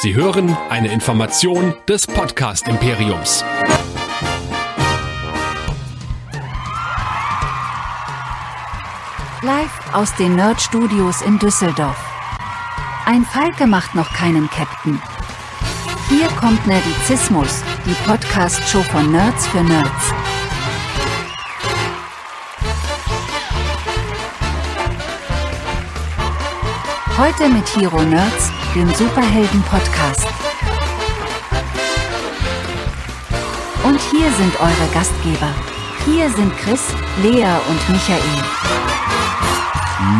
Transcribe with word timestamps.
Sie 0.00 0.14
hören 0.14 0.56
eine 0.70 0.92
Information 0.92 1.74
des 1.88 2.06
Podcast 2.06 2.68
Imperiums. 2.68 3.44
Live 9.42 9.92
aus 9.92 10.14
den 10.14 10.36
Nerd 10.36 10.60
Studios 10.60 11.20
in 11.22 11.40
Düsseldorf. 11.40 11.96
Ein 13.06 13.24
Falke 13.24 13.66
macht 13.66 13.96
noch 13.96 14.12
keinen 14.12 14.48
Captain. 14.50 15.02
Hier 16.08 16.28
kommt 16.40 16.64
Nerdizismus, 16.68 17.64
die 17.84 17.94
Podcast-Show 18.08 18.82
von 18.84 19.10
Nerds 19.10 19.48
für 19.48 19.64
Nerds. 19.64 20.12
Heute 27.18 27.48
mit 27.48 27.66
Hero 27.74 28.00
Nerds, 28.02 28.52
dem 28.74 28.88
Superhelden-Podcast. 28.94 30.26
Und 33.84 33.98
hier 34.10 34.30
sind 34.32 34.60
eure 34.60 34.92
Gastgeber. 34.92 35.54
Hier 36.04 36.28
sind 36.30 36.52
Chris, 36.58 36.82
Lea 37.22 37.46
und 37.68 37.88
Michael. 37.90 38.20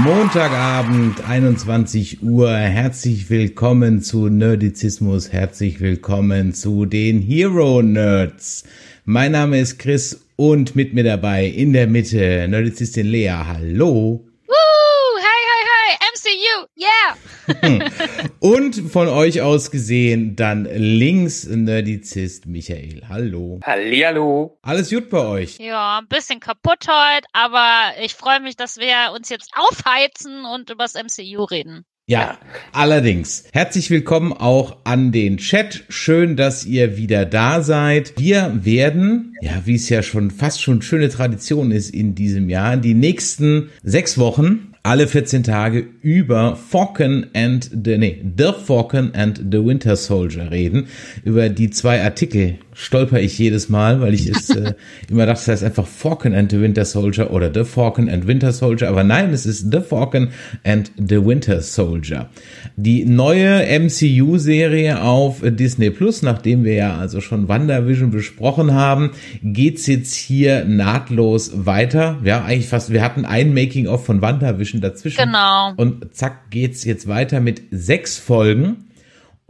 Montagabend, 0.02 1.28
21 1.28 2.22
Uhr. 2.22 2.50
Herzlich 2.50 3.28
willkommen 3.28 4.00
zu 4.02 4.28
Nerdizismus. 4.28 5.30
Herzlich 5.30 5.80
willkommen 5.80 6.54
zu 6.54 6.86
den 6.86 7.20
Hero 7.20 7.82
Nerds. 7.82 8.64
Mein 9.04 9.32
Name 9.32 9.60
ist 9.60 9.78
Chris 9.78 10.24
und 10.36 10.74
mit 10.74 10.94
mir 10.94 11.04
dabei 11.04 11.46
in 11.46 11.74
der 11.74 11.86
Mitte 11.86 12.46
Nerdizistin 12.48 13.06
Lea. 13.06 13.30
Hallo. 13.46 14.24
Woo! 14.46 15.18
Hi, 15.20 15.42
hi, 15.50 15.64
hi! 15.68 15.96
MCU! 16.14 16.66
Yeah! 16.76 17.37
Und 18.40 18.74
von 18.90 19.08
euch 19.08 19.40
aus 19.42 19.70
gesehen 19.70 20.36
dann 20.36 20.64
links 20.64 21.46
Nerdizist 21.46 22.46
Michael. 22.46 23.02
Hallo. 23.08 23.60
Hallihallo. 23.64 24.58
Alles 24.62 24.90
gut 24.90 25.10
bei 25.10 25.26
euch? 25.26 25.58
ja, 25.58 25.98
ein 25.98 26.08
bisschen 26.08 26.40
kaputt 26.40 26.86
heute, 26.88 27.26
aber 27.32 27.92
ich 28.02 28.14
freue 28.14 28.40
mich, 28.40 28.56
dass 28.56 28.78
wir 28.78 29.12
uns 29.14 29.28
jetzt 29.28 29.50
aufheizen 29.56 30.44
und 30.44 30.70
übers 30.70 30.94
MCU 30.94 31.44
reden. 31.44 31.84
Ja, 32.10 32.38
allerdings. 32.72 33.44
Herzlich 33.52 33.90
willkommen 33.90 34.32
auch 34.32 34.78
an 34.84 35.12
den 35.12 35.36
Chat. 35.36 35.84
Schön, 35.90 36.36
dass 36.36 36.64
ihr 36.64 36.96
wieder 36.96 37.26
da 37.26 37.60
seid. 37.60 38.14
Wir 38.16 38.64
werden, 38.64 39.34
ja, 39.42 39.60
wie 39.66 39.74
es 39.74 39.90
ja 39.90 40.02
schon 40.02 40.30
fast 40.30 40.62
schon 40.62 40.80
schöne 40.80 41.10
Tradition 41.10 41.70
ist 41.70 41.90
in 41.90 42.14
diesem 42.14 42.48
Jahr, 42.48 42.78
die 42.78 42.94
nächsten 42.94 43.68
sechs 43.82 44.16
Wochen 44.16 44.72
alle 44.88 45.06
14 45.06 45.42
Tage 45.42 45.86
über 46.00 46.56
Falcon 46.56 47.26
and 47.34 47.70
the, 47.84 47.98
nee, 47.98 48.24
The 48.38 48.52
Falcon 48.64 49.14
and 49.14 49.36
the 49.52 49.62
Winter 49.62 49.96
Soldier 49.96 50.50
reden. 50.50 50.86
Über 51.24 51.50
die 51.50 51.68
zwei 51.68 52.02
Artikel 52.02 52.54
stolper 52.78 53.20
ich 53.20 53.36
jedes 53.38 53.68
Mal, 53.68 54.00
weil 54.00 54.14
ich 54.14 54.28
es 54.28 54.50
äh, 54.56 54.74
immer 55.10 55.26
dachte, 55.26 55.40
das 55.40 55.48
heißt 55.48 55.64
einfach 55.64 55.86
Falcon 55.86 56.32
and 56.32 56.50
the 56.50 56.60
Winter 56.60 56.84
Soldier 56.84 57.32
oder 57.32 57.52
The 57.52 57.64
Falcon 57.64 58.08
and 58.08 58.26
Winter 58.26 58.52
Soldier. 58.52 58.88
Aber 58.88 59.02
nein, 59.04 59.32
es 59.32 59.46
ist 59.46 59.72
The 59.72 59.80
Falcon 59.80 60.28
and 60.64 60.92
the 60.96 61.24
Winter 61.24 61.60
Soldier. 61.60 62.30
Die 62.76 63.04
neue 63.04 63.66
MCU-Serie 63.80 65.02
auf 65.02 65.42
Disney 65.42 65.90
Plus, 65.90 66.22
nachdem 66.22 66.64
wir 66.64 66.74
ja 66.74 66.96
also 66.96 67.20
schon 67.20 67.48
WandaVision 67.48 68.10
besprochen 68.10 68.72
haben, 68.72 69.10
geht's 69.42 69.86
jetzt 69.86 70.14
hier 70.14 70.64
nahtlos 70.64 71.66
weiter. 71.66 72.18
Ja, 72.24 72.44
eigentlich 72.44 72.68
fast, 72.68 72.92
wir 72.92 73.02
hatten 73.02 73.24
ein 73.24 73.52
Making-of 73.52 74.06
von 74.06 74.22
WandaVision 74.22 74.77
dazwischen. 74.80 75.24
Genau. 75.24 75.72
Und 75.76 76.14
zack 76.14 76.50
geht's 76.50 76.84
jetzt 76.84 77.08
weiter 77.08 77.40
mit 77.40 77.62
sechs 77.70 78.18
Folgen. 78.18 78.84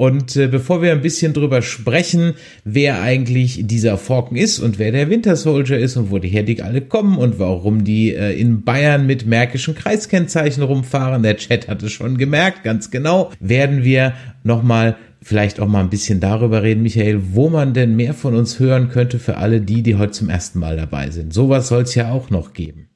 Und 0.01 0.37
äh, 0.37 0.47
bevor 0.47 0.81
wir 0.81 0.93
ein 0.93 1.01
bisschen 1.01 1.33
drüber 1.33 1.61
sprechen, 1.61 2.35
wer 2.63 3.03
eigentlich 3.03 3.67
dieser 3.67 3.99
Falcon 3.99 4.37
ist 4.37 4.61
und 4.61 4.79
wer 4.79 4.93
der 4.93 5.11
Winter 5.11 5.35
Soldier 5.35 5.77
ist 5.77 5.97
und 5.97 6.13
woher 6.13 6.45
die 6.45 6.63
alle 6.63 6.83
kommen 6.83 7.19
und 7.19 7.41
warum 7.41 7.83
die 7.83 8.15
äh, 8.15 8.39
in 8.39 8.63
Bayern 8.63 9.07
mit 9.07 9.27
märkischen 9.27 9.75
Kreiskennzeichen 9.75 10.63
rumfahren, 10.63 11.25
der 11.25 11.37
Chat 11.37 11.67
hat 11.67 11.83
es 11.83 11.91
schon 11.91 12.17
gemerkt, 12.17 12.63
ganz 12.63 12.93
genau, 12.93 13.33
werden 13.41 13.83
wir 13.83 14.13
nochmal 14.45 14.97
vielleicht 15.21 15.59
auch 15.59 15.67
mal 15.67 15.81
ein 15.81 15.91
bisschen 15.91 16.21
darüber 16.21 16.63
reden, 16.63 16.85
Michael, 16.85 17.21
wo 17.33 17.51
man 17.51 17.75
denn 17.75 17.97
mehr 17.97 18.15
von 18.15 18.37
uns 18.37 18.61
hören 18.61 18.91
könnte 18.91 19.19
für 19.19 19.39
alle 19.39 19.61
die, 19.61 19.83
die 19.83 19.97
heute 19.97 20.13
zum 20.13 20.29
ersten 20.29 20.61
Mal 20.61 20.77
dabei 20.77 21.11
sind. 21.11 21.35
Sowas 21.35 21.67
soll 21.67 21.83
es 21.83 21.97
ja 21.97 22.13
auch 22.13 22.31
noch 22.31 22.53
geben. 22.53 22.88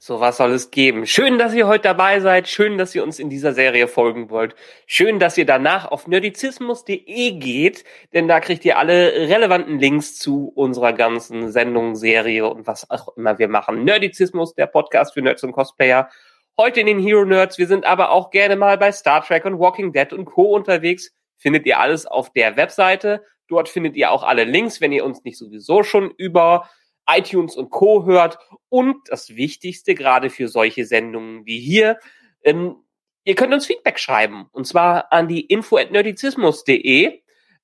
So 0.00 0.20
was 0.20 0.36
soll 0.36 0.52
es 0.52 0.70
geben. 0.70 1.06
Schön, 1.06 1.38
dass 1.38 1.52
ihr 1.54 1.66
heute 1.66 1.82
dabei 1.82 2.20
seid. 2.20 2.46
Schön, 2.46 2.78
dass 2.78 2.94
ihr 2.94 3.02
uns 3.02 3.18
in 3.18 3.30
dieser 3.30 3.52
Serie 3.52 3.88
folgen 3.88 4.30
wollt. 4.30 4.54
Schön, 4.86 5.18
dass 5.18 5.36
ihr 5.36 5.44
danach 5.44 5.90
auf 5.90 6.06
nerdizismus.de 6.06 7.32
geht, 7.32 7.82
denn 8.12 8.28
da 8.28 8.38
kriegt 8.38 8.64
ihr 8.64 8.78
alle 8.78 9.28
relevanten 9.28 9.80
Links 9.80 10.16
zu 10.16 10.52
unserer 10.54 10.92
ganzen 10.92 11.50
Sendung, 11.50 11.96
Serie 11.96 12.48
und 12.48 12.68
was 12.68 12.88
auch 12.90 13.16
immer 13.16 13.40
wir 13.40 13.48
machen. 13.48 13.82
Nerdizismus, 13.82 14.54
der 14.54 14.68
Podcast 14.68 15.14
für 15.14 15.22
Nerds 15.22 15.42
und 15.42 15.50
Cosplayer. 15.50 16.08
Heute 16.56 16.78
in 16.78 16.86
den 16.86 17.00
Hero 17.00 17.24
Nerds. 17.24 17.58
Wir 17.58 17.66
sind 17.66 17.84
aber 17.84 18.12
auch 18.12 18.30
gerne 18.30 18.54
mal 18.54 18.78
bei 18.78 18.92
Star 18.92 19.24
Trek 19.24 19.46
und 19.46 19.58
Walking 19.58 19.92
Dead 19.92 20.12
und 20.12 20.26
Co. 20.26 20.54
unterwegs. 20.54 21.10
Findet 21.38 21.66
ihr 21.66 21.80
alles 21.80 22.06
auf 22.06 22.32
der 22.32 22.56
Webseite. 22.56 23.24
Dort 23.48 23.68
findet 23.68 23.96
ihr 23.96 24.12
auch 24.12 24.22
alle 24.22 24.44
Links, 24.44 24.80
wenn 24.80 24.92
ihr 24.92 25.04
uns 25.04 25.24
nicht 25.24 25.38
sowieso 25.38 25.82
schon 25.82 26.12
über 26.16 26.70
iTunes 27.08 27.56
und 27.56 27.70
Co. 27.70 28.04
hört. 28.06 28.38
Und 28.68 28.96
das 29.08 29.34
Wichtigste, 29.36 29.94
gerade 29.94 30.30
für 30.30 30.48
solche 30.48 30.84
Sendungen 30.84 31.46
wie 31.46 31.58
hier, 31.58 31.98
ähm, 32.44 32.76
ihr 33.24 33.34
könnt 33.34 33.52
uns 33.52 33.66
Feedback 33.66 33.98
schreiben. 33.98 34.46
Und 34.52 34.66
zwar 34.66 35.12
an 35.12 35.28
die 35.28 35.40
info.nerdizismus.de, 35.42 37.20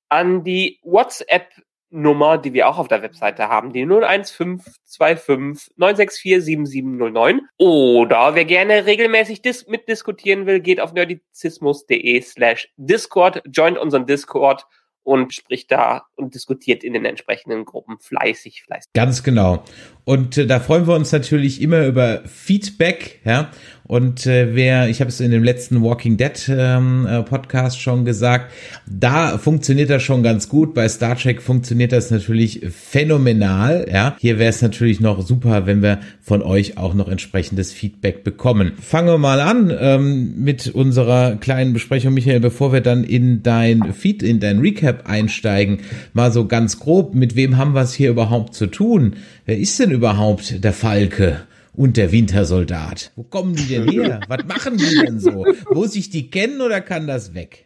an 0.09 0.43
die 0.43 0.79
WhatsApp-Nummer, 0.83 2.37
die 2.37 2.53
wir 2.53 2.67
auch 2.67 2.77
auf 2.77 2.87
der 2.87 3.01
Webseite 3.01 3.49
haben, 3.49 3.73
die 3.73 3.81
01525 3.85 5.73
964 5.77 6.43
7709. 6.43 7.41
Oder 7.57 8.35
wer 8.35 8.45
gerne 8.45 8.85
regelmäßig 8.85 9.41
dis 9.41 9.67
mitdiskutieren 9.67 10.45
will, 10.45 10.59
geht 10.59 10.79
auf 10.79 10.93
nerdizismus.de 10.93 12.21
slash 12.21 12.69
Discord, 12.77 13.41
joint 13.51 13.77
unseren 13.77 14.05
Discord 14.05 14.65
und 15.05 15.33
spricht 15.33 15.71
da 15.71 16.07
und 16.15 16.33
diskutiert 16.33 16.83
in 16.83 16.93
den 16.93 17.05
entsprechenden 17.05 17.63
Gruppen 17.63 17.99
fleißig, 17.99 18.63
fleißig. 18.63 18.91
Ganz 18.93 19.23
genau. 19.23 19.63
Und 20.05 20.37
äh, 20.37 20.45
da 20.45 20.59
freuen 20.59 20.87
wir 20.87 20.95
uns 20.95 21.11
natürlich 21.11 21.61
immer 21.61 21.85
über 21.85 22.21
Feedback, 22.25 23.19
ja. 23.25 23.49
Und 23.87 24.25
äh, 24.25 24.55
wer, 24.55 24.89
ich 24.89 24.99
habe 24.99 25.09
es 25.09 25.19
in 25.19 25.29
dem 25.29 25.43
letzten 25.43 25.83
Walking 25.83 26.17
Dead 26.17 26.49
ähm, 26.49 27.05
äh, 27.05 27.21
Podcast 27.21 27.79
schon 27.79 28.03
gesagt, 28.03 28.51
da 28.87 29.37
funktioniert 29.37 29.91
das 29.91 30.01
schon 30.01 30.23
ganz 30.23 30.49
gut. 30.49 30.73
Bei 30.73 30.89
Star 30.89 31.15
Trek 31.15 31.39
funktioniert 31.39 31.91
das 31.91 32.09
natürlich 32.09 32.61
phänomenal, 32.71 33.87
ja. 33.91 34.15
Hier 34.19 34.39
wäre 34.39 34.49
es 34.49 34.63
natürlich 34.63 35.01
noch 35.01 35.21
super, 35.21 35.67
wenn 35.67 35.83
wir 35.83 35.99
von 36.19 36.41
euch 36.41 36.79
auch 36.79 36.95
noch 36.95 37.07
entsprechendes 37.07 37.73
Feedback 37.73 38.23
bekommen. 38.23 38.71
Fangen 38.81 39.07
wir 39.07 39.19
mal 39.19 39.39
an 39.39 39.71
ähm, 39.79 40.33
mit 40.37 40.67
unserer 40.67 41.35
kleinen 41.35 41.73
Besprechung, 41.73 42.15
Michael, 42.15 42.39
bevor 42.39 42.73
wir 42.73 42.81
dann 42.81 43.03
in 43.03 43.43
dein 43.43 43.93
Feed, 43.93 44.23
in 44.23 44.39
dein 44.39 44.59
Recap 44.59 45.07
einsteigen. 45.07 45.81
Mal 46.13 46.31
so 46.31 46.47
ganz 46.47 46.79
grob, 46.79 47.13
mit 47.13 47.35
wem 47.35 47.57
haben 47.57 47.75
wir 47.75 47.81
es 47.81 47.93
hier 47.93 48.09
überhaupt 48.09 48.55
zu 48.55 48.65
tun? 48.65 49.15
Wer 49.45 49.57
ist 49.57 49.79
denn 49.79 49.91
überhaupt 49.91 50.63
der 50.63 50.73
Falke? 50.73 51.47
Und 51.77 51.97
der 51.97 52.13
Wintersoldat. 52.13 53.11
Wo 53.17 53.23
kommen 53.23 53.53
die 53.53 53.67
denn 53.67 53.89
her? 53.89 54.21
Was 54.29 54.45
machen 54.45 54.77
die 54.77 54.95
denn 55.05 55.19
so? 55.19 55.45
Muss 55.73 55.93
ich 55.95 56.09
die 56.09 56.29
kennen 56.29 56.61
oder 56.61 56.79
kann 56.79 57.05
das 57.05 57.33
weg? 57.33 57.65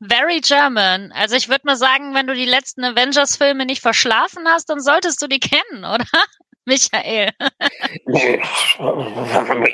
Very 0.00 0.40
German. 0.40 1.12
Also 1.12 1.36
ich 1.36 1.50
würde 1.50 1.60
mal 1.66 1.76
sagen, 1.76 2.14
wenn 2.14 2.26
du 2.26 2.34
die 2.34 2.46
letzten 2.46 2.82
Avengers-Filme 2.82 3.66
nicht 3.66 3.82
verschlafen 3.82 4.44
hast, 4.48 4.70
dann 4.70 4.80
solltest 4.80 5.20
du 5.20 5.26
die 5.26 5.38
kennen, 5.38 5.84
oder? 5.84 6.06
Michael. 6.64 7.28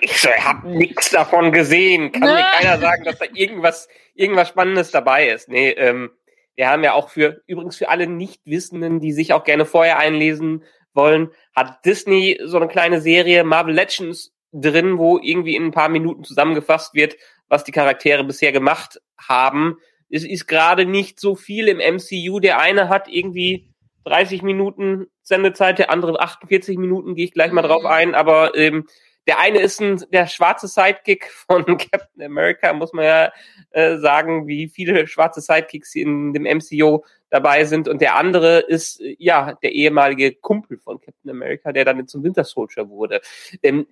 Ich 0.02 0.26
habe 0.44 0.68
nichts 0.68 1.10
davon 1.10 1.52
gesehen. 1.52 2.10
Kann 2.12 2.22
mir 2.22 2.34
Ne? 2.34 2.44
keiner 2.58 2.78
sagen, 2.78 3.04
dass 3.04 3.18
da 3.18 3.26
irgendwas, 3.32 3.88
irgendwas 4.14 4.48
Spannendes 4.48 4.90
dabei 4.90 5.28
ist. 5.28 5.48
Nee, 5.48 5.70
ähm, 5.70 6.10
wir 6.56 6.68
haben 6.68 6.82
ja 6.82 6.94
auch 6.94 7.10
für, 7.10 7.42
übrigens 7.46 7.76
für 7.76 7.88
alle 7.88 8.06
Nichtwissenden, 8.08 8.98
die 9.00 9.12
sich 9.12 9.32
auch 9.32 9.44
gerne 9.44 9.64
vorher 9.64 9.98
einlesen 9.98 10.64
wollen, 10.94 11.30
hat 11.54 11.84
Disney 11.84 12.38
so 12.44 12.56
eine 12.56 12.68
kleine 12.68 13.00
Serie 13.00 13.44
Marvel 13.44 13.74
Legends 13.74 14.32
drin, 14.52 14.98
wo 14.98 15.18
irgendwie 15.18 15.56
in 15.56 15.66
ein 15.66 15.72
paar 15.72 15.88
Minuten 15.88 16.24
zusammengefasst 16.24 16.94
wird, 16.94 17.16
was 17.48 17.64
die 17.64 17.72
Charaktere 17.72 18.24
bisher 18.24 18.52
gemacht 18.52 19.00
haben. 19.18 19.76
Es 20.10 20.24
ist 20.24 20.46
gerade 20.46 20.86
nicht 20.86 21.20
so 21.20 21.34
viel 21.34 21.68
im 21.68 21.78
MCU. 21.78 22.40
Der 22.40 22.58
eine 22.58 22.88
hat 22.88 23.08
irgendwie 23.08 23.68
30 24.04 24.42
Minuten 24.42 25.06
Sendezeit, 25.22 25.78
der 25.78 25.90
andere 25.90 26.18
48 26.20 26.78
Minuten, 26.78 27.14
gehe 27.14 27.26
ich 27.26 27.32
gleich 27.32 27.52
mal 27.52 27.62
drauf 27.62 27.82
Mhm. 27.82 27.88
ein, 27.88 28.14
aber 28.14 28.56
ähm, 28.56 28.86
der 29.28 29.38
eine 29.38 29.60
ist 29.60 29.80
ein, 29.80 30.02
der 30.10 30.26
schwarze 30.26 30.66
Sidekick 30.66 31.30
von 31.30 31.64
Captain 31.78 32.22
America, 32.22 32.72
muss 32.72 32.94
man 32.94 33.04
ja 33.04 33.32
äh, 33.70 33.98
sagen, 33.98 34.48
wie 34.48 34.68
viele 34.68 35.06
schwarze 35.06 35.42
Sidekicks 35.42 35.94
in 35.94 36.32
dem 36.32 36.44
MCU 36.44 37.02
dabei 37.28 37.64
sind. 37.66 37.88
Und 37.88 38.00
der 38.00 38.16
andere 38.16 38.60
ist, 38.60 39.00
äh, 39.02 39.14
ja, 39.18 39.52
der 39.62 39.72
ehemalige 39.72 40.34
Kumpel 40.34 40.78
von 40.78 40.98
Captain 40.98 41.30
America, 41.30 41.72
der 41.72 41.84
dann 41.84 42.08
zum 42.08 42.24
Winter 42.24 42.42
Soldier 42.42 42.88
wurde. 42.88 43.20
Ähm, 43.62 43.86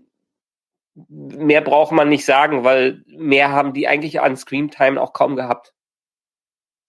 mehr 0.94 1.60
braucht 1.60 1.92
man 1.92 2.08
nicht 2.08 2.24
sagen, 2.24 2.64
weil 2.64 3.04
mehr 3.06 3.50
haben 3.50 3.74
die 3.74 3.86
eigentlich 3.86 4.20
an 4.20 4.38
Screamtime 4.38 5.00
auch 5.00 5.12
kaum 5.12 5.36
gehabt. 5.36 5.74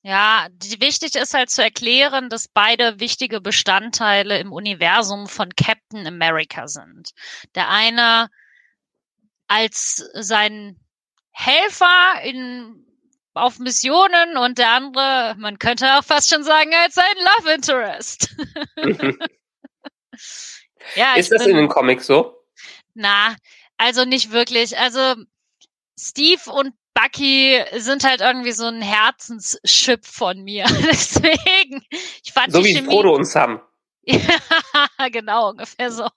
Ja, 0.03 0.47
die, 0.51 0.79
wichtig 0.79 1.15
ist 1.15 1.33
halt 1.33 1.49
zu 1.49 1.61
erklären, 1.63 2.29
dass 2.29 2.47
beide 2.47 2.99
wichtige 2.99 3.41
Bestandteile 3.41 4.39
im 4.39 4.53
Universum 4.53 5.27
von 5.27 5.53
Captain 5.55 6.07
America 6.07 6.67
sind. 6.67 7.11
Der 7.55 7.69
eine 7.69 8.29
als 9.47 10.09
sein 10.13 10.79
Helfer 11.31 12.21
in 12.23 12.83
auf 13.33 13.59
Missionen 13.59 14.35
und 14.37 14.57
der 14.57 14.71
andere, 14.71 15.35
man 15.37 15.59
könnte 15.59 15.97
auch 15.97 16.03
fast 16.03 16.29
schon 16.29 16.43
sagen, 16.43 16.71
als 16.83 16.95
sein 16.95 17.05
Love 17.17 17.51
Interest. 17.53 18.35
ja, 20.95 21.13
ist 21.15 21.31
das 21.31 21.43
bin, 21.43 21.51
in 21.51 21.57
den 21.57 21.67
Comics 21.67 22.07
so? 22.07 22.35
Na, 22.95 23.35
also 23.77 24.05
nicht 24.05 24.31
wirklich. 24.31 24.77
Also 24.77 25.15
Steve 25.99 26.51
und 26.51 26.73
Bucky 27.07 27.59
sind 27.77 28.03
halt 28.03 28.21
irgendwie 28.21 28.51
so 28.51 28.65
ein 28.65 28.81
Herzenschip 28.81 30.05
von 30.05 30.43
mir. 30.43 30.65
Deswegen, 30.91 31.85
ich 32.23 32.33
fand 32.33 32.51
so 32.51 32.63
wie 32.63 32.73
Chemie, 32.73 32.87
Frodo 32.87 33.15
und 33.15 33.25
Sam. 33.25 33.61
Ja, 34.09 34.19
genau, 35.11 35.49
ungefähr 35.49 35.91
so. 35.91 36.07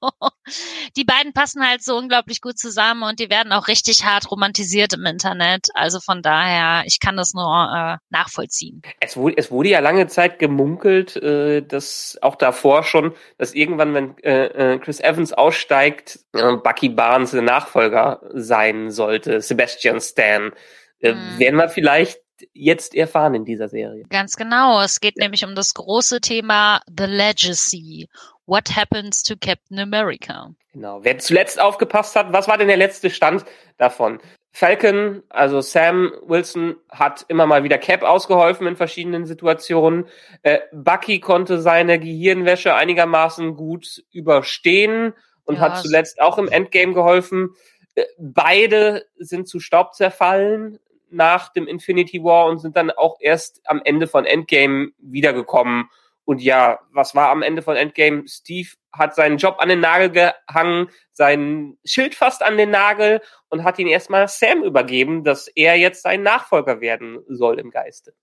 Die 0.97 1.03
beiden 1.03 1.33
passen 1.33 1.67
halt 1.67 1.83
so 1.83 1.97
unglaublich 1.97 2.41
gut 2.41 2.57
zusammen 2.57 3.03
und 3.03 3.19
die 3.19 3.31
werden 3.31 3.53
auch 3.53 3.67
richtig 3.67 4.05
hart 4.05 4.31
romantisiert 4.31 4.93
im 4.93 5.05
Internet. 5.07 5.69
Also 5.75 5.99
von 5.99 6.23
daher, 6.23 6.85
ich 6.87 7.01
kann 7.01 7.17
das 7.17 7.35
nur 7.35 7.45
äh, 7.45 7.97
nachvollziehen. 8.11 8.83
Es 9.01 9.17
wurde, 9.17 9.37
es 9.39 9.51
wurde 9.51 9.71
ja 9.71 9.81
lange 9.81 10.07
Zeit 10.07 10.39
gemunkelt, 10.39 11.17
äh, 11.17 11.63
dass 11.63 12.17
auch 12.23 12.37
davor 12.37 12.85
schon, 12.85 13.13
dass 13.39 13.55
irgendwann, 13.55 13.93
wenn 13.95 14.19
äh, 14.19 14.75
äh 14.75 14.79
Chris 14.79 15.01
Evans 15.01 15.33
aussteigt, 15.33 16.21
äh, 16.33 16.57
Bucky 16.57 16.91
Barnes 16.91 17.33
der 17.33 17.43
Nachfolger 17.43 18.21
sein 18.33 18.93
sollte, 18.93 19.41
Sebastian 19.41 20.01
Stan. 20.01 20.53
Äh, 21.01 21.13
hm. 21.13 21.39
Werden 21.39 21.57
wir 21.57 21.69
vielleicht 21.69 22.21
jetzt 22.53 22.95
erfahren 22.95 23.35
in 23.35 23.45
dieser 23.45 23.69
Serie. 23.69 24.05
Ganz 24.09 24.37
genau. 24.37 24.81
Es 24.81 25.01
geht 25.01 25.15
ja. 25.17 25.25
nämlich 25.25 25.45
um 25.45 25.55
das 25.55 25.75
große 25.75 26.21
Thema 26.21 26.81
The 26.87 27.05
Legacy. 27.05 28.09
What 28.47 28.75
happens 28.75 29.23
to 29.23 29.35
Captain 29.41 29.79
America? 29.79 30.51
Genau. 30.73 31.05
Wer 31.05 31.19
zuletzt 31.19 31.61
aufgepasst 31.61 32.17
hat, 32.17 32.33
was 32.33 32.49
war 32.49 32.59
denn 32.59 32.69
der 32.69 32.77
letzte 32.77 33.11
Stand 33.11 33.45
davon? 33.77 34.21
Falcon, 34.53 35.23
also 35.29 35.61
Sam 35.61 36.13
Wilson, 36.23 36.77
hat 36.89 37.25
immer 37.29 37.47
mal 37.47 37.63
wieder 37.63 37.79
Cap 37.79 38.03
ausgeholfen 38.03 38.67
in 38.67 38.77
verschiedenen 38.77 39.25
Situationen. 39.25 40.07
Äh, 40.43 40.59
Bucky 40.73 41.21
konnte 41.21 41.61
seine 41.61 42.01
Gehirnwäsche 42.01 42.75
einigermaßen 42.75 43.55
gut 43.55 44.03
überstehen 44.11 45.15
und 45.45 45.57
ja, 45.57 45.61
hat 45.61 45.83
zuletzt 45.83 46.21
auch 46.21 46.37
im 46.39 46.49
Endgame 46.49 46.95
geholfen. 46.95 47.51
Äh, 47.95 48.05
beide 48.19 49.07
sind 49.19 49.49
zu 49.49 49.61
Staub 49.61 49.95
zerfallen 49.95 50.81
nach 51.11 51.53
dem 51.53 51.67
Infinity 51.67 52.23
War 52.23 52.47
und 52.47 52.59
sind 52.59 52.77
dann 52.77 52.91
auch 52.91 53.17
erst 53.21 53.61
am 53.65 53.81
Ende 53.85 54.07
von 54.07 54.25
Endgame 54.25 54.91
wiedergekommen. 54.99 55.89
Und 56.25 56.41
ja, 56.41 56.79
was 56.93 57.15
war 57.15 57.31
am 57.31 57.43
Ende 57.43 57.63
von 57.63 57.77
Endgame? 57.77 58.25
Steve 58.29 58.69
hat 58.93 59.15
seinen 59.15 59.39
Job 59.39 59.57
an 59.59 59.69
den 59.69 59.81
Nagel 59.81 60.11
gehangen, 60.11 60.91
sein 61.13 61.77
Schild 61.85 62.15
fast 62.15 62.43
an 62.43 62.57
den 62.57 62.71
Nagel 62.71 63.21
und 63.49 63.65
hat 63.65 63.79
ihn 63.79 63.89
erstmal 63.89 64.29
Sam 64.29 64.63
übergeben, 64.63 65.25
dass 65.25 65.49
er 65.49 65.77
jetzt 65.77 66.03
sein 66.03 66.23
Nachfolger 66.23 66.81
werden 66.81 67.19
soll 67.29 67.59
im 67.59 67.71
Geiste. 67.71 68.15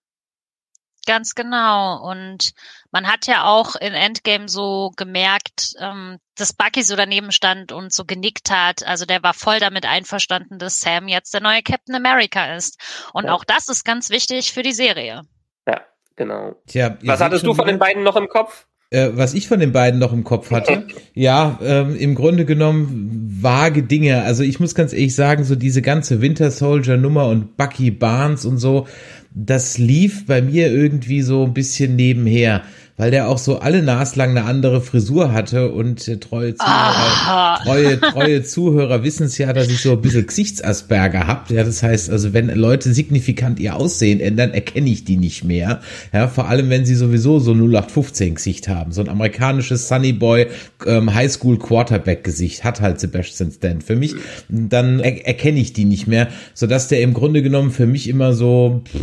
Ganz 1.06 1.36
genau. 1.36 2.02
Und 2.10 2.52
man 2.92 3.08
hat 3.08 3.28
ja 3.28 3.46
auch 3.46 3.76
in 3.76 3.94
Endgame 3.94 4.50
so 4.50 4.92
gemerkt, 4.98 5.74
ähm, 5.80 6.20
dass 6.38 6.54
Bucky 6.54 6.84
so 6.84 6.96
daneben 6.96 7.32
stand 7.32 7.72
und 7.72 7.92
so 7.92 8.06
genickt 8.06 8.50
hat. 8.50 8.86
Also 8.86 9.06
der 9.06 9.24
war 9.24 9.34
voll 9.34 9.60
damit 9.60 9.86
einverstanden, 9.86 10.60
dass 10.60 10.82
Sam 10.82 11.08
jetzt 11.08 11.34
der 11.34 11.42
neue 11.42 11.62
Captain 11.62 11.96
America 11.96 12.56
ist. 12.56 12.80
Und 13.14 13.26
ja. 13.26 13.34
auch 13.34 13.44
das 13.44 13.68
ist 13.70 13.84
ganz 13.84 14.10
wichtig 14.10 14.54
für 14.54 14.64
die 14.64 14.74
Serie. 14.74 15.24
Ja, 15.68 15.82
genau. 16.16 16.56
Tja, 16.68 16.98
Was 17.04 17.22
hattest 17.22 17.46
du 17.46 17.54
von 17.54 17.68
den 17.68 17.80
beiden 17.80 18.04
noch 18.04 18.16
im 18.16 18.28
Kopf? 18.28 18.66
Äh, 18.90 19.10
was 19.14 19.34
ich 19.34 19.50
von 19.50 19.60
den 19.60 19.74
beiden 19.74 20.00
noch 20.00 20.14
im 20.14 20.24
Kopf 20.24 20.50
hatte, 20.50 20.88
ja, 21.14 21.60
ähm, 21.62 21.98
im 21.98 22.16
Grunde 22.16 22.46
genommen 22.46 23.28
vage 23.42 23.84
Dinge. 23.84 24.24
Also 24.24 24.44
ich 24.44 24.62
muss 24.62 24.76
ganz 24.76 24.94
ehrlich 24.94 25.14
sagen, 25.14 25.44
so 25.44 25.56
diese 25.56 25.82
ganze 25.82 26.22
Winter 26.22 26.52
Soldier 26.52 26.96
Nummer 26.96 27.28
und 27.28 27.58
Bucky 27.58 27.92
Barnes 27.92 28.46
und 28.46 28.60
so, 28.60 28.88
das 29.32 29.78
lief 29.78 30.26
bei 30.26 30.42
mir 30.42 30.72
irgendwie 30.72 31.22
so 31.22 31.44
ein 31.44 31.54
bisschen 31.54 31.98
nebenher 31.98 32.64
weil 32.98 33.12
der 33.12 33.30
auch 33.30 33.38
so 33.38 33.60
alle 33.60 33.84
naslang 33.84 34.32
eine 34.32 34.46
andere 34.46 34.82
Frisur 34.82 35.32
hatte 35.32 35.72
und 35.72 36.08
äh, 36.08 36.18
treue 36.18 36.56
Zuhörer, 36.56 37.60
treue, 37.64 38.02
treue 38.02 38.44
Zuhörer 38.44 39.04
wissen 39.04 39.28
es 39.28 39.38
ja, 39.38 39.54
dass 39.54 39.68
ich 39.68 39.82
so 39.82 39.92
ein 39.92 40.02
bisschen 40.02 40.26
Gesichtsasperger 40.26 41.28
hab. 41.28 41.52
Ja, 41.52 41.64
das 41.64 41.84
heißt, 41.84 42.10
also 42.10 42.34
wenn 42.34 42.50
Leute 42.50 42.92
signifikant 42.92 43.60
ihr 43.60 43.76
Aussehen 43.76 44.20
ändern, 44.20 44.52
erkenne 44.52 44.90
ich 44.90 45.06
die 45.06 45.18
nicht 45.18 45.44
mehr. 45.44 45.82
Ja, 46.12 46.28
vor 46.28 46.48
allem 46.48 46.72
wenn 46.72 46.86
sie 46.86 46.96
sowieso 46.96 47.38
so 47.38 47.52
0815 47.52 48.36
Gesicht 48.36 48.68
haben, 48.68 48.92
so 48.92 49.02
ein 49.02 49.10
amerikanisches 49.10 49.88
Sunnyboy 49.88 50.48
ähm, 50.88 51.14
Highschool 51.14 51.60
Quarterback 51.60 52.24
Gesicht 52.24 52.64
hat 52.64 52.82
halt 52.82 53.00
Sebastian 53.00 53.52
Stan 53.52 53.82
für 53.82 53.96
mich, 53.96 54.16
dann 54.50 55.00
er 55.00 55.28
erkenne 55.28 55.60
ich 55.60 55.74
die 55.74 55.86
nicht 55.86 56.08
mehr, 56.08 56.30
so 56.56 56.66
dass 56.66 56.88
der 56.88 57.02
im 57.02 57.14
Grunde 57.14 57.44
genommen 57.44 57.70
für 57.70 57.86
mich 57.86 58.10
immer 58.10 58.34
so 58.34 58.82
pff, 58.86 59.00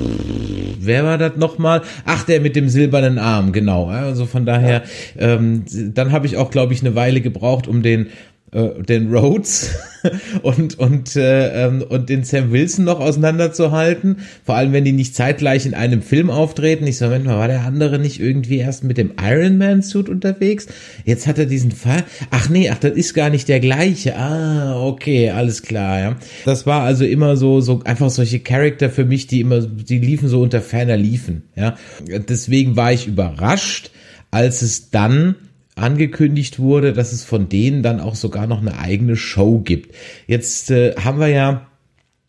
wer 0.81 1.05
war 1.05 1.19
das 1.19 1.37
nochmal? 1.37 1.83
Ach, 2.05 2.25
der 2.25 2.41
mit 2.41 2.57
dem 2.57 2.69
silbernen 2.69 3.19
Arm, 3.19 3.53
genau 3.53 3.84
also 3.89 4.27
von 4.27 4.47
daher, 4.47 4.83
ähm, 5.19 5.65
dann 5.95 6.13
habe 6.13 6.27
ich 6.27 6.37
auch, 6.37 6.51
glaube 6.51 6.73
ich, 6.73 6.81
eine 6.81 6.95
Weile 6.95 7.21
gebraucht, 7.21 7.67
um 7.67 7.83
den 7.83 8.09
äh, 8.55 8.83
den 8.83 9.13
Rhodes 9.13 9.71
und 10.43 10.79
und 10.79 11.17
äh, 11.17 11.67
ähm, 11.67 11.85
und 11.89 12.09
den 12.09 12.23
Sam 12.23 12.53
Wilson 12.53 12.85
noch 12.85 13.01
auseinanderzuhalten. 13.01 14.19
Vor 14.45 14.55
allem, 14.55 14.73
wenn 14.73 14.85
die 14.85 14.93
nicht 14.93 15.15
zeitgleich 15.15 15.67
in 15.67 15.75
einem 15.75 16.03
Film 16.03 16.31
auftreten. 16.31 16.87
Ich 16.87 16.99
so, 16.99 17.07
Moment 17.07 17.25
mal, 17.27 17.39
war 17.39 17.49
der 17.49 17.63
andere 17.63 17.99
nicht 17.99 18.21
irgendwie 18.21 18.59
erst 18.59 18.85
mit 18.85 18.97
dem 18.97 19.13
Iron 19.21 19.59
Man 19.59 19.83
Suit 19.83 20.09
unterwegs? 20.09 20.69
Jetzt 21.05 21.27
hat 21.27 21.39
er 21.39 21.47
diesen 21.47 21.73
Fall. 21.73 22.05
Ach 22.31 22.49
nee, 22.49 22.71
ach, 22.71 22.79
das 22.79 22.93
ist 22.93 23.13
gar 23.15 23.29
nicht 23.29 23.49
der 23.49 23.61
gleiche. 23.61 24.17
Ah, 24.17 24.81
okay, 24.81 25.31
alles 25.31 25.63
klar, 25.63 25.99
ja. 25.99 26.17
Das 26.45 26.65
war 26.65 26.83
also 26.83 27.05
immer 27.05 27.37
so 27.37 27.61
so 27.61 27.83
einfach 27.85 28.11
solche 28.11 28.39
Charakter 28.39 28.89
für 28.89 29.05
mich, 29.05 29.27
die 29.27 29.41
immer 29.41 29.61
die 29.63 29.99
liefen 29.99 30.29
so 30.29 30.41
unter 30.41 30.61
ferner 30.61 30.97
liefen, 30.97 31.43
ja. 31.57 31.77
Deswegen 32.07 32.77
war 32.77 32.93
ich 32.93 33.09
überrascht, 33.09 33.91
als 34.31 34.63
es 34.63 34.91
dann 34.91 35.35
angekündigt 35.77 36.59
wurde, 36.59 36.93
dass 36.93 37.13
es 37.13 37.25
von 37.25 37.49
denen 37.49 37.83
dann 37.83 38.01
auch 38.01 38.15
sogar 38.15 38.47
noch 38.47 38.61
eine 38.61 38.79
eigene 38.79 39.17
Show 39.17 39.59
gibt. 39.59 39.95
Jetzt 40.27 40.71
äh, 40.71 40.95
haben 40.97 41.19
wir 41.19 41.29
ja 41.29 41.67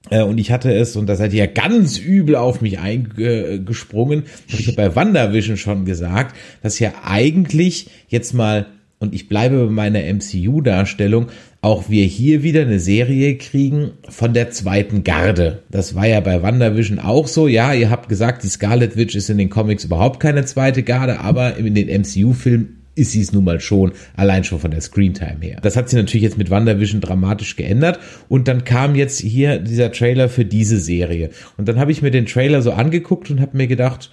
äh, 0.09 0.23
und 0.23 0.37
ich 0.37 0.51
hatte 0.51 0.73
es, 0.73 0.95
und 0.95 1.07
da 1.07 1.15
seid 1.15 1.33
ihr 1.33 1.45
ja 1.45 1.51
ganz 1.51 1.97
übel 1.97 2.35
auf 2.35 2.61
mich 2.61 2.79
eingesprungen, 2.79 4.23
habe 4.51 4.61
ich 4.61 4.67
ja 4.67 4.73
bei 4.75 4.95
WandaVision 4.95 5.57
schon 5.57 5.85
gesagt, 5.85 6.35
dass 6.61 6.79
ja 6.79 6.93
eigentlich 7.03 7.89
jetzt 8.07 8.33
mal, 8.33 8.67
und 8.99 9.13
ich 9.13 9.27
bleibe 9.27 9.65
bei 9.65 9.71
meiner 9.71 10.01
MCU-Darstellung, 10.01 11.27
auch 11.61 11.89
wir 11.89 12.05
hier 12.05 12.43
wieder 12.43 12.61
eine 12.61 12.79
Serie 12.79 13.37
kriegen 13.37 13.91
von 14.07 14.33
der 14.33 14.51
zweiten 14.51 15.03
Garde. 15.03 15.63
Das 15.71 15.95
war 15.95 16.05
ja 16.07 16.19
bei 16.19 16.43
WandaVision 16.43 16.99
auch 16.99 17.27
so. 17.27 17.47
Ja, 17.47 17.73
ihr 17.73 17.89
habt 17.89 18.07
gesagt, 18.07 18.43
die 18.43 18.49
Scarlet 18.49 18.95
Witch 18.95 19.15
ist 19.15 19.31
in 19.31 19.39
den 19.39 19.49
Comics 19.49 19.83
überhaupt 19.83 20.19
keine 20.19 20.45
zweite 20.45 20.83
Garde, 20.83 21.19
aber 21.19 21.57
in 21.57 21.73
den 21.73 21.87
MCU-Filmen 21.87 22.84
ist 22.95 23.11
sie 23.11 23.21
es 23.21 23.31
nun 23.31 23.43
mal 23.43 23.59
schon, 23.59 23.91
allein 24.15 24.43
schon 24.43 24.59
von 24.59 24.71
der 24.71 24.81
Screentime 24.81 25.37
her. 25.41 25.59
Das 25.61 25.75
hat 25.75 25.89
sich 25.89 25.97
natürlich 25.97 26.23
jetzt 26.23 26.37
mit 26.37 26.49
WandaVision 26.49 27.01
dramatisch 27.01 27.55
geändert 27.55 27.99
und 28.29 28.47
dann 28.47 28.63
kam 28.63 28.95
jetzt 28.95 29.19
hier 29.19 29.59
dieser 29.59 29.91
Trailer 29.91 30.29
für 30.29 30.45
diese 30.45 30.79
Serie. 30.79 31.29
Und 31.57 31.67
dann 31.67 31.79
habe 31.79 31.91
ich 31.91 32.01
mir 32.01 32.11
den 32.11 32.25
Trailer 32.25 32.61
so 32.61 32.71
angeguckt 32.71 33.29
und 33.29 33.41
habe 33.41 33.57
mir 33.57 33.67
gedacht, 33.67 34.11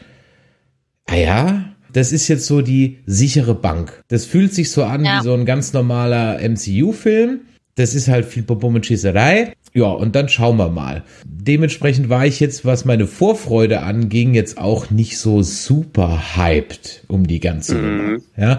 ah 1.07 1.17
ja, 1.17 1.75
das 1.93 2.13
ist 2.13 2.29
jetzt 2.29 2.47
so 2.47 2.63
die 2.63 2.99
sichere 3.07 3.55
Bank. 3.55 4.03
Das 4.09 4.25
fühlt 4.25 4.55
sich 4.55 4.71
so 4.71 4.85
an 4.85 5.05
ja. 5.05 5.19
wie 5.19 5.25
so 5.25 5.35
ein 5.35 5.45
ganz 5.45 5.73
normaler 5.73 6.41
MCU-Film. 6.41 7.41
Das 7.75 7.95
ist 7.95 8.09
halt 8.09 8.27
viel 8.27 8.43
Popom 8.43 8.75
und 8.75 8.85
Schießerei. 8.85 9.55
Ja, 9.75 9.87
und 9.87 10.15
dann 10.15 10.29
schauen 10.29 10.59
wir 10.59 10.69
mal. 10.69 11.03
Dementsprechend 11.25 12.11
war 12.11 12.27
ich 12.27 12.41
jetzt, 12.41 12.67
was 12.67 12.85
meine 12.85 13.07
Vorfreude 13.07 13.81
anging, 13.81 14.35
jetzt 14.35 14.59
auch 14.59 14.91
nicht 14.91 15.19
so 15.19 15.43
super 15.43 16.37
hyped 16.37 17.05
um 17.09 17.27
die 17.27 17.41
ganze 17.41 17.77
mhm. 17.77 18.23
Ja. 18.37 18.59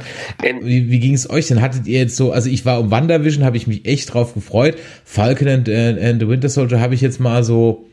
Wie, 0.61 0.89
wie 0.89 0.99
ging 0.99 1.13
es 1.13 1.29
euch 1.29 1.47
denn? 1.47 1.61
Hattet 1.61 1.85
ihr 1.85 1.99
jetzt 1.99 2.15
so, 2.15 2.31
also 2.31 2.49
ich 2.49 2.65
war 2.65 2.79
um 2.79 2.89
WandaVision, 2.89 3.45
habe 3.45 3.57
ich 3.57 3.67
mich 3.67 3.85
echt 3.85 4.13
drauf 4.13 4.33
gefreut. 4.33 4.77
Falcon 5.05 5.47
and, 5.47 5.69
and 5.69 6.19
the 6.19 6.27
Winter 6.27 6.49
Soldier 6.49 6.79
habe 6.79 6.95
ich 6.95 7.01
jetzt 7.01 7.19
mal 7.19 7.43
so 7.43 7.85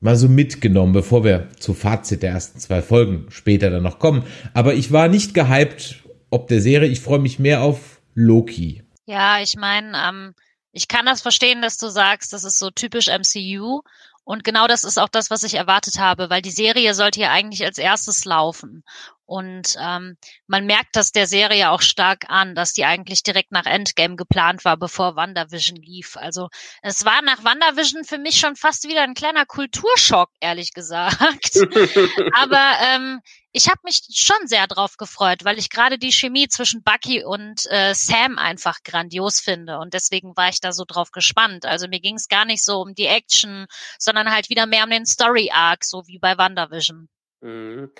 mal 0.00 0.16
so 0.16 0.28
mitgenommen, 0.28 0.92
bevor 0.92 1.22
wir 1.22 1.48
zu 1.60 1.74
Fazit 1.74 2.22
der 2.22 2.30
ersten 2.30 2.58
zwei 2.58 2.82
Folgen 2.82 3.26
später 3.30 3.70
dann 3.70 3.84
noch 3.84 4.00
kommen. 4.00 4.24
Aber 4.52 4.74
ich 4.74 4.90
war 4.90 5.08
nicht 5.08 5.32
gehypt 5.32 6.02
ob 6.32 6.48
der 6.48 6.60
Serie. 6.60 6.88
Ich 6.88 7.00
freue 7.00 7.20
mich 7.20 7.38
mehr 7.38 7.62
auf 7.62 8.00
Loki. 8.14 8.82
Ja, 9.04 9.40
ich 9.42 9.54
meine, 9.56 9.92
ähm, 9.96 10.34
ich 10.72 10.88
kann 10.88 11.06
das 11.06 11.20
verstehen, 11.22 11.62
dass 11.62 11.76
du 11.78 11.88
sagst, 11.88 12.32
das 12.32 12.44
ist 12.44 12.58
so 12.58 12.70
typisch 12.70 13.08
MCU. 13.08 13.82
Und 14.24 14.44
genau 14.44 14.66
das 14.66 14.84
ist 14.84 14.98
auch 14.98 15.08
das, 15.08 15.30
was 15.30 15.42
ich 15.42 15.54
erwartet 15.54 15.98
habe, 15.98 16.30
weil 16.30 16.42
die 16.42 16.50
Serie 16.50 16.94
sollte 16.94 17.20
ja 17.20 17.30
eigentlich 17.30 17.64
als 17.64 17.78
erstes 17.78 18.24
laufen. 18.24 18.84
Und 19.32 19.76
ähm, 19.80 20.18
man 20.46 20.66
merkt 20.66 20.94
das 20.94 21.10
der 21.10 21.26
Serie 21.26 21.70
auch 21.70 21.80
stark 21.80 22.26
an, 22.28 22.54
dass 22.54 22.74
die 22.74 22.84
eigentlich 22.84 23.22
direkt 23.22 23.50
nach 23.50 23.64
Endgame 23.64 24.14
geplant 24.14 24.62
war, 24.66 24.76
bevor 24.76 25.16
WandaVision 25.16 25.76
lief. 25.76 26.18
Also 26.18 26.50
es 26.82 27.06
war 27.06 27.22
nach 27.22 27.42
WandaVision 27.42 28.04
für 28.04 28.18
mich 28.18 28.38
schon 28.38 28.56
fast 28.56 28.86
wieder 28.86 29.00
ein 29.00 29.14
kleiner 29.14 29.46
Kulturschock, 29.46 30.28
ehrlich 30.40 30.74
gesagt. 30.74 31.56
Aber 32.34 32.76
ähm, 32.82 33.22
ich 33.52 33.68
habe 33.68 33.80
mich 33.84 34.02
schon 34.12 34.46
sehr 34.46 34.66
drauf 34.66 34.98
gefreut, 34.98 35.46
weil 35.46 35.58
ich 35.58 35.70
gerade 35.70 35.96
die 35.96 36.12
Chemie 36.12 36.48
zwischen 36.48 36.82
Bucky 36.82 37.24
und 37.24 37.64
äh, 37.70 37.94
Sam 37.94 38.36
einfach 38.36 38.82
grandios 38.84 39.40
finde. 39.40 39.78
Und 39.78 39.94
deswegen 39.94 40.36
war 40.36 40.50
ich 40.50 40.60
da 40.60 40.72
so 40.72 40.84
drauf 40.86 41.10
gespannt. 41.10 41.64
Also 41.64 41.88
mir 41.88 42.00
ging 42.00 42.16
es 42.16 42.28
gar 42.28 42.44
nicht 42.44 42.62
so 42.62 42.82
um 42.82 42.94
die 42.94 43.06
Action, 43.06 43.64
sondern 43.98 44.30
halt 44.30 44.50
wieder 44.50 44.66
mehr 44.66 44.84
um 44.84 44.90
den 44.90 45.06
Story-Arc, 45.06 45.86
so 45.86 46.06
wie 46.06 46.18
bei 46.18 46.36
WandaVision. 46.36 47.08
Mhm. 47.42 47.90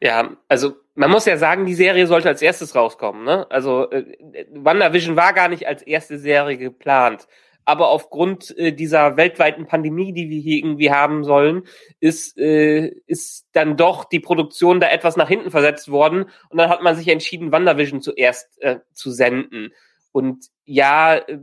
Ja, 0.00 0.36
also 0.48 0.74
man 0.94 1.10
muss 1.10 1.24
ja 1.24 1.38
sagen, 1.38 1.64
die 1.64 1.74
Serie 1.74 2.06
sollte 2.06 2.28
als 2.28 2.42
erstes 2.42 2.74
rauskommen. 2.74 3.24
Ne? 3.24 3.50
Also 3.50 3.90
äh, 3.90 4.04
WandaVision 4.52 5.16
war 5.16 5.32
gar 5.32 5.48
nicht 5.48 5.66
als 5.66 5.82
erste 5.82 6.18
Serie 6.18 6.58
geplant. 6.58 7.26
Aber 7.64 7.88
aufgrund 7.90 8.56
äh, 8.58 8.72
dieser 8.72 9.16
weltweiten 9.16 9.66
Pandemie, 9.66 10.12
die 10.12 10.28
wir 10.28 10.40
hier 10.40 10.58
irgendwie 10.58 10.90
haben 10.90 11.24
sollen, 11.24 11.62
ist, 11.98 12.36
äh, 12.38 12.88
ist 13.06 13.46
dann 13.52 13.76
doch 13.76 14.04
die 14.04 14.20
Produktion 14.20 14.80
da 14.80 14.88
etwas 14.88 15.16
nach 15.16 15.28
hinten 15.28 15.50
versetzt 15.50 15.90
worden. 15.90 16.24
Und 16.50 16.58
dann 16.58 16.68
hat 16.68 16.82
man 16.82 16.94
sich 16.94 17.08
entschieden, 17.08 17.52
WandaVision 17.52 18.02
zuerst 18.02 18.60
äh, 18.60 18.80
zu 18.92 19.10
senden. 19.10 19.72
Und 20.12 20.46
ja, 20.64 21.16
äh, 21.16 21.38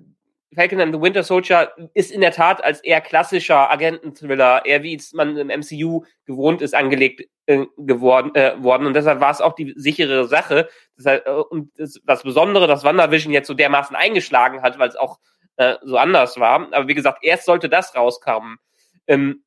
Falcon 0.55 0.79
and 0.79 0.93
the 0.93 1.01
Winter 1.01 1.23
Soldier 1.23 1.73
ist 1.93 2.11
in 2.11 2.21
der 2.21 2.31
Tat 2.31 2.63
als 2.63 2.79
eher 2.81 3.01
klassischer 3.01 3.69
Agenten-Thriller, 3.69 4.65
eher 4.65 4.81
wie 4.81 4.95
es 4.95 5.13
man 5.13 5.35
im 5.37 5.47
MCU 5.47 6.05
gewohnt 6.25 6.61
ist, 6.61 6.73
angelegt 6.73 7.27
äh, 7.47 7.65
geworden, 7.77 8.33
äh, 8.33 8.61
worden. 8.63 8.87
Und 8.87 8.93
deshalb 8.93 9.19
war 9.19 9.31
es 9.31 9.41
auch 9.41 9.55
die 9.55 9.73
sichere 9.75 10.25
Sache. 10.27 10.69
Deshalb, 10.97 11.27
äh, 11.27 11.31
und 11.31 11.77
das, 11.77 11.99
das 12.05 12.23
Besondere, 12.23 12.67
dass 12.67 12.83
WandaVision 12.83 13.33
jetzt 13.33 13.47
so 13.47 13.53
dermaßen 13.53 13.95
eingeschlagen 13.95 14.61
hat, 14.61 14.79
weil 14.79 14.87
es 14.87 14.95
auch 14.95 15.19
äh, 15.57 15.75
so 15.83 15.97
anders 15.97 16.39
war. 16.39 16.73
Aber 16.73 16.87
wie 16.87 16.95
gesagt, 16.95 17.19
erst 17.23 17.45
sollte 17.45 17.67
das 17.67 17.95
rauskommen. 17.95 18.57
Ähm, 19.05 19.43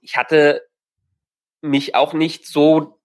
ich 0.00 0.16
hatte 0.16 0.62
mich 1.60 1.94
auch 1.94 2.12
nicht 2.12 2.46
so 2.46 3.00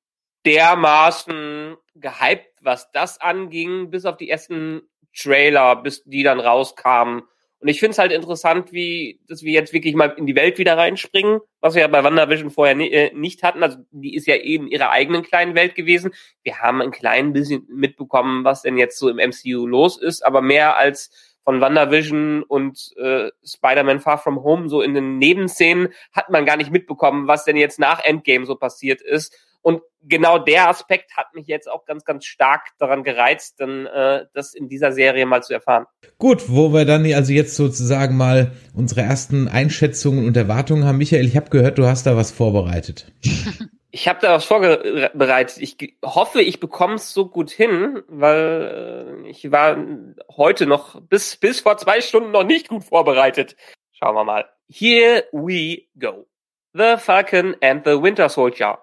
dermaßen 0.45 1.77
gehypt, 1.95 2.57
was 2.61 2.91
das 2.91 3.21
anging, 3.21 3.89
bis 3.91 4.05
auf 4.05 4.17
die 4.17 4.29
ersten 4.29 4.81
Trailer, 5.15 5.75
bis 5.77 6.03
die 6.03 6.23
dann 6.23 6.39
rauskamen. 6.39 7.23
Und 7.61 7.67
ich 7.67 7.79
finde 7.79 7.91
es 7.91 7.97
halt 7.97 8.13
interessant, 8.13 8.71
wie, 8.71 9.19
dass 9.27 9.43
wir 9.43 9.51
jetzt 9.51 9.73
wirklich 9.73 9.93
mal 9.93 10.13
in 10.17 10.25
die 10.25 10.35
Welt 10.35 10.57
wieder 10.57 10.77
reinspringen, 10.77 11.41
was 11.59 11.75
wir 11.75 11.81
ja 11.81 11.87
bei 11.89 12.05
WandaVision 12.05 12.51
vorher 12.51 12.73
ni 12.73 12.87
äh, 12.87 13.13
nicht 13.13 13.43
hatten. 13.43 13.63
Also 13.63 13.79
die 13.91 14.15
ist 14.15 14.27
ja 14.27 14.35
in 14.35 14.67
ihrer 14.67 14.91
eigenen 14.91 15.23
kleinen 15.23 15.55
Welt 15.55 15.75
gewesen. 15.75 16.11
Wir 16.43 16.59
haben 16.59 16.81
ein 16.81 16.91
klein 16.91 17.33
bisschen 17.33 17.67
mitbekommen, 17.69 18.45
was 18.45 18.61
denn 18.61 18.77
jetzt 18.77 18.97
so 18.97 19.09
im 19.09 19.17
MCU 19.17 19.67
los 19.67 20.01
ist, 20.01 20.25
aber 20.25 20.41
mehr 20.41 20.77
als 20.77 21.11
von 21.43 21.59
WandaVision 21.59 22.43
und 22.43 22.93
äh, 22.97 23.29
Spider-Man 23.43 23.99
Far 23.99 24.19
From 24.19 24.43
Home 24.43 24.69
so 24.69 24.81
in 24.81 24.93
den 24.93 25.17
Nebenszenen 25.17 25.89
hat 26.13 26.29
man 26.29 26.45
gar 26.45 26.55
nicht 26.55 26.71
mitbekommen, 26.71 27.27
was 27.27 27.43
denn 27.43 27.57
jetzt 27.57 27.79
nach 27.79 28.03
Endgame 28.03 28.45
so 28.45 28.55
passiert 28.55 29.01
ist. 29.01 29.35
Und 29.61 29.81
genau 30.01 30.39
der 30.39 30.69
Aspekt 30.69 31.15
hat 31.17 31.33
mich 31.33 31.47
jetzt 31.47 31.69
auch 31.69 31.85
ganz, 31.85 32.05
ganz 32.05 32.25
stark 32.25 32.67
daran 32.77 33.03
gereizt, 33.03 33.59
dann 33.59 33.85
äh, 33.85 34.25
das 34.33 34.53
in 34.53 34.69
dieser 34.69 34.91
Serie 34.91 35.25
mal 35.25 35.43
zu 35.43 35.53
erfahren. 35.53 35.85
Gut, 36.17 36.49
wo 36.49 36.73
wir 36.73 36.85
dann 36.85 37.05
also 37.13 37.33
jetzt 37.33 37.55
sozusagen 37.55 38.15
mal 38.15 38.51
unsere 38.73 39.01
ersten 39.01 39.47
Einschätzungen 39.47 40.25
und 40.25 40.37
Erwartungen 40.37 40.85
haben. 40.85 40.97
Michael, 40.97 41.25
ich 41.25 41.35
habe 41.35 41.49
gehört, 41.49 41.77
du 41.77 41.85
hast 41.85 42.05
da 42.05 42.15
was 42.15 42.31
vorbereitet. 42.31 43.11
Ich 43.91 44.07
habe 44.07 44.19
da 44.21 44.33
was 44.33 44.45
vorbereitet. 44.45 45.57
Ich 45.57 45.95
hoffe, 46.05 46.43
ich 46.43 46.59
bekomme 46.59 46.95
es 46.95 47.11
so 47.11 47.27
gut 47.27 47.49
hin, 47.49 48.03
weil 48.07 49.23
äh, 49.25 49.29
ich 49.29 49.51
war 49.51 49.77
heute 50.37 50.67
noch 50.67 51.01
bis 51.01 51.37
bis 51.37 51.61
vor 51.61 51.77
zwei 51.77 51.99
Stunden 51.99 52.29
noch 52.29 52.43
nicht 52.43 52.67
gut 52.67 52.83
vorbereitet. 52.83 53.55
Schauen 53.91 54.13
wir 54.13 54.23
mal. 54.23 54.45
Here 54.67 55.25
we 55.31 55.87
go. 55.97 56.27
The 56.73 56.97
Falcon 56.97 57.55
and 57.61 57.83
the 57.83 57.99
Winter 57.99 58.29
Soldier. 58.29 58.77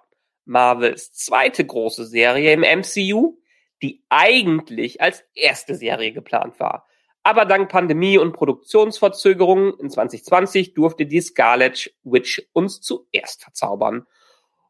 Marvels 0.47 1.13
zweite 1.13 1.65
große 1.65 2.07
Serie 2.07 2.53
im 2.53 2.61
MCU, 2.61 3.39
die 3.83 4.03
eigentlich 4.09 5.01
als 5.01 5.25
erste 5.35 5.75
Serie 5.75 6.13
geplant 6.13 6.59
war. 6.59 6.87
Aber 7.23 7.45
dank 7.45 7.69
Pandemie 7.69 8.19
und 8.19 8.33
Produktionsverzögerungen 8.33 9.75
in 9.81 9.91
2020 9.91 10.75
durfte 10.75 11.07
die 11.07 11.21
Scarlet 11.21 11.93
Witch 12.05 12.49
uns 12.53 12.81
zuerst 12.81 13.43
verzaubern. 13.43 14.07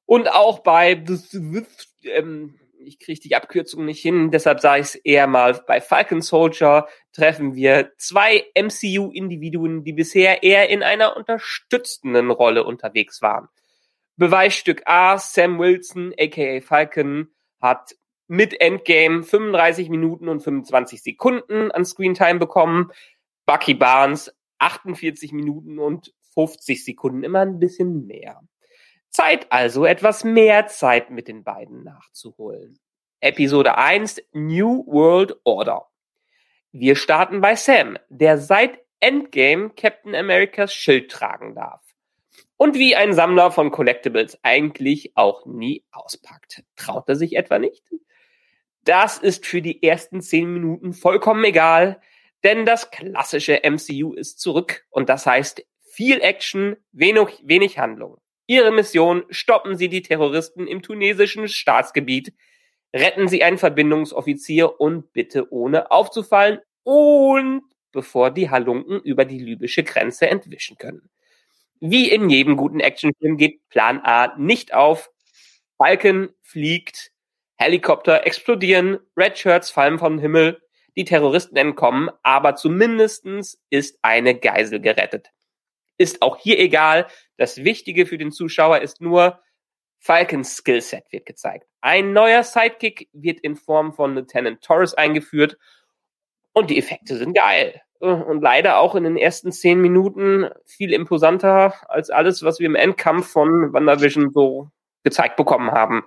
Und 0.06 0.32
auch 0.32 0.60
bei, 0.60 1.04
ähm, 2.04 2.58
ich 2.78 2.98
kriege 2.98 3.20
die 3.20 3.34
Abkürzung 3.34 3.84
nicht 3.84 4.00
hin, 4.00 4.30
deshalb 4.30 4.60
sage 4.60 4.80
ich 4.80 4.86
es 4.86 4.94
eher 4.94 5.26
mal, 5.26 5.52
bei 5.66 5.80
Falcon 5.80 6.22
Soldier 6.22 6.86
treffen 7.12 7.54
wir 7.54 7.92
zwei 7.98 8.46
MCU-Individuen, 8.54 9.84
die 9.84 9.92
bisher 9.92 10.42
eher 10.42 10.70
in 10.70 10.82
einer 10.82 11.16
unterstützenden 11.16 12.30
Rolle 12.30 12.64
unterwegs 12.64 13.20
waren. 13.20 13.48
Beweisstück 14.16 14.82
A, 14.86 15.18
Sam 15.18 15.58
Wilson, 15.58 16.14
aka 16.18 16.60
Falcon, 16.60 17.28
hat 17.60 17.94
mit 18.28 18.60
Endgame 18.60 19.22
35 19.22 19.88
Minuten 19.88 20.28
und 20.28 20.40
25 20.40 21.02
Sekunden 21.02 21.70
an 21.70 21.84
Screentime 21.84 22.38
bekommen. 22.38 22.90
Bucky 23.44 23.74
Barnes 23.74 24.34
48 24.58 25.32
Minuten 25.32 25.78
und 25.78 26.14
50 26.34 26.84
Sekunden, 26.84 27.22
immer 27.22 27.40
ein 27.40 27.58
bisschen 27.58 28.06
mehr. 28.06 28.40
Zeit 29.10 29.50
also, 29.50 29.84
etwas 29.84 30.24
mehr 30.24 30.66
Zeit 30.66 31.10
mit 31.10 31.28
den 31.28 31.44
beiden 31.44 31.84
nachzuholen. 31.84 32.78
Episode 33.20 33.78
1 33.78 34.22
New 34.32 34.84
World 34.86 35.36
Order. 35.44 35.86
Wir 36.72 36.96
starten 36.96 37.40
bei 37.40 37.56
Sam, 37.56 37.98
der 38.08 38.38
seit 38.38 38.78
Endgame 39.00 39.70
Captain 39.70 40.14
Americas 40.14 40.74
Schild 40.74 41.10
tragen 41.10 41.54
darf. 41.54 41.85
Und 42.56 42.76
wie 42.76 42.96
ein 42.96 43.12
Sammler 43.12 43.50
von 43.50 43.70
Collectibles 43.70 44.38
eigentlich 44.42 45.12
auch 45.14 45.44
nie 45.44 45.84
auspackt. 45.90 46.64
Traut 46.76 47.08
er 47.08 47.16
sich 47.16 47.36
etwa 47.36 47.58
nicht? 47.58 47.84
Das 48.84 49.18
ist 49.18 49.44
für 49.44 49.60
die 49.60 49.82
ersten 49.82 50.20
zehn 50.20 50.52
Minuten 50.52 50.92
vollkommen 50.92 51.44
egal, 51.44 52.00
denn 52.44 52.64
das 52.64 52.90
klassische 52.90 53.60
MCU 53.64 54.14
ist 54.14 54.38
zurück 54.40 54.86
und 54.90 55.08
das 55.08 55.26
heißt 55.26 55.66
viel 55.80 56.20
Action, 56.20 56.76
wenig, 56.92 57.42
wenig 57.42 57.78
Handlung. 57.78 58.18
Ihre 58.46 58.70
Mission, 58.70 59.24
stoppen 59.28 59.76
Sie 59.76 59.88
die 59.88 60.02
Terroristen 60.02 60.68
im 60.68 60.82
tunesischen 60.82 61.48
Staatsgebiet, 61.48 62.32
retten 62.94 63.26
Sie 63.26 63.42
einen 63.42 63.58
Verbindungsoffizier 63.58 64.80
und 64.80 65.12
bitte 65.12 65.52
ohne 65.52 65.90
aufzufallen 65.90 66.60
und 66.84 67.62
bevor 67.90 68.30
die 68.30 68.50
Halunken 68.50 69.00
über 69.00 69.24
die 69.24 69.40
libysche 69.40 69.82
Grenze 69.82 70.28
entwischen 70.28 70.78
können. 70.78 71.10
Wie 71.80 72.10
in 72.10 72.30
jedem 72.30 72.56
guten 72.56 72.80
Actionfilm 72.80 73.36
geht 73.36 73.68
Plan 73.68 74.00
A 74.02 74.34
nicht 74.38 74.72
auf. 74.72 75.10
Falken 75.76 76.30
fliegt, 76.42 77.12
Helikopter 77.56 78.26
explodieren, 78.26 78.98
Red 79.16 79.38
Shirts 79.38 79.70
fallen 79.70 79.98
vom 79.98 80.18
Himmel, 80.18 80.62
die 80.96 81.04
Terroristen 81.04 81.56
entkommen, 81.56 82.10
aber 82.22 82.56
zumindestens 82.56 83.62
ist 83.70 83.98
eine 84.02 84.34
Geisel 84.34 84.80
gerettet. 84.80 85.30
Ist 85.98 86.22
auch 86.22 86.38
hier 86.38 86.58
egal. 86.58 87.06
Das 87.36 87.64
Wichtige 87.64 88.06
für 88.06 88.18
den 88.18 88.32
Zuschauer 88.32 88.80
ist 88.80 89.00
nur, 89.00 89.40
Falcons 89.98 90.56
Skillset 90.56 91.04
wird 91.10 91.26
gezeigt. 91.26 91.66
Ein 91.80 92.12
neuer 92.12 92.42
Sidekick 92.42 93.08
wird 93.12 93.40
in 93.40 93.56
Form 93.56 93.92
von 93.92 94.14
Lieutenant 94.14 94.62
Torres 94.62 94.94
eingeführt 94.94 95.58
und 96.52 96.70
die 96.70 96.78
Effekte 96.78 97.16
sind 97.16 97.34
geil. 97.34 97.82
Und 98.00 98.42
leider 98.42 98.78
auch 98.78 98.94
in 98.94 99.04
den 99.04 99.16
ersten 99.16 99.52
zehn 99.52 99.80
Minuten 99.80 100.48
viel 100.64 100.92
imposanter 100.92 101.74
als 101.88 102.10
alles, 102.10 102.42
was 102.42 102.58
wir 102.58 102.66
im 102.66 102.74
Endkampf 102.74 103.28
von 103.28 103.72
WandaVision 103.72 104.32
so 104.32 104.70
gezeigt 105.02 105.36
bekommen 105.36 105.70
haben. 105.70 106.04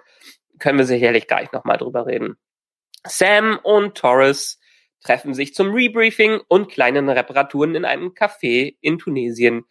Können 0.60 0.78
wir 0.78 0.86
sicherlich 0.86 1.28
gleich 1.28 1.52
nochmal 1.52 1.78
drüber 1.78 2.06
reden. 2.06 2.38
Sam 3.06 3.60
und 3.64 3.96
Torres 3.96 4.60
treffen 5.02 5.34
sich 5.34 5.54
zum 5.54 5.72
Rebriefing 5.72 6.42
und 6.48 6.70
kleinen 6.70 7.10
Reparaturen 7.10 7.76
in 7.76 7.86
einem 7.86 8.10
Café 8.10 8.76
in 8.82 9.00
Tunesien. 9.00 9.66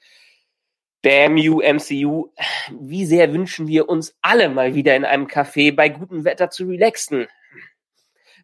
Damn 1.03 1.37
you, 1.37 1.61
MCU. 1.61 2.33
Wie 2.81 3.07
sehr 3.07 3.33
wünschen 3.33 3.69
wir 3.69 3.89
uns 3.89 4.17
alle 4.21 4.49
mal 4.49 4.75
wieder 4.75 4.97
in 4.97 5.05
einem 5.05 5.27
Café 5.27 5.75
bei 5.75 5.89
gutem 5.91 6.25
Wetter 6.25 6.51
zu 6.51 6.65
relaxen. 6.65 7.29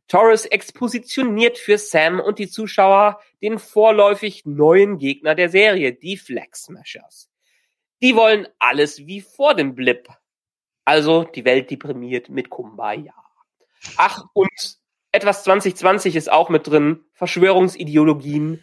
Torres 0.09 0.47
expositioniert 0.47 1.59
für 1.59 1.79
Sam 1.79 2.21
und 2.21 2.39
die 2.39 2.49
Zuschauer 2.49 3.21
den 3.43 3.59
vorläufig 3.59 4.45
neuen 4.45 4.99
Gegner 4.99 5.35
der 5.35 5.49
Serie, 5.49 5.93
die 5.93 6.17
Flag 6.17 6.55
Smashers. 6.55 7.31
Die 8.03 8.15
wollen 8.15 8.47
alles 8.59 9.07
wie 9.07 9.21
vor 9.21 9.55
dem 9.55 9.75
Blip. 9.75 10.09
Also 10.85 11.25
die 11.25 11.45
Welt 11.45 11.71
deprimiert 11.71 12.29
mit 12.29 12.51
Kumbaya. 12.51 13.15
Ach, 13.97 14.25
und 14.35 14.79
etwas 15.13 15.45
2020 15.45 16.17
ist 16.17 16.31
auch 16.31 16.51
mit 16.51 16.67
drin. 16.67 17.05
Verschwörungsideologien. 17.15 18.63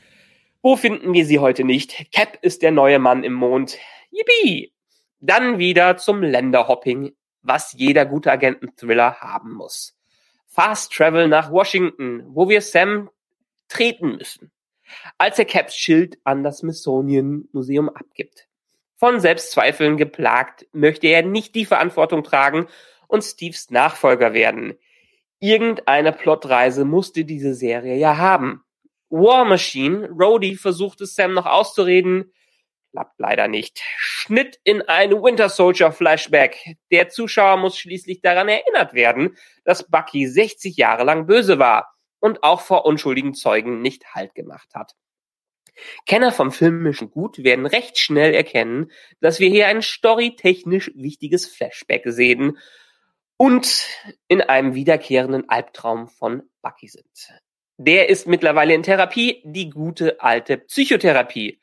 Wo 0.61 0.75
finden 0.75 1.13
wir 1.13 1.25
sie 1.25 1.39
heute 1.39 1.63
nicht? 1.63 2.11
Cap 2.11 2.37
ist 2.43 2.61
der 2.61 2.71
neue 2.71 2.99
Mann 2.99 3.23
im 3.23 3.33
Mond. 3.33 3.79
Yippie! 4.11 4.73
Dann 5.19 5.57
wieder 5.57 5.97
zum 5.97 6.21
Länderhopping 6.21 7.15
was 7.43 7.73
jeder 7.73 8.05
gute 8.05 8.31
Agenten-Thriller 8.31 9.19
haben 9.19 9.53
muss. 9.53 9.97
Fast 10.53 10.91
Travel 10.91 11.29
nach 11.29 11.49
Washington, 11.49 12.23
wo 12.27 12.49
wir 12.49 12.59
Sam 12.59 13.09
treten 13.69 14.17
müssen, 14.17 14.51
als 15.17 15.39
er 15.39 15.45
Caps 15.45 15.77
Schild 15.77 16.17
an 16.25 16.43
das 16.43 16.57
Smithsonian 16.57 17.47
Museum 17.53 17.87
abgibt. 17.87 18.49
Von 18.97 19.21
Selbstzweifeln 19.21 19.95
geplagt 19.95 20.67
möchte 20.73 21.07
er 21.07 21.23
nicht 21.23 21.55
die 21.55 21.63
Verantwortung 21.63 22.25
tragen 22.25 22.67
und 23.07 23.23
Steves 23.23 23.71
Nachfolger 23.71 24.33
werden. 24.33 24.77
Irgendeine 25.39 26.11
Plotreise 26.11 26.83
musste 26.83 27.23
diese 27.23 27.53
Serie 27.53 27.95
ja 27.95 28.17
haben. 28.17 28.61
War 29.09 29.45
Machine, 29.45 30.09
Rhodey 30.09 30.57
versucht 30.57 30.99
es 30.99 31.15
Sam 31.15 31.33
noch 31.33 31.45
auszureden, 31.45 32.33
klappt 32.91 33.19
leider 33.19 33.47
nicht. 33.47 33.81
Schnitt 33.97 34.59
in 34.63 34.81
ein 34.83 35.11
Winter 35.11 35.49
Soldier 35.49 35.91
Flashback. 35.91 36.75
Der 36.91 37.09
Zuschauer 37.09 37.57
muss 37.57 37.77
schließlich 37.77 38.21
daran 38.21 38.49
erinnert 38.49 38.93
werden, 38.93 39.37
dass 39.63 39.89
Bucky 39.89 40.27
60 40.27 40.77
Jahre 40.77 41.03
lang 41.03 41.25
böse 41.25 41.59
war 41.59 41.95
und 42.19 42.43
auch 42.43 42.61
vor 42.61 42.85
unschuldigen 42.85 43.33
Zeugen 43.33 43.81
nicht 43.81 44.13
Halt 44.13 44.35
gemacht 44.35 44.69
hat. 44.73 44.93
Kenner 46.05 46.31
vom 46.31 46.51
filmischen 46.51 47.11
Gut 47.11 47.43
werden 47.43 47.65
recht 47.65 47.97
schnell 47.97 48.33
erkennen, 48.33 48.91
dass 49.21 49.39
wir 49.39 49.49
hier 49.49 49.67
ein 49.67 49.81
storytechnisch 49.81 50.91
wichtiges 50.95 51.47
Flashback 51.47 52.03
sehen 52.05 52.57
und 53.37 53.87
in 54.27 54.41
einem 54.41 54.75
wiederkehrenden 54.75 55.49
Albtraum 55.49 56.07
von 56.07 56.43
Bucky 56.61 56.89
sind. 56.89 57.33
Der 57.77 58.09
ist 58.09 58.27
mittlerweile 58.27 58.75
in 58.75 58.83
Therapie, 58.83 59.41
die 59.45 59.69
gute 59.69 60.21
alte 60.21 60.57
Psychotherapie. 60.57 61.60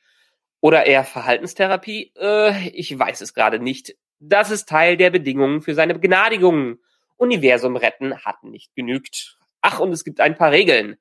Oder 0.61 0.87
eher 0.87 1.05
Verhaltenstherapie? 1.05 2.13
Äh, 2.19 2.69
ich 2.71 2.99
weiß 2.99 3.21
es 3.21 3.35
gerade 3.35 3.59
nicht. 3.59 3.97
Das 4.19 4.51
ist 4.51 4.69
Teil 4.69 4.97
der 4.97 5.11
Bedingungen 5.11 5.61
für 5.61 5.75
seine 5.75 5.95
Begnadigung. 5.95 6.79
Universum 7.17 7.77
retten 7.77 8.25
hat 8.25 8.43
nicht 8.43 8.75
genügt. 8.75 9.39
Ach, 9.61 9.81
und 9.81 9.93
es 9.93 10.05
gibt 10.05 10.21
ein 10.21 10.37
paar 10.37 10.51
Regeln. 10.51 10.97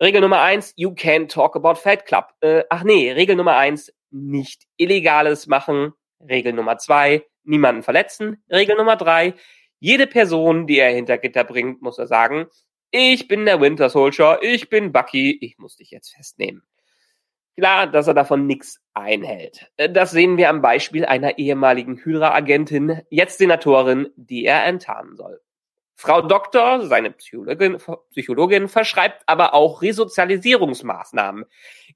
Regel 0.00 0.20
Nummer 0.20 0.40
eins, 0.40 0.72
you 0.76 0.94
can 0.94 1.28
talk 1.28 1.54
about 1.56 1.76
Fat 1.76 2.06
Club. 2.06 2.34
Äh, 2.40 2.64
ach 2.70 2.82
nee, 2.82 3.12
Regel 3.12 3.36
Nummer 3.36 3.56
eins, 3.56 3.92
nicht 4.10 4.64
Illegales 4.76 5.46
machen. 5.46 5.92
Regel 6.20 6.52
Nummer 6.52 6.78
zwei, 6.78 7.24
niemanden 7.44 7.82
verletzen. 7.82 8.42
Regel 8.50 8.76
Nummer 8.76 8.96
drei, 8.96 9.34
jede 9.78 10.06
Person, 10.06 10.66
die 10.66 10.78
er 10.78 10.92
hinter 10.92 11.18
Gitter 11.18 11.44
bringt, 11.44 11.82
muss 11.82 11.98
er 11.98 12.06
sagen, 12.06 12.46
ich 12.90 13.26
bin 13.26 13.46
der 13.46 13.60
Winter 13.60 13.90
Soldier, 13.90 14.38
ich 14.42 14.68
bin 14.68 14.92
Bucky, 14.92 15.38
ich 15.40 15.58
muss 15.58 15.76
dich 15.76 15.90
jetzt 15.90 16.14
festnehmen. 16.14 16.62
Klar, 17.56 17.86
dass 17.86 18.06
er 18.06 18.14
davon 18.14 18.46
nichts 18.46 18.80
einhält. 18.94 19.70
Äh, 19.76 19.90
das 19.90 20.10
sehen 20.10 20.36
wir 20.36 20.48
am 20.48 20.62
Beispiel 20.62 21.04
einer 21.04 21.38
ehemaligen 21.38 21.98
Hydra-Agentin, 21.98 23.02
jetzt 23.10 23.38
Senatorin, 23.38 24.08
die 24.16 24.44
er 24.44 24.64
enttarnen 24.64 25.16
soll. 25.16 25.40
Frau 25.94 26.22
Doktor, 26.22 26.86
seine 26.86 27.12
Psychologin, 27.12 27.78
Psychologin, 28.10 28.68
verschreibt 28.68 29.22
aber 29.26 29.54
auch 29.54 29.82
Resozialisierungsmaßnahmen. 29.82 31.44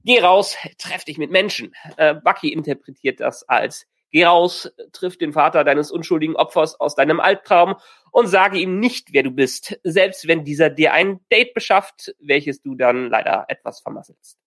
Geh 0.05 0.21
raus, 0.21 0.57
treff 0.79 1.05
dich 1.05 1.19
mit 1.19 1.31
Menschen. 1.31 1.75
Äh, 1.97 2.15
Bucky 2.15 2.53
interpretiert 2.53 3.21
das 3.21 3.43
als 3.49 3.87
Geh 4.13 4.25
raus, 4.25 4.73
triff 4.93 5.19
den 5.19 5.33
Vater 5.33 5.65
deines 5.65 5.91
unschuldigen 5.91 6.37
Opfers 6.37 6.79
aus 6.79 6.95
deinem 6.95 7.19
Albtraum 7.19 7.75
und 8.13 8.29
sage 8.29 8.59
ihm 8.59 8.79
nicht, 8.79 9.13
wer 9.13 9.25
du 9.25 9.31
bist, 9.31 9.79
selbst 9.83 10.29
wenn 10.29 10.45
dieser 10.45 10.71
dir 10.71 10.93
ein 10.93 11.21
Date 11.31 11.55
beschafft, 11.55 12.15
welches 12.21 12.63
du 12.63 12.77
dann 12.77 13.11
leider 13.11 13.47
etwas 13.49 13.81
vermasselst. 13.81 14.39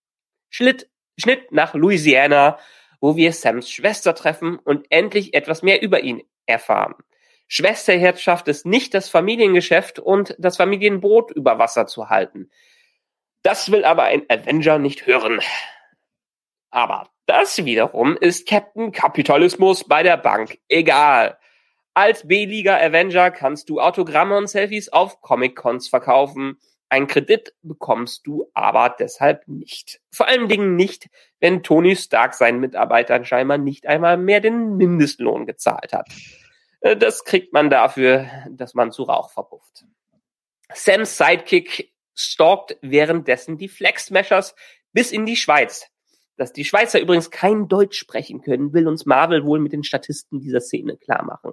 Schnitt, 0.49 0.89
Schnitt 1.19 1.51
nach 1.51 1.73
Louisiana, 1.73 2.57
wo 2.99 3.15
wir 3.15 3.33
Sams 3.33 3.69
Schwester 3.69 4.15
treffen 4.15 4.57
und 4.59 4.87
endlich 4.89 5.33
etwas 5.33 5.61
mehr 5.63 5.81
über 5.81 6.01
ihn 6.01 6.23
erfahren. 6.45 6.95
Schwesterherz 7.47 8.21
schafft 8.21 8.47
es 8.47 8.65
nicht, 8.65 8.93
das 8.93 9.09
Familiengeschäft 9.09 9.99
und 9.99 10.35
das 10.37 10.57
Familienbrot 10.57 11.31
über 11.31 11.57
Wasser 11.57 11.87
zu 11.87 12.09
halten. 12.09 12.49
Das 13.41 13.71
will 13.71 13.85
aber 13.85 14.03
ein 14.03 14.23
Avenger 14.29 14.77
nicht 14.77 15.07
hören. 15.07 15.41
Aber 16.69 17.09
das 17.25 17.65
wiederum 17.65 18.17
ist 18.17 18.47
Captain 18.47 18.91
Kapitalismus 18.91 19.83
bei 19.83 20.03
der 20.03 20.17
Bank 20.17 20.59
egal. 20.67 21.39
Als 21.93 22.27
B-Liga 22.27 22.77
Avenger 22.77 23.31
kannst 23.31 23.69
du 23.69 23.79
Autogramme 23.81 24.37
und 24.37 24.47
Selfies 24.47 24.89
auf 24.89 25.21
Comic-Cons 25.21 25.87
verkaufen. 25.87 26.59
Ein 26.89 27.05
Kredit 27.05 27.53
bekommst 27.61 28.25
du 28.25 28.49
aber 28.55 28.95
deshalb 28.97 29.47
nicht. 29.47 30.01
Vor 30.11 30.27
allen 30.27 30.47
Dingen 30.47 30.75
nicht, 30.75 31.07
wenn 31.39 31.61
Tony 31.61 31.95
Stark 31.95 32.33
seinen 32.33 32.59
Mitarbeitern 32.59 33.25
scheinbar 33.25 33.59
nicht 33.59 33.85
einmal 33.85 34.17
mehr 34.17 34.41
den 34.41 34.75
Mindestlohn 34.75 35.45
gezahlt 35.45 35.93
hat. 35.93 36.09
Äh, 36.81 36.97
das 36.97 37.23
kriegt 37.23 37.53
man 37.53 37.69
dafür, 37.69 38.27
dass 38.49 38.73
man 38.73 38.91
zu 38.91 39.03
Rauch 39.03 39.29
verpufft. 39.29 39.85
Sams 40.73 41.17
Sidekick 41.17 41.93
stalkt 42.15 42.77
währenddessen 42.81 43.57
die 43.57 43.69
Flex 43.69 44.07
Smashers 44.07 44.55
bis 44.91 45.11
in 45.11 45.25
die 45.25 45.35
Schweiz. 45.35 45.87
Dass 46.37 46.53
die 46.53 46.65
Schweizer 46.65 46.99
übrigens 46.99 47.31
kein 47.31 47.67
Deutsch 47.67 47.99
sprechen 47.99 48.41
können, 48.41 48.73
will 48.73 48.87
uns 48.87 49.05
Marvel 49.05 49.45
wohl 49.45 49.59
mit 49.59 49.73
den 49.73 49.83
Statisten 49.83 50.39
dieser 50.39 50.61
Szene 50.61 50.97
klar 50.97 51.23
machen. 51.23 51.51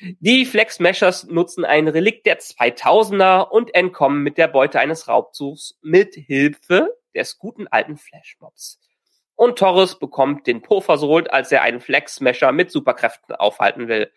Die 0.00 0.46
Flex 0.46 0.76
Smashers 0.76 1.24
nutzen 1.24 1.64
ein 1.64 1.86
Relikt 1.86 2.24
der 2.26 2.38
2000er 2.38 3.48
und 3.48 3.74
entkommen 3.74 4.22
mit 4.22 4.38
der 4.38 4.48
Beute 4.48 4.80
eines 4.80 5.08
Raubzugs 5.08 5.78
mit 5.82 6.14
Hilfe 6.14 6.96
des 7.14 7.38
guten 7.38 7.66
alten 7.66 7.98
Flashmobs. 7.98 8.80
Und 9.34 9.58
Torres 9.58 9.98
bekommt 9.98 10.46
den 10.46 10.62
Po 10.62 10.80
versohlt, 10.80 11.30
als 11.30 11.52
er 11.52 11.62
einen 11.62 11.80
Flex 11.80 12.16
Smasher 12.16 12.52
mit 12.52 12.70
Superkräften 12.70 13.34
aufhalten 13.36 13.88
will. 13.88 14.10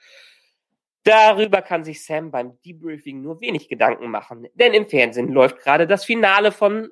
Darüber 1.03 1.61
kann 1.61 1.83
sich 1.83 2.05
Sam 2.05 2.31
beim 2.31 2.57
Debriefing 2.65 3.21
nur 3.21 3.41
wenig 3.41 3.67
Gedanken 3.67 4.09
machen, 4.09 4.47
denn 4.53 4.73
im 4.73 4.87
Fernsehen 4.87 5.29
läuft 5.29 5.59
gerade 5.59 5.85
das 5.85 6.05
Finale 6.05 6.53
von 6.53 6.89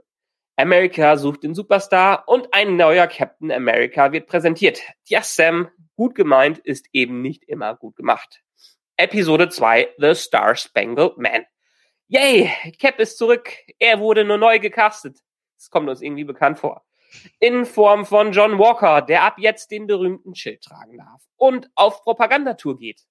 America 0.58 1.17
sucht 1.17 1.43
den 1.43 1.56
Superstar 1.56 2.25
und 2.27 2.54
ein 2.54 2.75
neuer 2.75 3.08
Captain 3.08 3.51
America 3.51 4.12
wird 4.12 4.27
präsentiert. 4.27 4.82
Ja, 5.08 5.23
Sam, 5.23 5.69
gut 5.95 6.13
gemeint 6.13 6.60
ist 6.60 6.88
eben 6.91 7.21
nicht 7.21 7.45
immer 7.45 7.75
gut 7.75 7.95
gemacht. 7.95 8.43
Episode 9.01 9.49
2, 9.49 9.95
The 9.97 10.13
Star 10.13 10.55
Spangled 10.55 11.17
Man. 11.17 11.43
Yay, 12.07 12.51
Cap 12.77 12.99
ist 12.99 13.17
zurück. 13.17 13.49
Er 13.79 13.99
wurde 13.99 14.23
nur 14.23 14.37
neu 14.37 14.59
gecastet. 14.59 15.17
Das 15.57 15.71
kommt 15.71 15.89
uns 15.89 16.03
irgendwie 16.03 16.23
bekannt 16.23 16.59
vor. 16.59 16.85
In 17.39 17.65
Form 17.65 18.05
von 18.05 18.31
John 18.31 18.59
Walker, 18.59 19.01
der 19.01 19.23
ab 19.23 19.37
jetzt 19.39 19.71
den 19.71 19.87
berühmten 19.87 20.35
Schild 20.35 20.61
tragen 20.61 20.99
darf 20.99 21.23
und 21.35 21.71
auf 21.73 22.03
Propagandatour 22.03 22.77
geht. 22.77 23.01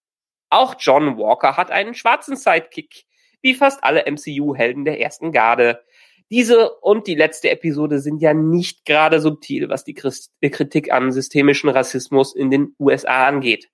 Auch 0.48 0.76
John 0.78 1.18
Walker 1.18 1.56
hat 1.56 1.72
einen 1.72 1.94
schwarzen 1.94 2.36
Sidekick, 2.36 3.04
wie 3.42 3.54
fast 3.54 3.82
alle 3.82 4.04
MCU-Helden 4.08 4.84
der 4.84 5.00
ersten 5.00 5.32
Garde. 5.32 5.82
Diese 6.30 6.70
und 6.70 7.08
die 7.08 7.16
letzte 7.16 7.50
Episode 7.50 7.98
sind 7.98 8.22
ja 8.22 8.32
nicht 8.32 8.84
gerade 8.84 9.20
subtil, 9.20 9.68
was 9.68 9.82
die 9.82 9.94
Kritik 9.94 10.92
am 10.92 11.10
systemischen 11.10 11.68
Rassismus 11.68 12.32
in 12.32 12.52
den 12.52 12.76
USA 12.78 13.26
angeht. 13.26 13.68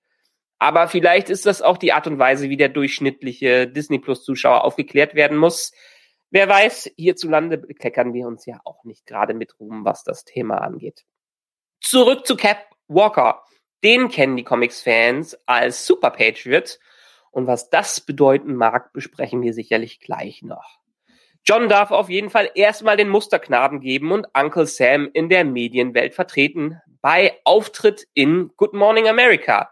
Aber 0.59 0.87
vielleicht 0.87 1.29
ist 1.29 1.45
das 1.45 1.61
auch 1.61 1.77
die 1.77 1.93
Art 1.93 2.07
und 2.07 2.17
Weise, 2.17 2.49
wie 2.49 2.57
der 2.57 2.69
durchschnittliche 2.69 3.67
Disney 3.67 3.99
Plus 3.99 4.23
Zuschauer 4.23 4.63
aufgeklärt 4.63 5.13
werden 5.13 5.37
muss. 5.37 5.71
Wer 6.29 6.49
weiß, 6.49 6.91
hierzulande 6.97 7.57
bekleckern 7.57 8.13
wir 8.13 8.27
uns 8.27 8.45
ja 8.45 8.59
auch 8.65 8.83
nicht 8.83 9.05
gerade 9.05 9.33
mit 9.33 9.59
Ruhm, 9.59 9.85
was 9.85 10.03
das 10.03 10.25
Thema 10.25 10.57
angeht. 10.57 11.05
Zurück 11.79 12.25
zu 12.25 12.35
Cap 12.35 12.65
Walker. 12.87 13.43
Den 13.83 14.09
kennen 14.09 14.35
die 14.35 14.43
Comics-Fans 14.43 15.37
als 15.45 15.85
Super 15.85 16.09
Patriot. 16.09 16.79
Und 17.31 17.45
was 17.45 17.69
das 17.69 18.01
bedeuten 18.01 18.55
mag, 18.55 18.93
besprechen 18.93 19.43
wir 19.43 19.53
sicherlich 19.53 19.99
gleich 19.99 20.41
noch. 20.41 20.79
John 21.45 21.69
darf 21.69 21.91
auf 21.91 22.09
jeden 22.09 22.29
Fall 22.29 22.49
erstmal 22.55 22.97
den 22.97 23.07
Musterknaben 23.07 23.79
geben 23.79 24.11
und 24.11 24.27
Uncle 24.33 24.65
Sam 24.65 25.09
in 25.13 25.29
der 25.29 25.45
Medienwelt 25.45 26.13
vertreten 26.13 26.81
bei 27.01 27.39
Auftritt 27.45 28.07
in 28.13 28.51
Good 28.57 28.73
Morning 28.73 29.07
America. 29.07 29.71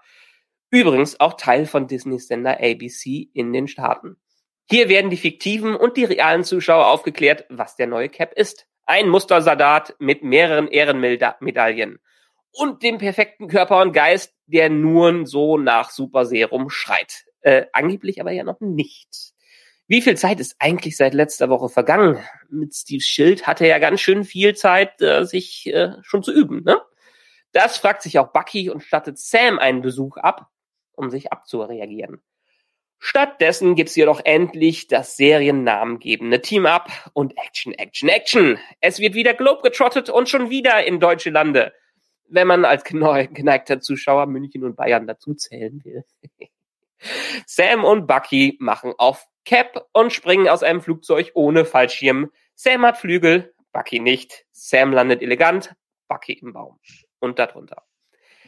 Übrigens 0.76 1.22
auch 1.22 1.36
Teil 1.36 1.68
von 1.68 1.88
Disneys 1.88 2.28
Sender 2.28 2.60
ABC 2.60 3.30
in 3.34 3.54
den 3.54 3.70
Staaten. 3.70 4.18
Hier 4.70 4.90
werden 4.90 5.10
die 5.10 5.16
fiktiven 5.16 5.74
und 5.74 5.96
die 5.96 6.04
realen 6.04 6.44
Zuschauer 6.44 6.88
aufgeklärt, 6.88 7.46
was 7.48 7.78
der 7.78 7.88
neue 7.88 8.10
Cap 8.10 8.34
ist. 8.34 8.68
Ein 8.86 9.08
Mustersadat 9.08 9.96
mit 10.00 10.22
mehreren 10.22 10.68
Ehrenmedaillen 10.68 12.00
und 12.52 12.84
dem 12.84 12.98
perfekten 12.98 13.48
Körper 13.48 13.82
und 13.82 13.94
Geist, 13.94 14.34
der 14.48 14.70
nur 14.70 15.26
so 15.26 15.58
nach 15.58 15.92
Super 15.92 16.26
Serum 16.26 16.70
schreit. 16.70 17.24
Äh, 17.40 17.68
angeblich 17.72 18.20
aber 18.20 18.32
ja 18.32 18.44
noch 18.44 18.60
nicht. 18.60 19.32
Wie 19.88 20.02
viel 20.02 20.18
Zeit 20.18 20.42
ist 20.42 20.58
eigentlich 20.60 20.98
seit 20.98 21.14
letzter 21.14 21.48
Woche 21.48 21.70
vergangen? 21.70 22.22
Mit 22.50 22.76
Steves 22.76 23.06
Schild 23.06 23.48
hatte 23.48 23.64
er 23.64 23.70
ja 23.70 23.80
ganz 23.80 24.02
schön 24.02 24.26
viel 24.26 24.58
Zeit, 24.58 25.02
äh, 25.02 25.24
sich 25.24 25.68
äh, 25.68 25.94
schon 26.02 26.22
zu 26.22 26.34
üben. 26.34 26.66
Ne? 26.66 26.82
Das 27.54 27.78
fragt 27.78 28.02
sich 28.02 28.20
auch 28.20 28.34
Bucky 28.34 28.70
und 28.70 28.84
stattet 28.84 29.18
Sam 29.18 29.58
einen 29.58 29.82
Besuch 29.82 30.18
ab, 30.18 30.50
um 30.98 31.10
sich 31.10 31.32
abzureagieren. 31.32 32.22
Stattdessen 33.00 33.76
gibt's 33.76 33.96
jedoch 33.96 34.22
endlich 34.24 34.88
das 34.88 35.16
seriennamengebende 35.16 36.42
Team-Up 36.42 36.90
und 37.14 37.38
Action, 37.38 37.74
Action, 37.74 38.10
Action. 38.10 38.58
Es 38.82 39.00
wird 39.00 39.14
wieder 39.14 39.34
globegetrottet 39.34 40.10
und 40.10 40.30
schon 40.30 40.50
wieder 40.50 40.84
in 40.86 41.00
deutsche 41.00 41.30
Lande, 41.30 41.74
wenn 42.28 42.48
man 42.48 42.66
als 42.66 42.84
geneigter 42.84 43.80
Zuschauer 43.80 44.26
München 44.26 44.64
und 44.64 44.76
Bayern 44.76 45.06
dazu 45.06 45.36
zählen 45.36 45.84
will. 45.84 46.04
Sam 47.46 47.84
und 47.84 48.08
Bucky 48.08 48.58
machen 48.60 48.94
auf 48.98 49.28
Cap 49.44 49.88
und 49.94 50.12
springen 50.12 50.50
aus 50.50 50.64
einem 50.64 50.82
Flugzeug 50.82 51.32
ohne 51.36 51.66
Fallschirm. 51.66 52.32
Sam 52.56 52.86
hat 52.86 52.98
Flügel, 52.98 53.54
Bucky 53.72 54.00
nicht. 54.00 54.46
Sam 54.52 54.92
landet 54.94 55.22
elegant, 55.22 55.76
Bucky 56.08 56.34
im 56.34 56.54
Baum 56.54 56.80
und 57.20 57.38
darunter. 57.38 57.84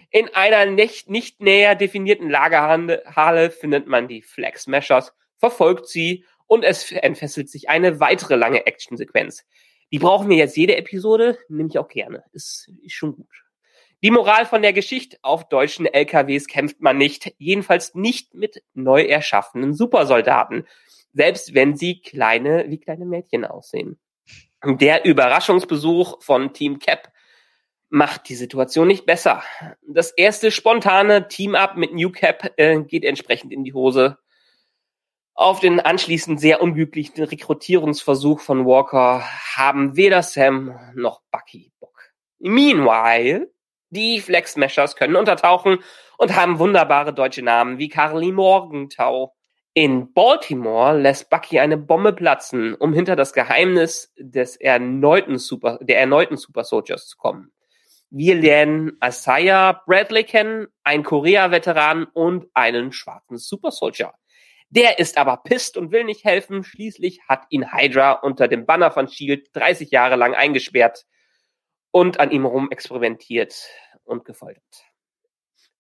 In 0.10 0.34
einer 0.34 0.66
nicht, 0.66 1.10
nicht 1.10 1.42
näher 1.42 1.76
definierten 1.76 2.30
Lagerhalle 2.30 3.52
findet 3.52 3.88
man 3.88 4.08
die 4.08 4.22
Flag 4.22 4.58
Smashers, 4.58 5.14
verfolgt 5.38 5.88
sie 5.88 6.26
und 6.46 6.64
es 6.64 6.92
entfesselt 6.92 7.50
sich 7.50 7.70
eine 7.70 8.00
weitere 8.00 8.36
lange 8.36 8.66
Actionsequenz. 8.66 9.46
Die 9.92 10.00
brauchen 10.00 10.30
wir 10.30 10.38
jetzt 10.38 10.58
jede 10.58 10.76
Episode, 10.76 11.38
nehme 11.50 11.70
ich 11.70 11.78
auch 11.78 11.88
gerne. 11.88 12.24
Ist, 12.34 12.70
ist 12.84 12.94
schon 12.94 13.14
gut. 13.14 13.30
Die 14.04 14.12
Moral 14.12 14.46
von 14.46 14.62
der 14.62 14.74
Geschichte, 14.74 15.18
auf 15.24 15.50
deutschen 15.50 15.88
LKWs 15.88 16.48
kämpft 16.48 16.82
man 16.82 16.98
nicht, 16.98 17.34
jedenfalls 17.40 17.96
nicht 17.96 18.34
mit 18.36 18.62
neu 18.74 19.02
erschaffenen 19.04 19.74
Supersoldaten, 19.74 20.68
selbst 21.14 21.56
wenn 21.56 21.76
sie 21.76 22.02
kleine, 22.02 22.66
wie 22.70 22.80
kleine 22.80 23.06
Mädchen 23.06 23.44
aussehen. 23.44 24.00
Der 24.64 25.06
Überraschungsbesuch 25.06 26.22
von 26.22 26.54
Team 26.54 26.80
Cap 26.80 27.12
macht 27.90 28.30
die 28.30 28.36
Situation 28.36 28.88
nicht 28.88 29.06
besser. 29.06 29.44
Das 29.88 30.12
erste 30.12 30.52
spontane 30.52 31.28
Team-Up 31.28 31.78
mit 31.78 31.94
New 31.94 32.12
Cap 32.12 32.54
äh, 32.58 32.82
geht 32.82 33.06
entsprechend 33.06 33.54
in 33.54 33.64
die 33.64 33.74
Hose. 33.74 34.18
Auf 35.34 35.60
den 35.60 35.80
anschließend 35.80 36.40
sehr 36.40 36.62
unglücklichen 36.62 37.24
Rekrutierungsversuch 37.24 38.40
von 38.40 38.66
Walker 38.66 39.24
haben 39.56 39.96
weder 39.96 40.24
Sam 40.24 40.80
noch 40.96 41.22
Bucky 41.32 41.72
Bock. 41.80 42.12
Meanwhile, 42.40 43.52
die 43.90 44.20
Flex 44.20 44.54
Smashers 44.54 44.96
können 44.96 45.16
untertauchen 45.16 45.78
und 46.18 46.36
haben 46.36 46.60
wunderbare 46.60 47.14
deutsche 47.14 47.44
Namen 47.44 47.78
wie 47.78 47.88
Carly 47.88 48.32
Morgenthau. 48.32 49.36
In 49.74 50.12
Baltimore 50.12 51.00
lässt 51.00 51.30
Bucky 51.30 51.60
eine 51.60 51.78
Bombe 51.78 52.14
platzen, 52.14 52.74
um 52.74 52.94
hinter 52.94 53.16
das 53.16 53.32
Geheimnis 53.32 54.12
des 54.18 54.56
erneuten 54.56 55.38
Super, 55.38 55.78
der 55.82 56.00
erneuten 56.00 56.36
Super 56.36 56.64
Soldiers 56.64 57.08
zu 57.08 57.16
kommen. 57.16 57.52
Wir 58.10 58.36
lernen 58.36 58.98
Isaiah 59.04 59.82
Bradley 59.86 60.24
kennen, 60.24 60.68
einen 60.84 61.04
Korea-Veteran 61.04 62.06
und 62.06 62.48
einen 62.54 62.94
schwarzen 62.94 63.38
Super 63.38 63.72
Soldier. 63.72 64.14
Der 64.70 65.00
ist 65.00 65.18
aber 65.18 65.38
pisst 65.38 65.78
und 65.78 65.92
will 65.92 66.04
nicht 66.04 66.24
helfen. 66.24 66.64
Schließlich 66.64 67.22
hat 67.28 67.46
ihn 67.50 67.74
Hydra 67.74 68.14
unter 68.14 68.48
dem 68.48 68.66
Banner 68.66 68.92
von 68.92 69.08
Shield 69.08 69.50
30 69.54 69.92
Jahre 69.92 70.16
lang 70.16 70.34
eingesperrt 70.34 71.06
und 71.92 72.20
an 72.20 72.32
ihm 72.32 72.46
rum 72.46 72.70
experimentiert 72.72 73.56
und 74.04 74.26
gefoltert. 74.26 74.64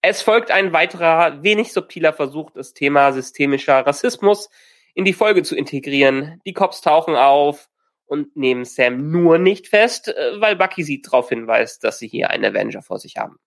Es 0.01 0.21
folgt 0.21 0.51
ein 0.51 0.73
weiterer, 0.73 1.43
wenig 1.43 1.73
subtiler 1.73 2.13
Versuch, 2.13 2.51
das 2.51 2.73
Thema 2.73 3.11
systemischer 3.11 3.85
Rassismus 3.85 4.49
in 4.93 5.05
die 5.05 5.13
Folge 5.13 5.43
zu 5.43 5.55
integrieren. 5.55 6.41
Die 6.45 6.53
Cops 6.53 6.81
tauchen 6.81 7.15
auf 7.15 7.69
und 8.07 8.35
nehmen 8.35 8.65
Sam 8.65 9.11
nur 9.11 9.37
nicht 9.37 9.67
fest, 9.67 10.07
äh, 10.07 10.41
weil 10.41 10.55
Bucky 10.55 10.83
sie 10.83 11.01
darauf 11.01 11.29
hinweist, 11.29 11.83
dass 11.83 11.99
sie 11.99 12.07
hier 12.07 12.31
einen 12.31 12.45
Avenger 12.45 12.81
vor 12.81 12.99
sich 12.99 13.17
haben. 13.17 13.37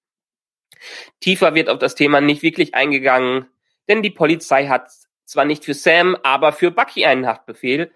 Tiefer 1.21 1.55
wird 1.55 1.69
auf 1.69 1.79
das 1.79 1.95
Thema 1.95 2.21
nicht 2.21 2.43
wirklich 2.43 2.75
eingegangen, 2.75 3.47
denn 3.89 4.03
die 4.03 4.11
Polizei 4.11 4.69
hat 4.69 4.91
zwar 5.25 5.45
nicht 5.45 5.65
für 5.65 5.75
Sam, 5.75 6.17
aber 6.23 6.53
für 6.53 6.71
Bucky 6.71 7.05
einen 7.05 7.27
Haftbefehl, 7.27 7.91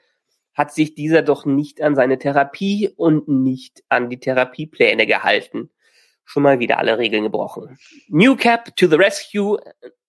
hat 0.55 0.73
sich 0.73 0.95
dieser 0.95 1.23
doch 1.23 1.45
nicht 1.45 1.83
an 1.83 1.97
seine 1.97 2.19
Therapie 2.19 2.89
und 2.97 3.29
nicht 3.29 3.83
an 3.89 4.09
die 4.09 4.21
Therapiepläne 4.21 5.07
gehalten. 5.07 5.71
Schon 6.25 6.45
mal 6.45 6.61
wieder 6.61 6.79
alle 6.79 6.97
Regeln 6.97 7.25
gebrochen. 7.25 7.77
New 8.09 8.37
Cap 8.37 8.75
to 8.77 8.87
the 8.87 8.97
rescue, 8.97 9.59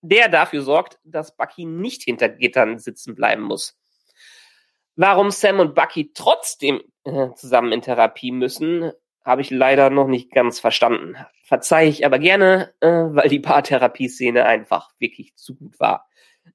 der 0.00 0.28
dafür 0.28 0.62
sorgt, 0.62 0.98
dass 1.04 1.36
Bucky 1.36 1.66
nicht 1.66 2.04
hinter 2.04 2.28
Gittern 2.28 2.78
sitzen 2.78 3.14
bleiben 3.14 3.42
muss. 3.42 3.76
Warum 4.96 5.30
Sam 5.30 5.60
und 5.60 5.74
Bucky 5.74 6.12
trotzdem 6.14 6.80
äh, 7.04 7.28
zusammen 7.34 7.72
in 7.72 7.82
Therapie 7.82 8.32
müssen, 8.32 8.92
habe 9.24 9.42
ich 9.42 9.50
leider 9.50 9.90
noch 9.90 10.06
nicht 10.06 10.30
ganz 10.30 10.60
verstanden. 10.60 11.16
Verzeihe 11.42 11.88
ich 11.88 12.06
aber 12.06 12.18
gerne, 12.18 12.74
äh, 12.80 12.88
weil 12.88 13.28
die 13.28 13.40
Paartherapieszene 13.40 14.44
einfach 14.44 14.90
wirklich 14.98 15.34
zu 15.36 15.54
gut 15.56 15.78
war. 15.78 16.08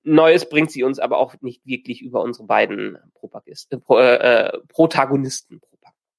Neues 0.04 0.48
bringt 0.50 0.72
sie 0.72 0.84
uns 0.84 0.98
aber 1.00 1.18
auch 1.18 1.36
nicht 1.42 1.66
wirklich 1.66 2.02
über 2.02 2.22
unsere 2.22 2.48
beiden 2.48 2.98
Propagist, 3.14 3.72
äh, 3.74 3.78
Pro, 3.78 4.00
äh, 4.00 4.52
Protagonisten. 4.70 5.62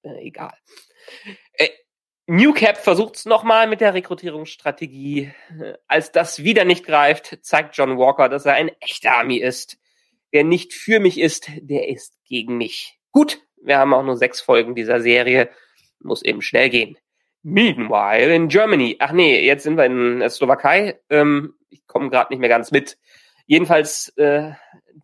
Äh, 0.03 0.27
egal. 0.27 0.53
Äh, 1.55 1.69
New 2.27 2.53
Cap 2.53 2.77
versucht 2.77 3.17
es 3.17 3.25
nochmal 3.25 3.67
mit 3.67 3.81
der 3.81 3.95
Rekrutierungsstrategie. 3.95 5.33
Als 5.89 6.13
das 6.13 6.45
wieder 6.45 6.65
nicht 6.65 6.87
greift, 6.87 7.39
zeigt 7.43 7.77
John 7.77 7.99
Walker, 7.99 8.29
dass 8.29 8.47
er 8.47 8.55
ein 8.55 8.71
echter 8.81 9.17
Army 9.17 9.39
ist. 9.39 9.79
Wer 10.33 10.45
nicht 10.45 10.73
für 10.73 10.99
mich 10.99 11.21
ist, 11.21 11.51
der 11.61 11.89
ist 11.89 12.17
gegen 12.25 12.57
mich. 12.57 12.99
Gut, 13.13 13.39
wir 13.63 13.79
haben 13.79 13.93
auch 13.93 14.03
nur 14.03 14.17
sechs 14.17 14.41
Folgen 14.41 14.75
dieser 14.75 15.01
Serie. 15.01 15.51
Muss 16.01 16.23
eben 16.23 16.41
schnell 16.43 16.71
gehen. 16.71 16.97
Meanwhile 17.43 18.35
in 18.35 18.49
Germany. 18.49 18.97
Ach 18.99 19.13
nee, 19.13 19.45
jetzt 19.45 19.65
sind 19.65 19.77
wir 19.77 19.85
in 19.85 20.21
der 20.21 20.31
Slowakei. 20.31 20.99
Ähm, 21.11 21.55
ich 21.69 21.87
komme 21.87 22.09
gerade 22.09 22.33
nicht 22.33 22.41
mehr 22.41 22.49
ganz 22.49 22.71
mit. 22.71 22.97
Jedenfalls 23.47 24.09
äh, 24.17 24.53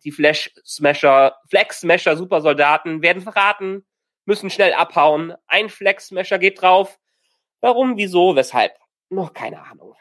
die 0.03 0.11
Flash 0.11 0.51
Smasher, 0.65 1.35
Flag 1.47 1.73
Smasher 1.73 2.17
Supersoldaten 2.17 3.03
werden 3.03 3.21
verraten, 3.21 3.85
müssen 4.25 4.49
schnell 4.49 4.73
abhauen. 4.73 5.33
Ein 5.45 5.69
Flag 5.69 5.99
Smasher 5.99 6.39
geht 6.39 6.61
drauf. 6.61 6.97
Warum, 7.61 7.97
wieso, 7.97 8.35
weshalb? 8.35 8.73
Noch 9.09 9.33
keine 9.33 9.61
Ahnung. 9.61 9.95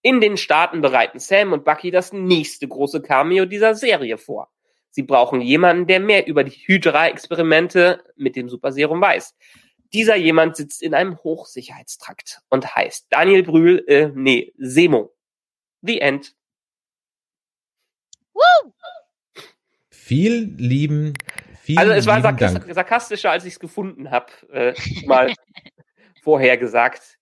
In 0.00 0.20
den 0.20 0.36
Staaten 0.38 0.80
bereiten 0.80 1.18
Sam 1.18 1.52
und 1.52 1.64
Bucky 1.64 1.90
das 1.90 2.12
nächste 2.12 2.66
große 2.66 3.02
Cameo 3.02 3.44
dieser 3.44 3.74
Serie 3.74 4.16
vor. 4.18 4.50
Sie 4.92 5.02
brauchen 5.02 5.40
jemanden, 5.40 5.86
der 5.86 6.00
mehr 6.00 6.26
über 6.26 6.44
die 6.44 6.50
Hydra-Experimente 6.50 8.04
mit 8.14 8.36
dem 8.36 8.50
Superserum 8.50 9.00
weiß. 9.00 9.34
Dieser 9.94 10.16
jemand 10.16 10.56
sitzt 10.56 10.82
in 10.82 10.94
einem 10.94 11.16
Hochsicherheitstrakt 11.22 12.40
und 12.50 12.76
heißt 12.76 13.06
Daniel 13.08 13.42
Brühl, 13.42 13.84
äh, 13.88 14.10
nee, 14.14 14.52
Semo. 14.58 15.14
The 15.80 16.00
End. 16.00 16.34
Woo! 18.34 18.72
Vielen 19.90 20.58
lieben, 20.58 21.14
vielen 21.62 21.78
Also 21.78 21.92
es 21.92 22.06
war 22.06 22.20
Dank. 22.20 22.66
sarkastischer, 22.68 23.30
als 23.30 23.46
ich 23.46 23.54
es 23.54 23.60
gefunden 23.60 24.10
habe, 24.10 24.26
äh, 24.52 24.74
mal 25.06 25.32
vorher 26.22 26.58
gesagt. 26.58 27.18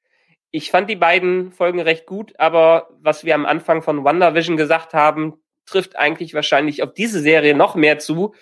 Ich 0.50 0.72
fand 0.72 0.90
die 0.90 0.96
beiden 0.96 1.52
Folgen 1.52 1.80
recht 1.80 2.06
gut, 2.06 2.38
aber 2.38 2.88
was 3.00 3.24
wir 3.24 3.36
am 3.36 3.46
Anfang 3.46 3.82
von 3.82 4.02
WandaVision 4.02 4.56
gesagt 4.56 4.92
haben, 4.92 5.40
trifft 5.70 5.96
eigentlich 5.96 6.34
wahrscheinlich 6.34 6.82
auf 6.82 6.92
diese 6.92 7.20
Serie 7.20 7.54
noch 7.54 7.74
mehr 7.74 7.98
zu. 7.98 8.34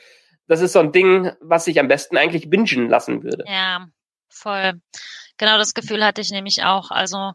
Das 0.46 0.60
ist 0.60 0.72
so 0.72 0.80
ein 0.80 0.92
Ding, 0.92 1.30
was 1.40 1.66
sich 1.66 1.78
am 1.78 1.88
besten 1.88 2.16
eigentlich 2.16 2.48
bingen 2.48 2.88
lassen 2.88 3.22
würde. 3.22 3.44
Ja, 3.46 3.86
voll. 4.28 4.80
Genau 5.36 5.58
das 5.58 5.74
Gefühl 5.74 6.04
hatte 6.04 6.20
ich 6.20 6.30
nämlich 6.30 6.64
auch. 6.64 6.90
Also 6.90 7.32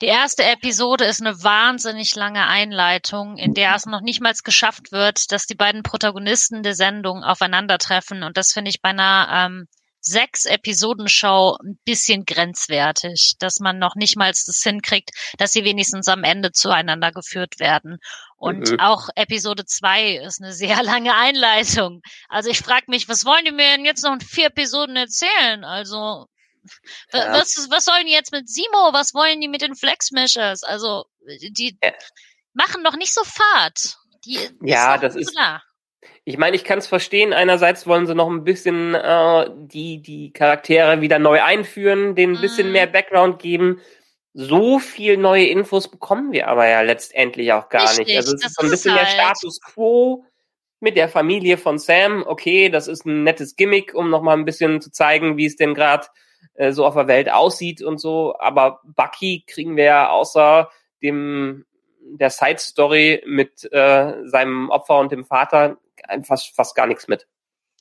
die 0.00 0.06
erste 0.06 0.42
Episode 0.42 1.04
ist 1.04 1.20
eine 1.20 1.44
wahnsinnig 1.44 2.16
lange 2.16 2.46
Einleitung, 2.46 3.36
in 3.36 3.54
der 3.54 3.76
es 3.76 3.86
noch 3.86 4.00
nicht 4.00 4.20
mal 4.20 4.34
geschafft 4.42 4.90
wird, 4.90 5.30
dass 5.30 5.46
die 5.46 5.54
beiden 5.54 5.84
Protagonisten 5.84 6.64
der 6.64 6.74
Sendung 6.74 7.22
aufeinandertreffen. 7.22 8.24
Und 8.24 8.36
das 8.36 8.50
finde 8.52 8.70
ich 8.70 8.82
bei 8.82 8.88
einer 8.88 9.28
ähm, 9.30 9.68
sechs 10.04 10.44
Episodenshow 10.44 11.56
ein 11.62 11.78
bisschen 11.84 12.24
grenzwertig, 12.24 13.34
dass 13.38 13.60
man 13.60 13.78
noch 13.78 13.94
nicht 13.94 14.16
mal 14.16 14.30
das 14.30 14.60
hinkriegt, 14.62 15.10
dass 15.38 15.52
sie 15.52 15.64
wenigstens 15.64 16.08
am 16.08 16.24
Ende 16.24 16.52
zueinander 16.52 17.12
geführt 17.12 17.60
werden. 17.60 17.98
Und 18.36 18.72
mhm. 18.72 18.80
auch 18.80 19.08
Episode 19.14 19.64
zwei 19.64 20.16
ist 20.16 20.42
eine 20.42 20.52
sehr 20.52 20.82
lange 20.82 21.14
Einleitung. 21.14 22.02
Also 22.28 22.50
ich 22.50 22.58
frage 22.58 22.86
mich, 22.88 23.08
was 23.08 23.24
wollen 23.24 23.44
die 23.44 23.52
mir 23.52 23.76
denn 23.76 23.84
jetzt 23.84 24.02
noch 24.02 24.12
in 24.12 24.20
vier 24.20 24.46
Episoden 24.46 24.96
erzählen? 24.96 25.64
Also 25.64 26.26
ja. 27.12 27.32
Was, 27.32 27.68
was 27.70 27.84
sollen 27.84 28.06
die 28.06 28.12
jetzt 28.12 28.32
mit 28.32 28.48
Simo? 28.48 28.92
Was 28.92 29.14
wollen 29.14 29.40
die 29.40 29.48
mit 29.48 29.62
den 29.62 29.74
Flexmeshers? 29.74 30.62
Also, 30.62 31.06
die 31.26 31.76
ja. 31.82 31.92
machen 32.52 32.82
noch 32.82 32.96
nicht 32.96 33.12
so 33.12 33.22
Fahrt. 33.24 33.96
Die 34.24 34.38
ja, 34.62 34.94
ist 34.94 35.02
das 35.02 35.16
ist. 35.16 35.36
Ich 36.24 36.38
meine, 36.38 36.56
ich 36.56 36.64
kann 36.64 36.78
es 36.78 36.86
verstehen. 36.86 37.32
Einerseits 37.32 37.86
wollen 37.86 38.06
sie 38.06 38.14
noch 38.14 38.28
ein 38.28 38.44
bisschen 38.44 38.94
äh, 38.94 39.50
die, 39.54 40.00
die 40.02 40.32
Charaktere 40.32 41.00
wieder 41.00 41.18
neu 41.18 41.42
einführen, 41.42 42.14
denen 42.14 42.36
ein 42.36 42.40
bisschen 42.40 42.70
mm. 42.70 42.72
mehr 42.72 42.86
Background 42.86 43.40
geben. 43.40 43.80
So 44.34 44.78
viel 44.78 45.16
neue 45.16 45.46
Infos 45.46 45.88
bekommen 45.88 46.32
wir 46.32 46.48
aber 46.48 46.68
ja 46.68 46.80
letztendlich 46.80 47.52
auch 47.52 47.68
gar 47.68 47.82
Richtig, 47.90 48.06
nicht. 48.06 48.16
Also 48.16 48.34
es 48.34 48.44
ist 48.44 48.56
so 48.56 48.66
ein 48.66 48.70
bisschen 48.70 48.94
halt. 48.94 49.02
der 49.02 49.10
Status 49.10 49.60
quo 49.60 50.24
mit 50.80 50.96
der 50.96 51.08
Familie 51.08 51.58
von 51.58 51.78
Sam. 51.78 52.24
Okay, 52.26 52.68
das 52.68 52.88
ist 52.88 53.04
ein 53.04 53.24
nettes 53.24 53.56
Gimmick, 53.56 53.94
um 53.94 54.10
noch 54.10 54.22
mal 54.22 54.36
ein 54.36 54.44
bisschen 54.44 54.80
zu 54.80 54.90
zeigen, 54.90 55.36
wie 55.36 55.46
es 55.46 55.56
denn 55.56 55.74
gerade 55.74 56.06
äh, 56.54 56.72
so 56.72 56.86
auf 56.86 56.94
der 56.94 57.08
Welt 57.08 57.30
aussieht 57.30 57.82
und 57.82 57.98
so. 57.98 58.34
Aber 58.38 58.80
Bucky 58.84 59.44
kriegen 59.46 59.76
wir 59.76 59.84
ja 59.84 60.08
außer 60.10 60.70
dem 61.02 61.64
der 62.04 62.30
Side 62.30 62.58
Story 62.58 63.22
mit 63.26 63.70
äh, 63.72 64.26
seinem 64.26 64.70
Opfer 64.70 64.98
und 64.98 65.12
dem 65.12 65.24
Vater 65.24 65.78
fast 66.24 66.54
fast 66.54 66.74
gar 66.74 66.86
nichts 66.86 67.08
mit. 67.08 67.26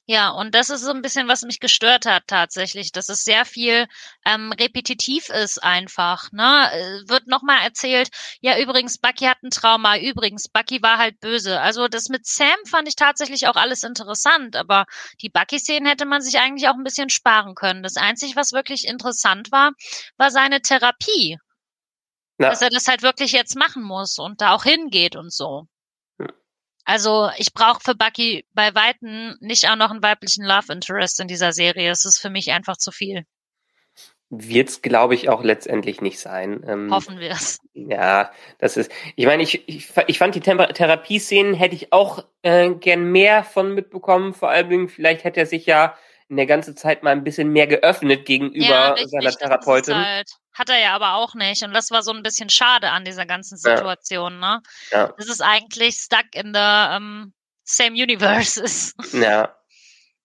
Ja, 0.08 0.32
und 0.32 0.56
das 0.56 0.70
ist 0.70 0.82
so 0.82 0.92
ein 0.92 1.02
bisschen, 1.04 1.28
was 1.28 1.44
mich 1.44 1.60
gestört 1.60 2.06
hat 2.06 2.24
tatsächlich, 2.28 2.92
dass 2.92 3.08
es 3.08 3.24
sehr 3.24 3.46
viel 3.46 3.88
ähm, 4.26 4.52
repetitiv 4.52 5.30
ist 5.30 5.64
einfach. 5.64 6.32
Ne? 6.32 6.70
Äh, 6.74 7.08
wird 7.10 7.28
nochmal 7.28 7.60
erzählt, 7.64 8.10
ja 8.42 8.58
übrigens, 8.60 8.98
Bucky 8.98 9.26
hat 9.26 9.42
ein 9.44 9.52
Trauma, 9.52 9.98
übrigens, 9.98 10.50
Bucky 10.50 10.82
war 10.82 10.98
halt 10.98 11.20
böse. 11.20 11.62
Also 11.62 11.88
das 11.88 12.10
mit 12.10 12.26
Sam 12.26 12.58
fand 12.68 12.88
ich 12.88 12.96
tatsächlich 12.96 13.48
auch 13.48 13.56
alles 13.56 13.84
interessant, 13.84 14.56
aber 14.56 14.86
die 15.22 15.30
Bucky-Szenen 15.30 15.88
hätte 15.88 16.06
man 16.06 16.22
sich 16.22 16.40
eigentlich 16.40 16.68
auch 16.68 16.76
ein 16.76 16.84
bisschen 16.84 17.10
sparen 17.10 17.56
können. 17.56 17.84
Das 17.84 17.96
Einzige, 17.96 18.36
was 18.36 18.54
wirklich 18.54 18.88
interessant 18.88 19.52
war, 19.52 19.72
war 20.18 20.32
seine 20.32 20.62
Therapie. 20.62 21.38
Ja. 22.40 22.50
Dass 22.50 22.62
er 22.62 22.70
das 22.72 22.88
halt 22.88 23.04
wirklich 23.04 23.34
jetzt 23.34 23.56
machen 23.56 23.84
muss 23.84 24.18
und 24.18 24.42
da 24.42 24.54
auch 24.56 24.64
hingeht 24.64 25.16
und 25.16 25.32
so. 25.32 25.68
Also 26.92 27.30
ich 27.38 27.54
brauche 27.54 27.80
für 27.82 27.96
Bucky 27.96 28.46
bei 28.54 28.76
Weitem 28.76 29.38
nicht 29.40 29.70
auch 29.70 29.78
noch 29.78 29.92
einen 29.92 30.04
weiblichen 30.04 30.44
Love 30.44 30.74
Interest 30.74 31.22
in 31.22 31.30
dieser 31.30 31.54
Serie. 31.54 31.90
Es 31.90 32.04
ist 32.04 32.20
für 32.20 32.30
mich 32.30 32.52
einfach 32.52 32.76
zu 32.76 32.92
viel. 32.92 33.24
Wird's, 34.30 34.82
glaube 34.82 35.16
ich, 35.16 35.30
auch 35.30 35.42
letztendlich 35.42 36.02
nicht 36.02 36.20
sein. 36.20 36.66
Ähm, 36.68 36.94
Hoffen 36.94 37.18
wir 37.18 37.32
es. 37.32 37.60
Ja, 37.74 38.34
das 38.58 38.76
ist. 38.76 38.92
Ich 39.16 39.26
meine, 39.26 39.42
ich, 39.42 39.66
ich, 39.70 39.90
ich 40.08 40.18
fand 40.18 40.36
die 40.36 40.42
Therapieszenen 40.42 41.54
hätte 41.54 41.76
ich 41.76 41.94
auch 41.94 42.26
äh, 42.42 42.72
gern 42.72 43.06
mehr 43.06 43.46
von 43.46 43.74
mitbekommen. 43.74 44.34
Vor 44.34 44.50
allen 44.50 44.70
Dingen, 44.70 44.90
vielleicht 44.90 45.24
hätte 45.24 45.40
er 45.40 45.46
sich 45.46 45.66
ja 45.66 45.96
in 46.28 46.36
der 46.36 46.46
ganzen 46.46 46.76
Zeit 46.76 47.04
mal 47.04 47.12
ein 47.12 47.24
bisschen 47.24 47.54
mehr 47.54 47.68
geöffnet 47.68 48.26
gegenüber 48.26 48.66
ja, 48.66 48.90
richtig, 48.92 49.12
seiner 49.12 49.32
Therapeutin. 49.32 49.96
Halt, 49.96 50.30
hat 50.54 50.70
er 50.70 50.80
ja 50.80 50.96
aber 50.96 51.16
auch 51.16 51.34
nicht. 51.36 51.64
Und 51.64 51.74
das 51.74 51.92
war 51.92 52.04
so 52.04 52.12
ein 52.12 52.24
bisschen 52.24 52.50
schade 52.50 52.92
an 52.92 53.06
dieser 53.06 53.26
ganzen 53.26 53.58
Situation, 53.58 54.34
ja. 54.34 54.56
ne? 54.56 54.64
Ja. 54.92 55.14
Das 55.18 55.28
ist 55.28 55.42
eigentlich 55.42 55.96
stuck 55.96 56.34
in 56.34 56.54
the 56.54 56.98
um, 56.98 57.34
same 57.64 58.02
universes. 58.02 58.96
Ja. 59.14 59.56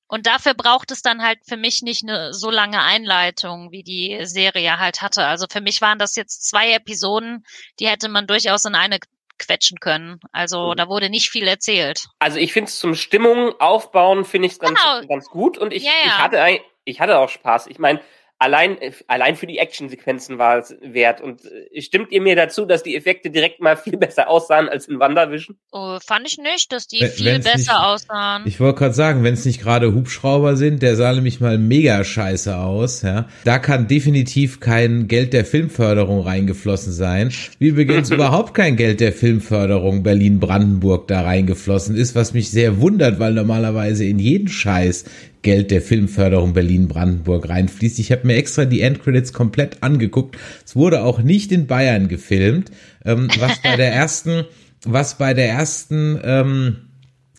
Und 0.08 0.26
dafür 0.26 0.54
braucht 0.54 0.92
es 0.92 1.02
dann 1.02 1.20
halt 1.20 1.40
für 1.48 1.56
mich 1.56 1.82
nicht 1.82 2.04
eine 2.04 2.32
so 2.32 2.48
lange 2.48 2.80
Einleitung, 2.80 3.72
wie 3.72 3.82
die 3.82 4.20
Serie 4.22 4.78
halt 4.78 5.02
hatte. 5.02 5.24
Also 5.24 5.46
für 5.50 5.60
mich 5.60 5.80
waren 5.80 5.98
das 5.98 6.14
jetzt 6.14 6.48
zwei 6.48 6.74
Episoden, 6.74 7.44
die 7.80 7.88
hätte 7.88 8.08
man 8.08 8.28
durchaus 8.28 8.64
in 8.66 8.76
eine 8.76 9.00
quetschen 9.38 9.80
können. 9.80 10.20
Also 10.30 10.70
mhm. 10.70 10.76
da 10.76 10.88
wurde 10.88 11.10
nicht 11.10 11.30
viel 11.30 11.48
erzählt. 11.48 12.06
Also 12.20 12.38
ich 12.38 12.52
finde 12.52 12.68
es 12.68 12.78
zum 12.78 12.94
Stimmung 12.94 13.60
aufbauen, 13.60 14.24
finde 14.24 14.46
ich 14.46 14.52
es 14.52 14.58
ganz, 14.60 14.80
genau. 14.80 15.06
ganz 15.08 15.26
gut 15.26 15.58
und 15.58 15.72
ich, 15.72 15.82
ja, 15.82 15.90
ja. 16.04 16.06
ich 16.06 16.18
hatte 16.18 16.60
ich 16.84 17.00
hatte 17.00 17.18
auch 17.18 17.28
Spaß. 17.28 17.66
Ich 17.66 17.78
meine, 17.78 18.00
allein, 18.38 18.76
allein 19.06 19.36
für 19.36 19.46
die 19.46 19.58
Actionsequenzen 19.58 20.38
war 20.38 20.58
es 20.58 20.74
wert. 20.80 21.20
Und 21.20 21.40
äh, 21.44 21.80
stimmt 21.80 22.12
ihr 22.12 22.20
mir 22.20 22.36
dazu, 22.36 22.64
dass 22.64 22.82
die 22.82 22.96
Effekte 22.96 23.30
direkt 23.30 23.60
mal 23.60 23.76
viel 23.76 23.96
besser 23.96 24.28
aussahen 24.28 24.68
als 24.68 24.88
in 24.88 24.98
WandaVision? 24.98 25.56
Oh, 25.72 25.98
fand 26.04 26.26
ich 26.26 26.38
nicht, 26.38 26.72
dass 26.72 26.86
die 26.86 27.00
wenn, 27.00 27.10
viel 27.10 27.38
besser 27.38 27.56
nicht, 27.56 27.70
aussahen. 27.70 28.42
Ich 28.46 28.60
wollte 28.60 28.78
gerade 28.78 28.94
sagen, 28.94 29.24
wenn 29.24 29.34
es 29.34 29.44
nicht 29.44 29.60
gerade 29.60 29.94
Hubschrauber 29.94 30.56
sind, 30.56 30.82
der 30.82 30.96
sah 30.96 31.12
nämlich 31.12 31.40
mal 31.40 31.58
mega 31.58 32.02
scheiße 32.04 32.56
aus. 32.56 33.02
Ja, 33.02 33.28
Da 33.44 33.58
kann 33.58 33.88
definitiv 33.88 34.60
kein 34.60 35.08
Geld 35.08 35.32
der 35.32 35.44
Filmförderung 35.44 36.20
reingeflossen 36.20 36.92
sein. 36.92 37.32
Wie 37.58 37.68
übrigens 37.68 38.10
überhaupt 38.16 38.54
kein 38.54 38.76
Geld 38.76 39.00
der 39.00 39.12
Filmförderung 39.12 40.02
Berlin-Brandenburg 40.02 41.08
da 41.08 41.22
reingeflossen 41.22 41.96
ist, 41.96 42.14
was 42.14 42.34
mich 42.34 42.50
sehr 42.50 42.80
wundert, 42.80 43.18
weil 43.18 43.32
normalerweise 43.32 44.04
in 44.04 44.18
jeden 44.18 44.48
Scheiß 44.48 45.04
Geld 45.46 45.70
der 45.70 45.80
Filmförderung 45.80 46.54
Berlin-Brandenburg 46.54 47.48
reinfließt. 47.48 48.00
Ich 48.00 48.10
habe 48.10 48.26
mir 48.26 48.34
extra 48.34 48.64
die 48.64 48.80
Endcredits 48.80 49.32
komplett 49.32 49.80
angeguckt. 49.80 50.36
Es 50.64 50.74
wurde 50.74 51.04
auch 51.04 51.20
nicht 51.20 51.52
in 51.52 51.68
Bayern 51.68 52.08
gefilmt, 52.08 52.72
ähm, 53.04 53.28
was 53.38 53.62
bei 53.62 53.76
der 53.76 53.92
ersten, 53.92 54.44
was 54.84 55.18
bei 55.18 55.34
der 55.34 55.48
ersten 55.48 56.18
ähm, 56.24 56.76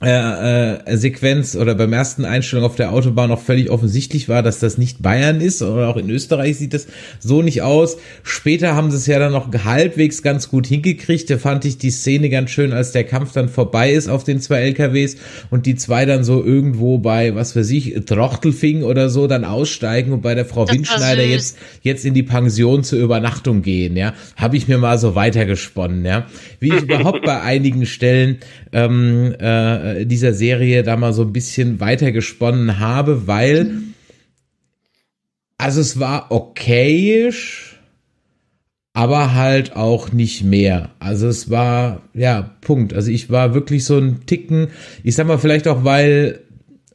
äh, 0.03 0.75
äh, 0.75 0.97
Sequenz 0.97 1.55
oder 1.55 1.73
beim 1.73 1.91
ersten 1.91 2.23
Einstellung 2.23 2.65
auf 2.65 2.75
der 2.75 2.93
Autobahn 2.93 3.29
noch 3.29 3.41
völlig 3.41 3.71
offensichtlich 3.71 4.29
war, 4.29 4.43
dass 4.43 4.59
das 4.59 4.77
nicht 4.77 5.01
Bayern 5.01 5.41
ist 5.41 5.63
oder 5.63 5.87
auch 5.87 5.97
in 5.97 6.07
Österreich 6.11 6.57
sieht 6.57 6.75
das 6.75 6.85
so 7.19 7.41
nicht 7.41 7.63
aus. 7.63 7.97
Später 8.21 8.75
haben 8.75 8.91
sie 8.91 8.97
es 8.97 9.07
ja 9.07 9.17
dann 9.17 9.31
noch 9.31 9.51
halbwegs 9.51 10.21
ganz 10.21 10.49
gut 10.49 10.67
hingekriegt. 10.67 11.31
Da 11.31 11.39
fand 11.39 11.65
ich 11.65 11.79
die 11.79 11.89
Szene 11.89 12.29
ganz 12.29 12.51
schön, 12.51 12.73
als 12.73 12.91
der 12.91 13.05
Kampf 13.05 13.31
dann 13.33 13.49
vorbei 13.49 13.91
ist 13.91 14.07
auf 14.07 14.23
den 14.23 14.39
zwei 14.39 14.59
LKWs 14.59 15.17
und 15.49 15.65
die 15.65 15.75
zwei 15.75 16.05
dann 16.05 16.23
so 16.23 16.43
irgendwo 16.43 16.99
bei, 16.99 17.33
was 17.33 17.55
weiß 17.55 17.71
ich, 17.71 17.95
Trochtelfing 18.05 18.83
oder 18.83 19.09
so 19.09 19.25
dann 19.25 19.45
aussteigen 19.45 20.11
und 20.13 20.21
bei 20.21 20.35
der 20.35 20.45
Frau 20.45 20.69
Windschneider 20.69 21.23
jetzt, 21.23 21.57
jetzt 21.81 22.05
in 22.05 22.13
die 22.13 22.21
Pension 22.21 22.83
zur 22.83 22.99
Übernachtung 22.99 23.63
gehen, 23.63 23.97
ja. 23.97 24.13
Habe 24.35 24.57
ich 24.57 24.67
mir 24.67 24.77
mal 24.77 24.99
so 24.99 25.15
weitergesponnen, 25.15 26.05
ja. 26.05 26.27
Wie 26.59 26.67
ich 26.67 26.83
überhaupt 26.83 27.21
bei 27.25 27.41
einigen 27.41 27.87
Stellen 27.87 28.37
ähm, 28.71 29.35
äh, 29.39 30.05
dieser 30.05 30.33
Serie 30.33 30.83
da 30.83 30.95
mal 30.97 31.13
so 31.13 31.23
ein 31.23 31.33
bisschen 31.33 31.79
weitergesponnen 31.79 32.79
habe, 32.79 33.27
weil 33.27 33.71
also 35.57 35.81
es 35.81 35.99
war 35.99 36.31
okayisch, 36.31 37.79
aber 38.93 39.33
halt 39.33 39.75
auch 39.75 40.11
nicht 40.11 40.43
mehr. 40.43 40.91
Also 40.99 41.27
es 41.27 41.49
war, 41.49 42.01
ja, 42.13 42.55
Punkt. 42.61 42.93
Also 42.93 43.11
ich 43.11 43.29
war 43.29 43.53
wirklich 43.53 43.83
so 43.83 43.97
ein 43.97 44.25
Ticken, 44.25 44.69
ich 45.03 45.15
sag 45.15 45.27
mal 45.27 45.39
vielleicht 45.39 45.67
auch, 45.67 45.83
weil 45.83 46.41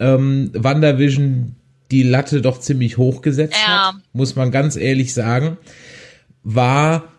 ähm, 0.00 0.50
WandaVision 0.54 1.56
die 1.90 2.02
Latte 2.02 2.40
doch 2.40 2.58
ziemlich 2.58 2.96
hoch 2.96 3.20
gesetzt 3.20 3.56
ja. 3.66 3.88
hat, 3.88 3.94
muss 4.12 4.34
man 4.36 4.50
ganz 4.50 4.76
ehrlich 4.76 5.12
sagen, 5.12 5.58
war, 6.42 7.11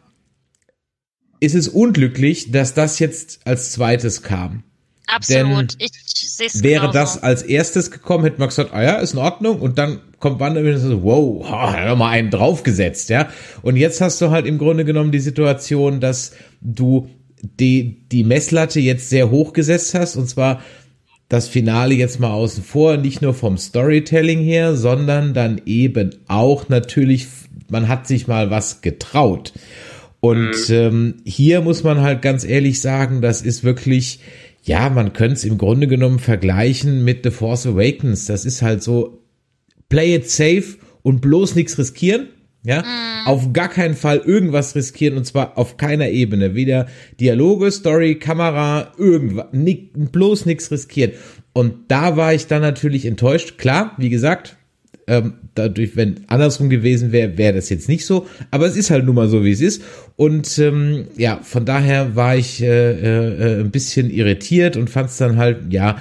ist 1.43 1.56
es 1.56 1.67
unglücklich, 1.67 2.51
dass 2.51 2.73
das 2.73 2.99
jetzt 2.99 3.41
als 3.43 3.73
zweites 3.73 4.23
kam. 4.23 4.63
Absolut. 5.08 5.73
Denn 5.73 5.77
ich 5.79 5.91
sehe 6.32 6.47
es 6.47 6.63
Wäre 6.63 6.88
genauso. 6.88 6.99
das 6.99 7.21
als 7.21 7.43
erstes 7.43 7.91
gekommen, 7.91 8.23
hätte 8.23 8.39
man 8.39 8.47
gesagt, 8.47 8.73
ah 8.73 8.82
ja, 8.82 8.95
ist 8.95 9.13
in 9.13 9.19
Ordnung. 9.19 9.60
Und 9.60 9.77
dann 9.77 9.99
kommt 10.19 10.39
WandaVision 10.39 10.91
und 10.91 11.01
so, 11.01 11.03
wow, 11.03 11.49
hat 11.51 11.86
er 11.86 11.95
mal 11.97 12.10
einen 12.10 12.32
draufgesetzt, 12.32 13.10
ja. 13.10 13.27
Und 13.62 13.75
jetzt 13.75 13.99
hast 13.99 14.21
du 14.21 14.32
halt 14.32 14.45
im 14.45 14.58
Grunde 14.58 14.86
genommen 14.86 15.12
die 15.12 15.19
Situation, 15.19 15.99
dass 15.99 16.32
du 16.62 17.10
die, 17.41 18.08
die 18.10 18.23
Messlatte 18.23 18.79
jetzt 18.79 19.10
sehr 19.10 19.29
hoch 19.29 19.51
gesetzt 19.51 19.93
hast. 19.95 20.15
Und 20.15 20.29
zwar 20.29 20.62
das 21.27 21.49
Finale 21.49 21.93
jetzt 21.93 22.21
mal 22.21 22.32
außen 22.32 22.63
vor, 22.63 22.95
nicht 22.95 23.21
nur 23.21 23.34
vom 23.34 23.58
Storytelling 23.58 24.39
her, 24.39 24.77
sondern 24.77 25.34
dann 25.34 25.62
eben 25.65 26.15
auch 26.29 26.69
natürlich, 26.69 27.27
man 27.69 27.89
hat 27.89 28.08
sich 28.08 28.27
mal 28.27 28.49
was 28.49 28.79
getraut. 28.79 29.51
Und 30.23 30.69
mhm. 30.69 30.73
ähm, 30.73 31.15
hier 31.25 31.59
muss 31.59 31.83
man 31.83 31.99
halt 31.99 32.21
ganz 32.21 32.45
ehrlich 32.45 32.79
sagen, 32.79 33.21
das 33.21 33.41
ist 33.41 33.65
wirklich, 33.65 34.21
ja, 34.63 34.89
man 34.89 35.12
könnte 35.12 35.33
es 35.33 35.43
im 35.43 35.57
Grunde 35.57 35.86
genommen 35.86 36.19
vergleichen 36.19 37.03
mit 37.03 37.25
The 37.25 37.29
Force 37.29 37.67
Awakens. 37.67 38.25
Das 38.25 38.45
ist 38.45 38.62
halt 38.62 38.81
so, 38.81 39.21
play 39.89 40.15
it 40.15 40.29
safe 40.29 40.77
und 41.01 41.19
bloß 41.19 41.55
nichts 41.55 41.77
riskieren. 41.77 42.29
Ja, 42.65 42.83
mm. 42.83 43.27
auf 43.27 43.51
gar 43.51 43.67
keinen 43.67 43.95
Fall 43.95 44.19
irgendwas 44.19 44.73
riskieren 44.75 45.17
und 45.17 45.25
zwar 45.25 45.57
auf 45.57 45.75
keiner 45.75 46.07
Ebene. 46.07 46.55
Weder 46.55 46.88
Dialoge, 47.19 47.69
Story, 47.69 48.15
Kamera, 48.15 48.93
irgendwas, 48.97 49.47
bloß 49.51 50.45
nichts 50.45 50.71
riskieren. 50.71 51.12
Und 51.51 51.73
da 51.89 52.15
war 52.15 52.33
ich 52.33 52.47
dann 52.47 52.62
natürlich 52.62 53.05
enttäuscht. 53.05 53.57
Klar, 53.57 53.93
wie 53.97 54.09
gesagt, 54.09 54.55
ähm, 55.08 55.34
dadurch, 55.56 55.96
wenn 55.96 56.24
andersrum 56.28 56.70
gewesen 56.70 57.12
wäre, 57.12 57.38
wäre 57.38 57.54
das 57.54 57.70
jetzt 57.70 57.89
nicht 57.89 58.06
so. 58.06 58.28
Aber 58.52 58.66
es 58.66 58.76
ist 58.76 58.89
halt 58.89 59.06
nun 59.06 59.16
mal 59.16 59.28
so, 59.28 59.44
wie 59.44 59.52
es 59.52 59.62
ist. 59.62 59.84
Und 60.16 60.58
ähm, 60.60 61.08
ja, 61.18 61.39
von 61.42 61.66
daher 61.66 62.16
war 62.16 62.36
ich 62.36 62.62
äh, 62.62 62.68
äh, 62.68 63.60
ein 63.60 63.72
bisschen 63.72 64.10
irritiert 64.10 64.78
und 64.78 64.89
fand 64.89 65.10
es 65.10 65.18
dann 65.18 65.38
halt, 65.38 65.74
ja, 65.74 65.98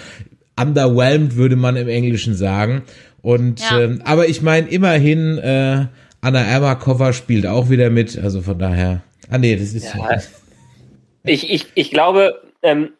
underwhelmed 0.60 1.36
würde 1.36 1.56
man 1.56 1.76
im 1.76 1.88
Englischen 1.88 2.34
sagen. 2.34 2.82
Und 3.22 3.60
ja. 3.60 3.80
ähm, 3.80 4.02
aber 4.04 4.28
ich 4.28 4.42
meine, 4.42 4.68
immerhin, 4.68 5.38
äh, 5.38 5.86
Anna 6.20 6.42
Ermakova 6.42 7.12
spielt 7.12 7.46
auch 7.46 7.70
wieder 7.70 7.90
mit, 7.90 8.18
also 8.18 8.42
von 8.42 8.58
daher. 8.58 9.02
Ah 9.30 9.38
nee, 9.38 9.56
das 9.56 9.72
ist. 9.72 9.94
Ja. 9.94 10.20
Ich, 11.24 11.50
ich, 11.50 11.66
ich 11.74 11.90
glaube, 11.90 12.42
ähm, 12.62 12.90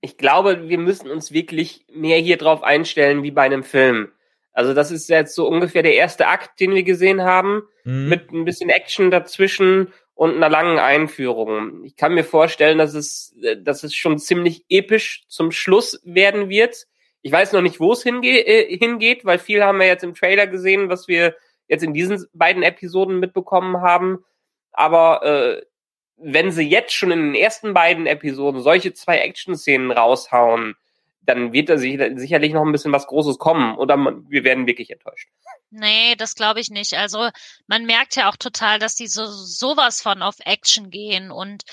ich 0.00 0.16
glaube, 0.16 0.68
wir 0.68 0.78
müssen 0.78 1.10
uns 1.10 1.32
wirklich 1.32 1.84
mehr 1.92 2.18
hier 2.18 2.36
drauf 2.36 2.62
einstellen 2.62 3.22
wie 3.22 3.30
bei 3.30 3.42
einem 3.42 3.64
Film. 3.64 4.08
Also 4.56 4.72
das 4.72 4.90
ist 4.90 5.10
jetzt 5.10 5.34
so 5.34 5.46
ungefähr 5.46 5.82
der 5.82 5.96
erste 5.96 6.28
Akt, 6.28 6.60
den 6.60 6.74
wir 6.74 6.82
gesehen 6.82 7.20
haben, 7.20 7.64
mhm. 7.84 8.08
mit 8.08 8.32
ein 8.32 8.46
bisschen 8.46 8.70
Action 8.70 9.10
dazwischen 9.10 9.92
und 10.14 10.34
einer 10.34 10.48
langen 10.48 10.78
Einführung. 10.78 11.84
Ich 11.84 11.94
kann 11.94 12.14
mir 12.14 12.24
vorstellen, 12.24 12.78
dass 12.78 12.94
es, 12.94 13.36
dass 13.58 13.84
es 13.84 13.94
schon 13.94 14.18
ziemlich 14.18 14.64
episch 14.70 15.26
zum 15.28 15.52
Schluss 15.52 16.00
werden 16.04 16.48
wird. 16.48 16.86
Ich 17.20 17.30
weiß 17.30 17.52
noch 17.52 17.60
nicht, 17.60 17.80
wo 17.80 17.92
es 17.92 18.02
hinge 18.02 18.26
äh, 18.26 18.74
hingeht, 18.78 19.26
weil 19.26 19.38
viel 19.38 19.62
haben 19.62 19.78
wir 19.78 19.88
jetzt 19.88 20.04
im 20.04 20.14
Trailer 20.14 20.46
gesehen, 20.46 20.88
was 20.88 21.06
wir 21.06 21.36
jetzt 21.68 21.84
in 21.84 21.92
diesen 21.92 22.24
beiden 22.32 22.62
Episoden 22.62 23.20
mitbekommen 23.20 23.82
haben. 23.82 24.24
Aber 24.72 25.22
äh, 25.22 25.62
wenn 26.16 26.50
sie 26.50 26.66
jetzt 26.66 26.94
schon 26.94 27.10
in 27.10 27.18
den 27.18 27.34
ersten 27.34 27.74
beiden 27.74 28.06
Episoden 28.06 28.62
solche 28.62 28.94
zwei 28.94 29.18
Action-Szenen 29.18 29.90
raushauen, 29.90 30.76
dann 31.26 31.52
wird 31.52 31.68
da 31.68 31.78
sicherlich 31.78 32.52
noch 32.52 32.64
ein 32.64 32.72
bisschen 32.72 32.92
was 32.92 33.06
Großes 33.06 33.38
kommen 33.38 33.76
oder 33.76 33.96
man, 33.96 34.24
wir 34.28 34.44
werden 34.44 34.66
wirklich 34.66 34.90
enttäuscht. 34.90 35.28
Nee, 35.70 36.14
das 36.16 36.34
glaube 36.34 36.60
ich 36.60 36.70
nicht. 36.70 36.94
Also 36.94 37.28
man 37.66 37.84
merkt 37.84 38.16
ja 38.16 38.30
auch 38.30 38.36
total, 38.36 38.78
dass 38.78 38.94
die 38.94 39.08
so 39.08 39.26
sowas 39.26 40.00
von 40.00 40.22
auf 40.22 40.36
Action 40.40 40.90
gehen 40.90 41.30
und 41.30 41.64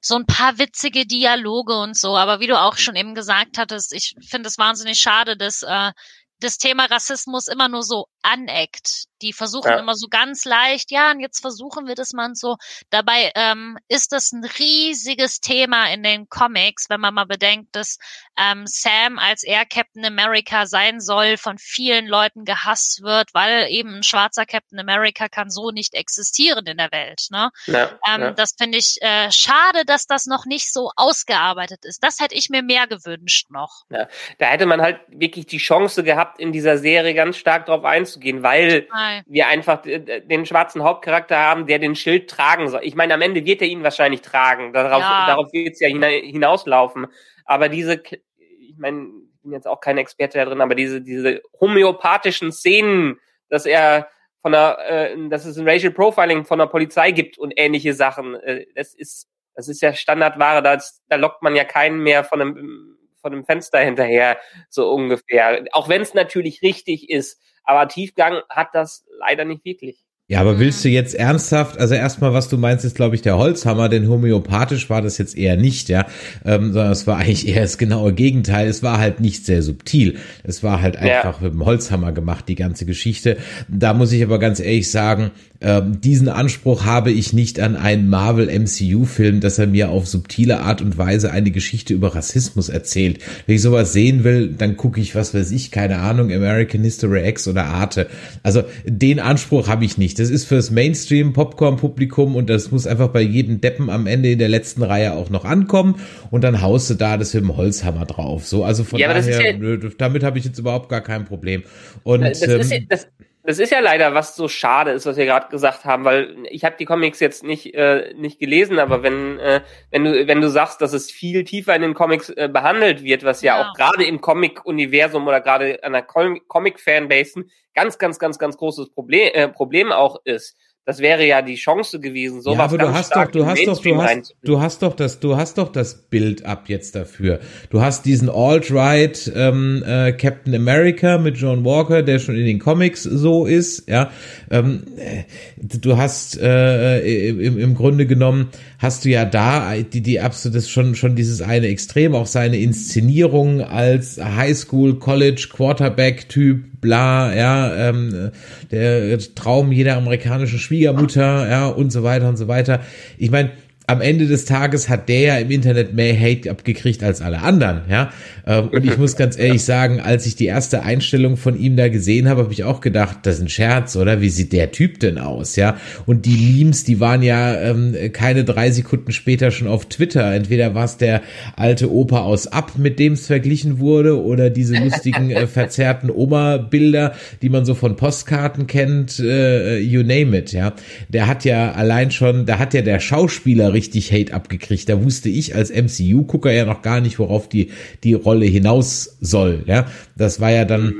so 0.00 0.16
ein 0.16 0.26
paar 0.26 0.58
witzige 0.58 1.06
Dialoge 1.06 1.74
und 1.74 1.96
so. 1.96 2.16
Aber 2.16 2.40
wie 2.40 2.46
du 2.46 2.58
auch 2.60 2.76
schon 2.76 2.96
eben 2.96 3.14
gesagt 3.14 3.58
hattest, 3.58 3.92
ich 3.92 4.14
finde 4.28 4.48
es 4.48 4.58
wahnsinnig 4.58 4.98
schade, 5.00 5.36
dass 5.36 5.62
äh, 5.62 5.92
das 6.40 6.58
Thema 6.58 6.84
Rassismus 6.86 7.48
immer 7.48 7.68
nur 7.68 7.82
so 7.82 8.06
aneckt. 8.22 9.04
Die 9.22 9.32
versuchen 9.32 9.70
Ja. 9.70 9.78
immer 9.78 9.94
so 9.96 10.06
ganz 10.08 10.44
leicht, 10.44 10.90
ja, 10.92 11.10
und 11.10 11.18
jetzt 11.20 11.40
versuchen 11.40 11.86
wir 11.88 11.94
das 11.96 12.12
mal 12.12 12.30
so. 12.34 12.56
Dabei 12.90 13.32
ähm, 13.34 13.76
ist 13.88 14.12
das 14.12 14.30
ein 14.32 14.44
riesiges 14.44 15.40
Thema 15.40 15.90
in 15.92 16.02
den 16.02 16.28
Comics, 16.28 16.88
wenn 16.88 17.00
man 17.00 17.14
mal 17.14 17.24
bedenkt, 17.26 17.74
dass 17.74 17.98
ähm, 18.38 18.64
Sam, 18.66 19.18
als 19.18 19.42
er 19.42 19.64
Captain 19.66 20.04
America 20.04 20.66
sein 20.66 21.00
soll, 21.00 21.36
von 21.36 21.58
vielen 21.58 22.06
Leuten 22.06 22.44
gehasst 22.44 23.02
wird, 23.02 23.34
weil 23.34 23.68
eben 23.70 23.96
ein 23.96 24.02
schwarzer 24.04 24.46
Captain 24.46 24.78
America 24.78 25.28
kann 25.28 25.50
so 25.50 25.70
nicht 25.70 25.94
existieren 25.94 26.66
in 26.66 26.76
der 26.76 26.92
Welt. 26.92 27.26
Ne? 27.30 27.50
Ja, 27.66 27.98
Ähm, 28.06 28.20
ja. 28.20 28.30
Das 28.32 28.54
finde 28.56 28.78
ich 28.78 28.98
äh, 29.00 29.32
schade, 29.32 29.84
dass 29.84 30.06
das 30.06 30.26
noch 30.26 30.44
nicht 30.46 30.72
so 30.72 30.92
ausgearbeitet 30.96 31.84
ist. 31.84 32.04
Das 32.04 32.20
hätte 32.20 32.34
ich 32.34 32.50
mir 32.50 32.62
mehr 32.62 32.86
gewünscht 32.86 33.50
noch. 33.50 33.82
Da 33.88 34.46
hätte 34.46 34.66
man 34.66 34.80
halt 34.80 35.00
wirklich 35.08 35.46
die 35.46 35.58
Chance 35.58 36.04
gehabt, 36.04 36.27
in 36.38 36.52
dieser 36.52 36.78
Serie 36.78 37.14
ganz 37.14 37.36
stark 37.36 37.66
drauf 37.66 37.84
einzugehen, 37.84 38.42
weil 38.42 38.86
Nein. 38.92 39.22
wir 39.26 39.48
einfach 39.48 39.82
den 39.82 40.46
schwarzen 40.46 40.82
Hauptcharakter 40.82 41.38
haben, 41.38 41.66
der 41.66 41.78
den 41.78 41.94
Schild 41.94 42.28
tragen 42.28 42.68
soll. 42.68 42.80
Ich 42.82 42.94
meine, 42.94 43.14
am 43.14 43.22
Ende 43.22 43.44
wird 43.44 43.62
er 43.62 43.68
ihn 43.68 43.82
wahrscheinlich 43.82 44.20
tragen. 44.22 44.72
Darauf, 44.72 45.00
Ja. 45.00 45.26
darauf 45.26 45.52
wird 45.52 45.74
es 45.74 45.80
ja 45.80 45.88
hina 45.88 46.08
hinauslaufen. 46.08 47.06
Aber 47.44 47.68
diese, 47.68 48.02
ich 48.40 48.76
meine, 48.76 49.06
ich 49.34 49.42
bin 49.42 49.52
jetzt 49.52 49.66
auch 49.66 49.80
kein 49.80 49.98
Experte 49.98 50.38
da 50.38 50.44
drin, 50.44 50.60
aber 50.60 50.74
diese, 50.74 51.00
diese 51.00 51.40
homöopathischen 51.60 52.52
Szenen, 52.52 53.18
dass 53.48 53.64
er 53.66 54.08
von 54.42 54.52
der, 54.52 54.78
äh, 54.88 55.28
dass 55.28 55.44
es 55.46 55.56
ein 55.58 55.68
Racial 55.68 55.92
Profiling 55.92 56.44
von 56.44 56.58
der 56.58 56.66
Polizei 56.66 57.10
gibt 57.10 57.38
und 57.38 57.54
ähnliche 57.56 57.94
Sachen, 57.94 58.34
äh, 58.34 58.66
das 58.74 58.94
ist, 58.94 59.28
das 59.54 59.68
ist 59.68 59.80
ja 59.80 59.92
Standardware, 59.92 60.62
da, 60.62 60.78
da 61.08 61.16
lockt 61.16 61.42
man 61.42 61.56
ja 61.56 61.64
keinen 61.64 62.00
mehr 62.00 62.22
von 62.22 62.40
einem, 62.40 62.97
von 63.20 63.32
einem 63.32 63.44
Fenster 63.44 63.78
hinterher, 63.80 64.36
so 64.70 64.90
ungefähr. 64.90 65.64
Auch 65.72 65.88
wenn 65.88 66.02
es 66.02 66.14
natürlich 66.14 66.62
richtig 66.62 67.10
ist. 67.10 67.40
Aber 67.64 67.88
Tiefgang 67.88 68.40
hat 68.48 68.68
das 68.72 69.04
leider 69.20 69.44
nicht 69.44 69.64
wirklich. 69.64 70.04
Ja, 70.30 70.42
aber 70.42 70.58
willst 70.58 70.84
du 70.84 70.90
jetzt 70.90 71.14
ernsthaft, 71.14 71.78
also 71.78 71.94
erstmal, 71.94 72.34
was 72.34 72.50
du 72.50 72.58
meinst, 72.58 72.84
ist, 72.84 72.94
glaube 72.94 73.14
ich, 73.14 73.22
der 73.22 73.38
Holzhammer, 73.38 73.88
denn 73.88 74.10
homöopathisch 74.10 74.90
war 74.90 75.00
das 75.00 75.16
jetzt 75.16 75.34
eher 75.38 75.56
nicht, 75.56 75.88
ja, 75.88 76.04
ähm, 76.44 76.74
sondern 76.74 76.92
es 76.92 77.06
war 77.06 77.16
eigentlich 77.16 77.48
eher 77.48 77.62
das 77.62 77.78
genaue 77.78 78.12
Gegenteil. 78.12 78.68
Es 78.68 78.82
war 78.82 78.98
halt 78.98 79.20
nicht 79.20 79.46
sehr 79.46 79.62
subtil. 79.62 80.18
Es 80.44 80.62
war 80.62 80.82
halt 80.82 80.96
Ja. 80.96 81.00
einfach 81.22 81.40
mit 81.40 81.54
dem 81.54 81.64
Holzhammer 81.64 82.12
gemacht, 82.12 82.44
die 82.46 82.56
ganze 82.56 82.84
Geschichte. 82.84 83.38
Da 83.68 83.94
muss 83.94 84.12
ich 84.12 84.22
aber 84.22 84.38
ganz 84.38 84.60
ehrlich 84.60 84.90
sagen, 84.90 85.30
ähm, 85.60 86.00
diesen 86.00 86.28
Anspruch 86.28 86.84
habe 86.84 87.10
ich 87.10 87.32
nicht 87.32 87.58
an 87.58 87.74
einen 87.74 88.08
Marvel 88.08 88.48
MCU-Film, 88.48 89.40
dass 89.40 89.58
er 89.58 89.66
mir 89.66 89.88
auf 89.90 90.06
subtile 90.06 90.60
Art 90.60 90.80
und 90.82 90.98
Weise 90.98 91.32
eine 91.32 91.50
Geschichte 91.50 91.94
über 91.94 92.14
Rassismus 92.14 92.68
erzählt. 92.68 93.18
Wenn 93.46 93.56
ich 93.56 93.62
sowas 93.62 93.92
sehen 93.92 94.22
will, 94.22 94.54
dann 94.56 94.76
gucke 94.76 95.00
ich, 95.00 95.16
was 95.16 95.34
weiß 95.34 95.50
ich, 95.50 95.70
keine 95.72 95.98
Ahnung, 95.98 96.30
American 96.32 96.82
History 96.84 97.28
X 97.28 97.48
oder 97.48 97.64
Arte. 97.64 98.06
Also 98.44 98.62
den 98.84 99.18
Anspruch 99.18 99.66
habe 99.66 99.84
ich 99.84 99.98
nicht. 99.98 100.18
Das 100.20 100.30
ist 100.30 100.44
fürs 100.44 100.70
Mainstream-Popcorn-Publikum 100.70 102.36
und 102.36 102.48
das 102.48 102.70
muss 102.70 102.86
einfach 102.86 103.08
bei 103.08 103.22
jedem 103.22 103.60
Deppen 103.60 103.90
am 103.90 104.06
Ende 104.06 104.30
in 104.30 104.38
der 104.38 104.48
letzten 104.48 104.82
Reihe 104.82 105.14
auch 105.14 105.30
noch 105.30 105.44
ankommen 105.44 105.96
und 106.30 106.44
dann 106.44 106.62
haust 106.62 106.88
du 106.90 106.94
da 106.94 107.16
das 107.16 107.34
mit 107.34 107.42
dem 107.42 107.56
Holzhammer 107.56 108.04
drauf. 108.04 108.46
So, 108.46 108.64
also 108.64 108.84
von 108.84 108.98
Ja, 109.00 109.12
daher, 109.12 109.58
ja- 109.58 109.76
damit 109.98 110.22
habe 110.22 110.38
ich 110.38 110.44
jetzt 110.44 110.58
überhaupt 110.58 110.88
gar 110.88 111.00
kein 111.00 111.24
Problem. 111.24 111.62
Und 112.04 112.20
das, 112.20 112.42
ist, 112.42 112.70
ähm, 112.70 112.86
das, 112.88 113.08
das 113.48 113.58
ist 113.58 113.72
ja 113.72 113.80
leider, 113.80 114.12
was 114.12 114.36
so 114.36 114.46
schade 114.46 114.90
ist, 114.90 115.06
was 115.06 115.16
wir 115.16 115.24
gerade 115.24 115.48
gesagt 115.48 115.86
haben, 115.86 116.04
weil 116.04 116.36
ich 116.50 116.66
habe 116.66 116.76
die 116.78 116.84
Comics 116.84 117.18
jetzt 117.18 117.42
nicht 117.44 117.72
äh, 117.74 118.12
nicht 118.14 118.38
gelesen, 118.38 118.78
aber 118.78 119.02
wenn 119.02 119.38
äh, 119.38 119.62
wenn 119.90 120.04
du 120.04 120.26
wenn 120.28 120.42
du 120.42 120.50
sagst, 120.50 120.82
dass 120.82 120.92
es 120.92 121.10
viel 121.10 121.44
tiefer 121.44 121.74
in 121.74 121.80
den 121.80 121.94
Comics 121.94 122.28
äh, 122.28 122.50
behandelt 122.52 123.02
wird, 123.02 123.24
was 123.24 123.40
ja, 123.40 123.58
Ja. 123.58 123.70
auch 123.70 123.74
gerade 123.74 124.04
im 124.04 124.20
Comic-Universum 124.20 125.26
oder 125.26 125.40
gerade 125.40 125.82
an 125.82 125.92
der 125.94 126.02
Com- 126.02 126.40
Comic-Fanbase 126.46 127.40
ein 127.40 127.50
ganz 127.74 127.96
ganz 127.96 128.18
ganz 128.18 128.38
ganz 128.38 128.58
großes 128.58 128.90
Problem 128.90 129.30
äh, 129.32 129.48
Problem 129.48 129.92
auch 129.92 130.20
ist. 130.24 130.54
Das 130.88 131.00
wäre 131.00 131.26
ja 131.26 131.42
die 131.42 131.56
Chance 131.56 132.00
gewesen, 132.00 132.40
sowas 132.40 132.56
ja, 132.56 132.64
aber 132.64 132.78
du 132.78 132.94
hast 132.94 133.14
doch, 133.14 133.30
du 133.30 133.44
hast 133.44 133.66
doch, 133.66 133.78
du 133.78 134.02
hast, 134.02 134.34
du 134.42 134.58
hast 134.58 134.82
doch 134.82 134.96
das, 134.96 135.20
du 135.20 135.36
hast 135.36 135.58
doch 135.58 135.70
das 135.70 135.94
Bild 135.94 136.46
ab 136.46 136.64
jetzt 136.68 136.94
dafür. 136.94 137.40
Du 137.68 137.82
hast 137.82 138.06
diesen 138.06 138.30
alt-right 138.30 139.30
ähm, 139.36 139.84
äh, 139.86 140.12
Captain 140.12 140.54
America 140.54 141.18
mit 141.18 141.36
John 141.36 141.62
Walker, 141.66 142.02
der 142.02 142.18
schon 142.18 142.36
in 142.36 142.46
den 142.46 142.58
Comics 142.58 143.02
so 143.02 143.44
ist, 143.44 143.86
ja. 143.86 144.10
Ähm, 144.50 144.84
äh, 144.96 145.24
du 145.58 145.98
hast 145.98 146.40
äh, 146.40 147.28
im, 147.28 147.58
im 147.58 147.74
Grunde 147.74 148.06
genommen 148.06 148.48
hast 148.78 149.04
du 149.04 149.10
ja 149.10 149.26
da 149.26 149.74
die 149.74 150.00
die 150.00 150.20
absolut 150.20 150.56
das 150.56 150.70
schon 150.70 150.94
schon 150.94 151.16
dieses 151.16 151.42
eine 151.42 151.66
Extrem, 151.66 152.14
auch 152.14 152.24
seine 152.24 152.56
Inszenierung 152.56 153.60
als 153.60 154.18
Highschool, 154.18 154.98
College, 154.98 155.48
Quarterback 155.52 156.30
Typ, 156.30 156.77
bla, 156.80 157.34
ja, 157.34 157.88
ähm, 157.88 158.30
der 158.70 159.18
Traum 159.34 159.72
jeder 159.72 159.96
amerikanischen 159.96 160.58
Schwiegermutter, 160.58 161.48
ja, 161.48 161.66
und 161.68 161.90
so 161.90 162.02
weiter 162.02 162.28
und 162.28 162.36
so 162.36 162.48
weiter. 162.48 162.80
Ich 163.16 163.30
meine, 163.30 163.50
am 163.88 164.02
Ende 164.02 164.26
des 164.26 164.44
Tages 164.44 164.90
hat 164.90 165.08
der 165.08 165.20
ja 165.20 165.38
im 165.38 165.50
Internet 165.50 165.94
mehr 165.94 166.14
Hate 166.14 166.50
abgekriegt 166.50 167.02
als 167.02 167.22
alle 167.22 167.40
anderen, 167.40 167.80
ja. 167.88 168.10
Ähm, 168.46 168.68
Und 168.68 168.84
ich 168.84 168.98
muss 168.98 169.16
ganz 169.16 169.38
ehrlich 169.38 169.64
sagen, 169.64 169.98
als 169.98 170.26
ich 170.26 170.36
die 170.36 170.44
erste 170.44 170.82
Einstellung 170.82 171.38
von 171.38 171.58
ihm 171.58 171.74
da 171.74 171.88
gesehen 171.88 172.28
habe, 172.28 172.42
habe 172.42 172.52
ich 172.52 172.64
auch 172.64 172.82
gedacht, 172.82 173.20
das 173.22 173.36
ist 173.36 173.42
ein 173.42 173.48
Scherz, 173.48 173.96
oder? 173.96 174.20
Wie 174.20 174.28
sieht 174.28 174.52
der 174.52 174.72
Typ 174.72 175.00
denn 175.00 175.16
aus, 175.18 175.56
ja? 175.56 175.78
Und 176.04 176.26
die 176.26 176.36
Memes, 176.36 176.84
die 176.84 177.00
waren 177.00 177.22
ja 177.22 177.58
ähm, 177.58 177.96
keine 178.12 178.44
drei 178.44 178.70
Sekunden 178.72 179.10
später 179.12 179.50
schon 179.50 179.68
auf 179.68 179.86
Twitter. 179.86 180.34
Entweder 180.34 180.74
war 180.74 180.84
es 180.84 180.98
der 180.98 181.22
alte 181.56 181.90
Opa 181.90 182.20
aus 182.20 182.46
Ab, 182.46 182.72
mit 182.76 182.98
dem 182.98 183.14
es 183.14 183.26
verglichen 183.26 183.78
wurde, 183.78 184.22
oder 184.22 184.50
diese 184.50 184.76
lustigen 184.76 185.30
äh, 185.30 185.46
verzerrten 185.46 186.10
Oma-Bilder, 186.10 187.14
die 187.40 187.48
man 187.48 187.64
so 187.64 187.74
von 187.74 187.96
Postkarten 187.96 188.66
kennt, 188.66 189.18
äh, 189.18 189.78
you 189.78 190.02
name 190.02 190.36
it, 190.36 190.52
ja. 190.52 190.74
Der 191.08 191.26
hat 191.26 191.46
ja 191.46 191.72
allein 191.72 192.10
schon, 192.10 192.44
da 192.44 192.58
hat 192.58 192.74
ja 192.74 192.82
der 192.82 193.00
Schauspieler 193.00 193.77
richtig 193.78 194.12
Hate 194.12 194.34
abgekriegt. 194.34 194.88
Da 194.88 195.02
wusste 195.04 195.28
ich 195.28 195.54
als 195.54 195.70
MCU-Gucker 195.70 196.50
ja 196.50 196.64
noch 196.64 196.82
gar 196.82 197.00
nicht, 197.00 197.18
worauf 197.18 197.48
die, 197.48 197.70
die 198.02 198.14
Rolle 198.14 198.46
hinaus 198.46 199.16
soll, 199.20 199.62
ja. 199.66 199.86
Das 200.16 200.40
war 200.40 200.50
ja 200.50 200.64
dann 200.64 200.94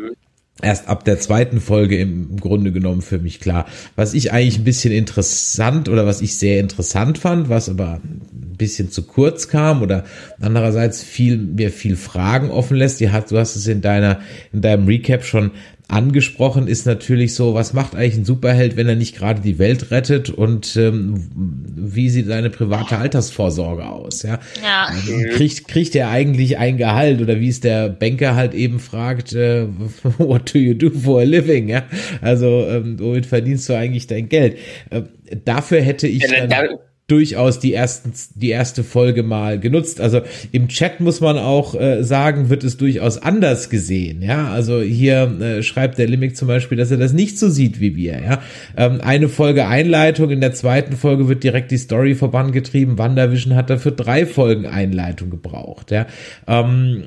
erst 0.63 0.89
ab 0.89 1.05
der 1.05 1.21
zweiten 1.21 1.61
Folge 1.61 1.99
im 1.99 2.37
Grunde 2.37 2.73
genommen 2.73 3.03
für 3.03 3.19
mich 3.19 3.41
klar. 3.41 3.67
Was 3.97 4.15
ich 4.15 4.33
eigentlich 4.33 4.59
ein 4.59 4.65
bisschen 4.65 4.93
interessant 4.93 5.89
oder 5.89 6.07
was 6.07 6.21
ich 6.21 6.37
sehr 6.37 6.61
interessant 6.61 7.19
fand, 7.19 7.49
was 7.49 7.69
aber 7.69 8.01
ein 8.05 8.57
bisschen 8.57 8.91
zu 8.91 9.03
kurz 9.05 9.49
kam 9.49 9.83
oder 9.83 10.05
andererseits 10.41 11.03
viel, 11.03 11.37
mir 11.39 11.71
viel 11.71 11.97
Fragen 11.97 12.51
offen 12.51 12.77
lässt. 12.77 13.01
Die 13.01 13.11
hat, 13.11 13.31
du 13.31 13.39
hast 13.39 13.57
es 13.57 13.67
in 13.67 13.81
deiner, 13.81 14.21
in 14.53 14.61
deinem 14.61 14.87
Recap 14.87 15.25
schon 15.25 15.53
angesprochen, 15.89 16.69
ist 16.69 16.85
natürlich 16.87 17.35
so, 17.35 17.55
was 17.55 17.73
macht 17.73 17.95
eigentlich 17.95 18.19
ein 18.19 18.25
Superheld, 18.27 18.77
wenn 18.77 18.89
er 18.89 18.95
nicht 18.95 19.17
gerade 19.17 19.41
die 19.41 19.59
Welt 19.59 19.91
rettet 19.91 20.29
und 20.29 20.77
ähm, 20.77 21.29
wie 21.77 22.11
sieht 22.11 22.27
seine 22.27 22.51
private 22.51 22.99
Altersvorsorge 22.99 23.87
aus, 23.87 24.23
ja? 24.23 24.39
Ja. 24.63 24.91
Kriegt, 25.35 25.67
kriegt 25.67 25.95
er 25.97 26.11
eigentlich 26.11 26.59
ein 26.59 26.77
Gehalt 26.77 27.23
oder 27.23 27.41
wie 27.41 27.49
es 27.49 27.61
der 27.61 27.89
Banker 27.89 28.37
halt 28.37 28.53
eben 28.53 28.81
fragt, 28.81 29.33
äh, 29.33 29.67
what 30.19 30.55
do 30.55 30.59
you 30.59 30.75
do 30.75 30.91
for 30.91 31.21
a 31.21 31.25
living, 31.25 31.69
ja? 31.69 31.85
Also, 32.21 32.67
ähm, 32.69 32.99
womit 33.01 33.25
verdienst 33.27 33.69
du 33.71 33.75
eigentlich 33.75 34.07
dein 34.07 34.29
Geld? 34.29 34.59
Ähm, 34.91 35.09
dafür 35.45 35.81
hätte 35.81 36.07
ich 36.07 36.23
Ja, 36.23 36.47
dann 36.47 36.51
da- 36.51 36.79
durchaus 37.09 37.59
die 37.59 37.73
ersten, 37.73 38.13
die 38.35 38.51
erste 38.51 38.85
Folge 38.85 39.23
mal 39.23 39.59
genutzt. 39.59 40.01
Also 40.01 40.21
im 40.53 40.69
Chat 40.69 41.01
muss 41.01 41.21
man 41.21 41.39
auch 41.39 41.75
äh, 41.75 42.05
sagen, 42.05 42.51
wird 42.51 42.65
es 42.65 42.77
durchaus 42.77 43.17
anders 43.17 43.71
gesehen. 43.71 44.21
Ja, 44.23 44.49
also 44.49 44.83
hier 44.83 45.23
äh, 45.41 45.63
schreibt 45.63 45.97
der 45.99 46.07
Limik 46.07 46.37
zum 46.37 46.49
Beispiel, 46.49 46.77
dass 46.77 46.91
er 46.91 46.99
das 46.99 47.15
nicht 47.15 47.39
so 47.39 47.49
sieht 47.49 47.81
wie 47.81 47.97
wir. 47.97 48.21
Ja, 48.23 48.43
ähm, 48.77 49.01
eine 49.01 49.31
Folge 49.31 49.67
Einleitung, 49.67 50.31
in 50.31 50.43
der 50.43 50.53
zweiten 50.53 50.97
Folge 50.97 51.29
wird 51.29 51.43
direkt 51.43 51.71
die 51.71 51.79
Story 51.79 52.15
vorangetrieben. 52.15 52.99
WandaVision 52.99 53.55
hat 53.55 53.71
dafür 53.71 53.93
drei 53.93 54.27
Folgen 54.27 54.67
Einleitung 54.67 55.31
gebraucht. 55.31 55.91
Ja, 55.91 56.07
ähm, 56.47 57.05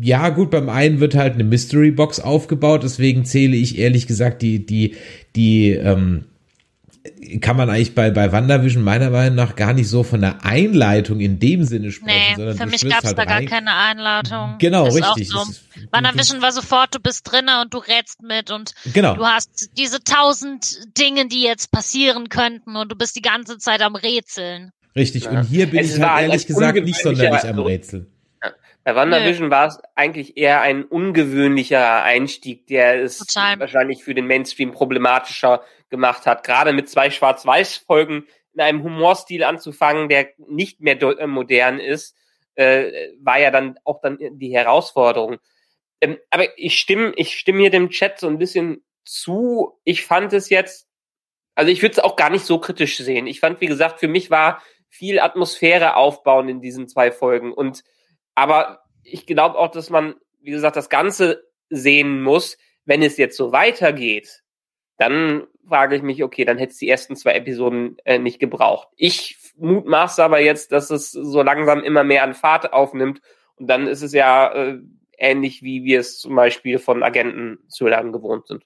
ja, 0.00 0.28
gut, 0.28 0.50
beim 0.50 0.68
einen 0.68 1.00
wird 1.00 1.16
halt 1.16 1.34
eine 1.34 1.44
Mystery 1.44 1.90
Box 1.90 2.20
aufgebaut, 2.20 2.82
deswegen 2.84 3.24
zähle 3.24 3.56
ich 3.56 3.78
ehrlich 3.78 4.06
gesagt 4.06 4.42
die, 4.42 4.64
die, 4.64 4.94
die, 5.34 5.70
ähm, 5.70 6.24
kann 7.40 7.56
man 7.56 7.68
eigentlich 7.68 7.94
bei, 7.96 8.10
bei 8.10 8.30
WandaVision 8.30 8.82
meiner 8.84 9.10
Meinung 9.10 9.34
nach 9.34 9.56
gar 9.56 9.72
nicht 9.72 9.88
so 9.88 10.04
von 10.04 10.20
der 10.20 10.44
Einleitung 10.44 11.18
in 11.18 11.38
dem 11.40 11.64
Sinne 11.64 11.90
sprechen, 11.90 12.16
Nee, 12.30 12.36
sondern 12.36 12.56
für 12.58 12.66
mich 12.66 12.88
gab 12.88 13.00
es 13.00 13.06
halt 13.06 13.18
da 13.18 13.24
gar 13.24 13.42
keine 13.42 13.74
Einladung. 13.74 14.56
Genau, 14.58 14.86
ist 14.86 14.96
richtig. 14.96 15.28
So. 15.28 15.42
Ist- 15.42 15.64
WandaVision 15.90 16.40
war 16.42 16.52
sofort, 16.52 16.94
du 16.94 17.00
bist 17.00 17.30
drinne 17.30 17.60
und 17.60 17.74
du 17.74 17.78
rätst 17.78 18.22
mit 18.22 18.50
und 18.52 18.74
Genau. 18.92 19.14
du 19.16 19.24
hast 19.26 19.70
diese 19.76 20.02
tausend 20.04 20.78
Dinge, 20.96 21.26
die 21.26 21.42
jetzt 21.42 21.72
passieren 21.72 22.28
könnten 22.28 22.76
und 22.76 22.92
du 22.92 22.96
bist 22.96 23.16
die 23.16 23.22
ganze 23.22 23.58
Zeit 23.58 23.82
am 23.82 23.96
Rätseln. 23.96 24.70
Richtig. 24.94 25.24
Ja. 25.24 25.30
Und 25.30 25.42
hier 25.44 25.66
bin 25.66 25.80
Es 25.80 25.96
ich 25.96 26.02
halt 26.02 26.22
ehrlich 26.28 26.46
gesagt 26.46 26.84
nicht 26.84 27.00
sonderlich 27.02 27.44
am 27.44 27.58
Rätseln. 27.58 28.06
Bei 28.84 28.94
WandaVision 28.96 29.50
war 29.50 29.68
es 29.68 29.78
eigentlich 29.94 30.36
eher 30.36 30.60
ein 30.60 30.84
ungewöhnlicher 30.84 32.02
Einstieg, 32.02 32.66
der 32.66 33.02
es 33.02 33.18
Total. 33.18 33.58
wahrscheinlich 33.60 34.02
für 34.02 34.12
den 34.14 34.26
Mainstream 34.26 34.72
problematischer 34.72 35.62
gemacht 35.92 36.26
hat. 36.26 36.42
Gerade 36.42 36.72
mit 36.72 36.88
zwei 36.90 37.10
Schwarz-Weiß-Folgen 37.10 38.26
in 38.54 38.60
einem 38.60 38.82
Humorstil 38.82 39.44
anzufangen, 39.44 40.08
der 40.08 40.30
nicht 40.38 40.80
mehr 40.80 41.00
äh, 41.00 41.26
modern 41.28 41.78
ist, 41.78 42.16
äh, 42.56 43.10
war 43.20 43.38
ja 43.38 43.52
dann 43.52 43.78
auch 43.84 44.00
dann 44.00 44.18
die 44.18 44.52
Herausforderung. 44.52 45.38
Ähm, 46.00 46.18
aber 46.30 46.58
ich 46.58 46.78
stimme, 46.78 47.12
ich 47.14 47.38
stimme 47.38 47.60
hier 47.60 47.70
dem 47.70 47.90
Chat 47.90 48.18
so 48.18 48.26
ein 48.26 48.38
bisschen 48.38 48.84
zu. 49.04 49.78
Ich 49.84 50.04
fand 50.04 50.32
es 50.32 50.50
jetzt, 50.50 50.88
also 51.54 51.70
ich 51.70 51.80
würde 51.80 51.92
es 51.92 51.98
auch 52.00 52.16
gar 52.16 52.30
nicht 52.30 52.44
so 52.44 52.58
kritisch 52.58 52.96
sehen. 52.96 53.26
Ich 53.26 53.40
fand, 53.40 53.60
wie 53.60 53.66
gesagt, 53.66 54.00
für 54.00 54.08
mich 54.08 54.30
war 54.30 54.62
viel 54.88 55.20
Atmosphäre 55.20 55.96
aufbauen 55.96 56.48
in 56.48 56.60
diesen 56.60 56.88
zwei 56.88 57.12
Folgen. 57.12 57.52
Und 57.52 57.84
aber 58.34 58.82
ich 59.04 59.26
glaube 59.26 59.58
auch, 59.58 59.70
dass 59.70 59.90
man, 59.90 60.16
wie 60.40 60.50
gesagt, 60.50 60.76
das 60.76 60.90
Ganze 60.90 61.44
sehen 61.70 62.22
muss, 62.22 62.58
wenn 62.84 63.02
es 63.02 63.16
jetzt 63.16 63.36
so 63.36 63.52
weitergeht, 63.52 64.41
dann 64.98 65.46
frage 65.66 65.96
ich 65.96 66.02
mich, 66.02 66.22
okay, 66.22 66.44
dann 66.44 66.58
hätte 66.58 66.72
es 66.72 66.78
die 66.78 66.88
ersten 66.88 67.16
zwei 67.16 67.32
Episoden 67.32 67.96
äh, 68.04 68.18
nicht 68.18 68.38
gebraucht. 68.38 68.88
Ich 68.96 69.38
mutmaße 69.56 70.22
aber 70.22 70.40
jetzt, 70.40 70.72
dass 70.72 70.90
es 70.90 71.10
so 71.10 71.42
langsam 71.42 71.82
immer 71.82 72.04
mehr 72.04 72.24
an 72.24 72.34
Fahrt 72.34 72.72
aufnimmt 72.72 73.20
und 73.56 73.68
dann 73.68 73.86
ist 73.86 74.02
es 74.02 74.12
ja 74.12 74.52
äh, 74.52 74.78
ähnlich, 75.18 75.62
wie 75.62 75.84
wir 75.84 76.00
es 76.00 76.18
zum 76.18 76.34
Beispiel 76.34 76.78
von 76.78 77.02
Agenten 77.02 77.58
zu 77.68 77.86
lernen 77.86 78.12
gewohnt 78.12 78.46
sind. 78.46 78.64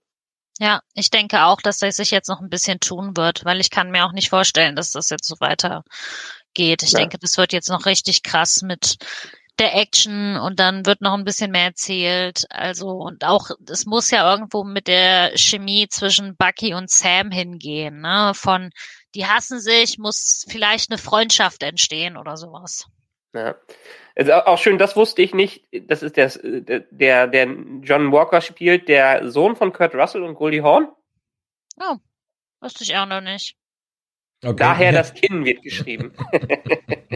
Ja, 0.59 0.81
ich 0.95 1.11
denke 1.11 1.45
auch, 1.45 1.61
dass 1.61 1.79
das 1.79 1.97
sich 1.97 2.11
jetzt 2.11 2.29
noch 2.29 2.41
ein 2.41 2.49
bisschen 2.49 2.81
tun 2.81 3.17
wird, 3.17 3.45
weil 3.45 3.61
ich 3.61 3.71
kann 3.71 3.91
mir 3.91 4.07
auch 4.07 4.13
nicht 4.13 4.31
vorstellen, 4.31 4.75
dass 4.75 4.93
das 4.93 5.11
jetzt 5.11 5.27
so 5.27 5.37
weitergeht. 5.39 6.83
Ich 6.83 6.93
ja. 6.93 7.01
denke, 7.01 7.19
das 7.19 7.37
wird 7.37 7.53
jetzt 7.53 7.69
noch 7.69 7.85
richtig 7.85 8.23
krass 8.23 8.63
mit 8.63 8.97
der 9.59 9.75
Action 9.75 10.37
und 10.37 10.61
dann 10.61 10.87
wird 10.87 11.01
noch 11.01 11.15
ein 11.15 11.25
bisschen 11.25 11.51
mehr 11.51 11.65
erzählt. 11.65 12.45
Also 12.51 12.89
und 12.89 13.25
auch 13.25 13.51
es 13.69 13.87
muss 13.87 14.11
ja 14.11 14.31
irgendwo 14.31 14.65
mit 14.65 14.87
der 14.89 15.37
Chemie 15.37 15.89
zwischen 15.89 16.37
Bucky 16.37 16.75
und 16.75 16.91
Sam 16.91 17.31
hingehen. 17.31 18.01
Ne? 18.01 18.33
Von 18.35 18.71
die 19.15 19.27
hassen 19.27 19.61
sich, 19.61 19.99
muss 19.99 20.45
vielleicht 20.49 20.91
eine 20.91 20.99
Freundschaft 20.99 21.63
entstehen 21.63 22.17
oder 22.17 22.37
sowas. 22.37 22.87
Ja. 23.35 23.57
Also 24.15 24.33
auch 24.33 24.59
schön, 24.59 24.79
das 24.79 24.97
wusste 24.97 25.23
ich 25.23 25.35
nicht. 25.35 25.67
Das 25.89 26.03
ist 26.03 26.17
der, 26.17 26.31
der, 26.91 27.27
der 27.27 27.45
John 27.83 28.13
Walker 28.13 28.41
spielt, 28.41 28.89
der 28.89 29.31
Sohn 29.31 29.57
von 29.57 29.73
Kurt 29.73 29.95
Russell 29.95 30.23
und 30.23 30.35
Goldie 30.35 30.63
Hawn. 30.63 30.89
Oh, 31.79 31.97
wusste 32.61 32.85
ich 32.85 32.97
auch 32.97 33.07
noch 33.07 33.21
nicht. 33.21 33.57
Okay. 34.43 34.57
Daher 34.57 34.93
das 34.93 35.13
Kinn 35.15 35.45
wird 35.45 35.63
geschrieben. 35.63 36.15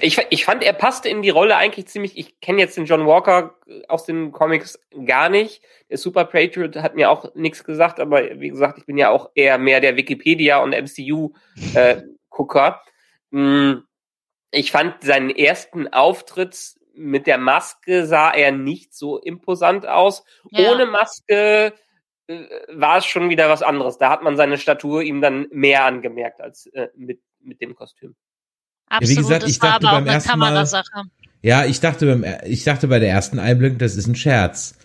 Ich, 0.00 0.18
ich 0.30 0.44
fand, 0.44 0.62
er 0.62 0.72
passte 0.72 1.08
in 1.08 1.22
die 1.22 1.30
Rolle 1.30 1.56
eigentlich 1.56 1.86
ziemlich. 1.86 2.16
Ich 2.16 2.40
kenne 2.40 2.60
jetzt 2.60 2.76
den 2.76 2.86
John 2.86 3.06
Walker 3.06 3.56
aus 3.88 4.04
den 4.04 4.32
Comics 4.32 4.78
gar 5.06 5.28
nicht. 5.28 5.62
Der 5.90 5.98
Super 5.98 6.24
Patriot 6.24 6.76
hat 6.76 6.94
mir 6.94 7.10
auch 7.10 7.34
nichts 7.34 7.64
gesagt, 7.64 8.00
aber 8.00 8.40
wie 8.40 8.50
gesagt, 8.50 8.78
ich 8.78 8.86
bin 8.86 8.98
ja 8.98 9.10
auch 9.10 9.30
eher 9.34 9.58
mehr 9.58 9.80
der 9.80 9.96
Wikipedia 9.96 10.58
und 10.58 10.74
MCU-Gucker. 10.74 12.82
Äh, 13.32 13.36
mm, 13.36 13.84
ich 14.50 14.70
fand 14.70 15.02
seinen 15.02 15.30
ersten 15.30 15.92
Auftritt 15.92 16.76
mit 16.94 17.26
der 17.26 17.38
Maske 17.38 18.06
sah 18.06 18.30
er 18.30 18.52
nicht 18.52 18.94
so 18.94 19.18
imposant 19.18 19.86
aus. 19.86 20.24
Ja. 20.50 20.70
Ohne 20.70 20.86
Maske 20.86 21.74
äh, 22.26 22.46
war 22.68 22.98
es 22.98 23.06
schon 23.06 23.30
wieder 23.30 23.48
was 23.48 23.62
anderes. 23.62 23.98
Da 23.98 24.10
hat 24.10 24.22
man 24.22 24.36
seine 24.36 24.58
Statur 24.58 25.02
ihm 25.02 25.20
dann 25.20 25.46
mehr 25.50 25.84
angemerkt 25.84 26.40
als 26.40 26.66
äh, 26.66 26.88
mit, 26.94 27.20
mit 27.40 27.60
dem 27.60 27.74
Kostüm. 27.74 28.14
Absolut, 28.96 29.02
ja, 29.02 29.08
wie 29.10 29.22
gesagt, 29.22 29.48
ich 29.48 29.58
dachte 29.58 29.86
beim 29.86 30.06
ersten 30.06 30.38
Mal, 30.38 30.66
ja, 31.42 31.66
ich 31.66 31.80
dachte 31.80 32.06
beim, 32.06 32.24
ich 32.46 32.64
dachte 32.64 32.88
bei 32.88 32.98
der 32.98 33.10
ersten 33.10 33.38
Einblendung, 33.38 33.78
das 33.78 33.96
ist 33.96 34.06
ein 34.06 34.14
Scherz. 34.14 34.76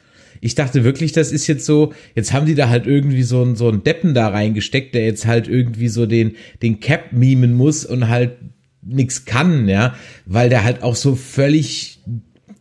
Ich 0.42 0.56
dachte 0.56 0.84
wirklich, 0.84 1.12
das 1.12 1.32
ist 1.32 1.48
jetzt 1.48 1.66
so, 1.66 1.94
jetzt 2.16 2.34
haben 2.34 2.46
die 2.46 2.56
da 2.56 2.70
halt 2.70 2.88
irgendwie 2.88 3.24
so 3.24 3.42
einen, 3.42 3.56
so 3.56 3.68
einen 3.68 3.84
Deppen 3.84 4.14
da 4.14 4.30
reingesteckt, 4.30 4.96
der 4.96 5.06
jetzt 5.06 5.26
halt 5.26 5.48
irgendwie 5.48 5.90
so 5.90 6.06
den, 6.06 6.36
den 6.62 6.80
Cap 6.80 7.12
mimen 7.12 7.54
muss 7.54 7.86
und 7.86 8.08
halt 8.08 8.38
nix 8.82 9.26
kann, 9.26 9.68
ja, 9.68 9.96
weil 10.26 10.50
der 10.50 10.64
halt 10.64 10.82
auch 10.82 10.96
so 10.96 11.16
völlig 11.16 12.00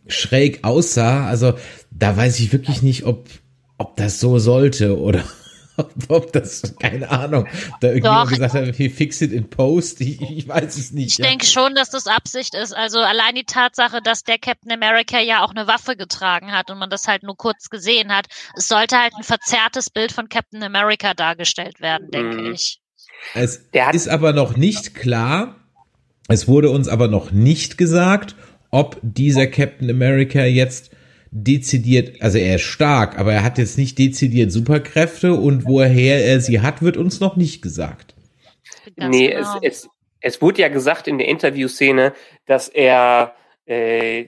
schräg 0.07 0.59
aussah. 0.63 1.27
Also 1.27 1.53
da 1.91 2.15
weiß 2.15 2.39
ich 2.39 2.51
wirklich 2.51 2.81
nicht, 2.81 3.05
ob, 3.05 3.27
ob 3.77 3.95
das 3.95 4.19
so 4.19 4.39
sollte 4.39 4.99
oder 4.99 5.23
ob 6.09 6.33
das, 6.33 6.75
keine 6.79 7.09
Ahnung, 7.09 7.47
da 7.81 7.87
irgendjemand 7.89 8.29
gesagt 8.29 8.53
hat, 8.53 8.67
okay, 8.67 8.89
fix 8.89 9.21
it 9.21 9.31
in 9.31 9.49
post, 9.49 10.01
ich, 10.01 10.21
ich 10.21 10.47
weiß 10.47 10.77
es 10.77 10.91
nicht. 10.91 11.11
Ich 11.11 11.17
ja. 11.17 11.25
denke 11.25 11.45
schon, 11.45 11.75
dass 11.75 11.89
das 11.89 12.07
Absicht 12.07 12.55
ist. 12.55 12.73
Also 12.73 12.99
allein 12.99 13.35
die 13.35 13.45
Tatsache, 13.45 14.01
dass 14.01 14.23
der 14.23 14.37
Captain 14.37 14.71
America 14.71 15.19
ja 15.19 15.43
auch 15.43 15.51
eine 15.51 15.67
Waffe 15.67 15.95
getragen 15.95 16.51
hat 16.51 16.69
und 16.71 16.77
man 16.79 16.89
das 16.89 17.07
halt 17.07 17.23
nur 17.23 17.35
kurz 17.35 17.69
gesehen 17.69 18.15
hat, 18.15 18.27
es 18.55 18.67
sollte 18.67 18.97
halt 18.97 19.13
ein 19.15 19.23
verzerrtes 19.23 19.89
Bild 19.89 20.11
von 20.11 20.29
Captain 20.29 20.63
America 20.63 21.13
dargestellt 21.13 21.81
werden, 21.81 22.09
denke 22.11 22.41
mhm. 22.41 22.53
ich. 22.53 22.81
Es 23.33 23.67
ist 23.93 24.07
aber 24.07 24.33
noch 24.33 24.55
nicht 24.55 24.95
klar, 24.95 25.55
es 26.27 26.47
wurde 26.47 26.69
uns 26.69 26.87
aber 26.87 27.07
noch 27.07 27.31
nicht 27.31 27.77
gesagt, 27.77 28.35
ob 28.71 28.99
dieser 29.01 29.47
Captain 29.47 29.89
America 29.89 30.43
jetzt 30.43 30.91
dezidiert, 31.31 32.21
also 32.21 32.37
er 32.37 32.55
ist 32.55 32.63
stark, 32.63 33.17
aber 33.19 33.33
er 33.33 33.43
hat 33.43 33.57
jetzt 33.57 33.77
nicht 33.77 33.97
dezidiert 33.97 34.51
Superkräfte 34.51 35.33
und 35.33 35.65
woher 35.65 36.23
er 36.23 36.41
sie 36.41 36.61
hat, 36.61 36.81
wird 36.81 36.97
uns 36.97 37.19
noch 37.19 37.35
nicht 37.35 37.61
gesagt. 37.61 38.15
Ganz 38.95 39.15
nee, 39.15 39.27
genau. 39.29 39.57
es, 39.61 39.83
es, 39.83 39.89
es 40.21 40.41
wurde 40.41 40.61
ja 40.61 40.69
gesagt 40.69 41.07
in 41.07 41.17
der 41.17 41.27
Interviewszene, 41.27 42.13
dass 42.45 42.67
er 42.67 43.35
äh, 43.65 44.25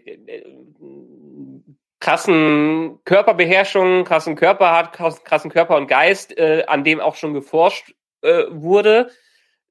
krassen 1.99 2.99
Körperbeherrschung, 3.05 4.03
krassen 4.03 4.35
Körper 4.35 4.71
hat, 4.71 4.93
krassen 4.93 5.51
Körper 5.51 5.77
und 5.77 5.87
Geist, 5.87 6.37
äh, 6.37 6.63
an 6.67 6.83
dem 6.83 6.99
auch 6.99 7.15
schon 7.15 7.33
geforscht 7.33 7.93
äh, 8.21 8.43
wurde, 8.49 9.11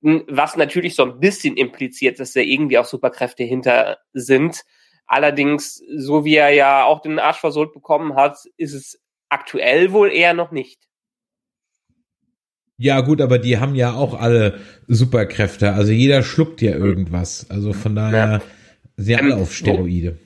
was 0.00 0.56
natürlich 0.56 0.94
so 0.94 1.04
ein 1.04 1.20
bisschen 1.20 1.56
impliziert, 1.56 2.18
dass 2.18 2.32
da 2.32 2.40
irgendwie 2.40 2.78
auch 2.78 2.86
Superkräfte 2.86 3.44
hinter 3.44 3.98
sind. 4.12 4.62
Allerdings, 5.10 5.82
so 5.96 6.24
wie 6.24 6.36
er 6.36 6.50
ja 6.50 6.84
auch 6.84 7.02
den 7.02 7.18
Arsch 7.18 7.40
versohlt 7.40 7.72
bekommen 7.72 8.14
hat, 8.14 8.36
ist 8.56 8.74
es 8.74 9.02
aktuell 9.28 9.90
wohl 9.90 10.12
eher 10.12 10.34
noch 10.34 10.52
nicht. 10.52 10.78
Ja, 12.76 13.00
gut, 13.00 13.20
aber 13.20 13.40
die 13.40 13.58
haben 13.58 13.74
ja 13.74 13.92
auch 13.92 14.14
alle 14.14 14.60
Superkräfte. 14.86 15.72
Also 15.72 15.90
jeder 15.90 16.22
schluckt 16.22 16.62
ja 16.62 16.76
irgendwas. 16.76 17.50
Also 17.50 17.72
von 17.72 17.96
daher 17.96 18.30
ja. 18.30 18.40
sind 18.98 19.18
alle 19.18 19.32
ähm, 19.32 19.42
auf 19.42 19.52
Steroide. 19.52 20.16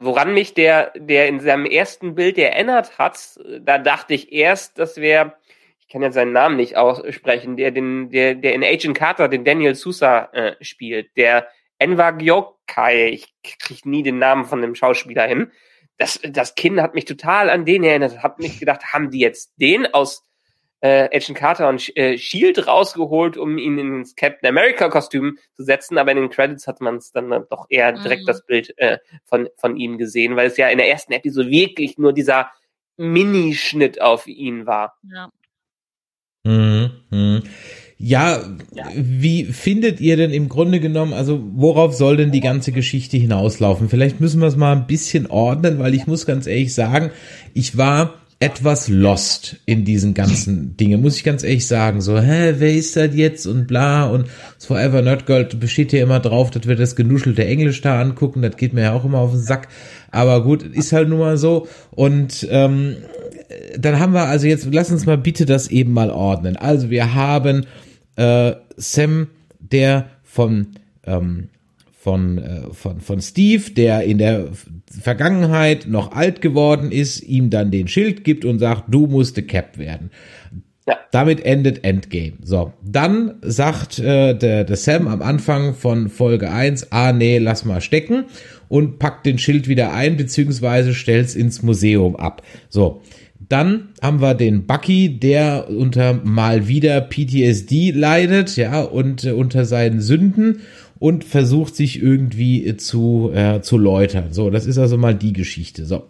Woran 0.00 0.34
mich 0.34 0.54
der, 0.54 0.92
der 0.96 1.28
in 1.28 1.38
seinem 1.38 1.66
ersten 1.66 2.16
Bild 2.16 2.36
erinnert 2.36 2.98
hat, 2.98 3.38
da 3.60 3.78
dachte 3.78 4.14
ich 4.14 4.32
erst, 4.32 4.76
das 4.80 4.96
wäre, 4.96 5.34
ich 5.78 5.86
kann 5.86 6.02
ja 6.02 6.10
seinen 6.10 6.32
Namen 6.32 6.56
nicht 6.56 6.76
aussprechen, 6.76 7.56
der 7.56 7.70
den, 7.70 8.10
der, 8.10 8.34
der 8.34 8.54
in 8.54 8.64
Agent 8.64 8.98
Carter 8.98 9.28
den 9.28 9.44
Daniel 9.44 9.76
Sousa 9.76 10.30
äh, 10.32 10.56
spielt, 10.60 11.16
der 11.16 11.46
Enver 11.80 12.12
Gyokai, 12.12 13.08
ich 13.08 13.34
krieg 13.42 13.84
nie 13.86 14.02
den 14.02 14.18
Namen 14.18 14.44
von 14.44 14.62
dem 14.62 14.74
Schauspieler 14.74 15.26
hin. 15.26 15.50
Das, 15.96 16.20
das 16.22 16.54
Kind 16.54 16.80
hat 16.80 16.94
mich 16.94 17.04
total 17.04 17.50
an 17.50 17.64
den 17.64 17.82
erinnert. 17.82 18.22
Hab 18.22 18.38
mich 18.38 18.58
gedacht, 18.60 18.92
haben 18.92 19.10
die 19.10 19.18
jetzt 19.18 19.52
den 19.56 19.86
aus 19.92 20.24
äh, 20.80 21.08
Agent 21.14 21.36
Carter 21.36 21.68
und 21.68 21.94
äh, 21.96 22.16
Shield 22.16 22.66
rausgeholt, 22.66 23.36
um 23.36 23.58
ihn 23.58 23.78
ins 23.78 24.16
Captain 24.16 24.48
America 24.48 24.88
Kostüm 24.88 25.38
zu 25.56 25.64
setzen, 25.64 25.98
aber 25.98 26.12
in 26.12 26.18
den 26.18 26.30
Credits 26.30 26.66
hat 26.66 26.80
man 26.80 26.96
es 26.96 27.12
dann 27.12 27.28
doch 27.50 27.66
eher 27.68 27.92
direkt 27.92 28.22
mhm. 28.22 28.26
das 28.26 28.46
Bild 28.46 28.78
äh, 28.78 28.98
von 29.24 29.48
von 29.56 29.76
ihm 29.76 29.98
gesehen, 29.98 30.36
weil 30.36 30.46
es 30.46 30.56
ja 30.56 30.68
in 30.68 30.78
der 30.78 30.88
ersten 30.88 31.12
Episode 31.12 31.50
wirklich 31.50 31.98
nur 31.98 32.12
dieser 32.12 32.50
Minischnitt 32.96 34.00
auf 34.00 34.26
ihn 34.26 34.66
war. 34.66 34.98
Ja. 35.02 35.30
Mhm. 36.44 37.42
Ja, 38.02 38.40
ja, 38.74 38.84
wie 38.96 39.44
findet 39.44 40.00
ihr 40.00 40.16
denn 40.16 40.30
im 40.30 40.48
Grunde 40.48 40.80
genommen, 40.80 41.12
also 41.12 41.44
worauf 41.52 41.92
soll 41.92 42.16
denn 42.16 42.30
die 42.32 42.40
ganze 42.40 42.72
Geschichte 42.72 43.18
hinauslaufen? 43.18 43.90
Vielleicht 43.90 44.20
müssen 44.20 44.40
wir 44.40 44.48
es 44.48 44.56
mal 44.56 44.74
ein 44.74 44.86
bisschen 44.86 45.26
ordnen, 45.26 45.78
weil 45.78 45.94
ich 45.94 46.06
muss 46.06 46.24
ganz 46.24 46.46
ehrlich 46.46 46.72
sagen, 46.72 47.10
ich 47.52 47.76
war 47.76 48.14
etwas 48.38 48.88
lost 48.88 49.56
in 49.66 49.84
diesen 49.84 50.14
ganzen 50.14 50.74
Dingen, 50.80 51.02
muss 51.02 51.18
ich 51.18 51.24
ganz 51.24 51.42
ehrlich 51.42 51.66
sagen. 51.66 52.00
So, 52.00 52.18
hä, 52.18 52.54
wer 52.56 52.74
ist 52.74 52.96
das 52.96 53.14
jetzt 53.14 53.46
und 53.46 53.66
bla 53.66 54.06
und 54.06 54.28
Forever 54.58 55.02
Nerd 55.02 55.26
Girl 55.26 55.44
besteht 55.44 55.92
ja 55.92 56.02
immer 56.02 56.20
drauf, 56.20 56.50
dass 56.50 56.66
wir 56.66 56.76
das 56.76 56.96
genuschelte 56.96 57.44
Englisch 57.44 57.82
da 57.82 58.00
angucken, 58.00 58.40
das 58.40 58.56
geht 58.56 58.72
mir 58.72 58.84
ja 58.84 58.92
auch 58.94 59.04
immer 59.04 59.18
auf 59.18 59.32
den 59.32 59.42
Sack. 59.42 59.68
Aber 60.10 60.42
gut, 60.42 60.62
ist 60.62 60.94
halt 60.94 61.10
nun 61.10 61.18
mal 61.18 61.36
so. 61.36 61.68
Und 61.90 62.48
ähm, 62.50 62.96
dann 63.78 64.00
haben 64.00 64.14
wir 64.14 64.24
also 64.24 64.46
jetzt, 64.46 64.68
lass 64.72 64.90
uns 64.90 65.04
mal 65.04 65.18
bitte 65.18 65.44
das 65.44 65.68
eben 65.68 65.92
mal 65.92 66.10
ordnen. 66.10 66.56
Also 66.56 66.88
wir 66.88 67.14
haben 67.14 67.66
äh, 68.20 68.56
Sam, 68.76 69.28
der 69.58 70.10
von, 70.22 70.68
ähm, 71.06 71.48
von, 71.90 72.38
äh, 72.38 72.60
von, 72.72 73.00
von 73.00 73.20
Steve, 73.20 73.70
der 73.70 74.04
in 74.04 74.18
der 74.18 74.48
Vergangenheit 74.90 75.86
noch 75.86 76.12
alt 76.12 76.42
geworden 76.42 76.92
ist, 76.92 77.22
ihm 77.22 77.48
dann 77.48 77.70
den 77.70 77.88
Schild 77.88 78.24
gibt 78.24 78.44
und 78.44 78.58
sagt, 78.58 78.84
du 78.88 79.06
musst 79.06 79.36
the 79.36 79.42
Cap 79.42 79.78
werden. 79.78 80.10
Ja. 80.86 80.98
Damit 81.12 81.44
endet 81.44 81.84
Endgame. 81.84 82.34
So, 82.42 82.72
dann 82.82 83.36
sagt 83.42 83.98
äh, 83.98 84.34
der, 84.34 84.64
der 84.64 84.76
Sam 84.76 85.08
am 85.08 85.22
Anfang 85.22 85.74
von 85.74 86.08
Folge 86.08 86.50
1, 86.50 86.92
ah 86.92 87.12
nee, 87.12 87.38
lass 87.38 87.64
mal 87.64 87.80
stecken 87.80 88.24
und 88.68 88.98
packt 88.98 89.24
den 89.24 89.38
Schild 89.38 89.66
wieder 89.68 89.92
ein, 89.92 90.16
beziehungsweise 90.16 90.94
stellt's 90.94 91.34
ins 91.34 91.62
Museum 91.62 92.16
ab. 92.16 92.42
So, 92.68 93.02
dann 93.50 93.88
haben 94.00 94.20
wir 94.20 94.34
den 94.34 94.66
Bucky, 94.66 95.18
der 95.18 95.68
unter 95.68 96.14
mal 96.14 96.68
wieder 96.68 97.00
PTSD 97.00 97.90
leidet, 97.90 98.56
ja, 98.56 98.80
und 98.80 99.24
äh, 99.24 99.32
unter 99.32 99.64
seinen 99.64 100.00
Sünden. 100.00 100.60
und 101.00 101.24
versucht 101.24 101.74
sich 101.74 102.02
irgendwie 102.02 102.76
zu, 102.76 103.30
äh, 103.34 103.62
zu 103.62 103.78
läutern. 103.78 104.32
So, 104.32 104.50
das 104.50 104.66
ist 104.66 104.76
also 104.76 104.98
mal 104.98 105.14
die 105.14 105.32
Geschichte. 105.32 105.86
So. 105.86 106.04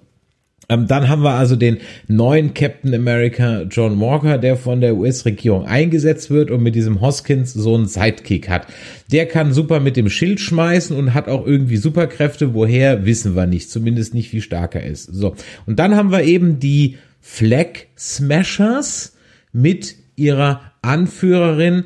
Ähm, 0.68 0.86
dann 0.86 1.08
haben 1.08 1.22
wir 1.22 1.34
also 1.34 1.56
den 1.56 1.78
neuen 2.08 2.54
Captain 2.54 2.94
America 2.94 3.62
John 3.62 4.00
Walker, 4.00 4.38
der 4.38 4.56
von 4.56 4.80
der 4.80 4.96
US-Regierung 4.96 5.66
eingesetzt 5.66 6.30
wird 6.30 6.50
und 6.50 6.62
mit 6.62 6.74
diesem 6.74 7.00
Hoskins 7.00 7.52
so 7.52 7.74
einen 7.74 7.86
Sidekick 7.86 8.48
hat. 8.48 8.66
Der 9.10 9.26
kann 9.26 9.52
super 9.52 9.80
mit 9.80 9.96
dem 9.96 10.08
Schild 10.08 10.40
schmeißen 10.40 10.96
und 10.96 11.12
hat 11.14 11.28
auch 11.28 11.46
irgendwie 11.46 11.76
Superkräfte. 11.76 12.54
Woher 12.54 13.04
wissen 13.04 13.34
wir 13.34 13.46
nicht, 13.46 13.70
zumindest 13.70 14.14
nicht, 14.14 14.32
wie 14.32 14.40
stark 14.40 14.76
er 14.76 14.84
ist. 14.84 15.04
So. 15.04 15.34
Und 15.66 15.78
dann 15.78 15.96
haben 15.96 16.12
wir 16.12 16.22
eben 16.22 16.60
die 16.60 16.96
Flag 17.20 17.86
Smashers 17.96 19.16
mit 19.52 19.96
ihrer 20.16 20.72
Anführerin 20.82 21.84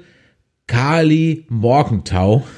Carly 0.66 1.46
Morgenthau. 1.48 2.46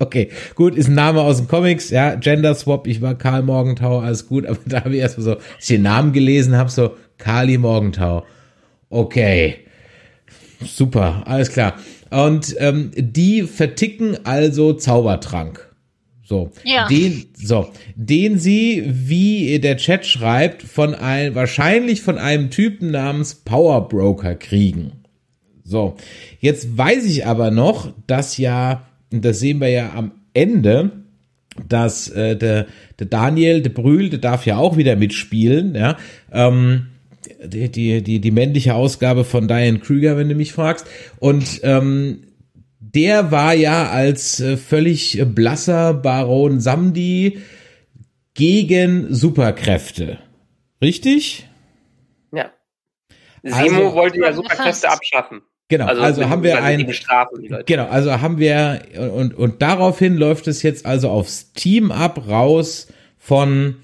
Okay, 0.00 0.30
gut, 0.54 0.76
ist 0.76 0.86
ein 0.86 0.94
Name 0.94 1.20
aus 1.22 1.38
den 1.38 1.48
Comics, 1.48 1.90
ja, 1.90 2.14
Gender 2.14 2.54
Swap, 2.54 2.86
ich 2.86 3.02
war 3.02 3.16
Karl 3.16 3.42
Morgenthau, 3.42 3.98
alles 3.98 4.28
gut, 4.28 4.46
aber 4.46 4.58
da 4.64 4.84
habe 4.84 4.94
ich 4.94 5.00
erstmal 5.00 5.24
so, 5.24 5.32
als 5.32 5.42
ich 5.58 5.66
den 5.66 5.82
Namen 5.82 6.12
gelesen 6.12 6.56
habe, 6.56 6.70
so 6.70 6.94
Carly 7.18 7.58
Morgenthau. 7.58 8.24
Okay, 8.90 9.56
super, 10.64 11.24
alles 11.26 11.50
klar. 11.50 11.74
Und 12.10 12.54
ähm, 12.58 12.92
die 12.96 13.42
verticken 13.42 14.24
also 14.24 14.72
Zaubertrank. 14.72 15.67
So, 16.28 16.50
Ja. 16.62 16.86
den, 16.88 17.24
so, 17.32 17.70
den 17.96 18.38
sie, 18.38 18.84
wie 18.86 19.58
der 19.60 19.78
Chat 19.78 20.04
schreibt, 20.04 20.62
von 20.62 20.94
einem, 20.94 21.34
wahrscheinlich 21.34 22.02
von 22.02 22.18
einem 22.18 22.50
Typen 22.50 22.90
namens 22.90 23.34
Power 23.34 23.88
Broker 23.88 24.34
kriegen. 24.34 24.92
So, 25.64 25.96
jetzt 26.40 26.76
weiß 26.76 27.06
ich 27.06 27.24
aber 27.24 27.50
noch, 27.50 27.94
dass 28.06 28.36
ja, 28.36 28.86
und 29.10 29.24
das 29.24 29.40
sehen 29.40 29.58
wir 29.62 29.70
ja 29.70 29.94
am 29.94 30.12
Ende, 30.34 30.90
dass 31.66 32.08
äh, 32.10 32.36
der, 32.36 32.66
der 32.98 33.06
Daniel, 33.06 33.62
der 33.62 33.70
Brühl, 33.70 34.10
der 34.10 34.18
darf 34.18 34.44
ja 34.44 34.58
auch 34.58 34.76
wieder 34.76 34.96
mitspielen, 34.96 35.74
ja. 35.74 35.96
Ähm, 36.30 36.88
die, 37.42 37.70
die, 37.70 38.02
die, 38.02 38.20
die 38.20 38.30
männliche 38.30 38.74
Ausgabe 38.74 39.24
von 39.24 39.48
Diane 39.48 39.78
Krüger, 39.78 40.18
wenn 40.18 40.28
du 40.28 40.34
mich 40.34 40.52
fragst. 40.52 40.86
Und 41.20 41.60
ähm, 41.62 42.20
der 42.94 43.30
war 43.30 43.54
ja 43.54 43.90
als 43.90 44.40
äh, 44.40 44.56
völlig 44.56 45.18
äh, 45.18 45.24
blasser 45.24 45.94
Baron 45.94 46.60
Samdi 46.60 47.40
gegen 48.34 49.12
Superkräfte. 49.12 50.18
Richtig? 50.80 51.48
Ja. 52.32 52.50
Simo 53.42 53.56
Also- 53.58 53.94
wollte 53.94 54.18
ja 54.18 54.26
Fast. 54.26 54.36
Superkräfte 54.36 54.90
abschaffen. 54.90 55.42
Genau, 55.70 55.84
also, 55.84 56.30
haben 56.30 56.42
wir 56.42 56.62
ein. 56.62 56.90
Genau, 57.66 57.86
also 57.88 58.22
haben 58.22 58.38
wir 58.38 58.80
und 59.14 59.34
und 59.34 59.60
daraufhin 59.60 60.16
läuft 60.16 60.48
es 60.48 60.62
jetzt 60.62 60.86
also 60.86 61.10
aufs 61.10 61.52
Team 61.52 61.92
ab 61.92 62.26
raus 62.26 62.88
von 63.18 63.76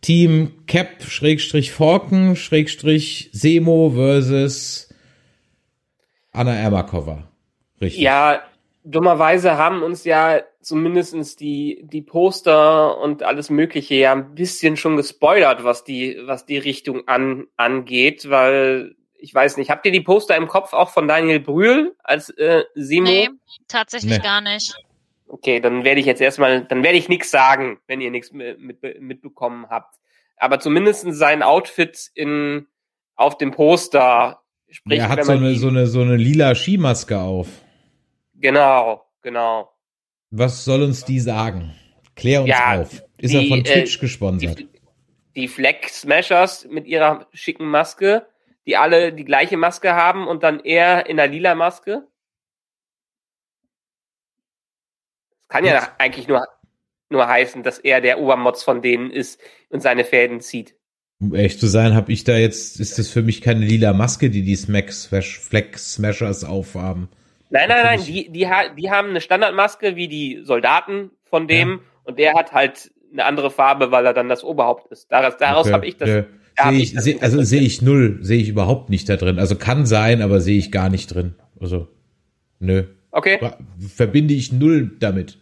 Team 0.00 0.52
Cap 0.66 1.02
Schrägstrich 1.06 1.72
Forken 1.72 2.36
Schrägstrich 2.36 3.28
Semo 3.32 3.90
versus 3.94 4.88
Anna 6.32 6.54
Ermakova. 6.54 7.28
Richtig. 7.80 8.02
Ja, 8.02 8.42
dummerweise 8.84 9.58
haben 9.58 9.82
uns 9.82 10.04
ja 10.04 10.40
zumindestens 10.60 11.36
die, 11.36 11.80
die 11.84 12.02
Poster 12.02 12.98
und 12.98 13.22
alles 13.22 13.50
Mögliche 13.50 13.96
ja 13.96 14.12
ein 14.12 14.34
bisschen 14.34 14.76
schon 14.76 14.96
gespoilert, 14.96 15.64
was 15.64 15.84
die, 15.84 16.18
was 16.24 16.46
die 16.46 16.58
Richtung 16.58 17.06
an, 17.06 17.46
angeht, 17.56 18.30
weil 18.30 18.94
ich 19.18 19.34
weiß 19.34 19.56
nicht, 19.56 19.70
habt 19.70 19.86
ihr 19.86 19.92
die 19.92 20.00
Poster 20.00 20.36
im 20.36 20.46
Kopf 20.46 20.72
auch 20.72 20.90
von 20.90 21.08
Daniel 21.08 21.40
Brühl 21.40 21.96
als 22.04 22.30
äh, 22.30 22.64
Simo? 22.74 23.08
Nee, 23.08 23.30
tatsächlich 23.66 24.18
Nee. 24.18 24.22
gar 24.22 24.40
nicht. 24.40 24.74
Okay, 25.28 25.60
dann 25.60 25.82
werde 25.84 26.00
ich 26.00 26.06
jetzt 26.06 26.20
erstmal, 26.20 26.64
dann 26.64 26.84
werde 26.84 26.98
ich 26.98 27.08
nichts 27.08 27.30
sagen, 27.30 27.78
wenn 27.88 28.00
ihr 28.00 28.10
nichts 28.10 28.32
mit, 28.32 28.60
mit, 28.60 29.00
mitbekommen 29.00 29.66
habt. 29.68 29.96
Aber 30.36 30.60
zumindest 30.60 31.06
sein 31.14 31.42
Outfit 31.42 32.10
in, 32.14 32.66
auf 33.16 33.36
dem 33.36 33.50
Poster 33.50 34.42
spricht, 34.68 35.02
er 35.02 35.08
hat 35.08 35.18
wenn 35.18 35.24
so 35.24 35.32
eine 35.32 35.54
so 35.54 35.68
eine 35.68 35.86
so 35.86 36.02
eine 36.02 36.16
lila 36.16 36.54
Skimaske 36.54 37.18
auf. 37.18 37.48
Genau, 38.40 39.04
genau. 39.22 39.70
Was 40.30 40.64
soll 40.64 40.82
uns 40.82 41.04
die 41.04 41.20
sagen? 41.20 41.74
Klär 42.14 42.40
uns 42.40 42.50
Ja, 42.50 42.80
auf. 42.80 43.02
Ist 43.18 43.32
die, 43.32 43.44
er 43.44 43.48
von 43.48 43.60
äh, 43.60 43.62
Twitch 43.62 43.98
gesponsert? 44.00 44.58
Die, 44.58 44.68
die 45.34 45.48
Flag 45.48 45.88
Smashers 45.88 46.66
mit 46.70 46.86
ihrer 46.86 47.26
schicken 47.32 47.66
Maske, 47.66 48.26
die 48.66 48.76
alle 48.76 49.12
die 49.12 49.24
gleiche 49.24 49.56
Maske 49.56 49.94
haben 49.94 50.26
und 50.26 50.42
dann 50.42 50.60
er 50.60 51.06
in 51.06 51.16
der 51.16 51.28
lila 51.28 51.54
Maske. 51.54 52.06
Das 55.40 55.48
kann 55.48 55.64
ja 55.64 55.76
Was? 55.76 55.90
eigentlich 55.98 56.26
nur, 56.26 56.46
nur 57.10 57.28
heißen, 57.28 57.62
dass 57.62 57.78
er 57.78 58.00
der 58.00 58.18
Obermotz 58.18 58.62
von 58.62 58.82
denen 58.82 59.10
ist 59.10 59.40
und 59.68 59.80
seine 59.80 60.04
Fäden 60.04 60.40
zieht. 60.40 60.74
Um 61.20 61.34
ehrlich 61.34 61.58
zu 61.58 61.66
sein, 61.66 61.94
habe 61.94 62.12
ich 62.12 62.24
da 62.24 62.36
jetzt, 62.36 62.78
ist 62.78 62.98
das 62.98 63.08
für 63.08 63.22
mich 63.22 63.40
keine 63.40 63.64
lila 63.64 63.92
Maske, 63.92 64.28
die 64.28 64.42
die 64.42 64.56
Smack 64.56 64.92
Flag 64.92 65.78
Smashers 65.78 66.44
aufhaben. 66.44 67.08
Nein, 67.50 67.68
nein, 67.68 67.84
nein, 67.84 68.00
die, 68.04 68.28
die, 68.30 68.48
ha- 68.48 68.68
die 68.70 68.90
haben 68.90 69.10
eine 69.10 69.20
Standardmaske 69.20 69.94
wie 69.96 70.08
die 70.08 70.40
Soldaten 70.42 71.10
von 71.24 71.46
dem 71.46 71.80
und 72.04 72.18
der 72.18 72.34
hat 72.34 72.52
halt 72.52 72.90
eine 73.12 73.24
andere 73.24 73.50
Farbe, 73.50 73.90
weil 73.92 74.04
er 74.04 74.12
dann 74.14 74.28
das 74.28 74.42
Oberhaupt 74.44 74.90
ist. 74.92 75.10
Daraus, 75.12 75.36
daraus 75.38 75.66
Okay, 75.66 75.72
habe 75.74 75.86
ich 75.86 75.96
das. 75.96 76.08
ja. 76.08 76.24
da 76.56 76.70
Sehe 76.70 76.78
ich 76.78 76.82
ich, 76.88 76.94
das 76.94 77.04
seh, 77.04 77.20
also 77.20 77.42
sehe 77.42 77.60
ich 77.62 77.82
null, 77.82 78.18
sehe 78.20 78.40
ich 78.40 78.48
überhaupt 78.48 78.90
nicht 78.90 79.08
da 79.08 79.16
drin. 79.16 79.38
Also 79.38 79.54
kann 79.56 79.86
sein, 79.86 80.22
aber 80.22 80.40
sehe 80.40 80.58
ich 80.58 80.72
gar 80.72 80.88
nicht 80.90 81.14
drin. 81.14 81.34
Also, 81.60 81.88
nö. 82.58 82.84
Okay. 83.12 83.38
Verbinde 83.78 84.34
ich 84.34 84.52
null 84.52 84.96
damit. 84.98 85.38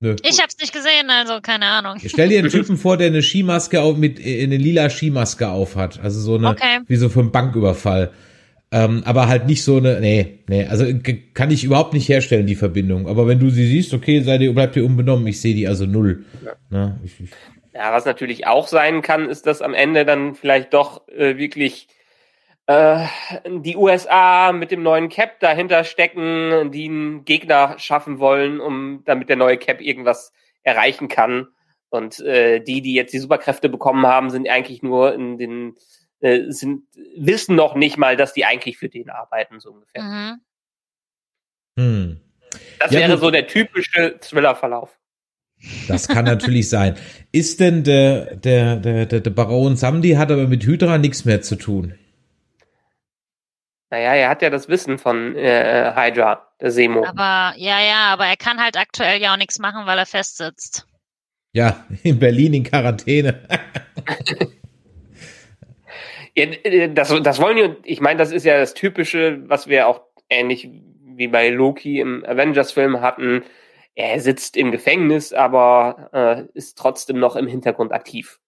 Nö. 0.00 0.14
Ich 0.22 0.40
hab's 0.42 0.58
nicht 0.60 0.74
gesehen, 0.74 1.08
also 1.08 1.40
keine 1.40 1.66
Ahnung. 1.66 1.96
Stell 2.04 2.28
dir 2.28 2.38
einen 2.40 2.50
Typen 2.50 2.76
vor, 2.76 2.96
der 2.98 3.06
eine 3.06 3.22
Skimaske 3.22 3.80
auf, 3.80 3.96
mit, 3.96 4.20
äh, 4.20 4.42
eine 4.42 4.58
lila 4.58 4.90
Skimaske 4.90 5.48
auf 5.48 5.74
hat. 5.76 5.98
Also 6.00 6.20
so 6.20 6.34
eine, 6.36 6.50
Okay. 6.50 6.80
wie 6.86 6.96
so 6.96 7.08
für 7.08 7.20
einen 7.20 7.32
Banküberfall. 7.32 8.12
Ähm, 8.72 9.02
aber 9.04 9.28
halt 9.28 9.46
nicht 9.46 9.62
so 9.62 9.76
eine, 9.76 10.00
nee, 10.00 10.40
nee, 10.48 10.66
also 10.66 10.84
kann 11.34 11.52
ich 11.52 11.62
überhaupt 11.62 11.92
nicht 11.92 12.08
herstellen, 12.08 12.46
die 12.46 12.56
Verbindung. 12.56 13.08
Aber 13.08 13.28
wenn 13.28 13.38
du 13.38 13.48
sie 13.48 13.66
siehst, 13.66 13.94
okay, 13.94 14.20
sei 14.20 14.38
dir, 14.38 14.52
bleib 14.52 14.72
dir 14.72 14.84
unbenommen, 14.84 15.26
ich 15.28 15.40
sehe 15.40 15.54
die 15.54 15.68
also 15.68 15.86
null. 15.86 16.24
Na, 16.68 16.98
ich, 17.04 17.20
ich, 17.20 17.30
Ja, 17.72 17.92
was 17.92 18.04
natürlich 18.04 18.46
auch 18.46 18.66
sein 18.66 19.02
kann, 19.02 19.28
ist, 19.28 19.46
dass 19.46 19.62
am 19.62 19.72
Ende 19.72 20.04
dann 20.04 20.34
vielleicht 20.34 20.74
doch 20.74 21.06
äh, 21.08 21.36
wirklich 21.36 21.86
äh, 22.66 23.06
die 23.48 23.76
USA 23.76 24.50
mit 24.52 24.72
dem 24.72 24.82
neuen 24.82 25.08
Cap 25.08 25.38
dahinter 25.38 25.84
stecken, 25.84 26.72
die 26.72 26.88
einen 26.88 27.24
Gegner 27.24 27.76
schaffen 27.78 28.18
wollen, 28.18 28.60
um 28.60 29.02
damit 29.04 29.28
der 29.28 29.36
neue 29.36 29.58
Cap 29.58 29.80
irgendwas 29.80 30.32
erreichen 30.64 31.06
kann. 31.06 31.46
Und 31.88 32.18
äh, 32.18 32.60
die, 32.60 32.82
die 32.82 32.94
jetzt 32.94 33.12
die 33.12 33.20
Superkräfte 33.20 33.68
bekommen 33.68 34.06
haben, 34.06 34.30
sind 34.30 34.48
eigentlich 34.48 34.82
nur 34.82 35.14
in 35.14 35.38
den 35.38 35.76
äh, 36.26 36.50
sind 36.52 36.82
wissen 37.16 37.54
noch 37.56 37.74
nicht 37.74 37.96
mal, 37.96 38.16
dass 38.16 38.32
die 38.32 38.44
eigentlich 38.44 38.78
für 38.78 38.88
den 38.88 39.10
arbeiten 39.10 39.60
so 39.60 39.70
ungefähr. 39.72 40.02
Mhm. 40.02 40.40
hm. 41.78 42.20
Das 42.78 42.92
Ja, 42.92 43.00
wäre 43.00 43.12
gut. 43.12 43.20
so 43.20 43.30
der 43.30 43.46
typische 43.46 44.18
Thriller-Verlauf. 44.20 44.98
Das 45.88 46.06
kann 46.08 46.24
natürlich 46.24 46.68
sein. 46.68 46.96
Ist 47.32 47.60
denn 47.60 47.82
der, 47.82 48.36
der, 48.36 48.76
der, 48.76 49.06
der, 49.06 49.20
der 49.20 49.30
Baron 49.30 49.76
Samdi 49.76 50.12
hat 50.12 50.30
aber 50.30 50.46
mit 50.46 50.64
Hydra 50.64 50.98
nichts 50.98 51.24
mehr 51.24 51.40
zu 51.42 51.56
tun? 51.56 51.98
Naja, 53.90 54.14
er 54.14 54.28
hat 54.28 54.42
ja 54.42 54.50
das 54.50 54.68
Wissen 54.68 54.98
von 54.98 55.36
äh, 55.36 55.92
Hydra, 55.94 56.46
der 56.60 56.70
Semo. 56.70 57.06
Aber 57.06 57.54
ja, 57.56 57.80
ja, 57.80 58.12
aber 58.12 58.26
er 58.26 58.36
kann 58.36 58.60
halt 58.60 58.76
aktuell 58.76 59.20
ja 59.20 59.32
auch 59.32 59.38
nichts 59.38 59.58
machen, 59.58 59.86
weil 59.86 59.98
er 59.98 60.06
festsitzt. 60.06 60.86
Ja, 61.52 61.86
in 62.02 62.18
Berlin 62.18 62.52
in 62.52 62.64
Quarantäne. 62.64 63.40
Ja, 66.36 66.44
äh, 66.44 66.92
das, 66.92 67.14
das 67.22 67.40
wollen 67.40 67.56
wir, 67.56 67.76
ich 67.84 68.00
meine, 68.00 68.18
das 68.18 68.32
ist 68.32 68.44
ja 68.44 68.58
das 68.58 68.74
Typische, 68.74 69.40
was 69.46 69.68
wir 69.68 69.88
auch 69.88 70.02
ähnlich 70.28 70.68
wie 71.16 71.28
bei 71.28 71.48
Loki 71.48 72.00
im 72.00 72.24
Avengers-Film 72.24 73.00
hatten. 73.00 73.42
Er 73.94 74.20
sitzt 74.20 74.56
im 74.56 74.70
Gefängnis, 74.72 75.32
aber 75.32 76.10
äh, 76.12 76.58
ist 76.58 76.76
trotzdem 76.76 77.18
noch 77.18 77.36
im 77.36 77.46
Hintergrund 77.46 77.92
aktiv. 77.92 78.38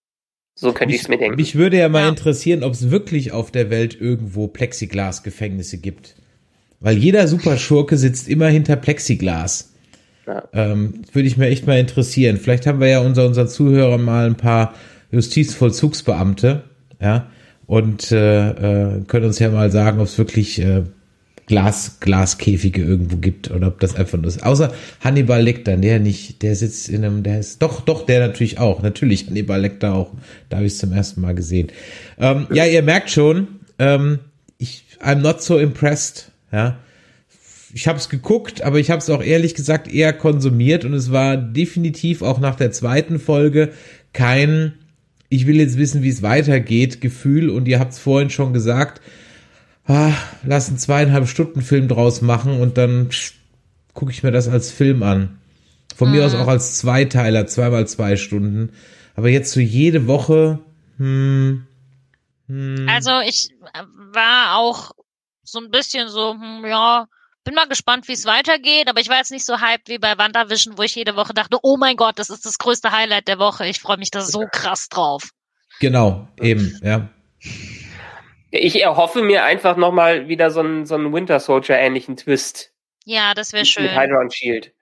So 0.55 0.73
könnte 0.73 0.95
ich 0.95 1.03
es 1.03 1.09
mir 1.09 1.17
denken. 1.19 1.37
Mich 1.37 1.55
würde 1.55 1.79
ja 1.79 1.89
mal 1.89 2.03
Ja. 2.03 2.09
interessieren, 2.09 2.65
ob 2.65 2.73
es 2.73 2.91
wirklich 2.91 3.33
auf 3.33 3.51
der 3.51 3.71
Welt 3.71 3.99
irgendwo 3.99 4.49
Plexiglas-Gefängnisse 4.49 5.79
gibt. 5.79 6.17
Weil 6.81 6.99
jeder 6.99 7.27
Superschurke 7.29 7.97
sitzt 7.97 8.29
immer 8.29 8.49
hinter 8.49 8.77
Plexiglas. 8.77 9.73
Ja. 10.27 10.47
Ähm, 10.53 11.03
würde 11.13 11.27
ich 11.29 11.37
mir 11.39 11.47
echt 11.47 11.67
mal 11.67 11.79
interessieren. 11.79 12.37
Vielleicht 12.37 12.67
haben 12.67 12.81
wir 12.81 12.89
ja 12.89 13.01
unter 13.01 13.25
unseren 13.25 13.49
Zuhörern 13.49 14.03
mal 14.03 14.27
ein 14.27 14.37
paar 14.37 14.75
Justizvollzugsbeamte, 15.11 16.65
ja, 17.01 17.31
und 17.69 18.11
äh, 18.13 18.49
äh, 18.49 19.03
können 19.07 19.27
uns 19.27 19.39
ja 19.39 19.51
mal 19.51 19.71
sagen, 19.71 20.01
ob 20.01 20.07
es 20.07 20.17
wirklich 20.17 20.59
äh, 20.59 20.85
Glas, 21.47 21.99
Glaskäfige 22.01 22.83
irgendwo 22.83 23.19
gibt 23.19 23.51
oder 23.51 23.69
ob 23.69 23.79
das 23.81 23.95
einfach 23.95 24.19
nur 24.19 24.27
ist. 24.27 24.43
Außer 24.43 24.73
Hannibal 25.01 25.43
Lecter, 25.43 25.77
der 25.77 26.01
nicht, 26.01 26.43
der 26.43 26.57
sitzt 26.57 26.89
in 26.89 27.05
einem, 27.05 27.23
der 27.23 27.41
ist, 27.41 27.61
doch, 27.63 27.83
doch, 27.83 28.07
der 28.07 28.27
natürlich 28.27 28.59
auch, 28.59 28.83
natürlich 28.83 29.27
Hannibal 29.27 29.61
Lecter 29.61 29.95
auch, 29.95 30.13
da 30.49 30.57
habe 30.57 30.67
ich 30.67 30.73
es 30.73 30.79
zum 30.79 30.93
ersten 30.93 31.21
Mal 31.21 31.35
gesehen. 31.35 31.69
Ähm, 32.19 32.47
ja, 32.53 32.65
ihr 32.65 32.83
merkt 32.83 33.11
schon, 33.11 33.49
ähm, 33.79 34.21
ich, 34.57 34.85
I'm 35.03 35.17
not 35.17 35.43
so 35.43 35.59
impressed, 35.59 36.33
ja, 36.51 36.79
ich 37.75 37.87
habe 37.87 37.99
es 37.99 38.09
geguckt, 38.09 38.63
aber 38.63 38.79
ich 38.79 38.91
habe 38.91 39.01
es 39.01 39.11
auch 39.11 39.23
ehrlich 39.23 39.55
gesagt 39.55 39.93
eher 39.93 40.15
konsumiert 40.15 40.87
und 40.87 40.95
es 40.95 41.13
war 41.13 41.37
definitiv 41.37 42.23
auch 42.23 42.41
nach 42.41 42.57
der 42.57 42.73
zweiten 42.73 43.19
Folge 43.19 43.73
kein 44.15 44.73
ich 45.29 45.47
will 45.47 45.57
jetzt 45.57 45.79
wissen, 45.79 46.03
wie 46.03 46.09
es 46.09 46.23
weitergeht, 46.23 47.01
Gefühl 47.01 47.51
und 47.51 47.69
ihr 47.69 47.79
habt 47.79 47.93
es 47.93 47.99
vorhin 47.99 48.31
schon 48.31 48.53
gesagt, 48.53 49.01
ah, 49.87 50.13
lass 50.45 50.69
einen 50.69 50.79
zweieinhalb 50.79 51.29
Stunden 51.29 51.63
Film 51.63 51.89
draus 51.89 52.23
machen 52.23 52.61
und 52.61 52.79
dann 52.79 53.11
gucke 53.95 54.13
ich 54.13 54.23
mir 54.23 54.31
das 54.31 54.49
als 54.49 54.71
Film 54.71 55.03
an. 55.03 55.39
Von 55.95 56.09
mhm. 56.09 56.17
mir 56.17 56.27
aus 56.27 56.35
auch 56.35 56.49
als 56.49 56.79
Zweiteiler, 56.79 57.47
zweimal 57.47 57.87
zwei 57.89 58.17
Stunden. 58.17 58.71
Aber 59.17 59.29
jetzt 59.29 59.53
so 59.53 59.61
jede 59.61 60.07
Woche, 60.07 60.61
hm, 60.99 61.67
hm. 62.49 62.87
Also 62.89 63.21
ich 63.27 63.51
war 64.13 64.57
auch 64.57 64.93
so 65.43 65.61
ein 65.61 65.71
bisschen 65.71 66.09
so, 66.09 66.35
hm, 66.35 66.65
ja, 66.67 67.07
bin 67.49 67.55
mal 67.55 67.67
gespannt, 67.67 68.09
wie 68.09 68.13
es 68.13 68.27
weitergeht, 68.27 68.91
aber 68.91 69.01
ich 69.01 69.09
war 69.09 69.17
jetzt 69.17 69.31
nicht 69.31 69.47
so 69.47 69.59
hyped 69.59 69.89
wie 69.89 69.97
bei 69.97 70.19
WandaVision, 70.19 70.77
wo 70.77 70.83
ich 70.83 70.95
jede 70.95 71.17
Woche 71.17 71.33
dachte, 71.33 71.57
oh 71.63 71.79
mein 71.79 71.97
Gott, 71.97 72.19
das 72.19 72.29
ist 72.29 72.45
das 72.45 72.59
größte 72.59 72.93
Highlight 72.93 73.27
der 73.27 73.39
Woche. 73.39 73.67
Ich 73.67 73.81
freue 73.81 73.97
mich 73.97 74.11
da 74.11 74.21
so 74.21 74.45
krass 74.53 74.91
drauf. 74.91 75.31
Genau, 75.81 76.29
eben, 76.43 76.79
ja. 76.83 77.09
Ich 78.51 78.83
erhoffe 78.83 79.23
mir 79.23 79.45
einfach 79.45 79.79
nochmal 79.79 80.29
wieder 80.29 80.51
so 80.51 80.61
einen, 80.61 80.85
so 80.85 80.95
einen 80.95 81.11
Winter 81.15 81.41
Soldier 81.41 81.79
ähnlichen 81.79 82.19
Twist. 82.19 82.75
Ja, 83.07 83.33
das 83.33 83.55
wäre 83.55 83.65
schön. 83.65 83.85
Mit 83.85 83.99
Hydra 83.99 84.21
und 84.21 84.35
Shield. 84.35 84.75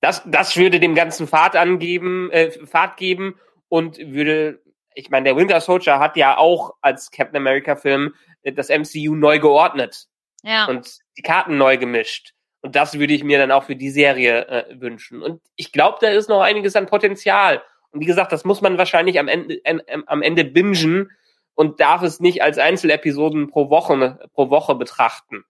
Das, 0.00 0.22
das 0.26 0.56
würde 0.56 0.80
dem 0.80 0.96
ganzen 0.96 1.28
Fahrt 1.28 1.54
angeben, 1.54 2.28
äh, 2.32 2.50
Fahrt 2.50 2.96
geben 2.96 3.36
und 3.68 3.98
würde, 3.98 4.60
ich 4.96 5.10
meine, 5.10 5.24
der 5.24 5.36
Winter 5.36 5.60
Soldier 5.60 6.00
hat 6.00 6.16
ja 6.16 6.36
auch 6.38 6.74
als 6.80 7.12
Captain 7.12 7.36
America 7.36 7.76
Film 7.76 8.14
äh, 8.42 8.52
das 8.52 8.68
MCU 8.68 9.14
neu 9.14 9.38
geordnet. 9.38 10.08
Ja. 10.42 10.66
Und 10.66 10.98
die 11.16 11.22
Karten 11.22 11.56
neu 11.56 11.76
gemischt. 11.76 12.32
Und 12.62 12.76
das 12.76 12.98
würde 12.98 13.14
ich 13.14 13.24
mir 13.24 13.38
dann 13.38 13.52
auch 13.52 13.64
für 13.64 13.76
die 13.76 13.90
Serie 13.90 14.46
äh, 14.46 14.80
wünschen. 14.80 15.22
Und 15.22 15.40
ich 15.56 15.72
glaube, 15.72 15.98
da 16.00 16.08
ist 16.08 16.28
noch 16.28 16.42
einiges 16.42 16.76
an 16.76 16.86
Potenzial. 16.86 17.62
Und 17.90 18.00
wie 18.00 18.06
gesagt, 18.06 18.32
das 18.32 18.44
muss 18.44 18.60
man 18.60 18.78
wahrscheinlich 18.78 19.18
am 19.18 19.28
Ende, 19.28 19.64
äh, 19.64 19.78
am 20.06 20.22
Ende 20.22 20.44
bingen 20.44 21.10
und 21.54 21.80
darf 21.80 22.02
es 22.02 22.20
nicht 22.20 22.42
als 22.42 22.58
Einzelepisoden 22.58 23.48
pro 23.48 23.70
Woche, 23.70 24.18
pro 24.34 24.50
Woche 24.50 24.74
betrachten. 24.74 25.44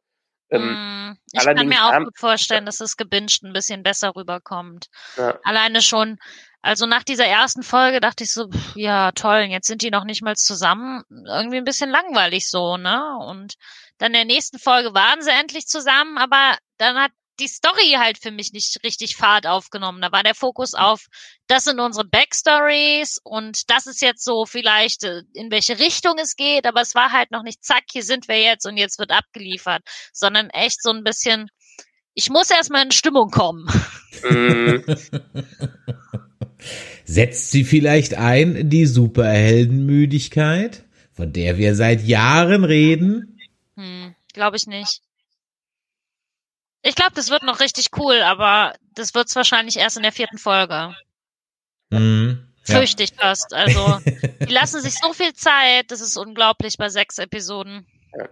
Ähm, 0.51 1.11
mm, 1.11 1.19
ich 1.33 1.45
kann 1.45 1.69
mir 1.69 1.85
auch 1.85 2.05
gut 2.05 2.19
vorstellen, 2.19 2.67
dass 2.67 2.81
es 2.81 2.97
gebinged 2.97 3.43
ein 3.45 3.53
bisschen 3.53 3.83
besser 3.83 4.15
rüberkommt. 4.17 4.87
Ja. 5.17 5.39
Alleine 5.45 5.81
schon, 5.83 6.19
also 6.63 6.87
nach 6.87 7.05
dieser 7.05 7.27
ersten 7.27 7.63
Folge 7.63 8.01
dachte 8.01 8.25
ich 8.25 8.33
so, 8.33 8.51
pff, 8.51 8.77
ja 8.77 9.13
toll, 9.13 9.47
jetzt 9.49 9.67
sind 9.67 9.83
die 9.83 9.91
noch 9.91 10.05
nicht 10.05 10.23
mal 10.23 10.37
zusammen. 10.37 11.05
Irgendwie 11.27 11.59
ein 11.59 11.65
bisschen 11.65 11.91
langweilig 11.91 12.49
so, 12.49 12.77
ne? 12.77 13.17
Und 13.21 13.55
dann 14.01 14.09
in 14.09 14.15
der 14.15 14.25
nächsten 14.25 14.59
Folge 14.59 14.95
waren 14.95 15.23
sie 15.23 15.31
endlich 15.31 15.67
zusammen, 15.67 16.17
aber 16.17 16.57
dann 16.79 16.97
hat 16.97 17.13
die 17.39 17.49
Story 17.49 17.97
halt 17.99 18.19
für 18.19 18.31
mich 18.31 18.53
nicht 18.53 18.83
richtig 18.83 19.17
Fahrt 19.17 19.47
aufgenommen. 19.47 20.01
Da 20.01 20.11
war 20.11 20.23
der 20.23 20.35
Fokus 20.35 20.73
auf, 20.75 21.07
das 21.49 21.65
sind 21.65 21.81
unsere 21.81 22.07
Backstories 22.07 23.19
und 23.23 23.71
das 23.71 23.87
ist 23.87 24.01
jetzt 24.01 24.25
so 24.25 24.47
vielleicht, 24.47 25.05
äh, 25.05 25.23
in 25.35 25.51
welche 25.51 25.79
Richtung 25.79 26.15
es 26.19 26.35
geht, 26.37 26.67
aber 26.67 26.81
es 26.81 26.95
war 26.95 27.13
halt 27.13 27.31
noch 27.31 27.43
nicht, 27.43 27.63
zack, 27.63 27.85
hier 27.93 28.03
sind 28.03 28.27
wir 28.29 28.41
jetzt 28.41 28.67
und 28.67 28.79
jetzt 28.79 28.99
wird 28.99 29.11
abgeliefert, 29.11 29.83
sondern 30.13 30.49
echt 30.51 30.83
so 30.83 30.91
ein 30.91 31.05
bisschen, 31.05 31.49
ich 32.15 32.31
muss 32.31 32.51
erstmal 32.51 32.85
in 32.85 32.93
Stimmung 32.93 33.31
kommen. 33.31 33.69
Mhm. 34.23 34.85
Setzt 37.05 37.51
sie 37.51 37.65
vielleicht 37.65 38.15
ein, 38.15 38.71
die 38.71 38.87
Superheldenmüdigkeit, 38.87 40.85
von 41.13 41.33
der 41.33 41.59
wir 41.59 41.75
seit 41.75 42.03
Jahren 42.03 42.65
reden? 42.65 43.40
Glaube 44.33 44.57
ich 44.57 44.67
nicht. 44.67 45.01
Ich 46.83 46.95
glaube, 46.95 47.13
das 47.15 47.31
wird 47.31 47.43
noch 47.43 47.61
richtig 47.61 47.89
cool, 47.99 48.23
aber 48.23 48.75
das 48.95 49.15
wird's 49.15 49.37
wahrscheinlich 49.37 49.77
erst 49.77 49.97
in 49.97 50.03
der 50.03 50.13
vierten 50.13 50.39
Folge. 50.39 50.95
Mhm. 51.91 52.47
Ja. 52.67 52.77
Fürchte 52.77 53.03
ich 53.03 53.13
fast. 53.13 53.53
Also, 53.53 54.01
die 54.41 54.53
lassen 54.53 54.81
sich 54.81 54.95
so 54.95 55.13
viel 55.13 55.35
Zeit, 55.35 55.91
das 55.91 56.01
ist 56.01 56.17
unglaublich 56.17 56.79
bei 56.79 56.89
sechs 56.89 57.19
Episoden. 57.19 57.87
Ja. 58.17 58.29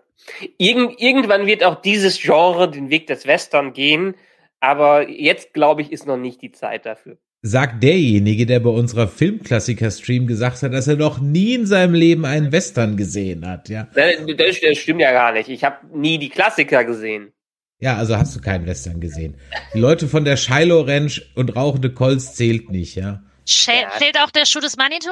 Irgend, 0.56 1.00
irgendwann 1.00 1.46
wird 1.46 1.64
auch 1.64 1.80
dieses 1.80 2.20
Genre 2.20 2.70
den 2.70 2.90
Weg 2.90 3.06
des 3.06 3.26
Western 3.26 3.72
gehen, 3.72 4.14
aber 4.60 5.08
jetzt, 5.08 5.52
glaube 5.52 5.82
ich, 5.82 5.92
ist 5.92 6.06
noch 6.06 6.16
nicht 6.16 6.42
die 6.42 6.52
Zeit 6.52 6.86
dafür 6.86 7.18
sagt 7.42 7.82
derjenige, 7.82 8.46
der 8.46 8.60
bei 8.60 8.70
unserer 8.70 9.08
Filmklassiker-Stream 9.08 10.26
gesagt 10.26 10.62
hat, 10.62 10.72
dass 10.72 10.88
er 10.88 10.96
noch 10.96 11.20
nie 11.20 11.54
in 11.54 11.66
seinem 11.66 11.94
Leben 11.94 12.24
einen 12.24 12.52
Western 12.52 12.96
gesehen 12.96 13.46
hat, 13.46 13.68
ja. 13.68 13.88
Das, 13.94 14.16
das 14.60 14.78
stimmt 14.78 15.00
ja 15.00 15.12
gar 15.12 15.32
nicht. 15.32 15.48
Ich 15.48 15.62
habe 15.64 15.76
nie 15.96 16.18
die 16.18 16.28
Klassiker 16.28 16.84
gesehen. 16.84 17.32
Ja, 17.80 17.96
also 17.96 18.16
hast 18.16 18.34
du 18.34 18.40
keinen 18.40 18.66
Western 18.66 19.00
gesehen. 19.00 19.36
Die 19.72 19.78
Leute 19.78 20.08
von 20.08 20.24
der 20.24 20.36
Shiloh 20.36 20.80
Ranch 20.80 21.30
und 21.36 21.54
rauchende 21.54 21.92
Colts 21.92 22.34
zählt 22.34 22.70
nicht, 22.70 22.96
ja. 22.96 23.22
Zählt 23.44 24.18
auch 24.22 24.30
der 24.30 24.46
Schuh 24.46 24.60
des 24.60 24.76
Manitou? 24.76 25.10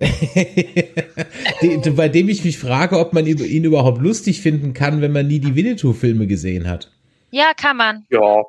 bei 1.96 2.08
dem 2.08 2.28
ich 2.28 2.44
mich 2.44 2.58
frage, 2.58 2.98
ob 2.98 3.14
man 3.14 3.26
ihn 3.26 3.64
überhaupt 3.64 4.02
lustig 4.02 4.42
finden 4.42 4.74
kann, 4.74 5.00
wenn 5.00 5.12
man 5.12 5.26
nie 5.26 5.38
die 5.38 5.54
Winnetou-Filme 5.54 6.26
gesehen 6.26 6.68
hat. 6.68 6.90
Ja, 7.30 7.52
kann 7.56 7.78
man. 7.78 8.04
Ja. 8.10 8.42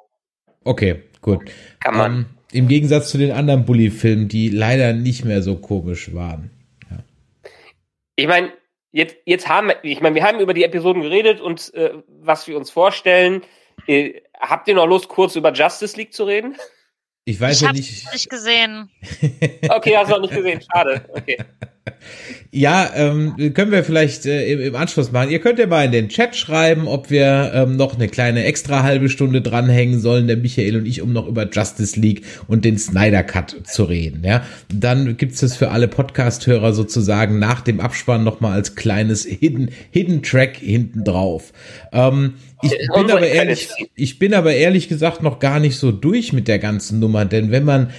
Okay, 0.63 1.03
gut. 1.21 1.49
Kann 1.79 1.95
man. 1.95 2.13
Ähm, 2.13 2.25
Im 2.51 2.67
Gegensatz 2.67 3.09
zu 3.09 3.17
den 3.17 3.31
anderen 3.31 3.65
Bully-Filmen, 3.65 4.27
die 4.27 4.49
leider 4.49 4.93
nicht 4.93 5.25
mehr 5.25 5.41
so 5.41 5.55
komisch 5.55 6.13
waren. 6.13 6.51
Ja. 6.89 6.97
Ich 8.15 8.27
meine, 8.27 8.51
jetzt, 8.91 9.17
jetzt 9.25 9.49
haben, 9.49 9.71
ich 9.83 10.01
meine, 10.01 10.15
wir 10.15 10.23
haben 10.23 10.39
über 10.39 10.53
die 10.53 10.63
Episoden 10.63 11.01
geredet 11.01 11.41
und 11.41 11.73
äh, 11.73 11.91
was 12.07 12.47
wir 12.47 12.57
uns 12.57 12.69
vorstellen. 12.69 13.41
Äh, 13.87 14.21
habt 14.39 14.67
ihr 14.67 14.75
noch 14.75 14.87
Lust, 14.87 15.09
kurz 15.09 15.35
über 15.35 15.51
Justice 15.51 15.97
League 15.97 16.13
zu 16.13 16.23
reden? 16.23 16.55
Ich 17.25 17.41
weiß 17.41 17.57
ich 17.57 17.61
ja 17.63 17.73
nicht. 17.73 18.13
nicht 18.13 18.29
gesehen. 18.29 18.89
okay, 19.69 19.97
hast 19.97 20.11
du 20.11 20.15
auch 20.15 20.21
nicht 20.21 20.33
gesehen. 20.33 20.61
Schade. 20.61 21.05
Okay. 21.09 21.37
Ja, 22.51 22.89
ähm, 22.95 23.35
können 23.53 23.71
wir 23.71 23.83
vielleicht 23.83 24.25
äh, 24.25 24.51
im, 24.51 24.61
im, 24.61 24.75
Anschluss 24.75 25.11
machen. 25.11 25.29
Ihr 25.29 25.39
könnt 25.39 25.59
ja 25.59 25.67
mal 25.67 25.85
in 25.85 25.91
den 25.91 26.09
Chat 26.09 26.35
schreiben, 26.35 26.87
ob 26.87 27.09
wir 27.09 27.51
ähm, 27.53 27.75
noch 27.75 27.95
eine 27.95 28.07
kleine 28.07 28.45
extra 28.45 28.81
halbe 28.81 29.09
Stunde 29.09 29.41
dranhängen 29.41 29.99
sollen, 29.99 30.27
der 30.27 30.37
Michael 30.37 30.77
und 30.77 30.85
ich, 30.85 31.01
um 31.01 31.11
noch 31.11 31.27
über 31.27 31.47
Justice 31.49 31.99
League 31.99 32.23
und 32.47 32.65
den 32.65 32.77
Snyder 32.77 33.23
Cut 33.23 33.55
zu 33.65 33.83
reden. 33.83 34.23
Ja, 34.23 34.43
dann 34.73 35.17
gibt's 35.17 35.43
es 35.43 35.57
für 35.57 35.71
alle 35.71 35.87
Podcast-Hörer 35.87 36.73
sozusagen 36.73 37.39
nach 37.39 37.61
dem 37.61 37.79
Abspann 37.79 38.23
noch 38.23 38.39
mal 38.39 38.53
als 38.53 38.75
kleines 38.75 39.25
Hidden 39.25 39.69
Hidden 39.91 40.23
Track 40.23 40.57
hinten 40.57 41.03
drauf. 41.03 41.51
Ähm, 41.91 42.35
ich 42.61 42.71
bin 42.95 43.11
aber 43.11 43.27
ehrlich, 43.27 43.69
ich 43.95 44.17
bin 44.17 44.33
aber 44.33 44.53
ehrlich 44.53 44.87
gesagt 44.87 45.21
noch 45.21 45.39
gar 45.39 45.59
nicht 45.59 45.77
so 45.77 45.91
durch 45.91 46.33
mit 46.33 46.47
der 46.47 46.57
ganzen 46.57 46.99
Nummer, 46.99 47.25
denn 47.25 47.51
wenn 47.51 47.65
man 47.65 47.89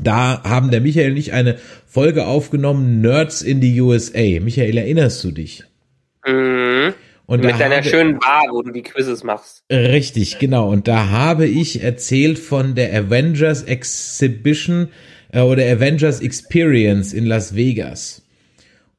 da 0.00 0.42
haben 0.44 0.70
der 0.70 0.80
Michael 0.80 1.12
und 1.12 1.16
ich 1.16 1.32
eine 1.32 1.58
Folge 1.86 2.26
aufgenommen, 2.26 3.00
Nerds 3.00 3.42
in 3.42 3.60
the 3.60 3.80
USA. 3.80 4.40
Michael, 4.40 4.78
erinnerst 4.78 5.22
du 5.24 5.30
dich? 5.30 5.64
Mhm. 6.26 6.94
Und 7.26 7.44
Mit 7.44 7.60
deiner 7.60 7.76
habe, 7.76 7.88
schönen 7.88 8.18
Bar, 8.18 8.44
wo 8.50 8.62
du 8.62 8.72
die 8.72 8.82
Quizzes 8.82 9.24
machst. 9.24 9.64
Richtig, 9.70 10.38
genau. 10.38 10.70
Und 10.70 10.88
da 10.88 11.08
habe 11.08 11.46
ich 11.46 11.82
erzählt 11.82 12.38
von 12.38 12.74
der 12.74 12.94
Avengers 12.94 13.62
Exhibition 13.62 14.88
äh, 15.32 15.40
oder 15.40 15.64
Avengers 15.64 16.20
Experience 16.20 17.12
in 17.12 17.26
Las 17.26 17.54
Vegas. 17.54 18.21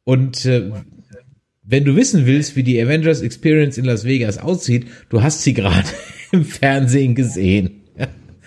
Und 0.03 0.45
äh, 0.45 0.71
wenn 1.63 1.85
du 1.85 1.95
wissen 1.95 2.25
willst, 2.25 2.55
wie 2.55 2.63
die 2.63 2.81
Avengers 2.81 3.21
Experience 3.21 3.77
in 3.77 3.85
Las 3.85 4.05
Vegas 4.05 4.37
aussieht, 4.37 4.87
du 5.09 5.23
hast 5.23 5.43
sie 5.43 5.53
gerade 5.53 5.87
im 6.31 6.43
Fernsehen 6.43 7.15
gesehen. 7.15 7.81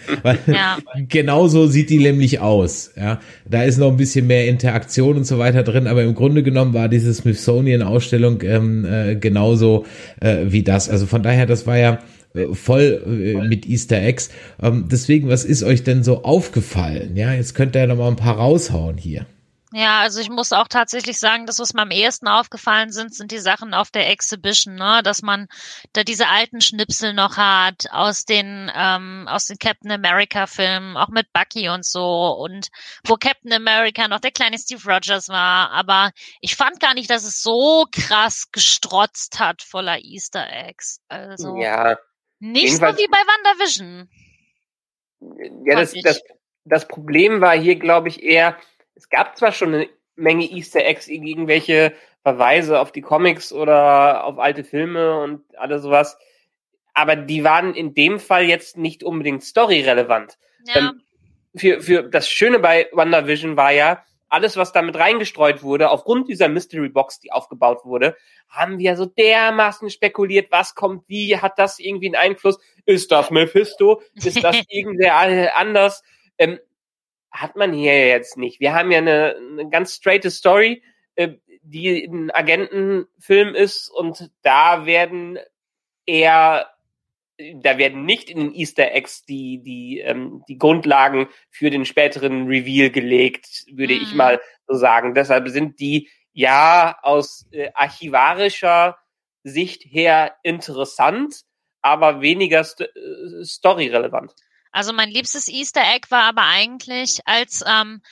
Weil 0.23 0.39
ja. 0.47 0.79
genau 1.09 1.49
so 1.49 1.67
sieht 1.67 1.91
die 1.91 1.99
nämlich 1.99 2.41
aus. 2.41 2.93
Ja, 2.97 3.21
da 3.49 3.63
ist 3.63 3.79
noch 3.79 3.91
ein 3.91 3.97
bisschen 3.97 4.27
mehr 4.27 4.47
Interaktion 4.47 5.17
und 5.17 5.25
so 5.25 5.39
weiter 5.39 5.63
drin, 5.63 5.87
aber 5.87 6.03
im 6.05 6.15
Grunde 6.15 6.43
genommen 6.43 6.75
war 6.75 6.89
diese 6.89 7.13
Smithsonian-Ausstellung 7.13 8.43
ähm, 8.43 8.85
äh, 8.85 9.17
genauso 9.17 9.85
äh, 10.21 10.45
wie 10.47 10.63
das. 10.63 10.89
Also 10.89 11.07
von 11.07 11.23
daher, 11.23 11.47
das 11.47 11.67
war 11.67 11.79
ja 11.79 11.99
äh, 12.35 12.55
voll 12.55 13.03
äh, 13.07 13.49
mit 13.49 13.67
Easter 13.67 14.01
Eggs. 14.01 14.31
Ähm, 14.63 14.87
deswegen, 14.91 15.29
was 15.29 15.45
ist 15.45 15.65
euch 15.65 15.83
denn 15.83 16.05
so 16.05 16.23
aufgefallen? 16.23 17.17
Ja, 17.17 17.33
jetzt 17.33 17.55
könnt 17.55 17.75
ihr 17.75 17.81
ja 17.81 17.87
noch 17.87 17.97
mal 17.97 18.09
ein 18.09 18.17
paar 18.17 18.37
raushauen 18.37 18.99
hier. 18.99 19.27
Ja, 19.79 20.01
also 20.01 20.23
ich 20.23 20.31
muss 20.31 20.55
auch 20.55 20.69
tatsächlich 20.69 21.19
sagen, 21.19 21.45
das, 21.45 21.59
was 21.59 21.75
mir 21.75 21.83
am 21.83 21.91
ehesten 21.91 22.29
aufgefallen 22.29 22.93
sind, 22.93 23.15
sind 23.15 23.31
die 23.31 23.39
Sachen 23.39 23.75
auf 23.75 23.91
der 23.91 24.09
Exhibition, 24.09 24.75
ne? 24.75 25.03
dass 25.05 25.21
man 25.21 25.49
da 25.93 26.03
diese 26.03 26.29
alten 26.29 26.63
Schnipsel 26.63 27.13
noch 27.13 27.37
hat 27.37 27.85
aus 27.91 28.25
den 28.25 28.73
ähm, 28.75 29.29
aus 29.29 29.45
den 29.45 29.59
Captain 29.59 29.91
America 29.91 30.47
Filmen, 30.47 30.97
auch 30.97 31.11
mit 31.11 31.31
Bucky 31.35 31.69
und 31.69 31.85
so 31.85 32.39
und 32.41 32.69
wo 33.05 33.17
Captain 33.17 33.53
America 33.53 34.09
noch 34.09 34.21
der 34.21 34.31
kleine 34.31 34.57
Steve 34.57 34.81
Rogers 34.83 35.29
war. 35.29 35.71
Aber 35.73 36.11
ich 36.41 36.57
fand 36.57 36.81
gar 36.81 36.95
nicht, 36.95 37.11
dass 37.11 37.25
es 37.25 37.43
so 37.43 37.85
krass 37.93 38.47
gestrotzt 38.53 39.39
hat 39.39 39.61
voller 39.61 39.99
Easter 39.99 40.51
Eggs. 40.51 41.03
Also 41.09 41.55
Ja, 41.61 41.99
nicht 42.39 42.77
so 42.77 42.81
wie 42.81 43.09
bei 43.09 43.19
WandaVision. 43.19 44.09
ja 45.67 45.77
das, 45.77 45.93
das, 46.03 46.23
das 46.65 46.89
Problem 46.89 47.43
war 47.43 47.55
hier, 47.55 47.77
glaube 47.77 48.09
ich, 48.09 48.23
eher, 48.23 48.57
es 48.97 49.09
gab 49.09 49.37
zwar 49.37 49.53
schon 49.53 49.75
eine 49.75 49.89
Menge 50.17 50.51
Easter 50.51 50.85
Eggs, 50.85 51.09
irgendwelche 51.09 51.93
Verweise 52.23 52.81
auf 52.81 52.91
die 52.91 53.03
Comics 53.03 53.53
oder 53.53 54.25
auf 54.25 54.39
alte 54.39 54.65
Filme 54.65 55.21
und 55.21 55.43
alles 55.57 55.83
sowas, 55.83 56.19
aber 56.95 57.15
die 57.15 57.45
waren 57.45 57.75
in 57.75 57.95
dem 57.95 58.19
Fall 58.19 58.45
jetzt 58.45 58.77
nicht 58.77 59.05
unbedingt 59.05 59.45
storyrelevant. 59.45 60.39
Ja, 60.65 60.79
Ähm, 60.79 61.03
für, 61.55 61.81
für 61.81 62.03
das 62.03 62.29
Schöne 62.29 62.59
bei 62.59 62.89
WandaVision 62.93 63.57
war 63.57 63.71
ja, 63.71 64.03
alles, 64.29 64.57
was 64.57 64.73
damit 64.73 64.97
reingestreut 64.97 65.63
wurde, 65.63 65.91
aufgrund 65.91 66.29
dieser 66.29 66.49
Mystery 66.49 66.89
Box, 66.89 67.21
die 67.21 67.33
aufgebaut 67.33 67.85
wurde, 67.85 68.17
haben 68.49 68.79
wir 68.79 68.97
so 68.97 69.07
dermaßen 69.07 69.89
spekuliert, 69.89 70.51
was 70.51 70.75
kommt 70.75 71.05
wie, 71.09 71.39
hat 71.39 71.59
das 71.59 71.79
irgendwie 71.79 72.07
einen 72.07 72.17
Einfluss? 72.17 72.59
Ist 72.87 73.13
das 73.13 73.31
Mephisto? 73.31 74.03
Ist 74.15 74.43
das 74.43 74.57
irgendwer 74.69 75.57
anders? 75.57 76.03
Ähm, 76.39 76.59
hat 77.37 77.57
man 77.57 77.73
hier 77.73 78.07
jetzt 78.09 78.37
nicht. 78.37 78.61
Wir 78.61 78.75
haben 78.75 78.91
ja 78.91 78.99
eine, 78.99 79.37
eine 79.37 79.69
ganz 79.71 79.95
straighte 79.95 80.31
Story, 80.31 80.83
äh, 81.17 81.35
die 81.63 82.05
ein 82.05 82.31
Agentenfilm 82.31 83.55
ist 83.55 83.89
und 83.91 84.31
da 84.43 84.87
werden 84.87 85.39
eher 86.07 86.71
da 87.57 87.77
werden 87.77 88.07
nicht 88.07 88.31
in 88.31 88.39
den 88.39 88.55
Easter 88.55 88.93
Eggs 88.93 89.25
die, 89.27 89.63
die, 89.63 90.01
ähm, 90.01 90.43
die 90.49 90.57
Grundlagen 90.57 91.29
für 91.51 91.69
den 91.69 91.85
späteren 91.85 92.47
Reveal 92.47 92.89
gelegt, 92.91 93.67
würde 93.73 93.93
ich 93.93 94.13
Mhm. 94.13 94.17
mal 94.17 94.41
so 94.67 94.75
sagen. 94.79 95.15
Deshalb 95.15 95.49
sind 95.49 95.79
die 95.79 96.09
ja 96.33 96.99
aus 97.03 97.47
äh, 97.53 97.71
archivarischer 97.75 98.97
Sicht 99.45 99.83
her 99.85 100.37
interessant, 100.45 101.43
aber 101.83 102.23
weniger 102.23 102.65
st 102.65 102.81
äh, 102.83 103.45
storyrelevant. 103.45 104.35
Also 104.77 104.93
mein 104.93 105.09
liebstes 105.09 105.49
Easter 105.49 105.81
Egg 105.81 106.11
war 106.11 106.25
aber 106.25 106.43
eigentlich, 106.43 107.21
als 107.25 107.65
ähm, 107.67 108.03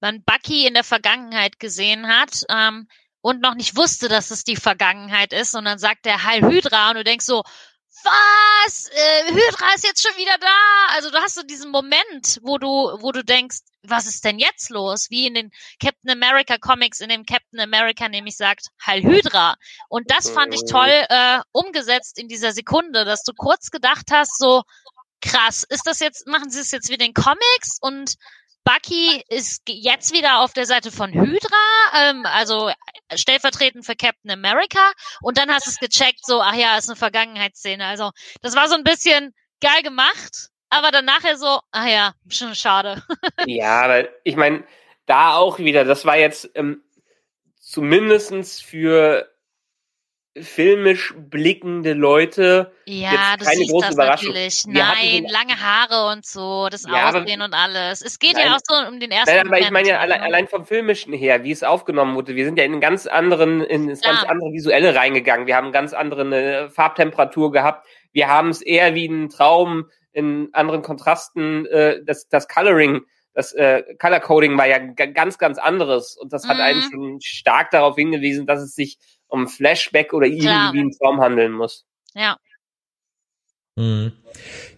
man 0.00 0.24
Bucky 0.24 0.66
in 0.66 0.72
der 0.72 0.82
Vergangenheit 0.82 1.60
gesehen 1.60 2.08
hat 2.08 2.44
ähm, 2.48 2.88
und 3.20 3.42
noch 3.42 3.54
nicht 3.54 3.76
wusste, 3.76 4.08
dass 4.08 4.30
es 4.30 4.42
die 4.42 4.56
Vergangenheit 4.56 5.34
ist, 5.34 5.54
und 5.54 5.66
dann 5.66 5.78
sagt 5.78 6.06
der 6.06 6.24
Heil 6.24 6.40
Hydra 6.40 6.88
und 6.88 6.96
du 6.96 7.04
denkst 7.04 7.26
so, 7.26 7.42
was? 8.04 8.88
Äh, 8.88 9.32
Hydra 9.32 9.74
ist 9.74 9.84
jetzt 9.84 10.02
schon 10.02 10.16
wieder 10.16 10.36
da. 10.40 10.94
Also 10.94 11.10
du 11.10 11.18
hast 11.18 11.34
so 11.34 11.42
diesen 11.42 11.70
Moment, 11.70 12.38
wo 12.42 12.56
du, 12.56 12.68
wo 12.68 13.12
du 13.12 13.22
denkst, 13.22 13.58
was 13.82 14.06
ist 14.06 14.24
denn 14.24 14.38
jetzt 14.38 14.70
los? 14.70 15.10
Wie 15.10 15.26
in 15.26 15.34
den 15.34 15.50
Captain 15.78 16.10
America 16.10 16.56
Comics, 16.56 17.00
in 17.00 17.10
dem 17.10 17.26
Captain 17.26 17.60
America 17.60 18.08
nämlich 18.08 18.38
sagt, 18.38 18.68
Heil 18.84 19.02
Hydra. 19.02 19.56
Und 19.90 20.10
das 20.10 20.30
fand 20.30 20.54
ich 20.54 20.62
toll 20.70 20.88
äh, 20.88 21.40
umgesetzt 21.52 22.18
in 22.18 22.28
dieser 22.28 22.52
Sekunde, 22.52 23.04
dass 23.04 23.24
du 23.24 23.34
kurz 23.34 23.70
gedacht 23.70 24.06
hast, 24.10 24.38
so, 24.38 24.62
krass, 25.24 25.64
ist 25.68 25.86
das 25.86 26.00
jetzt, 26.00 26.26
machen 26.26 26.50
sie 26.50 26.60
es 26.60 26.70
jetzt 26.70 26.90
wie 26.90 26.96
den 26.96 27.14
Comics 27.14 27.78
und 27.80 28.14
Bucky 28.64 29.22
ist 29.28 29.62
jetzt 29.68 30.14
wieder 30.14 30.40
auf 30.40 30.54
der 30.54 30.64
Seite 30.64 30.90
von 30.90 31.12
Hydra, 31.12 32.00
ähm, 32.00 32.24
also 32.24 32.70
stellvertretend 33.14 33.84
für 33.84 33.94
Captain 33.94 34.30
America 34.30 34.92
und 35.20 35.36
dann 35.36 35.50
hast 35.50 35.66
du 35.66 35.70
es 35.70 35.78
gecheckt, 35.78 36.24
so, 36.24 36.40
ach 36.40 36.54
ja, 36.54 36.78
ist 36.78 36.88
eine 36.88 36.96
Vergangenheitsszene. 36.96 37.84
Also 37.84 38.10
das 38.40 38.56
war 38.56 38.68
so 38.68 38.74
ein 38.74 38.84
bisschen 38.84 39.34
geil 39.60 39.82
gemacht, 39.82 40.48
aber 40.70 40.90
dann 40.90 41.04
nachher 41.04 41.36
so, 41.36 41.60
ach 41.72 41.86
ja, 41.86 42.14
schon 42.28 42.54
schade. 42.54 43.02
Ja, 43.46 44.04
ich 44.24 44.36
meine, 44.36 44.64
da 45.06 45.34
auch 45.34 45.58
wieder, 45.58 45.84
das 45.84 46.06
war 46.06 46.16
jetzt 46.16 46.50
ähm, 46.54 46.82
zumindestens 47.60 48.60
für 48.60 49.33
filmisch 50.36 51.14
blickende 51.16 51.92
Leute 51.92 52.72
Ja, 52.86 53.36
du 53.38 53.44
keine 53.44 53.64
große 53.66 53.86
das 53.86 53.94
Überraschung. 53.94 54.28
natürlich. 54.30 54.64
Wir 54.66 54.82
Nein, 54.82 55.26
lange 55.30 55.60
Haare 55.60 56.12
und 56.12 56.26
so, 56.26 56.68
das 56.68 56.84
Ja, 56.84 57.04
aber- 57.08 57.22
Aussehen 57.22 57.40
und 57.40 57.54
alles. 57.54 58.02
Es 58.02 58.18
geht 58.18 58.34
Nein. 58.34 58.46
ja 58.48 58.56
auch 58.56 58.60
so 58.64 58.74
um 58.88 58.98
den 58.98 59.10
ersten 59.12 59.34
Nein, 59.36 59.46
aber 59.46 59.60
ich 59.60 59.70
meine 59.70 59.88
ja 59.88 60.04
ne? 60.04 60.20
allein, 60.22 60.48
vom 60.48 60.66
Filmischen 60.66 61.12
her, 61.12 61.44
wie 61.44 61.52
es 61.52 61.62
aufgenommen 61.62 62.16
wurde. 62.16 62.34
Wir 62.34 62.44
sind 62.44 62.58
ja 62.58 62.64
in 62.64 62.72
einen 62.72 62.80
ganz 62.80 63.06
anderen, 63.06 63.60
in 63.62 63.88
das 63.88 64.00
ganz 64.00 64.24
andere 64.24 64.52
Visuelle 64.52 64.94
reingegangen. 64.94 65.46
Wir 65.46 65.56
haben 65.56 65.70
ganz 65.70 65.92
andere 65.92 66.22
eine 66.22 66.70
Farbtemperatur 66.70 67.52
gehabt. 67.52 67.86
Wir 68.12 68.28
haben 68.28 68.48
es 68.50 68.60
eher 68.60 68.94
wie 68.94 69.08
einen 69.08 69.28
Traum 69.28 69.88
in 70.12 70.48
anderen 70.52 70.82
Kontrasten. 70.82 71.66
Äh, 71.66 72.02
das, 72.04 72.28
das 72.28 72.48
Coloring, 72.48 73.02
das 73.34 73.52
äh, 73.52 73.82
Color 74.00 74.20
Coding 74.20 74.56
war 74.58 74.66
ja 74.66 74.78
ganz, 74.78 75.38
ganz 75.38 75.58
anderes. 75.58 76.16
Und 76.16 76.32
das 76.32 76.46
hat 76.48 76.56
Mhm. 76.56 76.62
einen 76.62 76.82
schon 76.82 77.20
stark 77.20 77.70
darauf 77.70 77.96
hingewiesen, 77.96 78.46
dass 78.46 78.60
es 78.62 78.74
sich 78.74 78.98
um 79.34 79.48
Flashback 79.48 80.12
oder 80.14 80.26
irgendwie 80.26 80.78
einen 80.80 80.92
Traum 80.92 81.20
handeln 81.20 81.52
muss. 81.52 81.84
Ja, 82.14 82.36
Mhm. 83.76 84.12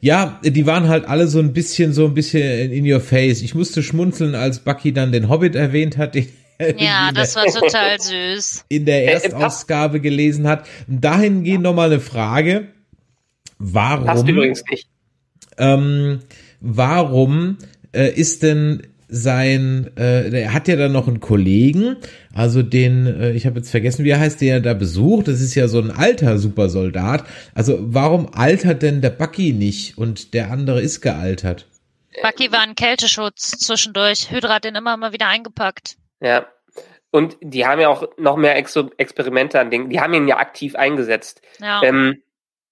Ja, 0.00 0.40
die 0.42 0.64
waren 0.66 0.88
halt 0.88 1.04
alle 1.04 1.26
so 1.26 1.38
ein 1.38 1.52
bisschen, 1.52 1.92
so 1.92 2.07
ein 2.07 2.14
bisschen 2.14 2.72
in 2.72 2.90
your 2.90 3.00
face. 3.00 3.42
Ich 3.42 3.54
musste 3.54 3.82
schmunzeln, 3.82 4.34
als 4.34 4.61
Bucky 4.61 4.92
dann 4.92 5.12
den 5.12 5.28
Hobbit 5.28 5.54
erwähnt 5.54 5.98
hat, 5.98 6.14
den 6.14 6.28
er 6.59 6.78
ja, 6.80 7.09
in 7.11 7.14
das 7.14 7.34
der, 7.34 7.42
war 7.44 7.52
total 7.52 8.00
süß. 8.00 8.64
in 8.68 8.86
der 8.86 9.02
Äh, 9.04 9.07
äh, 9.09 9.12
Erstausgabe 9.12 10.00
gelesen 10.00 10.46
hat. 10.46 10.66
Dahingehend 10.86 11.62
nochmal 11.62 11.90
eine 11.92 12.00
Frage. 12.00 12.68
Passt 13.59 13.74
Warum, 13.74 14.28
übrigens 14.28 14.62
nicht. 14.70 14.88
ähm, 15.59 16.20
warum 16.61 17.59
äh, 17.92 18.09
ist 18.11 18.42
denn 18.42 18.86
sein, 19.09 19.90
äh, 19.96 20.30
er 20.30 20.52
hat 20.52 20.68
ja 20.68 20.76
dann 20.76 20.92
noch 20.92 21.07
einen 21.07 21.20
Kollegen, 21.20 21.96
also 22.34 22.62
den, 22.62 23.07
äh, 23.07 23.32
ich 23.32 23.46
habe 23.46 23.57
jetzt 23.59 23.70
vergessen, 23.70 24.04
wie 24.04 24.11
er 24.11 24.20
heißt, 24.20 24.40
den 24.40 24.48
er 24.48 24.61
da 24.61 24.74
besucht. 24.74 25.28
Das 25.28 25.40
ist 25.40 25.54
ja 25.54 25.68
so 25.68 25.80
ein 25.80 25.90
alter 25.90 26.38
Supersoldat. 26.38 27.24
Also 27.54 27.78
warum 27.80 28.32
altert 28.32 28.82
denn 28.82 29.00
der 29.00 29.11
Bucky 29.11 29.52
nicht 29.52 29.96
und 29.96 30.34
der 30.34 30.50
andere 30.50 30.80
ist 30.80 31.00
gealtert? 31.00 31.66
Bucky 32.22 32.50
war 32.50 32.61
ein 32.61 32.74
Kälteschutz 32.74 33.59
zwischendurch. 33.59 34.30
Hydra 34.30 34.54
hat 34.54 34.64
den 34.64 34.74
immer 34.74 34.96
mal 34.96 35.12
wieder 35.12 35.28
eingepackt. 35.28 35.96
Ja. 36.20 36.46
Und 37.11 37.36
die 37.40 37.66
haben 37.66 37.80
ja 37.80 37.88
auch 37.88 38.09
noch 38.18 38.36
mehr 38.36 38.57
Ex 38.57 38.76
Experimente 38.96 39.61
an 39.61 39.70
Dingen. 39.70 39.90
Die 39.90 40.00
haben 40.00 40.12
ihn 40.14 40.28
ja 40.28 40.38
aktiv 40.38 40.74
eingesetzt. 40.74 41.40
Ja. 41.61 41.82
Ähm, 41.82 42.22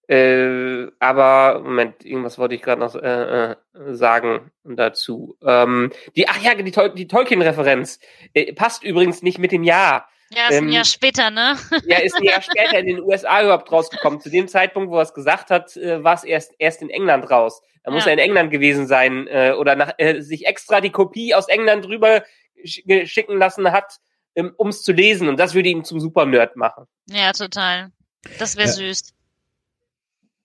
äh, 0.09 0.87
aber, 0.99 1.61
Moment, 1.61 2.05
irgendwas 2.05 2.39
wollte 2.39 2.55
ich 2.55 2.63
gerade 2.63 2.81
noch 2.81 2.95
äh, 2.95 3.53
äh, 3.53 3.57
sagen 3.95 4.51
dazu. 4.65 5.37
Ähm, 5.45 5.91
die, 6.17 6.29
ach 6.29 6.41
ja, 6.43 6.55
die, 6.55 6.65
die 6.95 7.07
Tolkien-Referenz 7.09 7.99
äh, 8.35 8.53
passt 8.53 8.83
übrigens 8.85 9.23
nicht 9.23 9.39
mit 9.39 9.53
dem 9.53 9.63
Jahr. 9.63 10.09
ja, 10.31 10.49
ist 10.49 10.57
ein 10.59 10.65
ähm, 10.65 10.69
Jahr 10.71 10.85
später, 10.85 11.31
ne? 11.31 11.57
Ja, 11.87 11.99
ist 11.99 12.17
ein 12.17 12.25
Jahr 12.25 12.43
später 12.43 12.79
in 12.79 12.87
den 12.87 13.01
USA 13.01 13.43
überhaupt 13.43 13.71
rausgekommen. 13.73 14.21
Zu 14.21 14.31
dem 14.31 14.49
Zeitpunkt, 14.49 14.91
wo 14.91 14.97
er 14.97 15.03
es 15.03 15.15
gesagt 15.15 15.51
hat, 15.51 15.77
äh, 15.77 16.03
war 16.03 16.15
es 16.15 16.25
erst, 16.25 16.53
erst 16.59 16.83
in 16.83 16.91
England 16.91 17.31
raus. 17.31 17.63
Da 17.83 17.91
muss 17.91 18.05
Ja. 18.05 18.11
er 18.13 18.15
in 18.15 18.19
England 18.21 18.51
gewesen 18.51 18.87
sein 18.87 19.27
äh, 19.27 19.53
oder 19.59 19.77
nach, 19.77 19.93
äh, 19.99 20.21
sich 20.23 20.47
extra 20.47 20.81
die 20.81 20.91
Kopie 20.91 21.35
aus 21.35 21.49
England 21.49 21.87
rüber 21.87 22.25
sch 22.65 22.81
schicken 23.05 23.37
lassen 23.37 23.71
hat, 23.73 23.99
ähm, 24.37 24.55
um 24.57 24.69
es 24.69 24.83
zu 24.83 24.93
lesen. 24.93 25.29
Und 25.29 25.39
das 25.39 25.55
würde 25.55 25.69
ihn 25.69 25.85
zum 25.85 26.01
Super-Nerd 26.01 26.57
machen. 26.57 26.87
Ja, 27.11 27.33
total. 27.33 27.91
Das 28.39 28.57
wäre 28.57 28.69
Ja. 28.69 28.73
süß. 28.73 29.13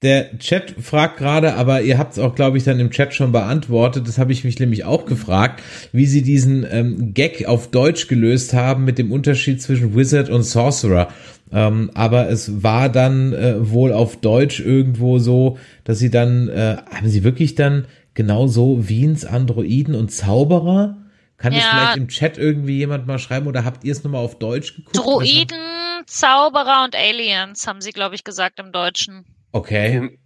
Der 0.02 0.38
Chat 0.40 0.76
fragt 0.82 1.18
gerade, 1.18 1.56
aber 1.56 1.82
ihr 1.82 1.98
habt 1.98 2.14
es 2.14 2.20
auch, 2.20 2.34
glaube 2.34 2.58
ich, 2.58 2.64
dann 2.64 2.80
im 2.80 2.90
Chat 2.90 3.14
schon 3.14 3.34
beantwortet. 3.34 4.08
Das 4.08 4.18
habe 4.18 4.32
ich 4.32 4.46
mich 4.46 4.58
nämlich 4.58 4.86
auch 4.86 5.06
gefragt, 5.06 5.62
wie 5.92 6.06
sie 6.06 6.22
diesen 6.22 6.66
ähm, 6.72 7.14
Gag 7.14 7.46
auf 7.48 7.70
Deutsch 7.70 8.08
gelöst 8.08 8.54
haben 8.54 8.86
mit 8.86 8.98
dem 8.98 9.12
Unterschied 9.12 9.62
zwischen 9.62 9.96
Wizard 9.98 10.30
und 10.30 10.44
Sorcerer. 10.44 11.10
Ähm, 11.52 11.92
aber 11.96 12.30
es 12.30 12.64
war 12.64 12.88
dann 12.88 13.34
äh, 13.34 13.70
wohl 13.72 13.92
auf 13.92 14.16
Deutsch 14.22 14.62
irgendwo 14.62 15.20
so, 15.20 15.58
dass 15.84 16.00
sie 16.00 16.10
dann, 16.10 16.48
äh, 16.48 16.78
haben 16.94 17.10
sie 17.10 17.26
wirklich 17.26 17.56
dann 17.56 17.86
genau 18.14 18.48
so 18.48 18.88
Wiens 18.88 19.26
Androiden 19.26 19.96
und 19.96 20.14
Zauberer? 20.14 20.96
Kann 21.38 21.54
das 21.54 21.64
Ja. 21.64 21.70
vielleicht 21.72 21.98
im 21.98 22.08
Chat 22.08 22.38
irgendwie 22.38 22.78
jemand 22.78 23.06
mal 23.06 23.20
schreiben 23.20 23.48
oder 23.48 23.66
habt 23.66 23.84
ihr 23.84 23.92
es 23.92 24.04
nochmal 24.06 24.24
auf 24.24 24.40
Deutsch 24.40 24.76
geguckt? 24.78 24.98
Droiden, 24.98 25.58
Zauberer 26.06 26.86
und 26.86 26.96
Aliens, 26.96 27.68
haben 27.68 27.82
sie, 27.82 27.92
glaube 27.92 28.16
ich, 28.16 28.24
gesagt 28.24 28.60
im 28.60 28.72
Deutschen. 28.72 29.26
Okay. 29.52 30.00
Für, 30.00 30.18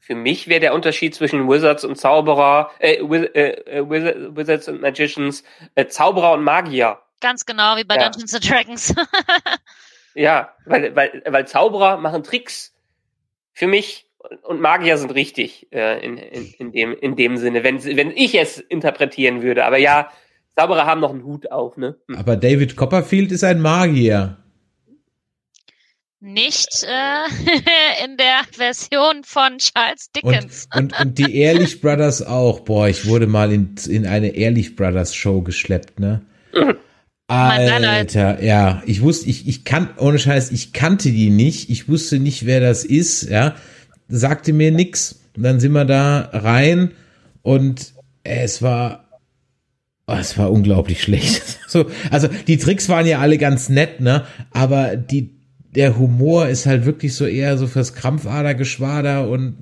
für 0.00 0.14
mich 0.14 0.48
wäre 0.48 0.60
der 0.60 0.74
Unterschied 0.74 1.14
zwischen 1.14 1.48
Wizards 1.48 1.84
und 1.84 1.96
Zauberer, 1.96 2.70
äh, 2.78 3.00
Wiz 3.02 3.30
äh, 3.34 3.50
äh, 3.78 3.88
Wizard, 3.88 4.36
Wizards 4.36 4.68
und 4.68 4.80
Magicians, 4.80 5.44
äh, 5.74 5.86
Zauberer 5.86 6.32
und 6.32 6.42
Magier. 6.42 6.98
Ganz 7.20 7.46
genau, 7.46 7.76
wie 7.76 7.84
bei 7.84 7.94
Ja. 7.96 8.08
Dungeons 8.08 8.34
and 8.34 8.50
Dragons. 8.50 8.94
Ja, 10.14 10.52
weil, 10.66 10.94
weil, 10.94 11.22
weil 11.26 11.46
Zauberer 11.46 11.96
machen 11.96 12.22
Tricks 12.22 12.74
für 13.52 13.66
mich 13.66 14.06
und 14.42 14.60
Magier 14.60 14.98
sind 14.98 15.14
richtig 15.14 15.68
äh, 15.72 16.04
in, 16.04 16.18
in, 16.18 16.52
in, 16.58 16.72
dem, 16.72 16.92
in 16.92 17.16
dem 17.16 17.36
Sinne, 17.36 17.64
wenn, 17.64 17.82
wenn 17.84 18.10
ich 18.10 18.38
es 18.38 18.58
interpretieren 18.58 19.42
würde. 19.42 19.64
Aber 19.64 19.78
ja, 19.78 20.10
Zauberer 20.54 20.86
haben 20.86 21.00
noch 21.00 21.10
einen 21.10 21.24
Hut 21.24 21.50
auf, 21.50 21.76
ne? 21.76 21.96
Hm. 22.08 22.16
Aber 22.16 22.36
David 22.36 22.76
Copperfield 22.76 23.32
ist 23.32 23.42
ein 23.44 23.60
Magier. 23.60 24.36
Nicht 26.24 26.84
äh, 26.84 28.04
in 28.04 28.16
der 28.16 28.42
Version 28.52 29.24
von 29.24 29.58
Charles 29.58 30.08
Dickens. 30.14 30.68
Und, 30.72 30.92
und, 30.92 31.00
und 31.00 31.18
die 31.18 31.36
Ehrlich 31.36 31.80
Brothers 31.80 32.22
auch. 32.22 32.60
Boah, 32.60 32.86
ich 32.86 33.06
wurde 33.06 33.26
mal 33.26 33.52
in, 33.52 33.74
in 33.88 34.06
eine 34.06 34.28
Ehrlich 34.28 34.76
Brothers 34.76 35.16
Show 35.16 35.42
geschleppt, 35.42 35.98
ne? 35.98 36.22
Alter, 37.26 38.40
ja, 38.40 38.82
ich 38.86 39.02
wusste, 39.02 39.28
ich, 39.30 39.48
ich 39.48 39.64
kann, 39.64 39.88
ohne 39.96 40.20
Scheiß, 40.20 40.52
ich 40.52 40.72
kannte 40.72 41.10
die 41.10 41.30
nicht, 41.30 41.70
ich 41.70 41.88
wusste 41.88 42.20
nicht, 42.20 42.46
wer 42.46 42.60
das 42.60 42.84
ist, 42.84 43.28
ja, 43.28 43.56
sagte 44.08 44.52
mir 44.52 44.70
nix. 44.70 45.22
Und 45.36 45.42
dann 45.42 45.58
sind 45.58 45.72
wir 45.72 45.86
da 45.86 46.30
rein 46.32 46.92
und 47.40 47.94
es 48.22 48.62
war, 48.62 49.08
oh, 50.06 50.14
es 50.20 50.38
war 50.38 50.52
unglaublich 50.52 51.02
schlecht. 51.02 51.58
So, 51.66 51.90
also 52.12 52.28
die 52.28 52.58
Tricks 52.58 52.88
waren 52.88 53.06
ja 53.06 53.18
alle 53.18 53.38
ganz 53.38 53.68
nett, 53.68 54.00
ne, 54.00 54.24
aber 54.52 54.96
die, 54.96 55.41
der 55.74 55.98
Humor 55.98 56.48
ist 56.48 56.66
halt 56.66 56.84
wirklich 56.84 57.14
so 57.14 57.24
eher 57.24 57.56
so 57.56 57.66
fürs 57.66 57.94
Krampfadergeschwader 57.94 59.28
und 59.28 59.54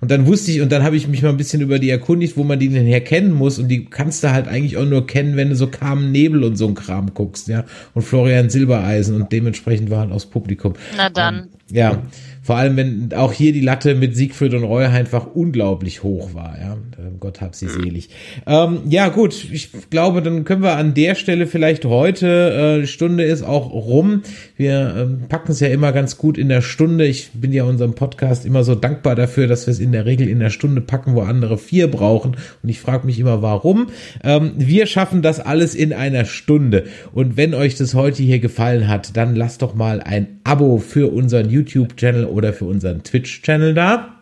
und 0.00 0.10
dann 0.10 0.26
wusste 0.26 0.50
ich 0.50 0.60
und 0.60 0.70
dann 0.72 0.82
habe 0.82 0.96
ich 0.96 1.08
mich 1.08 1.22
mal 1.22 1.28
ein 1.28 1.36
bisschen 1.36 1.60
über 1.60 1.78
die 1.78 1.90
erkundigt, 1.90 2.36
wo 2.36 2.44
man 2.44 2.58
die 2.58 2.68
denn 2.68 2.86
herkennen 2.86 3.32
muss 3.32 3.58
und 3.58 3.68
die 3.68 3.84
kannst 3.84 4.24
du 4.24 4.30
halt 4.32 4.48
eigentlich 4.48 4.76
auch 4.76 4.84
nur 4.84 5.06
kennen, 5.06 5.36
wenn 5.36 5.50
du 5.50 5.56
so 5.56 5.68
Carmen 5.68 6.10
Nebel 6.10 6.44
und 6.44 6.56
so 6.56 6.66
ein 6.66 6.74
Kram 6.74 7.14
guckst, 7.14 7.48
ja 7.48 7.64
und 7.94 8.02
Florian 8.02 8.50
Silbereisen 8.50 9.14
und 9.14 9.32
dementsprechend 9.32 9.90
war 9.90 10.00
halt 10.00 10.12
aus 10.12 10.26
Publikum. 10.26 10.74
Na 10.96 11.08
dann. 11.08 11.48
Ja, 11.70 12.02
vor 12.48 12.56
allem 12.56 12.78
wenn 12.78 13.12
auch 13.12 13.34
hier 13.34 13.52
die 13.52 13.60
Latte 13.60 13.94
mit 13.94 14.16
Siegfried 14.16 14.54
und 14.54 14.64
Roy 14.64 14.86
einfach 14.86 15.26
unglaublich 15.34 16.02
hoch 16.02 16.32
war, 16.32 16.56
ja. 16.58 16.78
Gott 17.20 17.40
hab 17.40 17.54
sie 17.54 17.68
selig. 17.68 18.10
Ähm, 18.46 18.80
ja, 18.88 19.08
gut, 19.08 19.46
ich 19.52 19.70
glaube, 19.90 20.22
dann 20.22 20.44
können 20.44 20.62
wir 20.62 20.76
an 20.76 20.94
der 20.94 21.14
Stelle 21.14 21.46
vielleicht 21.46 21.84
heute, 21.84 22.80
äh, 22.82 22.86
Stunde 22.86 23.24
ist 23.24 23.42
auch 23.42 23.70
rum. 23.70 24.22
Wir 24.56 24.94
ähm, 24.96 25.28
packen 25.28 25.52
es 25.52 25.60
ja 25.60 25.68
immer 25.68 25.92
ganz 25.92 26.16
gut 26.16 26.38
in 26.38 26.48
der 26.48 26.62
Stunde. 26.62 27.06
Ich 27.06 27.30
bin 27.34 27.52
ja 27.52 27.64
unserem 27.64 27.94
Podcast 27.94 28.46
immer 28.46 28.64
so 28.64 28.74
dankbar 28.74 29.14
dafür, 29.14 29.46
dass 29.46 29.66
wir 29.66 29.72
es 29.72 29.80
in 29.80 29.92
der 29.92 30.06
Regel 30.06 30.28
in 30.28 30.40
der 30.40 30.50
Stunde 30.50 30.80
packen, 30.80 31.14
wo 31.14 31.20
andere 31.20 31.58
vier 31.58 31.90
brauchen. 31.90 32.36
Und 32.62 32.68
ich 32.68 32.80
frage 32.80 33.06
mich 33.06 33.18
immer, 33.18 33.42
warum. 33.42 33.88
Ähm, 34.24 34.52
wir 34.56 34.86
schaffen 34.86 35.22
das 35.22 35.38
alles 35.40 35.74
in 35.74 35.92
einer 35.92 36.24
Stunde. 36.24 36.84
Und 37.12 37.36
wenn 37.36 37.54
euch 37.54 37.76
das 37.76 37.94
heute 37.94 38.22
hier 38.22 38.38
gefallen 38.38 38.88
hat, 38.88 39.16
dann 39.16 39.36
lasst 39.36 39.62
doch 39.62 39.74
mal 39.74 40.00
ein 40.00 40.40
Abo 40.44 40.78
für 40.78 41.12
unseren 41.12 41.50
YouTube-Channel 41.50 42.24
oder 42.38 42.52
für 42.52 42.64
unseren 42.64 43.02
Twitch-Channel 43.02 43.74
da. 43.74 44.14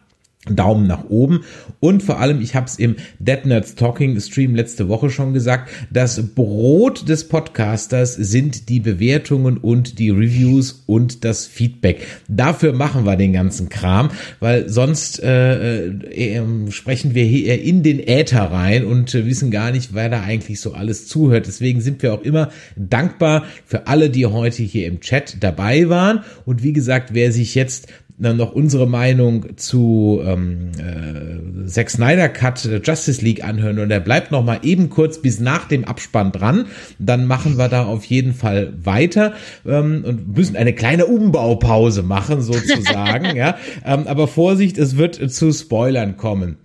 Daumen 0.48 0.86
nach 0.86 1.04
oben 1.08 1.40
und 1.80 2.02
vor 2.02 2.20
allem, 2.20 2.40
ich 2.40 2.54
habe 2.54 2.66
es 2.66 2.78
im 2.78 2.96
Dead 3.18 3.44
Nerds 3.44 3.74
Talking 3.74 4.20
Stream 4.20 4.54
letzte 4.54 4.88
Woche 4.88 5.10
schon 5.10 5.32
gesagt, 5.32 5.70
das 5.90 6.34
Brot 6.34 7.08
des 7.08 7.26
Podcasters 7.28 8.14
sind 8.14 8.68
die 8.68 8.78
Bewertungen 8.78 9.56
und 9.58 9.98
die 9.98 10.10
Reviews 10.10 10.84
und 10.86 11.24
das 11.24 11.46
Feedback. 11.46 12.06
Dafür 12.28 12.72
machen 12.72 13.04
wir 13.04 13.16
den 13.16 13.32
ganzen 13.32 13.68
Kram, 13.68 14.10
weil 14.38 14.68
sonst 14.68 15.20
äh, 15.20 15.86
äh, 15.88 16.70
sprechen 16.70 17.14
wir 17.14 17.24
hier 17.24 17.60
in 17.60 17.82
den 17.82 17.98
Äther 17.98 18.42
rein 18.42 18.84
und 18.84 19.14
äh, 19.14 19.26
wissen 19.26 19.50
gar 19.50 19.72
nicht, 19.72 19.94
wer 19.94 20.08
da 20.08 20.22
eigentlich 20.22 20.60
so 20.60 20.74
alles 20.74 21.08
zuhört. 21.08 21.48
Deswegen 21.48 21.80
sind 21.80 22.02
wir 22.02 22.14
auch 22.14 22.22
immer 22.22 22.50
dankbar 22.76 23.44
für 23.64 23.88
alle, 23.88 24.10
die 24.10 24.26
heute 24.26 24.62
hier 24.62 24.86
im 24.86 25.00
Chat 25.00 25.38
dabei 25.40 25.88
waren 25.88 26.20
und 26.44 26.62
wie 26.62 26.72
gesagt, 26.72 27.14
wer 27.14 27.32
sich 27.32 27.56
jetzt 27.56 27.88
dann 28.18 28.36
noch 28.36 28.52
unsere 28.52 28.86
Meinung 28.86 29.56
zu 29.56 30.20
ähm, 30.24 30.70
äh, 30.78 31.66
Zack 31.66 31.90
Snyder 31.90 32.28
Cut 32.28 32.68
Justice 32.82 33.22
League 33.22 33.44
anhören 33.44 33.78
und 33.78 33.90
er 33.90 34.00
bleibt 34.00 34.30
noch 34.30 34.44
mal 34.44 34.60
eben 34.62 34.88
kurz 34.90 35.18
bis 35.18 35.40
nach 35.40 35.68
dem 35.68 35.84
Abspann 35.84 36.32
dran, 36.32 36.66
dann 36.98 37.26
machen 37.26 37.58
wir 37.58 37.68
da 37.68 37.84
auf 37.84 38.04
jeden 38.04 38.34
Fall 38.34 38.72
weiter 38.82 39.34
ähm, 39.66 40.04
und 40.06 40.36
müssen 40.36 40.56
eine 40.56 40.72
kleine 40.72 41.06
Umbaupause 41.06 42.02
machen 42.02 42.40
sozusagen, 42.40 43.36
ja. 43.36 43.56
Ähm, 43.84 44.06
aber 44.06 44.28
Vorsicht, 44.28 44.78
es 44.78 44.96
wird 44.96 45.30
zu 45.30 45.52
Spoilern 45.52 46.16
kommen. 46.16 46.56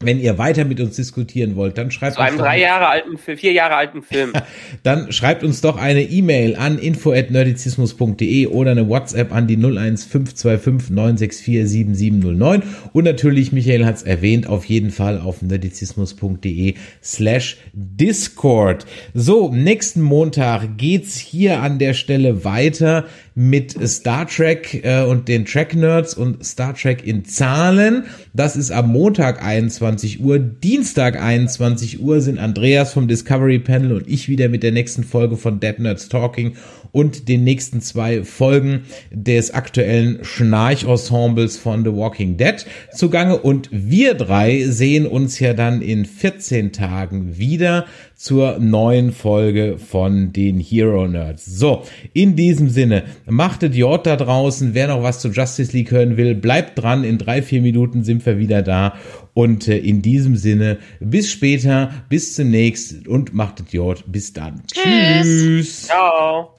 Wenn 0.00 0.20
ihr 0.20 0.36
weiter 0.36 0.66
mit 0.66 0.78
uns 0.78 0.96
diskutieren 0.96 1.56
wollt, 1.56 1.78
dann 1.78 1.90
schreibt 1.90 2.16
Zu 2.16 2.20
einem 2.20 2.34
uns 2.34 2.42
drei 2.42 2.60
Jahre 2.60 2.86
alten, 2.88 3.16
vier 3.16 3.52
Jahre 3.52 3.76
alten 3.76 4.02
Film. 4.02 4.34
dann 4.82 5.10
schreibt 5.10 5.42
uns 5.42 5.62
doch 5.62 5.78
eine 5.78 6.02
E-Mail 6.02 6.54
an 6.56 6.78
info@nerdizismus.de 6.78 8.48
oder 8.48 8.72
eine 8.72 8.90
WhatsApp 8.90 9.32
an 9.32 9.46
die 9.46 9.56
01525 9.56 10.90
964 10.90 11.66
7709 11.66 12.62
und 12.92 13.04
natürlich 13.04 13.52
Michael 13.52 13.86
hat's 13.86 14.02
erwähnt, 14.02 14.48
auf 14.48 14.66
jeden 14.66 14.90
Fall 14.90 15.18
auf 15.18 15.40
nerdizismus.de 15.40 16.74
slash 17.02 17.56
Discord. 17.72 18.84
So, 19.14 19.50
nächsten 19.50 20.02
Montag 20.02 20.76
geht's 20.76 21.16
hier 21.16 21.62
an 21.62 21.78
der 21.78 21.94
Stelle 21.94 22.44
weiter 22.44 23.06
mit 23.38 23.76
Star 23.86 24.26
Trek 24.26 24.82
äh, 24.82 25.02
und 25.02 25.28
den 25.28 25.44
Track 25.44 25.74
Nerds 25.74 26.14
und 26.14 26.42
Star 26.42 26.74
Trek 26.74 27.06
in 27.06 27.26
Zahlen. 27.26 28.04
Das 28.32 28.56
ist 28.56 28.70
am 28.70 28.90
Montag 28.90 29.44
21 29.44 30.22
Uhr. 30.22 30.38
Dienstag 30.38 31.20
21 31.20 32.00
Uhr 32.00 32.22
sind 32.22 32.38
Andreas 32.38 32.94
vom 32.94 33.08
Discovery 33.08 33.58
Panel 33.58 33.92
und 33.92 34.08
ich 34.08 34.30
wieder 34.30 34.48
mit 34.48 34.62
der 34.62 34.72
nächsten 34.72 35.04
Folge 35.04 35.36
von 35.36 35.60
Dead 35.60 35.78
Nerds 35.78 36.08
Talking 36.08 36.56
und 36.96 37.28
den 37.28 37.44
nächsten 37.44 37.82
zwei 37.82 38.24
Folgen 38.24 38.84
des 39.10 39.50
aktuellen 39.50 40.24
Schnarch-Ensembles 40.24 41.58
von 41.58 41.84
The 41.84 41.92
Walking 41.92 42.38
Dead 42.38 42.64
zugange. 42.90 43.36
Und 43.36 43.68
wir 43.70 44.14
drei 44.14 44.62
sehen 44.62 45.06
uns 45.06 45.38
ja 45.38 45.52
dann 45.52 45.82
in 45.82 46.06
14 46.06 46.72
Tagen 46.72 47.36
wieder 47.36 47.84
zur 48.14 48.58
neuen 48.60 49.12
Folge 49.12 49.76
von 49.76 50.32
den 50.32 50.58
Hero 50.58 51.06
Nerds. 51.06 51.44
So, 51.44 51.82
in 52.14 52.34
diesem 52.34 52.70
Sinne, 52.70 53.04
machtet 53.26 53.74
J 53.74 54.04
da 54.06 54.16
draußen. 54.16 54.72
Wer 54.72 54.88
noch 54.88 55.02
was 55.02 55.20
zu 55.20 55.28
Justice 55.28 55.76
League 55.76 55.90
hören 55.90 56.16
will, 56.16 56.34
bleibt 56.34 56.78
dran. 56.78 57.04
In 57.04 57.18
drei, 57.18 57.42
vier 57.42 57.60
Minuten 57.60 58.04
sind 58.04 58.24
wir 58.24 58.38
wieder 58.38 58.62
da. 58.62 58.94
Und 59.34 59.68
äh, 59.68 59.76
in 59.76 60.00
diesem 60.00 60.36
Sinne, 60.36 60.78
bis 60.98 61.30
später, 61.30 61.92
bis 62.08 62.34
zunächst 62.34 63.06
und 63.06 63.34
machtet 63.34 63.74
J. 63.74 64.02
Bis 64.06 64.32
dann. 64.32 64.62
Tschüss. 64.66 65.26
Tschüss. 65.26 65.82
Ciao. 65.88 66.55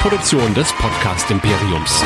Produktion 0.00 0.54
des 0.54 0.72
Podcast 0.72 1.30
Imperiums. 1.30 2.02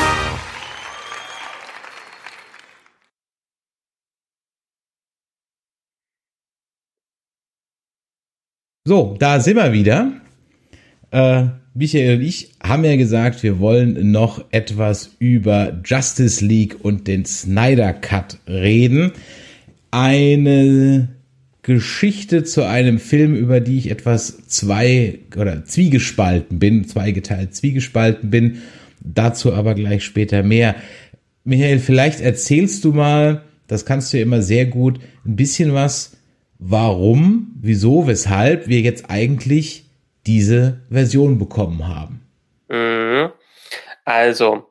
So, 8.83 9.15
da 9.17 9.39
sind 9.39 9.55
wir 9.55 9.71
wieder. 9.71 10.11
Äh, 11.11 11.45
Michael 11.73 12.17
und 12.17 12.23
ich 12.23 12.51
haben 12.61 12.83
ja 12.83 12.97
gesagt, 12.97 13.43
wir 13.43 13.59
wollen 13.59 14.11
noch 14.11 14.43
etwas 14.51 15.15
über 15.19 15.81
Justice 15.85 16.43
League 16.43 16.83
und 16.83 17.07
den 17.07 17.23
Snyder 17.23 17.93
Cut 17.93 18.39
reden. 18.45 19.13
Eine 19.91 21.14
Geschichte 21.65 22.43
zu 22.43 22.63
einem 22.63 22.99
Film, 22.99 23.35
über 23.35 23.59
die 23.59 23.79
ich 23.79 23.89
etwas 23.89 24.47
zwei 24.47 25.17
oder 25.35 25.65
zwiegespalten 25.65 26.59
bin, 26.59 26.87
zweigeteilt 26.87 27.55
zwiegespalten 27.55 28.29
bin. 28.29 28.61
Dazu 28.99 29.51
aber 29.51 29.73
gleich 29.73 30.05
später 30.05 30.43
mehr. 30.43 30.75
Michael, 31.43 31.79
vielleicht 31.79 32.21
erzählst 32.21 32.85
du 32.85 32.93
mal, 32.93 33.45
das 33.67 33.83
kannst 33.83 34.13
du 34.13 34.17
ja 34.17 34.23
immer 34.23 34.43
sehr 34.43 34.67
gut, 34.67 34.99
ein 35.25 35.35
bisschen 35.35 35.73
was, 35.73 36.15
warum, 36.59 37.55
wieso, 37.59 38.05
weshalb 38.05 38.67
wir 38.67 38.81
jetzt 38.81 39.09
eigentlich 39.09 39.89
diese 40.27 40.81
Version 40.91 41.39
bekommen 41.39 41.87
haben. 41.87 42.21
Mhm. 42.69 43.31
Also, 44.03 44.67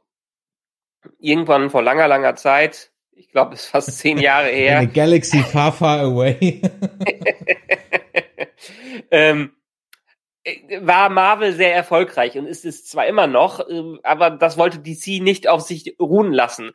irgendwann 1.18 1.70
vor 1.70 1.82
langer, 1.82 2.06
langer 2.06 2.36
Zeit, 2.36 2.92
ich 3.16 3.30
glaube, 3.30 3.54
es 3.54 3.62
ist 3.62 3.70
fast 3.70 3.98
zehn 3.98 4.18
Jahre 4.18 4.48
her. 4.48 4.78
Eine 4.78 4.88
Galaxy 4.88 5.42
far, 5.42 5.72
far 5.72 6.00
away. 6.00 6.60
ähm, 9.10 9.52
war 10.80 11.08
Marvel 11.08 11.52
sehr 11.52 11.74
erfolgreich 11.74 12.36
und 12.36 12.46
ist 12.46 12.64
es 12.64 12.84
zwar 12.84 13.06
immer 13.06 13.26
noch, 13.26 13.60
ähm, 13.68 14.00
aber 14.02 14.30
das 14.30 14.58
wollte 14.58 14.78
DC 14.78 15.22
nicht 15.22 15.48
auf 15.48 15.62
sich 15.62 15.96
ruhen 16.00 16.32
lassen. 16.32 16.72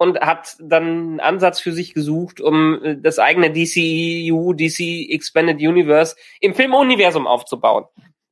und 0.00 0.20
hat 0.20 0.56
dann 0.60 0.84
einen 0.84 1.20
Ansatz 1.20 1.60
für 1.60 1.72
sich 1.72 1.92
gesucht, 1.92 2.40
um 2.40 2.84
äh, 2.84 2.96
das 2.96 3.18
eigene 3.18 3.52
DCU, 3.52 4.52
DC 4.52 5.10
Expanded 5.10 5.56
Universe 5.56 6.14
im 6.40 6.54
Filmuniversum 6.54 7.26
aufzubauen. 7.26 7.86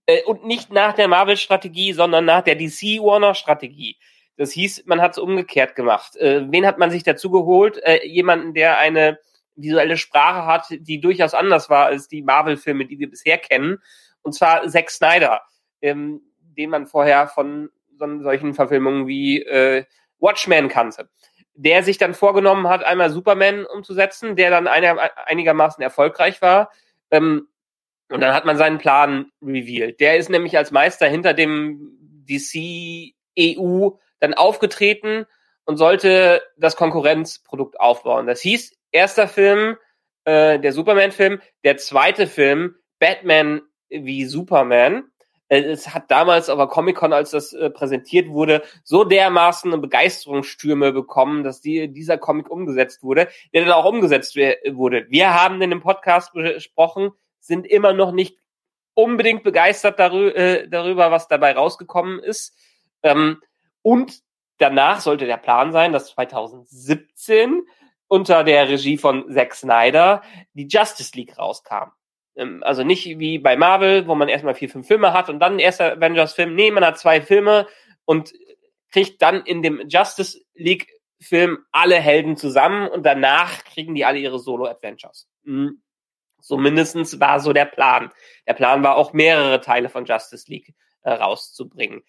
Äh, 0.06 0.22
und 0.22 0.46
nicht 0.46 0.72
nach 0.72 0.94
der 0.94 1.08
Marvel-Strategie, 1.08 1.92
sondern 1.92 2.24
nach 2.24 2.42
der 2.42 2.54
DC-Warner-Strategie. 2.54 3.96
Das 4.36 4.52
hieß, 4.52 4.84
man 4.86 5.00
hat 5.00 5.12
es 5.12 5.18
umgekehrt 5.18 5.76
gemacht. 5.76 6.16
Äh, 6.16 6.50
wen 6.50 6.66
hat 6.66 6.78
man 6.78 6.90
sich 6.90 7.02
dazu 7.02 7.30
geholt? 7.30 7.82
Äh, 7.82 8.06
jemanden, 8.06 8.52
der 8.54 8.78
eine 8.78 9.18
visuelle 9.54 9.96
Sprache 9.96 10.46
hat, 10.46 10.66
die 10.70 11.00
durchaus 11.00 11.34
anders 11.34 11.70
war 11.70 11.86
als 11.86 12.08
die 12.08 12.22
Marvel-Filme, 12.22 12.84
die 12.84 12.98
wir 12.98 13.10
bisher 13.10 13.38
kennen. 13.38 13.78
Und 14.22 14.34
zwar 14.34 14.68
Zack 14.68 14.90
Snyder, 14.90 15.42
ähm, 15.80 16.20
den 16.38 16.70
man 16.70 16.86
vorher 16.86 17.28
von 17.28 17.70
so, 17.98 18.22
solchen 18.22 18.52
Verfilmungen 18.52 19.06
wie 19.06 19.42
äh, 19.42 19.84
Watchmen 20.18 20.68
kannte. 20.68 21.08
Der 21.54 21.82
sich 21.82 21.96
dann 21.96 22.12
vorgenommen 22.12 22.68
hat, 22.68 22.84
einmal 22.84 23.10
Superman 23.10 23.64
umzusetzen, 23.64 24.36
der 24.36 24.50
dann 24.50 24.66
einer, 24.66 24.98
einigermaßen 25.26 25.82
erfolgreich 25.82 26.42
war. 26.42 26.70
Ähm, 27.10 27.48
und 28.10 28.20
dann 28.20 28.34
hat 28.34 28.44
man 28.44 28.58
seinen 28.58 28.78
Plan 28.78 29.32
revealed. 29.42 29.98
Der 30.00 30.18
ist 30.18 30.28
nämlich 30.28 30.56
als 30.58 30.70
Meister 30.70 31.08
hinter 31.08 31.32
dem 31.32 31.96
DC 32.28 33.14
EU 33.38 33.90
dann 34.20 34.34
aufgetreten 34.34 35.26
und 35.64 35.76
sollte 35.76 36.42
das 36.56 36.76
Konkurrenzprodukt 36.76 37.78
aufbauen. 37.80 38.26
Das 38.26 38.40
hieß, 38.40 38.76
erster 38.92 39.28
Film, 39.28 39.76
äh, 40.24 40.58
der 40.58 40.72
Superman-Film, 40.72 41.40
der 41.64 41.76
zweite 41.76 42.26
Film, 42.26 42.76
Batman 42.98 43.62
wie 43.88 44.24
Superman. 44.24 45.04
Äh, 45.48 45.62
es 45.62 45.94
hat 45.94 46.10
damals 46.10 46.48
aber 46.48 46.68
Comic-Con, 46.68 47.12
als 47.12 47.30
das 47.30 47.52
äh, 47.52 47.70
präsentiert 47.70 48.28
wurde, 48.28 48.62
so 48.84 49.04
dermaßen 49.04 49.80
Begeisterungsstürme 49.80 50.92
bekommen, 50.92 51.44
dass 51.44 51.60
die, 51.60 51.92
dieser 51.92 52.18
Comic 52.18 52.50
umgesetzt 52.50 53.02
wurde, 53.02 53.28
der 53.52 53.64
dann 53.64 53.72
auch 53.72 53.84
umgesetzt 53.84 54.36
wurde. 54.36 55.06
Wir 55.08 55.34
haben 55.34 55.60
in 55.62 55.70
dem 55.70 55.80
Podcast 55.80 56.32
besprochen, 56.32 57.10
sind 57.40 57.66
immer 57.66 57.92
noch 57.92 58.12
nicht 58.12 58.36
unbedingt 58.94 59.42
begeistert 59.42 59.98
darü 59.98 60.30
äh, 60.30 60.68
darüber, 60.68 61.10
was 61.10 61.28
dabei 61.28 61.52
rausgekommen 61.52 62.18
ist. 62.18 62.56
Ähm, 63.02 63.40
und 63.86 64.20
danach 64.58 64.98
sollte 64.98 65.26
der 65.26 65.36
Plan 65.36 65.70
sein, 65.70 65.92
dass 65.92 66.08
2017 66.08 67.62
unter 68.08 68.42
der 68.42 68.68
Regie 68.68 68.98
von 68.98 69.32
Zack 69.32 69.54
Snyder 69.54 70.22
die 70.54 70.66
Justice 70.66 71.12
League 71.14 71.38
rauskam. 71.38 71.92
Ähm, 72.34 72.64
also 72.64 72.82
nicht 72.82 73.04
wie 73.20 73.38
bei 73.38 73.56
Marvel, 73.56 74.08
wo 74.08 74.16
man 74.16 74.28
erstmal 74.28 74.56
vier, 74.56 74.68
fünf 74.68 74.88
Filme 74.88 75.12
hat 75.12 75.28
und 75.30 75.38
dann 75.38 75.52
ein 75.52 75.58
erster 75.60 75.92
Avengers-Film. 75.92 76.56
Nee, 76.56 76.72
man 76.72 76.84
hat 76.84 76.98
zwei 76.98 77.20
Filme 77.20 77.68
und 78.04 78.32
kriegt 78.90 79.22
dann 79.22 79.44
in 79.44 79.62
dem 79.62 79.80
Justice 79.86 80.40
League-Film 80.54 81.58
alle 81.70 82.00
Helden 82.00 82.36
zusammen 82.36 82.88
und 82.88 83.06
danach 83.06 83.62
kriegen 83.62 83.94
die 83.94 84.04
alle 84.04 84.18
ihre 84.18 84.40
Solo-Adventures. 84.40 85.28
Mhm. 85.44 85.80
So 86.40 86.56
mindestens 86.56 87.20
war 87.20 87.38
so 87.38 87.52
der 87.52 87.66
Plan. 87.66 88.10
Der 88.48 88.54
Plan 88.54 88.82
war 88.82 88.96
auch 88.96 89.12
mehrere 89.12 89.60
Teile 89.60 89.88
von 89.88 90.06
Justice 90.06 90.50
League 90.50 90.74
äh, 91.02 91.12
rauszubringen. 91.12 92.02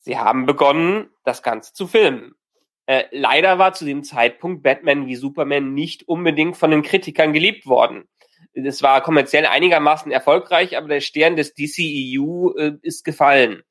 Sie 0.00 0.18
haben 0.18 0.46
begonnen, 0.46 1.10
das 1.24 1.42
Ganze 1.42 1.72
zu 1.72 1.86
filmen. 1.86 2.34
Äh, 2.86 3.04
leider 3.12 3.58
war 3.58 3.72
zu 3.72 3.84
dem 3.84 4.02
Zeitpunkt 4.02 4.62
Batman 4.62 5.06
wie 5.06 5.16
Superman 5.16 5.74
nicht 5.74 6.08
unbedingt 6.08 6.56
von 6.56 6.70
den 6.70 6.82
Kritikern 6.82 7.32
geliebt 7.32 7.66
worden. 7.66 8.08
Es 8.52 8.82
war 8.82 9.02
kommerziell 9.02 9.46
einigermaßen 9.46 10.10
erfolgreich, 10.10 10.76
aber 10.76 10.88
der 10.88 11.00
Stern 11.00 11.36
des 11.36 11.54
DCEU 11.54 12.52
äh, 12.56 12.72
ist 12.82 13.04
gefallen. 13.04 13.62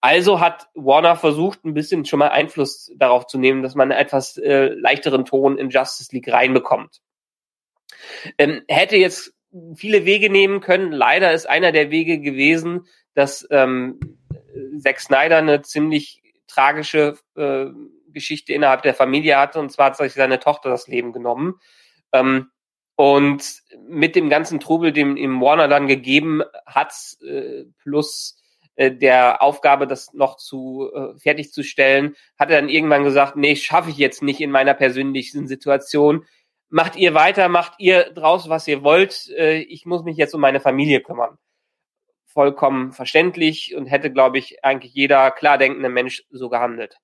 Also 0.00 0.40
hat 0.40 0.68
Warner 0.74 1.16
versucht, 1.16 1.64
ein 1.64 1.72
bisschen 1.72 2.04
schon 2.04 2.18
mal 2.18 2.28
Einfluss 2.28 2.90
darauf 2.96 3.26
zu 3.26 3.38
nehmen, 3.38 3.62
dass 3.62 3.74
man 3.74 3.92
einen 3.92 4.00
etwas 4.00 4.36
äh, 4.36 4.66
leichteren 4.66 5.24
Ton 5.24 5.56
in 5.56 5.70
Justice 5.70 6.14
League 6.14 6.30
reinbekommt. 6.30 7.00
Ähm, 8.38 8.62
hätte 8.68 8.96
jetzt 8.96 9.32
viele 9.76 10.04
Wege 10.04 10.30
nehmen 10.30 10.60
können. 10.60 10.92
Leider 10.92 11.32
ist 11.32 11.48
einer 11.48 11.72
der 11.72 11.90
Wege 11.90 12.18
gewesen, 12.20 12.86
dass 13.14 13.46
ähm, 13.50 14.00
Zack 14.78 15.00
Snyder 15.00 15.38
eine 15.38 15.62
ziemlich 15.62 16.22
tragische 16.46 17.16
äh, 17.36 17.66
Geschichte 18.08 18.52
innerhalb 18.52 18.82
der 18.82 18.94
Familie 18.94 19.38
hatte. 19.38 19.58
Und 19.60 19.70
zwar 19.70 19.86
hat 19.86 19.96
sich 19.96 20.12
seine 20.14 20.38
Tochter 20.38 20.70
das 20.70 20.86
Leben 20.86 21.12
genommen. 21.12 21.60
Ähm, 22.12 22.50
und 22.96 23.62
mit 23.88 24.14
dem 24.14 24.28
ganzen 24.28 24.60
Trubel, 24.60 24.92
dem 24.92 25.16
ihm 25.16 25.40
Warner 25.40 25.66
dann 25.66 25.88
gegeben 25.88 26.42
hat, 26.64 26.94
äh, 27.26 27.64
plus 27.82 28.40
äh, 28.76 28.92
der 28.92 29.42
Aufgabe, 29.42 29.88
das 29.88 30.12
noch 30.12 30.36
zu 30.36 30.90
äh, 30.94 31.18
fertigzustellen, 31.18 32.14
hat 32.38 32.50
er 32.50 32.60
dann 32.60 32.70
irgendwann 32.70 33.02
gesagt, 33.02 33.34
nee, 33.34 33.56
schaffe 33.56 33.90
ich 33.90 33.96
jetzt 33.96 34.22
nicht 34.22 34.40
in 34.40 34.52
meiner 34.52 34.74
persönlichen 34.74 35.48
Situation 35.48 36.24
macht 36.74 36.96
ihr 36.96 37.14
weiter, 37.14 37.48
macht 37.48 37.74
ihr 37.78 38.10
draus, 38.12 38.48
was 38.48 38.66
ihr 38.66 38.82
wollt. 38.82 39.28
Äh, 39.36 39.58
ich 39.58 39.86
muss 39.86 40.02
mich 40.02 40.16
jetzt 40.16 40.34
um 40.34 40.40
meine 40.40 40.58
Familie 40.58 41.00
kümmern. 41.00 41.38
Vollkommen 42.34 42.92
verständlich 42.92 43.74
und 43.76 43.86
hätte, 43.86 44.12
glaube 44.12 44.38
ich, 44.38 44.64
eigentlich 44.64 44.92
jeder 44.92 45.30
klar 45.30 45.56
denkende 45.56 45.88
Mensch 45.88 46.24
so 46.30 46.48
gehandelt. 46.48 46.98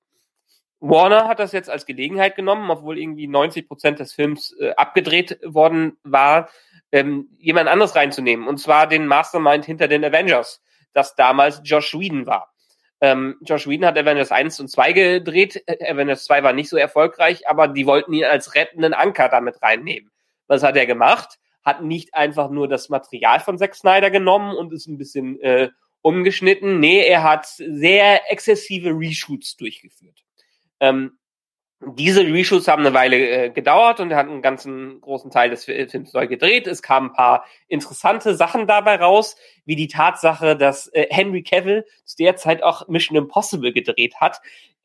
Warner 0.80 1.28
hat 1.28 1.38
das 1.38 1.52
jetzt 1.52 1.70
als 1.70 1.86
Gelegenheit 1.86 2.36
genommen, 2.36 2.70
obwohl 2.70 2.98
irgendwie 2.98 3.28
90 3.28 3.68
Prozent 3.68 4.00
des 4.00 4.12
Films 4.12 4.56
äh, 4.58 4.70
abgedreht 4.72 5.38
worden 5.44 5.98
war, 6.02 6.48
ähm, 6.90 7.28
jemand 7.38 7.68
anderes 7.68 7.94
reinzunehmen. 7.94 8.48
Und 8.48 8.58
zwar 8.58 8.86
den 8.86 9.06
Mastermind 9.06 9.64
hinter 9.64 9.88
den 9.88 10.04
Avengers, 10.04 10.62
das 10.94 11.14
damals 11.14 11.60
Josh 11.64 11.94
Whedon 11.94 12.26
war. 12.26 12.52
Ähm, 13.02 13.36
Josh 13.42 13.68
Whedon 13.68 13.86
hat 13.86 13.98
Avengers 13.98 14.32
1 14.32 14.58
und 14.58 14.68
2 14.68 14.92
gedreht. 14.92 15.62
Avengers 15.86 16.24
2 16.24 16.42
war 16.42 16.52
nicht 16.52 16.68
so 16.68 16.76
erfolgreich, 16.76 17.48
aber 17.48 17.68
die 17.68 17.86
wollten 17.86 18.12
ihn 18.12 18.24
als 18.24 18.54
rettenden 18.54 18.94
Anker 18.94 19.28
damit 19.28 19.62
reinnehmen. 19.62 20.10
Was 20.48 20.62
hat 20.62 20.76
er 20.76 20.86
gemacht? 20.86 21.38
Hat 21.70 21.82
nicht 21.84 22.14
einfach 22.14 22.50
nur 22.50 22.66
das 22.66 22.88
Material 22.88 23.38
von 23.38 23.58
Zack 23.58 23.76
Snyder 23.76 24.10
genommen 24.10 24.56
und 24.56 24.72
ist 24.72 24.88
ein 24.88 24.98
bisschen 24.98 25.40
äh, 25.40 25.68
umgeschnitten. 26.02 26.80
Nee, 26.80 27.00
er 27.00 27.22
hat 27.22 27.46
sehr 27.46 28.30
exzessive 28.32 28.90
Reshoots 28.90 29.56
durchgeführt. 29.56 30.24
Ähm, 30.80 31.12
diese 31.96 32.22
Reshoots 32.26 32.66
haben 32.66 32.84
eine 32.84 32.92
Weile 32.92 33.16
äh, 33.16 33.50
gedauert 33.50 34.00
und 34.00 34.10
er 34.10 34.16
hat 34.16 34.26
einen 34.26 34.42
ganzen 34.42 35.00
großen 35.00 35.30
Teil 35.30 35.50
des 35.50 35.64
Films 35.64 36.12
neu 36.12 36.26
gedreht. 36.26 36.66
Es 36.66 36.82
kamen 36.82 37.10
ein 37.10 37.14
paar 37.14 37.44
interessante 37.68 38.34
Sachen 38.34 38.66
dabei 38.66 38.96
raus, 38.96 39.36
wie 39.64 39.76
die 39.76 39.86
Tatsache, 39.86 40.56
dass 40.56 40.88
äh, 40.88 41.06
Henry 41.08 41.44
Cavill 41.44 41.86
zu 42.04 42.16
der 42.16 42.34
Zeit 42.34 42.64
auch 42.64 42.88
Mission 42.88 43.16
Impossible 43.16 43.72
gedreht 43.72 44.16
hat, 44.16 44.40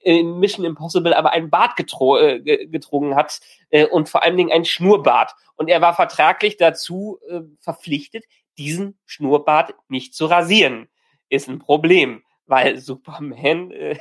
in 0.06 0.40
Mission 0.40 0.66
Impossible 0.66 1.16
aber 1.16 1.32
einen 1.32 1.50
Bart 1.50 1.76
getro 1.76 2.18
äh, 2.18 2.40
getrunken 2.68 3.16
hat 3.16 3.40
äh, 3.72 3.86
und 3.88 4.08
vor 4.08 4.22
allen 4.22 4.38
Dingen 4.38 4.52
ein 4.52 4.64
Schnurrbart. 4.64 5.34
Und 5.56 5.68
er 5.68 5.82
war 5.82 5.96
vertraglich 5.96 6.58
dazu 6.58 7.20
äh, 7.28 7.42
verpflichtet, 7.60 8.24
diesen 8.58 9.00
Schnurrbart 9.06 9.74
nicht 9.90 10.14
zu 10.14 10.28
rasieren. 10.28 10.90
Ist 11.30 11.50
ein 11.50 11.58
Problem, 11.58 12.24
weil 12.46 12.78
Superman 12.78 13.72
äh, 13.72 13.98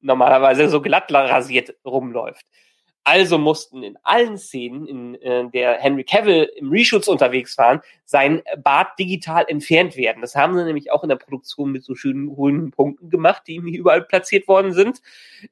normalerweise 0.00 0.68
so 0.68 0.80
glatt 0.80 1.12
rasiert 1.12 1.74
rumläuft. 1.84 2.46
Also 3.08 3.38
mussten 3.38 3.82
in 3.82 3.96
allen 4.02 4.36
Szenen, 4.36 4.86
in 4.86 5.14
äh, 5.22 5.48
der 5.48 5.78
Henry 5.78 6.04
Cavill 6.04 6.50
im 6.56 6.70
Reshoots 6.70 7.08
unterwegs 7.08 7.56
waren, 7.56 7.80
sein 8.04 8.42
Bart 8.62 8.98
digital 8.98 9.46
entfernt 9.48 9.96
werden. 9.96 10.20
Das 10.20 10.34
haben 10.34 10.54
sie 10.54 10.62
nämlich 10.62 10.92
auch 10.92 11.02
in 11.04 11.08
der 11.08 11.16
Produktion 11.16 11.72
mit 11.72 11.84
so 11.84 11.94
schönen 11.94 12.34
grünen 12.34 12.70
Punkten 12.70 13.08
gemacht, 13.08 13.44
die 13.46 13.54
ihm 13.54 13.66
überall 13.66 14.02
platziert 14.02 14.46
worden 14.46 14.74
sind. 14.74 15.00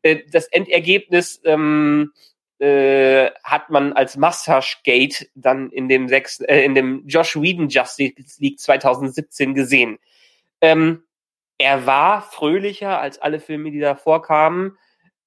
Äh, 0.03 0.19
das 0.31 0.49
Endergebnis 0.49 1.41
ähm, 1.45 2.13
äh, 2.59 3.31
hat 3.43 3.71
man 3.71 3.95
als 3.95 4.19
Mustache 4.19 4.77
Gate 4.85 5.31
dann 5.35 5.71
in 5.71 5.89
dem 5.89 6.09
sechs, 6.09 6.41
äh, 6.41 6.63
in 6.63 6.75
dem 6.75 7.09
Josh 7.09 7.37
Whedon 7.37 7.71
Justice 7.71 8.39
League 8.39 8.61
2017 8.61 9.55
gesehen. 9.55 9.99
Ähm, 10.61 11.05
er 11.57 11.87
war 11.87 12.21
fröhlicher 12.21 13.01
als 13.01 13.19
alle 13.19 13.41
Filme, 13.41 13.71
die 13.71 13.81
davor 13.81 14.21
kamen, 14.21 14.77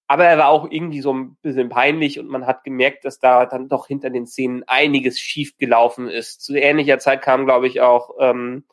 aber 0.10 0.26
er 0.26 0.39
war 0.39 0.49
auch 0.49 0.68
irgendwie 0.72 1.01
so 1.01 1.14
ein 1.14 1.36
bisschen 1.36 1.70
peinlich 1.70 2.20
und 2.20 2.28
man 2.28 2.47
hat 2.47 2.64
gemerkt, 2.64 3.05
dass 3.05 3.20
da 3.20 3.45
dann 3.45 3.70
doch 3.70 3.86
hinter 3.86 4.10
den 4.10 4.26
Szenen 4.26 4.64
einiges 4.68 5.20
schief 5.20 5.55
gelaufen 5.60 6.10
ist. 6.10 6.41
Zu 6.41 6.55
ähnlicher 6.55 6.97
Zeit 6.97 7.22
kam, 7.22 7.45
glaube 7.45 7.68
ich, 7.68 7.80
auch 7.82 8.16
ähm, 8.20 8.66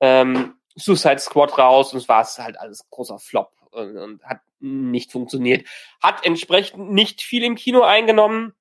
ähm, 0.00 0.54
Suicide 0.74 1.18
Squad 1.18 1.56
raus 1.56 1.94
und 1.94 1.98
es 2.00 2.10
war 2.10 2.22
halt 2.24 2.60
alles 2.60 2.84
großer 2.90 3.18
Flop 3.18 3.52
und, 3.70 3.96
und 3.96 4.22
hat 4.22 4.40
nicht 4.60 5.12
funktioniert. 5.12 5.66
Hat 6.02 6.26
entsprechend 6.26 6.92
nicht 6.92 7.22
viel 7.22 7.42
im 7.42 7.54
Kino 7.54 7.80
eingenommen 7.80 8.52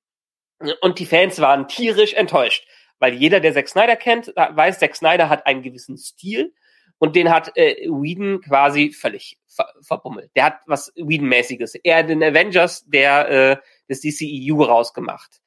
und 0.80 0.99
die 0.99 1.05
Fans 1.05 1.41
waren 1.41 1.68
tierisch 1.68 2.13
enttäuscht, 2.13 2.66
weil 2.97 3.13
jeder, 3.13 3.41
der 3.41 3.53
Zack 3.53 3.68
Snyder 3.68 3.97
kennt, 3.97 4.28
weiß, 4.28 4.80
Zack 4.80 4.95
Snyder 4.95 5.28
hat 5.28 5.45
einen 5.45 5.63
gewissen 5.63 5.97
Stil 5.97 6.53
und 6.98 7.16
den 7.16 7.30
hat 7.30 7.52
äh, 7.56 7.88
Whedon 7.89 8.41
quasi 8.41 8.91
völlig 8.91 9.38
ver 9.48 9.68
verbummelt. 9.82 10.32
Der 10.36 10.46
hat 10.46 10.60
was 10.66 10.93
Whedon-mäßiges. 10.96 11.76
Er 11.84 12.00
hat 12.00 12.10
den 12.10 12.24
Avengers 12.24 12.86
der 12.88 13.30
äh, 13.30 13.58
des 13.89 14.02
DCEU 14.02 14.64
rausgemacht. 14.64 15.41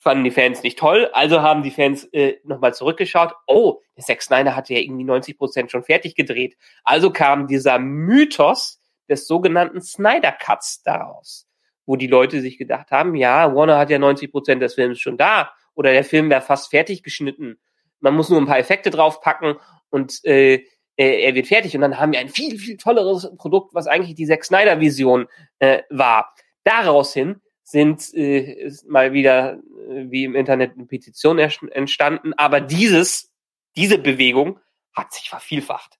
Fanden 0.00 0.24
die 0.24 0.30
Fans 0.30 0.62
nicht 0.62 0.78
toll, 0.78 1.10
also 1.12 1.42
haben 1.42 1.64
die 1.64 1.72
Fans 1.72 2.04
äh, 2.12 2.36
nochmal 2.44 2.72
zurückgeschaut. 2.72 3.34
Oh, 3.48 3.80
der 3.96 4.04
Zack 4.04 4.22
Snyder 4.22 4.54
hatte 4.54 4.74
ja 4.74 4.80
irgendwie 4.80 5.04
90 5.04 5.36
Prozent 5.36 5.70
schon 5.72 5.82
fertig 5.82 6.14
gedreht. 6.14 6.56
Also 6.84 7.10
kam 7.10 7.48
dieser 7.48 7.80
Mythos 7.80 8.80
des 9.08 9.26
sogenannten 9.26 9.80
Snyder 9.80 10.32
Cuts 10.32 10.82
daraus. 10.82 11.46
wo 11.84 11.96
die 11.96 12.06
Leute 12.06 12.42
sich 12.42 12.58
gedacht 12.58 12.90
haben, 12.90 13.14
ja, 13.14 13.54
Warner 13.54 13.78
hat 13.78 13.88
ja 13.88 13.98
90 13.98 14.30
Prozent 14.30 14.62
des 14.62 14.74
Films 14.74 15.00
schon 15.00 15.16
da 15.16 15.50
oder 15.74 15.90
der 15.92 16.04
Film 16.04 16.28
wäre 16.28 16.42
fast 16.42 16.68
fertig 16.68 17.02
geschnitten. 17.02 17.58
Man 18.00 18.14
muss 18.14 18.28
nur 18.28 18.38
ein 18.38 18.46
paar 18.46 18.58
Effekte 18.58 18.90
draufpacken 18.90 19.56
und 19.90 20.24
äh, 20.24 20.64
er 20.96 21.34
wird 21.34 21.46
fertig. 21.46 21.74
Und 21.76 21.82
dann 21.82 21.98
haben 21.98 22.12
wir 22.12 22.18
ein 22.18 22.28
viel, 22.28 22.58
viel 22.58 22.76
tolleres 22.76 23.30
Produkt, 23.36 23.72
was 23.72 23.86
eigentlich 23.86 24.16
die 24.16 24.26
Zack 24.26 24.44
Snyder-Vision 24.44 25.28
äh, 25.60 25.82
war. 25.90 26.34
Daraus 26.64 27.14
hin 27.14 27.40
sind 27.62 28.12
äh, 28.14 28.70
mal 28.86 29.12
wieder 29.12 29.54
äh, 29.54 30.10
wie 30.10 30.24
im 30.24 30.34
Internet 30.34 30.72
eine 30.74 30.86
Petition 30.86 31.38
entstanden, 31.38 32.32
aber 32.34 32.60
dieses, 32.60 33.32
diese 33.76 33.98
Bewegung 33.98 34.58
hat 34.92 35.12
sich 35.12 35.28
vervielfacht. 35.28 35.98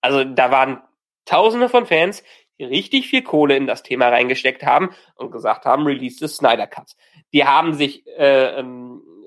Also 0.00 0.24
da 0.24 0.50
waren 0.50 0.80
Tausende 1.24 1.68
von 1.68 1.84
Fans, 1.84 2.22
die 2.58 2.64
richtig 2.64 3.08
viel 3.08 3.22
Kohle 3.22 3.54
in 3.54 3.66
das 3.66 3.82
Thema 3.82 4.08
reingesteckt 4.08 4.64
haben 4.64 4.90
und 5.14 5.30
gesagt 5.30 5.66
haben, 5.66 5.84
release 5.84 6.16
the 6.18 6.26
Snyder 6.26 6.66
Cut. 6.66 6.92
Die 7.34 7.44
haben 7.44 7.74
sich 7.74 8.06
äh, 8.06 8.58
ähm, 8.58 9.02
äh, 9.02 9.17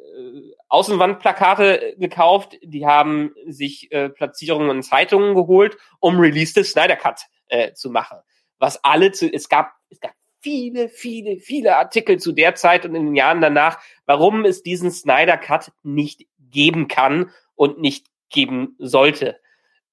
Außenwandplakate 0.72 1.96
gekauft, 1.98 2.58
die 2.64 2.86
haben 2.86 3.34
sich 3.46 3.92
äh, 3.92 4.10
Platzierungen 4.10 4.70
in 4.78 4.84
Zeitungen 4.84 5.36
geholt, 5.36 5.78
um 6.00 6.18
Release 6.18 6.54
the 6.54 6.64
Snyder 6.64 6.96
Cut 6.96 7.24
äh, 7.50 7.74
zu 7.74 7.90
machen. 7.90 8.20
Was 8.58 8.82
alle 8.84 9.12
zu, 9.12 9.32
es 9.32 9.50
gab, 9.50 9.74
es 9.90 10.00
gab 10.00 10.14
viele, 10.40 10.88
viele, 10.88 11.38
viele 11.38 11.76
Artikel 11.76 12.20
zu 12.20 12.32
der 12.32 12.56
Zeit 12.56 12.86
und 12.86 12.96
in 12.96 13.08
den 13.08 13.16
Jahren 13.16 13.42
danach, 13.42 13.80
warum 14.06 14.46
es 14.46 14.64
diesen 14.64 14.92
Snyder 14.92 15.38
Cut 15.38 15.72
nicht 15.84 16.26
geben 16.40 16.88
kann 16.88 17.32
und 17.56 17.80
nicht 17.80 18.08
geben 18.30 18.76
sollte. 18.80 19.40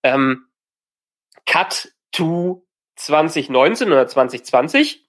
Ähm, 0.05 0.47
Cut 1.45 1.93
to 2.13 2.67
2019 2.97 3.89
oder 3.89 4.07
2020. 4.07 5.09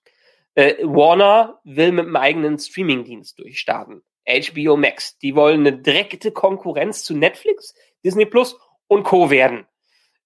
Äh, 0.55 0.75
Warner 0.83 1.59
will 1.63 1.91
mit 1.91 2.05
einem 2.05 2.15
eigenen 2.15 2.57
Streamingdienst 2.57 3.37
durchstarten. 3.37 4.01
HBO 4.27 4.77
Max. 4.77 5.17
Die 5.17 5.35
wollen 5.35 5.65
eine 5.65 5.77
direkte 5.77 6.31
Konkurrenz 6.31 7.03
zu 7.03 7.15
Netflix, 7.15 7.73
Disney 8.03 8.25
Plus 8.25 8.59
und 8.87 9.03
Co. 9.03 9.29
werden. 9.29 9.65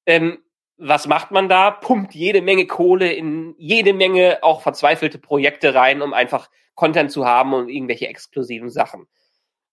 Ähm, 0.05 0.39
was 0.77 1.07
macht 1.07 1.31
man 1.31 1.49
da? 1.49 1.71
Pumpt 1.71 2.13
jede 2.13 2.41
Menge 2.41 2.67
Kohle 2.67 3.13
in 3.13 3.55
jede 3.57 3.93
Menge 3.93 4.39
auch 4.41 4.61
verzweifelte 4.61 5.17
Projekte 5.19 5.75
rein, 5.75 6.01
um 6.01 6.13
einfach 6.13 6.49
Content 6.75 7.11
zu 7.11 7.25
haben 7.25 7.53
und 7.53 7.69
irgendwelche 7.69 8.07
exklusiven 8.07 8.69
Sachen. 8.69 9.07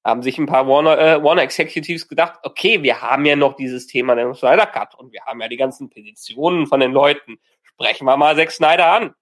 Haben 0.05 0.23
sich 0.23 0.39
ein 0.39 0.47
paar 0.47 0.67
Warner, 0.67 0.99
äh, 0.99 1.23
Warner 1.23 1.43
Executives 1.43 2.09
gedacht, 2.09 2.39
okay, 2.43 2.83
wir 2.83 3.03
haben 3.03 3.25
ja 3.25 3.37
noch 3.37 3.57
dieses 3.57 3.87
Thema 3.87 4.15
der 4.15 4.33
Snyder 4.35 4.67
Cut 4.67 4.95
und 4.95 5.13
wir 5.13 5.25
haben 5.25 5.41
ja 5.41 5.49
die 5.49 5.57
ganzen 5.57 5.91
Petitionen 5.91 6.67
von 6.67 6.81
den 6.81 6.93
Leuten. 6.93 7.39
Sprechen 7.63 8.05
wir 8.07 8.17
mal 8.17 8.37
Zack 8.37 8.51
Snyder 8.51 8.93
an. 8.93 9.15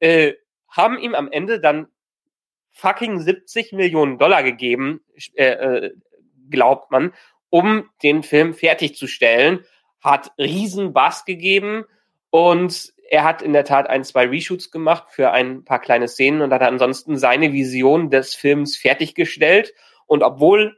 Äh, 0.00 0.34
haben 0.68 0.98
ihm 0.98 1.14
am 1.14 1.30
Ende 1.30 1.60
dann 1.60 1.88
fucking 2.72 3.20
70 3.20 3.72
Millionen 3.72 4.18
Dollar 4.18 4.42
gegeben, 4.42 5.00
äh, 5.34 5.44
äh, 5.44 5.90
glaubt 6.50 6.90
man, 6.90 7.12
um 7.50 7.88
den 8.02 8.22
Film 8.22 8.54
fertigzustellen 8.54 9.64
hat 10.00 10.32
riesen 10.36 10.92
Bass 10.92 11.24
gegeben 11.24 11.84
und 12.30 12.92
er 13.08 13.24
hat 13.24 13.42
in 13.42 13.52
der 13.52 13.64
Tat 13.64 13.88
ein, 13.88 14.04
zwei 14.04 14.26
Reshoots 14.26 14.70
gemacht 14.70 15.04
für 15.10 15.30
ein 15.30 15.64
paar 15.64 15.80
kleine 15.80 16.08
Szenen 16.08 16.40
und 16.40 16.52
hat 16.52 16.62
ansonsten 16.62 17.18
seine 17.18 17.52
Vision 17.52 18.10
des 18.10 18.34
Films 18.34 18.76
fertiggestellt. 18.76 19.74
Und 20.06 20.22
obwohl 20.22 20.76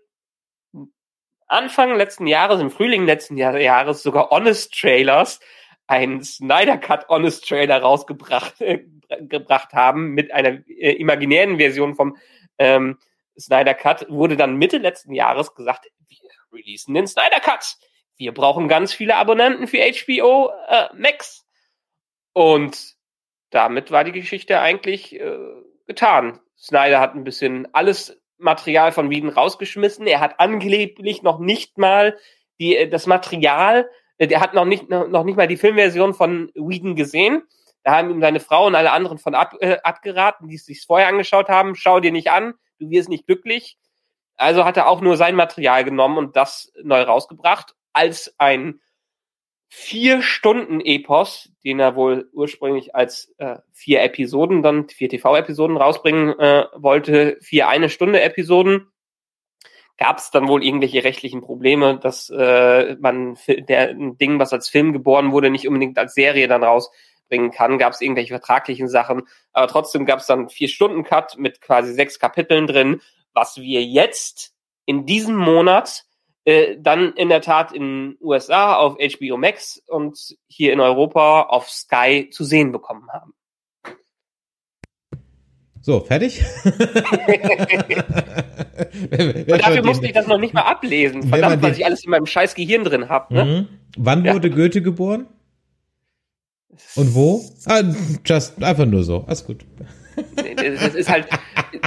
Anfang 1.47 1.95
letzten 1.95 2.26
Jahres, 2.26 2.61
im 2.61 2.70
Frühling 2.70 3.07
letzten 3.07 3.36
Jahres 3.36 4.03
sogar 4.03 4.30
Honest 4.30 4.74
Trailers 4.74 5.40
ein 5.87 6.22
Snyder 6.22 6.78
Cut 6.78 7.09
Honest 7.09 7.47
Trailer 7.49 7.80
rausgebracht 7.80 8.61
äh, 8.61 8.85
gebracht 9.20 9.72
haben 9.72 10.12
mit 10.12 10.32
einer 10.32 10.66
äh, 10.68 10.93
imaginären 10.93 11.59
Version 11.59 11.95
vom 11.95 12.16
ähm, 12.59 12.99
Snyder 13.39 13.74
Cut, 13.74 14.07
wurde 14.09 14.37
dann 14.37 14.57
Mitte 14.57 14.78
letzten 14.78 15.12
Jahres 15.12 15.55
gesagt, 15.55 15.87
wir 16.09 16.18
releasen 16.53 16.95
den 16.95 17.07
Snyder 17.07 17.41
Cut 17.41 17.76
wir 18.16 18.32
brauchen 18.32 18.68
ganz 18.68 18.93
viele 18.93 19.16
Abonnenten 19.16 19.66
für 19.66 19.78
HBO 19.78 20.51
äh, 20.68 20.89
Max. 20.95 21.45
Und 22.32 22.95
damit 23.51 23.91
war 23.91 24.05
die 24.05 24.12
Geschichte 24.12 24.61
eigentlich 24.61 25.18
äh, 25.18 25.37
getan. 25.87 26.41
Snyder 26.57 27.01
hat 27.01 27.14
ein 27.14 27.24
bisschen 27.24 27.68
alles 27.72 28.20
Material 28.39 28.93
von 28.93 29.11
Whedon 29.11 29.30
rausgeschmissen. 29.30 30.07
Er 30.07 30.20
hat 30.20 30.39
angeblich 30.41 31.22
noch 31.22 31.39
nicht 31.39 31.78
mal 31.78 32.16
die, 32.61 32.76
äh, 32.76 32.89
das 32.89 33.07
Material, 33.07 33.91
der 34.20 34.40
hat 34.40 34.54
noch 34.54 34.64
nicht, 34.64 34.88
noch 34.88 35.24
nicht 35.24 35.36
mal 35.36 35.48
die 35.48 35.56
Filmversion 35.56 36.14
von 36.14 36.50
Whedon 36.54 36.94
gesehen. 36.94 37.42
Da 37.82 37.96
haben 37.96 38.10
ihm 38.10 38.20
seine 38.20 38.40
Frau 38.40 38.66
und 38.66 38.74
alle 38.74 38.92
anderen 38.92 39.18
von 39.18 39.34
ab, 39.34 39.54
äh, 39.60 39.78
abgeraten, 39.82 40.48
die 40.48 40.54
es 40.56 40.64
sich 40.64 40.84
vorher 40.86 41.08
angeschaut 41.08 41.48
haben. 41.48 41.74
Schau 41.74 42.00
dir 42.00 42.12
nicht 42.12 42.30
an, 42.30 42.54
du 42.78 42.88
wirst 42.90 43.08
nicht 43.08 43.26
glücklich. 43.26 43.76
Also 44.36 44.64
hat 44.64 44.76
er 44.76 44.88
auch 44.88 45.00
nur 45.00 45.16
sein 45.16 45.36
Material 45.36 45.84
genommen 45.84 46.18
und 46.18 46.36
das 46.36 46.72
neu 46.82 47.02
rausgebracht 47.02 47.74
als 47.92 48.34
ein 48.38 48.80
vier 49.68 50.22
Stunden 50.22 50.80
Epos, 50.80 51.50
den 51.64 51.80
er 51.80 51.96
wohl 51.96 52.28
ursprünglich 52.32 52.94
als 52.94 53.34
äh, 53.38 53.56
vier 53.72 54.02
Episoden, 54.02 54.62
dann 54.62 54.88
vier 54.88 55.08
TV-Episoden 55.08 55.76
rausbringen 55.76 56.38
äh, 56.38 56.66
wollte, 56.74 57.38
vier 57.40 57.68
eine 57.68 57.88
Stunde 57.88 58.22
Episoden, 58.22 58.88
gab 59.97 60.18
es 60.18 60.30
dann 60.30 60.49
wohl 60.49 60.64
irgendwelche 60.64 61.05
rechtlichen 61.05 61.40
Probleme, 61.40 61.99
dass 61.99 62.30
äh, 62.30 62.97
man 62.99 63.38
der 63.47 63.90
ein 63.90 64.18
Ding, 64.18 64.38
was 64.38 64.53
als 64.53 64.68
Film 64.68 64.92
geboren 64.92 65.32
wurde, 65.32 65.51
nicht 65.51 65.68
unbedingt 65.68 65.99
als 65.99 66.14
Serie 66.14 66.49
dann 66.49 66.64
rausbringen 66.64 67.51
kann. 67.51 67.78
Gab 67.78 67.92
es 67.92 68.01
irgendwelche 68.01 68.34
vertraglichen 68.34 68.88
Sachen, 68.88 69.22
aber 69.53 69.68
trotzdem 69.68 70.07
gab 70.07 70.18
es 70.18 70.26
dann 70.26 70.49
vier 70.49 70.68
Stunden 70.68 71.05
Cut 71.05 71.38
mit 71.38 71.61
quasi 71.61 71.92
sechs 71.92 72.18
Kapiteln 72.18 72.66
drin, 72.66 73.01
was 73.32 73.57
wir 73.57 73.82
jetzt 73.82 74.53
in 74.84 75.07
diesem 75.07 75.36
Monat 75.36 76.05
äh, 76.45 76.76
dann 76.78 77.12
in 77.14 77.28
der 77.28 77.40
Tat 77.40 77.72
in 77.72 78.16
USA 78.20 78.76
auf 78.76 78.97
HBO 78.99 79.36
Max 79.36 79.82
und 79.88 80.36
hier 80.47 80.72
in 80.72 80.80
Europa 80.80 81.42
auf 81.42 81.70
Sky 81.70 82.28
zu 82.30 82.45
sehen 82.45 82.72
bekommen 82.72 83.09
haben. 83.12 83.34
So, 85.85 86.01
fertig? 86.01 86.43
und 86.64 86.72
dafür 89.51 89.85
musste 89.85 90.07
ich 90.07 90.12
das 90.12 90.26
noch 90.26 90.39
nicht 90.39 90.55
mal 90.55 90.62
ablesen. 90.62 91.24
Verdammt, 91.24 91.62
weil 91.62 91.72
ich 91.72 91.85
alles 91.85 92.03
in 92.05 92.11
meinem 92.11 92.24
scheiß 92.24 92.55
Gehirn 92.55 92.85
drin 92.85 93.11
habe. 93.11 93.35
Ne? 93.35 93.45
Mhm. 93.45 93.68
Wann 93.99 94.24
wurde 94.24 94.49
ja. 94.49 94.55
Goethe 94.55 94.80
geboren? 94.80 95.26
Und 96.97 97.14
wo? 97.14 97.45
Ah, 97.66 97.82
just, 98.24 98.62
einfach 98.62 98.87
nur 98.87 99.05
so. 99.05 99.24
Alles 99.26 99.45
gut. 99.45 99.66
Das 100.64 100.94
ist 100.94 101.10
halt, 101.10 101.26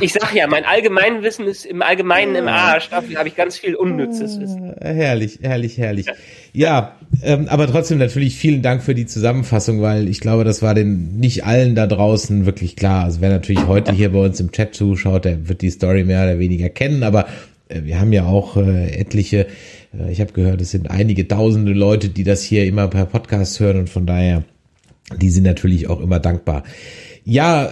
ich 0.02 0.14
sag 0.14 0.34
ja, 0.34 0.48
mein 0.48 0.66
Allgemeinwissen 0.66 1.46
ist 1.46 1.66
im 1.66 1.82
Allgemeinen 1.82 2.36
im 2.36 2.48
Arsch. 2.48 2.90
Dafür 2.90 3.18
habe 3.18 3.28
ich 3.28 3.36
ganz 3.36 3.58
viel 3.58 3.76
unnützes 3.76 4.40
Wissen. 4.40 4.74
Herrlich, 4.80 5.40
herrlich, 5.42 5.78
herrlich. 5.78 6.06
Ja, 6.54 6.96
ähm, 7.24 7.48
aber 7.48 7.68
trotzdem 7.68 7.98
natürlich 7.98 8.36
vielen 8.36 8.62
Dank 8.62 8.84
für 8.84 8.96
die 8.96 9.06
Zusammenfassung, 9.06 9.82
weil 9.82 10.08
ich 10.08 10.20
glaube, 10.20 10.44
das 10.44 10.62
war 10.62 10.74
den 10.74 11.18
nicht 11.18 11.46
allen 11.46 11.76
da 11.76 11.88
draußen 11.88 12.46
wirklich 12.46 12.76
klar. 12.76 13.06
Also 13.06 13.22
wer 13.22 13.30
natürlich 13.30 13.68
heute 13.68 13.92
hier 13.94 14.12
bei 14.12 14.20
uns 14.20 14.40
im 14.40 14.52
Chat 14.52 14.76
zuschaut, 14.76 15.26
der 15.26 15.48
wird 15.48 15.62
die 15.62 15.70
Story 15.70 16.04
mehr 16.04 16.24
oder 16.24 16.40
weniger 16.40 16.70
kennen, 16.70 17.04
aber 17.04 17.28
äh, 17.70 17.84
wir 17.84 18.00
haben 18.00 18.14
ja 18.14 18.26
auch 18.26 18.58
äh, 18.58 18.92
etliche, 18.92 19.48
äh, 19.98 20.12
ich 20.12 20.22
habe 20.22 20.34
gehört, 20.34 20.62
es 20.62 20.72
sind 20.72 20.90
einige 20.90 21.28
tausende 21.28 21.74
Leute, 21.74 22.10
die 22.10 22.24
das 22.24 22.44
hier 22.44 22.66
immer 22.66 22.88
per 22.88 23.06
Podcast 23.06 23.60
hören 23.60 23.80
und 23.80 23.90
von 23.90 24.06
daher, 24.06 24.44
die 25.16 25.30
sind 25.30 25.44
natürlich 25.44 25.88
auch 25.88 26.02
immer 26.02 26.20
dankbar. 26.20 26.64
Ja, 27.24 27.72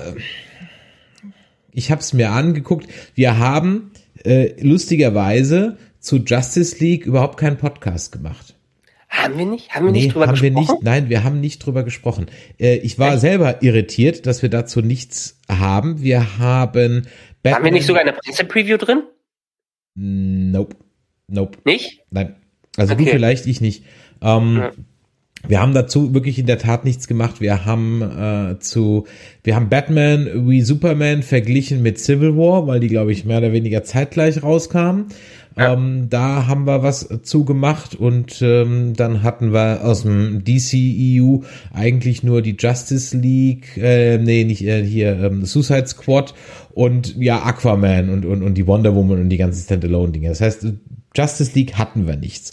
ich 1.75 1.91
habe 1.91 2.01
es 2.01 2.13
mir 2.13 2.31
angeguckt. 2.31 2.87
Wir 3.13 3.37
haben 3.37 3.91
äh, 4.23 4.53
lustigerweise 4.61 5.77
zu 5.99 6.17
Justice 6.17 6.77
League 6.79 7.05
überhaupt 7.05 7.37
keinen 7.37 7.57
Podcast 7.57 8.11
gemacht. 8.11 8.55
Haben 9.09 9.37
wir 9.37 9.45
nicht? 9.45 9.73
Haben 9.73 9.85
wir 9.85 9.91
nee, 9.91 10.03
nicht 10.03 10.13
drüber 10.13 10.27
haben 10.27 10.33
gesprochen? 10.33 10.55
Wir 10.55 10.61
nicht, 10.61 10.83
nein, 10.83 11.09
wir 11.09 11.23
haben 11.23 11.39
nicht 11.41 11.59
drüber 11.59 11.83
gesprochen. 11.83 12.27
Äh, 12.59 12.77
ich 12.77 12.97
war 12.97 13.13
Echt? 13.13 13.21
selber 13.21 13.61
irritiert, 13.61 14.25
dass 14.25 14.41
wir 14.41 14.49
dazu 14.49 14.81
nichts 14.81 15.39
haben. 15.49 16.01
Wir 16.01 16.37
haben 16.37 17.07
Batman 17.43 17.55
Haben 17.55 17.65
wir 17.65 17.71
nicht 17.71 17.85
sogar 17.85 18.01
eine 18.01 18.13
Presse-Preview 18.13 18.77
drin? 18.77 19.03
Nope. 19.95 20.75
Nope. 21.27 21.59
Nicht? 21.65 22.01
Nein. 22.09 22.35
Also 22.77 22.93
okay. 22.93 23.05
du 23.05 23.11
vielleicht, 23.11 23.45
ich 23.47 23.61
nicht. 23.61 23.83
Ähm, 24.21 24.57
ja. 24.57 24.71
Wir 25.47 25.61
haben 25.61 25.73
dazu 25.73 26.13
wirklich 26.13 26.39
in 26.39 26.45
der 26.45 26.57
Tat 26.57 26.85
nichts 26.85 27.07
gemacht. 27.07 27.41
Wir 27.41 27.65
haben 27.65 28.01
äh, 28.01 28.59
zu, 28.59 29.05
wir 29.43 29.55
haben 29.55 29.69
Batman 29.69 30.47
wie 30.47 30.61
Superman 30.61 31.23
verglichen 31.23 31.81
mit 31.81 31.99
Civil 31.99 32.35
War, 32.35 32.67
weil 32.67 32.79
die, 32.79 32.87
glaube 32.87 33.11
ich, 33.11 33.25
mehr 33.25 33.37
oder 33.37 33.53
weniger 33.53 33.83
zeitgleich 33.83 34.41
rauskamen. 34.43 35.07
Ja. 35.57 35.73
Ähm, 35.73 36.07
da 36.09 36.47
haben 36.47 36.65
wir 36.65 36.83
was 36.83 37.07
zu 37.23 37.45
gemacht 37.45 37.95
und 37.95 38.41
ähm, 38.41 38.93
dann 38.93 39.23
hatten 39.23 39.53
wir 39.53 39.85
aus 39.85 40.01
dem 40.01 40.43
DCEU 40.43 41.43
eigentlich 41.73 42.23
nur 42.23 42.41
die 42.41 42.57
Justice 42.59 43.15
League, 43.15 43.77
äh, 43.77 44.17
nee, 44.17 44.43
nicht 44.43 44.65
äh, 44.65 44.83
hier, 44.83 45.17
ähm, 45.17 45.45
Suicide 45.45 45.87
Squad 45.87 46.33
und 46.73 47.15
ja, 47.17 47.41
Aquaman 47.43 48.09
und, 48.09 48.25
und, 48.25 48.43
und 48.43 48.55
die 48.55 48.67
Wonder 48.67 48.95
Woman 48.95 49.21
und 49.21 49.29
die 49.29 49.37
ganzen 49.37 49.63
Standalone-Dinge. 49.63 50.27
Das 50.27 50.41
heißt, 50.41 50.67
Justice 51.15 51.51
League 51.55 51.75
hatten 51.75 52.05
wir 52.05 52.17
nichts. 52.17 52.51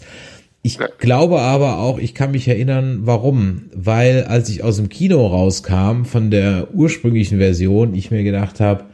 Ich 0.65 0.79
glaube 0.97 1.41
aber 1.41 1.79
auch, 1.79 1.99
ich 1.99 2.15
kann 2.15 2.31
mich 2.31 2.47
erinnern, 2.47 3.01
warum. 3.01 3.63
Weil 3.75 4.23
als 4.23 4.47
ich 4.47 4.63
aus 4.63 4.77
dem 4.77 4.87
Kino 4.87 5.27
rauskam 5.27 6.05
von 6.05 6.31
der 6.31 6.73
ursprünglichen 6.73 7.37
Version, 7.37 7.93
ich 7.93 8.11
mir 8.11 8.23
gedacht 8.23 8.61
habe, 8.61 8.85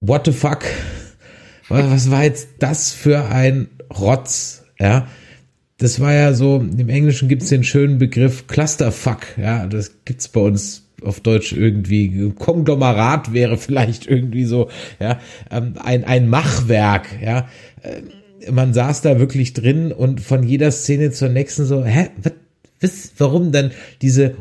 what 0.00 0.26
the 0.26 0.32
fuck? 0.32 0.60
Was 1.70 2.10
war 2.10 2.24
jetzt 2.24 2.48
das 2.58 2.92
für 2.92 3.24
ein 3.30 3.68
Rotz? 3.98 4.64
Ja, 4.78 5.08
das 5.78 6.00
war 6.00 6.12
ja 6.12 6.34
so, 6.34 6.56
im 6.56 6.88
Englischen 6.90 7.28
gibt 7.28 7.42
es 7.42 7.48
den 7.48 7.64
schönen 7.64 7.96
Begriff 7.96 8.46
Clusterfuck. 8.46 9.38
Ja, 9.38 9.66
das 9.66 10.04
gibt's 10.04 10.28
bei 10.28 10.40
uns 10.40 10.86
auf 11.02 11.20
Deutsch 11.20 11.52
irgendwie 11.54 12.30
Konglomerat 12.38 13.32
wäre 13.32 13.56
vielleicht 13.56 14.06
irgendwie 14.06 14.44
so, 14.44 14.68
ja, 14.98 15.18
ähm, 15.50 15.76
ein, 15.82 16.04
ein 16.04 16.28
Machwerk, 16.28 17.06
ja. 17.22 17.48
Man 18.50 18.72
saß 18.72 19.02
da 19.02 19.18
wirklich 19.18 19.52
drin 19.52 19.92
und 19.92 20.20
von 20.20 20.42
jeder 20.42 20.70
Szene 20.70 21.10
zur 21.10 21.28
nächsten 21.28 21.66
so, 21.66 21.84
hä, 21.84 22.08
was, 22.80 23.12
warum 23.18 23.52
dann 23.52 23.72
diese 24.00 24.34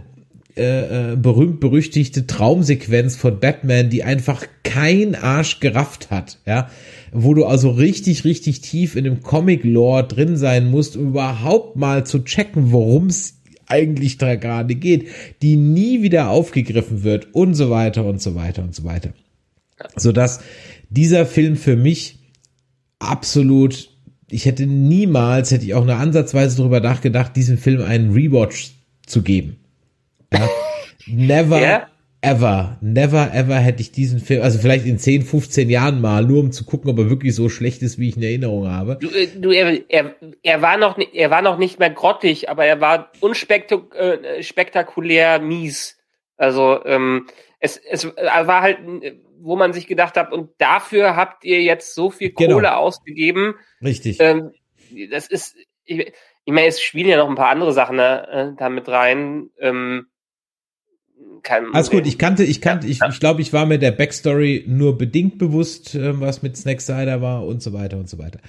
äh, 0.60 1.14
äh, 1.14 1.16
berühmt 1.16 1.62
berüchtigte 1.62 2.28
Traumsequenz 2.28 3.16
von 3.16 3.40
Batman, 3.40 3.90
die 3.90 4.04
einfach 4.04 4.46
kein 4.64 5.16
Arsch 5.16 5.62
gerafft 5.62 6.12
hat, 6.12 6.40
ja, 6.46 6.70
wo 7.14 7.34
du 7.34 7.46
also 7.46 7.70
richtig, 7.70 8.26
richtig 8.26 8.60
tief 8.60 8.98
in 8.98 9.06
dem 9.06 9.22
Comic-Lore 9.22 10.08
drin 10.08 10.36
sein 10.36 10.70
musst, 10.70 10.98
um 10.98 11.10
überhaupt 11.10 11.78
mal 11.78 12.06
zu 12.06 12.26
checken, 12.26 12.72
worum 12.72 13.08
es 13.08 13.36
eigentlich 13.68 14.18
da 14.18 14.36
gerade 14.36 14.76
geht, 14.76 15.08
die 15.42 15.56
nie 15.56 16.02
wieder 16.02 16.30
aufgegriffen 16.30 17.04
wird 17.04 17.34
und 17.34 17.54
so 17.54 17.70
weiter 17.70 18.04
und 18.06 18.22
so 18.22 18.36
weiter 18.36 18.64
und 18.64 18.76
so 18.76 18.84
weiter. 18.84 19.14
Sodass 19.96 20.42
dieser 20.90 21.26
Film 21.26 21.56
für 21.56 21.78
mich 21.78 22.20
absolut, 23.00 23.89
ich 24.30 24.46
hätte 24.46 24.66
niemals, 24.66 25.52
hätte 25.52 25.66
ich 25.66 25.74
auch 25.74 25.84
eine 25.84 25.96
Ansatzweise 25.96 26.58
darüber 26.58 26.80
nachgedacht, 26.80 27.36
diesem 27.36 27.58
Film 27.58 27.82
einen 27.82 28.14
Rewatch 28.14 28.72
zu 29.06 29.22
geben. 29.22 29.58
Ja? 30.34 30.48
Never, 31.08 31.62
ja? 31.62 31.88
ever, 32.22 32.78
never, 32.82 33.34
ever 33.34 33.56
hätte 33.56 33.82
ich 33.82 33.92
diesen 33.92 34.20
Film, 34.20 34.44
also 34.44 34.60
vielleicht 34.60 34.86
in 34.86 35.00
10, 35.00 35.24
15 35.24 35.70
Jahren 35.70 36.02
mal, 36.02 36.26
nur 36.26 36.42
um 36.42 36.52
zu 36.52 36.66
gucken, 36.66 36.92
ob 36.92 37.00
er 37.00 37.10
wirklich 37.10 37.34
so 37.34 37.48
schlecht 37.50 37.82
ist, 37.82 37.98
wie 37.98 38.10
ich 38.10 38.18
in 38.18 38.24
Erinnerung 38.24 38.70
habe. 38.70 38.98
Du, 39.00 39.08
äh, 39.10 39.28
du 39.36 39.52
er, 39.52 39.90
er, 39.90 40.16
er 40.44 40.62
war 40.62 40.78
noch, 40.78 41.00
er 41.14 41.32
war 41.32 41.42
noch 41.42 41.58
nicht 41.58 41.80
mehr 41.80 41.90
grottig, 41.90 42.50
aber 42.50 42.66
er 42.66 42.82
war 42.82 43.10
unspektakulär 43.22 45.36
äh, 45.36 45.40
mies. 45.40 45.98
Also 46.38 46.84
ähm, 46.86 47.28
es, 47.60 47.78
es 47.78 48.06
war 48.06 48.62
halt, 48.62 48.78
wo 49.42 49.56
man 49.56 49.74
sich 49.74 49.88
gedacht 49.88 50.18
hat, 50.18 50.32
und 50.32 50.52
dafür 50.58 51.16
habt 51.16 51.44
ihr 51.44 51.62
jetzt 51.62 51.96
so 51.96 52.10
viel 52.10 52.32
genau. 52.32 52.56
Kohle 52.56 52.76
ausgegeben. 52.76 53.56
Richtig. 53.84 54.18
Ähm, 54.20 54.52
das 55.12 55.28
ist, 55.28 55.56
ich, 55.86 56.12
ich 56.46 56.54
meine, 56.54 56.68
es 56.68 56.82
spielen 56.82 57.10
ja 57.10 57.18
noch 57.18 57.30
ein 57.30 57.36
paar 57.36 57.50
andere 57.50 57.74
Sachen 57.74 57.98
ne, 57.98 58.28
äh, 58.28 58.58
da 58.58 58.70
mit 58.70 58.88
rein. 58.88 59.50
Ähm, 59.60 60.08
kein 61.44 61.74
Alles 61.74 61.90
gut, 61.90 62.06
ich 62.08 62.18
kannte, 62.18 62.44
ich 62.44 62.62
kannte, 62.62 62.88
ich, 62.88 63.00
ich 63.02 63.20
glaube, 63.20 63.42
ich 63.42 63.54
war 63.54 63.66
mir 63.66 63.78
der 63.78 63.92
Backstory 63.92 64.66
nur 64.68 64.98
bedingt 64.98 65.38
bewusst, 65.38 65.96
äh, 65.96 66.20
was 66.20 66.42
mit 66.42 66.58
Snack 66.58 66.82
Cider 66.82 67.22
war 67.22 67.46
und 67.46 67.62
so 67.62 67.74
weiter 67.74 67.98
und 67.98 68.10
so 68.10 68.18
weiter. 68.18 68.40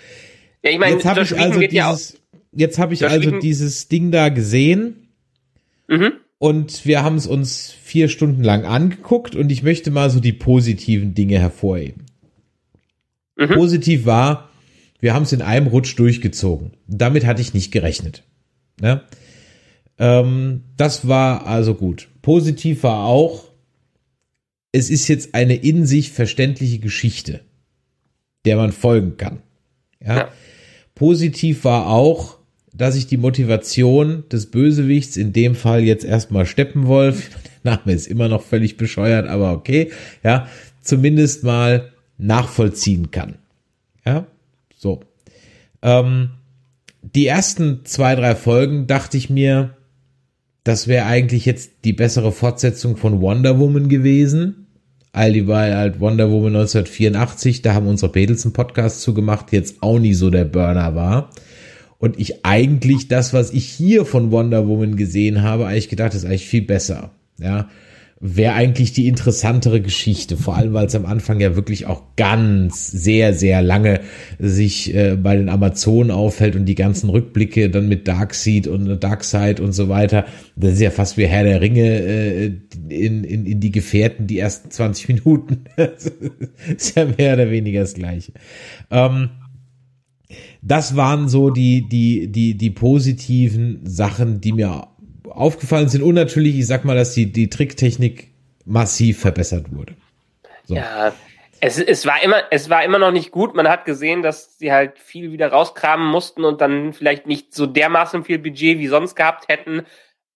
Ja, 0.62 0.70
ich 0.70 0.78
meine, 0.78 0.94
jetzt 0.94 1.04
habe 1.04 1.22
ich 1.22 1.38
also 1.38 1.60
dieses, 1.60 2.20
jetzt 2.52 2.78
habe 2.78 2.94
ich 2.94 3.06
also 3.06 3.38
dieses 3.38 3.88
Ding 3.88 4.10
da 4.10 4.28
gesehen. 4.28 5.08
Mhm. 5.88 6.12
Und 6.40 6.86
wir 6.86 7.02
haben 7.02 7.16
es 7.16 7.26
uns 7.26 7.70
vier 7.70 8.08
Stunden 8.08 8.42
lang 8.42 8.64
angeguckt 8.64 9.36
und 9.36 9.52
ich 9.52 9.62
möchte 9.62 9.90
mal 9.90 10.08
so 10.08 10.20
die 10.20 10.32
positiven 10.32 11.12
Dinge 11.12 11.38
hervorheben. 11.38 12.06
Mhm. 13.36 13.48
Positiv 13.48 14.06
war, 14.06 14.48
wir 15.00 15.12
haben 15.12 15.24
es 15.24 15.34
in 15.34 15.42
einem 15.42 15.66
Rutsch 15.66 15.98
durchgezogen. 15.98 16.70
Damit 16.86 17.26
hatte 17.26 17.42
ich 17.42 17.52
nicht 17.52 17.72
gerechnet. 17.72 18.24
Ne? 18.80 19.02
Ähm, 19.98 20.62
das 20.78 21.06
war 21.06 21.46
also 21.46 21.74
gut. 21.74 22.08
Positiv 22.22 22.84
war 22.84 23.04
auch, 23.04 23.44
es 24.72 24.88
ist 24.88 25.08
jetzt 25.08 25.34
eine 25.34 25.56
in 25.56 25.84
sich 25.84 26.10
verständliche 26.10 26.78
Geschichte, 26.78 27.40
der 28.46 28.56
man 28.56 28.72
folgen 28.72 29.18
kann. 29.18 29.42
Ja. 30.02 30.16
ja. 30.16 30.32
Positiv 30.94 31.64
war 31.64 31.88
auch, 31.88 32.39
dass 32.80 32.96
ich 32.96 33.06
die 33.06 33.18
Motivation 33.18 34.24
des 34.32 34.50
Bösewichts, 34.50 35.18
in 35.18 35.34
dem 35.34 35.54
Fall 35.54 35.82
jetzt 35.82 36.02
erstmal 36.02 36.46
Steppenwolf, 36.46 37.28
der 37.64 37.76
Name 37.76 37.92
ist 37.92 38.06
immer 38.06 38.28
noch 38.28 38.42
völlig 38.42 38.78
bescheuert, 38.78 39.28
aber 39.28 39.52
okay, 39.52 39.90
ja, 40.24 40.48
zumindest 40.80 41.44
mal 41.44 41.92
nachvollziehen 42.16 43.10
kann. 43.10 43.34
Ja, 44.06 44.26
so. 44.78 45.00
Ähm, 45.82 46.30
die 47.02 47.26
ersten 47.26 47.84
zwei, 47.84 48.14
drei 48.14 48.34
Folgen 48.34 48.86
dachte 48.86 49.18
ich 49.18 49.28
mir, 49.28 49.76
das 50.64 50.88
wäre 50.88 51.04
eigentlich 51.04 51.44
jetzt 51.44 51.84
die 51.84 51.92
bessere 51.92 52.32
Fortsetzung 52.32 52.96
von 52.96 53.20
Wonder 53.20 53.58
Woman 53.58 53.90
gewesen. 53.90 54.68
All 55.12 55.34
die 55.34 55.46
war 55.46 55.64
halt 55.64 56.00
Wonder 56.00 56.30
Woman 56.30 56.56
1984, 56.56 57.60
da 57.60 57.74
haben 57.74 57.88
unsere 57.88 58.10
Bedelsen 58.10 58.54
Podcast 58.54 59.02
zugemacht, 59.02 59.52
jetzt 59.52 59.82
auch 59.82 59.98
nie 59.98 60.14
so 60.14 60.30
der 60.30 60.46
Burner 60.46 60.94
war. 60.94 61.30
Und 62.00 62.18
ich 62.18 62.46
eigentlich 62.46 63.08
das, 63.08 63.34
was 63.34 63.52
ich 63.52 63.66
hier 63.66 64.06
von 64.06 64.32
Wonder 64.32 64.66
Woman 64.66 64.96
gesehen 64.96 65.42
habe, 65.42 65.66
eigentlich 65.66 65.90
gedacht, 65.90 66.14
ist 66.14 66.24
eigentlich 66.24 66.48
viel 66.48 66.62
besser. 66.62 67.12
Ja, 67.38 67.68
wäre 68.22 68.54
eigentlich 68.54 68.92
die 68.94 69.06
interessantere 69.06 69.82
Geschichte, 69.82 70.38
vor 70.38 70.56
allem 70.56 70.72
weil 70.74 70.86
es 70.86 70.94
am 70.94 71.04
Anfang 71.06 71.40
ja 71.40 71.56
wirklich 71.56 71.86
auch 71.86 72.02
ganz 72.16 72.90
sehr, 72.90 73.34
sehr 73.34 73.60
lange 73.60 74.00
sich 74.38 74.94
äh, 74.94 75.16
bei 75.16 75.36
den 75.36 75.50
Amazonen 75.50 76.10
aufhält 76.10 76.56
und 76.56 76.66
die 76.66 76.74
ganzen 76.74 77.10
Rückblicke 77.10 77.68
dann 77.68 77.88
mit 77.88 78.08
Darkseid 78.08 78.66
und 78.66 78.98
Darkseid 79.02 79.60
und 79.60 79.72
so 79.72 79.88
weiter. 79.88 80.26
Das 80.56 80.74
ist 80.74 80.80
ja 80.80 80.90
fast 80.90 81.18
wie 81.18 81.26
Herr 81.26 81.44
der 81.44 81.60
Ringe 81.62 81.82
äh, 81.82 82.52
in, 82.88 83.24
in, 83.24 83.44
in 83.44 83.60
die 83.60 83.72
Gefährten 83.72 84.26
die 84.26 84.38
ersten 84.38 84.70
20 84.70 85.08
Minuten. 85.08 85.64
ist 85.76 86.96
ja 86.96 87.06
mehr 87.06 87.34
oder 87.34 87.50
weniger 87.50 87.80
das 87.80 87.94
Gleiche. 87.94 88.32
Ähm, 88.90 89.30
das 90.62 90.96
waren 90.96 91.28
so 91.28 91.50
die, 91.50 91.88
die, 91.88 92.28
die, 92.28 92.54
die 92.56 92.70
positiven 92.70 93.80
Sachen, 93.84 94.40
die 94.40 94.52
mir 94.52 94.88
aufgefallen 95.28 95.88
sind 95.88 96.02
und 96.02 96.14
natürlich, 96.14 96.58
ich 96.58 96.66
sag 96.66 96.84
mal, 96.84 96.96
dass 96.96 97.14
die, 97.14 97.32
die 97.32 97.48
Tricktechnik 97.48 98.28
massiv 98.64 99.20
verbessert 99.20 99.72
wurde. 99.72 99.94
So. 100.64 100.74
Ja, 100.74 101.12
es, 101.60 101.78
es 101.78 102.06
war 102.06 102.22
immer, 102.22 102.42
es 102.50 102.70
war 102.70 102.84
immer 102.84 102.98
noch 102.98 103.12
nicht 103.12 103.30
gut. 103.30 103.54
Man 103.54 103.68
hat 103.68 103.84
gesehen, 103.84 104.22
dass 104.22 104.58
sie 104.58 104.72
halt 104.72 104.98
viel 104.98 105.32
wieder 105.32 105.48
rauskramen 105.48 106.06
mussten 106.06 106.44
und 106.44 106.60
dann 106.60 106.92
vielleicht 106.92 107.26
nicht 107.26 107.54
so 107.54 107.66
dermaßen 107.66 108.24
viel 108.24 108.38
Budget 108.38 108.78
wie 108.78 108.86
sonst 108.88 109.14
gehabt 109.14 109.48
hätten. 109.48 109.82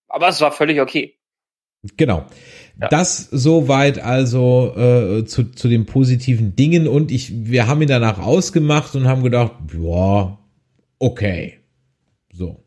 Aber 0.09 0.29
es 0.29 0.41
war 0.41 0.53
völlig 0.53 0.81
okay. 0.81 1.19
Genau. 1.97 2.27
Ja. 2.81 2.89
Das 2.89 3.29
soweit 3.31 4.01
also 4.01 4.75
äh, 4.77 5.25
zu, 5.25 5.53
zu 5.53 5.69
den 5.69 5.87
positiven 5.87 6.57
Dingen 6.57 6.89
und 6.89 7.13
ich, 7.13 7.33
wir 7.47 7.67
haben 7.69 7.83
ihn 7.83 7.89
danach 7.89 8.19
ausgemacht 8.19 8.97
und 8.97 9.07
haben 9.07 9.23
gedacht, 9.23 9.53
ja, 9.81 10.39
okay. 10.99 11.59
So 12.33 12.65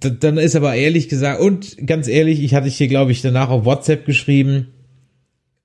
dann 0.00 0.38
ist 0.38 0.56
aber 0.56 0.74
ehrlich 0.74 1.08
gesagt, 1.08 1.40
und 1.40 1.86
ganz 1.86 2.08
ehrlich, 2.08 2.42
ich 2.42 2.54
hatte 2.54 2.68
hier, 2.68 2.88
glaube 2.88 3.12
ich, 3.12 3.22
danach 3.22 3.50
auf 3.50 3.64
WhatsApp 3.64 4.06
geschrieben, 4.06 4.68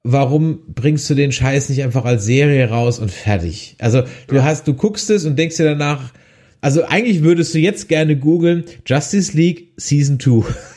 warum 0.04 0.60
bringst 0.74 1.10
du 1.10 1.16
den 1.16 1.32
Scheiß 1.32 1.70
nicht 1.70 1.84
einfach 1.84 2.06
als 2.06 2.26
Serie 2.26 2.70
raus 2.70 3.00
und 3.00 3.12
fertig? 3.12 3.76
Also 3.80 4.04
du 4.28 4.44
hast, 4.44 4.68
du 4.68 4.74
guckst 4.74 5.10
es 5.10 5.26
und 5.26 5.38
denkst 5.38 5.58
dir 5.58 5.66
danach, 5.66 6.14
also 6.60 6.84
eigentlich 6.86 7.24
würdest 7.24 7.54
du 7.56 7.60
jetzt 7.60 7.88
gerne 7.88 8.16
googeln 8.16 8.66
Justice 8.86 9.36
League 9.36 9.74
Season 9.78 10.20
2. 10.20 10.44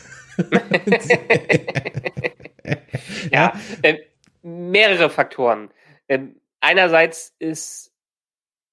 ja, 3.32 3.52
äh, 3.82 3.98
mehrere 4.42 5.10
Faktoren. 5.10 5.70
Äh, 6.06 6.20
einerseits 6.60 7.34
ist 7.38 7.92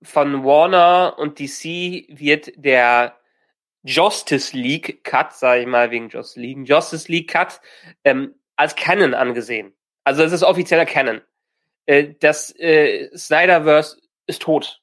von 0.04 0.44
Warner 0.44 1.16
und 1.18 1.40
DC 1.40 2.06
wird 2.10 2.52
der 2.56 3.16
Justice 3.84 4.56
League 4.56 5.04
Cut, 5.04 5.34
sage 5.34 5.62
ich 5.62 5.68
mal 5.68 5.92
wegen 5.92 6.10
Justice 6.10 6.40
League, 6.40 6.68
Justice 6.68 7.12
League 7.12 7.30
Cut 7.30 7.62
ähm, 8.04 8.36
als 8.56 8.76
Canon 8.76 9.14
angesehen. 9.14 9.74
Also 10.04 10.24
es 10.24 10.32
ist 10.32 10.44
offizieller 10.44 10.86
Canon. 10.86 11.22
Äh, 11.86 12.14
das 12.20 12.54
äh, 12.60 13.10
Snyderverse 13.16 14.00
ist 14.28 14.42
tot. 14.42 14.81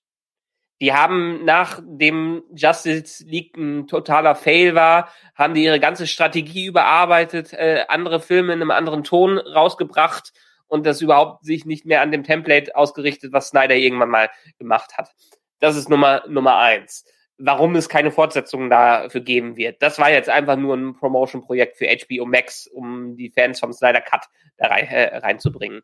Die 0.81 0.93
haben 0.93 1.45
nach 1.45 1.81
dem 1.83 2.43
Justice 2.55 3.25
League 3.25 3.57
ein 3.57 3.87
totaler 3.89 4.35
Fail 4.35 4.75
war, 4.75 5.09
haben 5.35 5.55
die 5.55 5.65
ihre 5.65 5.81
ganze 5.81 6.07
Strategie 6.07 6.67
überarbeitet, 6.67 7.53
äh, 7.53 7.85
andere 7.89 8.21
Filme 8.21 8.53
in 8.53 8.63
einem 8.63 8.71
anderen 8.71 9.03
Ton 9.03 9.39
rausgebracht 9.39 10.33
und 10.69 10.87
das 10.87 11.01
überhaupt 11.01 11.45
sich 11.45 11.65
nicht 11.65 11.85
mehr 11.85 12.01
an 12.01 12.13
dem 12.13 12.23
Template 12.23 12.77
ausgerichtet, 12.77 13.33
was 13.33 13.49
Snyder 13.49 13.75
irgendwann 13.75 14.11
mal 14.11 14.31
gemacht 14.59 14.97
hat. 14.97 15.11
Das 15.59 15.77
ist 15.77 15.89
Nummer 15.89 16.23
Nummer 16.29 16.59
eins 16.59 17.05
warum 17.39 17.77
es 17.77 17.89
keine 17.89 18.11
Fortsetzungen 18.11 18.69
dafür 18.69 19.21
geben 19.21 19.57
wird. 19.57 19.81
Das 19.81 19.99
war 19.99 20.11
jetzt 20.11 20.29
einfach 20.29 20.57
nur 20.57 20.77
ein 20.77 20.95
Promotion-Projekt 20.95 21.77
für 21.77 21.87
HBO 21.87 22.27
Max, 22.27 22.67
um 22.67 23.17
die 23.17 23.31
Fans 23.31 23.61
vom 23.61 23.73
Snyder 23.73 24.01
Cut 24.01 24.27
da 24.57 24.67
rein, 24.67 24.87
äh, 24.89 25.17
reinzubringen. 25.19 25.83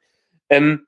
Ähm, 0.49 0.87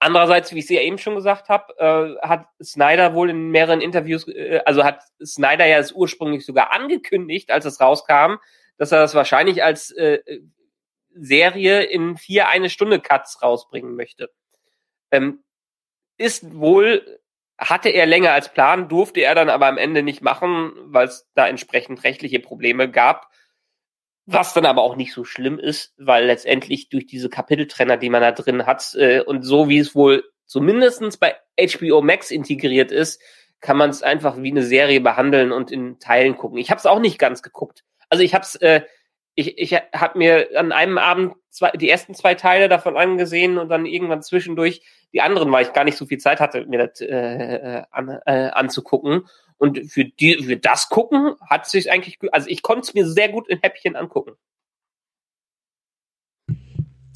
Andererseits, 0.00 0.52
wie 0.52 0.60
ich 0.60 0.66
es 0.66 0.70
ja 0.70 0.80
eben 0.80 0.98
schon 0.98 1.16
gesagt 1.16 1.48
habe, 1.48 1.74
äh, 1.78 2.26
hat 2.26 2.46
Snyder 2.62 3.14
wohl 3.14 3.30
in 3.30 3.50
mehreren 3.50 3.80
Interviews, 3.80 4.28
äh, 4.28 4.60
also 4.64 4.84
hat 4.84 5.02
Snyder 5.24 5.66
ja 5.66 5.78
es 5.78 5.92
ursprünglich 5.92 6.46
sogar 6.46 6.72
angekündigt, 6.72 7.50
als 7.50 7.64
es 7.64 7.80
rauskam, 7.80 8.36
dass 8.76 8.92
er 8.92 9.00
das 9.00 9.14
wahrscheinlich 9.14 9.64
als 9.64 9.90
äh, 9.90 10.20
Serie 11.14 11.82
in 11.82 12.16
vier 12.16 12.48
eine 12.48 12.70
Stunde 12.70 13.00
Cuts 13.00 13.42
rausbringen 13.42 13.96
möchte. 13.96 14.30
Ähm, 15.10 15.42
ist 16.16 16.54
wohl, 16.54 17.20
hatte 17.58 17.88
er 17.88 18.06
länger 18.06 18.32
als 18.32 18.52
Plan, 18.52 18.88
durfte 18.88 19.20
er 19.20 19.34
dann 19.34 19.50
aber 19.50 19.66
am 19.66 19.78
Ende 19.78 20.04
nicht 20.04 20.22
machen, 20.22 20.72
weil 20.84 21.08
es 21.08 21.28
da 21.34 21.48
entsprechend 21.48 22.04
rechtliche 22.04 22.38
Probleme 22.38 22.88
gab. 22.88 23.30
Was 24.30 24.52
dann 24.52 24.66
aber 24.66 24.82
auch 24.82 24.94
nicht 24.94 25.14
so 25.14 25.24
schlimm 25.24 25.58
ist, 25.58 25.94
weil 25.96 26.26
letztendlich 26.26 26.90
durch 26.90 27.06
diese 27.06 27.30
Kapiteltrenner, 27.30 27.96
die 27.96 28.10
man 28.10 28.20
da 28.20 28.32
drin 28.32 28.66
hat, 28.66 28.94
äh, 28.94 29.22
und 29.22 29.42
so 29.42 29.70
wie 29.70 29.78
es 29.78 29.94
wohl 29.94 30.22
zumindestens 30.44 31.16
bei 31.16 31.36
HBO 31.58 32.02
Max 32.02 32.30
integriert 32.30 32.92
ist, 32.92 33.22
kann 33.60 33.78
man 33.78 33.88
es 33.88 34.02
einfach 34.02 34.36
wie 34.36 34.50
eine 34.50 34.64
Serie 34.64 35.00
behandeln 35.00 35.50
und 35.50 35.70
in 35.70 35.98
Teilen 35.98 36.36
gucken. 36.36 36.58
Ich 36.58 36.70
habe 36.70 36.78
es 36.78 36.84
auch 36.84 37.00
nicht 37.00 37.18
ganz 37.18 37.42
geguckt. 37.42 37.84
Also 38.10 38.22
ich 38.22 38.34
habe 38.34 38.42
es 38.42 38.54
äh, 38.56 38.82
ich, 39.38 39.56
ich 39.56 39.72
habe 39.72 40.18
mir 40.18 40.48
an 40.56 40.72
einem 40.72 40.98
Abend 40.98 41.36
zwei, 41.50 41.70
die 41.70 41.88
ersten 41.88 42.12
zwei 42.12 42.34
Teile 42.34 42.68
davon 42.68 42.96
angesehen 42.96 43.56
und 43.56 43.68
dann 43.68 43.86
irgendwann 43.86 44.20
zwischendurch 44.20 44.82
die 45.12 45.20
anderen, 45.20 45.52
weil 45.52 45.64
ich 45.64 45.72
gar 45.72 45.84
nicht 45.84 45.96
so 45.96 46.06
viel 46.06 46.18
Zeit 46.18 46.40
hatte, 46.40 46.66
mir 46.66 46.88
das 46.88 47.00
äh, 47.00 47.82
an, 47.92 48.18
äh, 48.26 48.48
anzugucken. 48.48 49.28
Und 49.56 49.88
für 49.88 50.04
die, 50.04 50.42
für 50.42 50.56
das 50.56 50.88
gucken 50.88 51.36
hat 51.48 51.68
sich 51.68 51.92
eigentlich, 51.92 52.18
also 52.32 52.48
ich 52.50 52.62
konnte 52.62 52.80
es 52.80 52.94
mir 52.94 53.06
sehr 53.06 53.28
gut 53.28 53.48
in 53.48 53.60
Häppchen 53.60 53.94
angucken. 53.94 54.32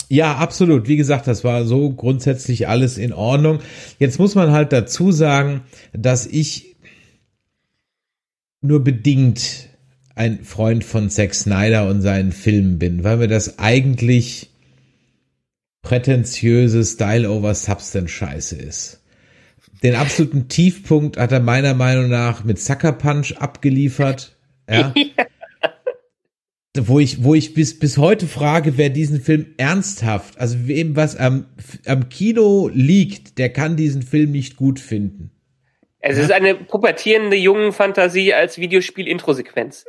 Ja, 0.08 0.36
absolut. 0.36 0.86
Wie 0.86 0.96
gesagt, 0.96 1.26
das 1.26 1.42
war 1.42 1.64
so 1.64 1.90
grundsätzlich 1.90 2.68
alles 2.68 2.98
in 2.98 3.12
Ordnung. 3.12 3.58
Jetzt 3.98 4.20
muss 4.20 4.36
man 4.36 4.52
halt 4.52 4.72
dazu 4.72 5.10
sagen, 5.10 5.62
dass 5.92 6.26
ich 6.26 6.76
nur 8.60 8.84
bedingt 8.84 9.71
ein 10.14 10.44
Freund 10.44 10.84
von 10.84 11.10
Zack 11.10 11.34
Snyder 11.34 11.88
und 11.88 12.02
seinen 12.02 12.32
Filmen 12.32 12.78
bin, 12.78 13.04
weil 13.04 13.16
mir 13.16 13.28
das 13.28 13.58
eigentlich 13.58 14.50
prätentiöse 15.82 16.84
Style 16.84 17.28
over 17.30 17.54
Substance 17.54 18.10
Scheiße 18.10 18.56
ist. 18.56 19.00
Den 19.82 19.96
absoluten 19.96 20.48
Tiefpunkt 20.48 21.16
hat 21.16 21.32
er 21.32 21.40
meiner 21.40 21.74
Meinung 21.74 22.08
nach 22.08 22.44
mit 22.44 22.60
Sucker 22.60 22.92
Punch 22.92 23.36
abgeliefert. 23.38 24.36
Ja. 24.70 24.94
wo 26.78 27.00
ich, 27.00 27.24
wo 27.24 27.34
ich 27.34 27.52
bis, 27.52 27.78
bis 27.78 27.98
heute 27.98 28.28
frage, 28.28 28.78
wer 28.78 28.90
diesen 28.90 29.20
Film 29.20 29.54
ernsthaft, 29.58 30.38
also 30.40 30.68
wem 30.68 30.94
was 30.94 31.16
am, 31.16 31.46
am 31.84 32.08
Kino 32.08 32.70
liegt, 32.72 33.38
der 33.38 33.52
kann 33.52 33.76
diesen 33.76 34.02
Film 34.02 34.30
nicht 34.30 34.56
gut 34.56 34.78
finden. 34.78 35.32
Es 35.98 36.16
ja? 36.16 36.22
ist 36.22 36.32
eine 36.32 36.54
pubertierende 36.54 37.36
jungen 37.36 37.72
Fantasie 37.72 38.32
als 38.32 38.56
Videospiel-Intro-Sequenz 38.56 39.84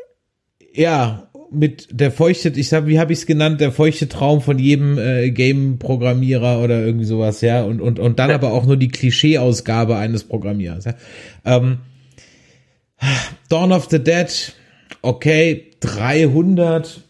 ja, 0.73 1.29
mit 1.51 1.87
der 1.91 2.11
feuchte, 2.11 2.49
ich 2.49 2.67
sag, 2.67 2.87
wie 2.87 2.99
habe 2.99 3.13
ich 3.13 3.19
es 3.19 3.25
genannt, 3.25 3.61
der 3.61 3.71
feuchte 3.71 4.09
Traum 4.09 4.41
von 4.41 4.57
jedem 4.57 4.97
äh, 4.97 5.29
Game-Programmierer 5.29 6.61
oder 6.61 6.83
irgendwie 6.83 7.05
sowas, 7.05 7.41
ja, 7.41 7.63
und, 7.63 7.79
und, 7.79 7.99
und 7.99 8.19
dann 8.19 8.31
aber 8.31 8.51
auch 8.51 8.65
nur 8.65 8.77
die 8.77 8.87
Klischee-Ausgabe 8.87 9.95
eines 9.95 10.23
Programmierers. 10.23 10.85
Ja? 10.85 10.95
Ähm, 11.45 11.77
Dawn 13.49 13.71
of 13.71 13.87
the 13.91 14.03
Dead, 14.03 14.53
okay, 15.01 15.71
300, 15.81 17.01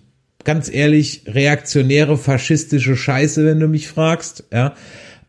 ganz 0.44 0.70
ehrlich, 0.70 1.24
reaktionäre, 1.28 2.18
faschistische 2.18 2.98
Scheiße, 2.98 3.46
wenn 3.46 3.60
du 3.60 3.68
mich 3.68 3.88
fragst, 3.88 4.46
ja. 4.52 4.76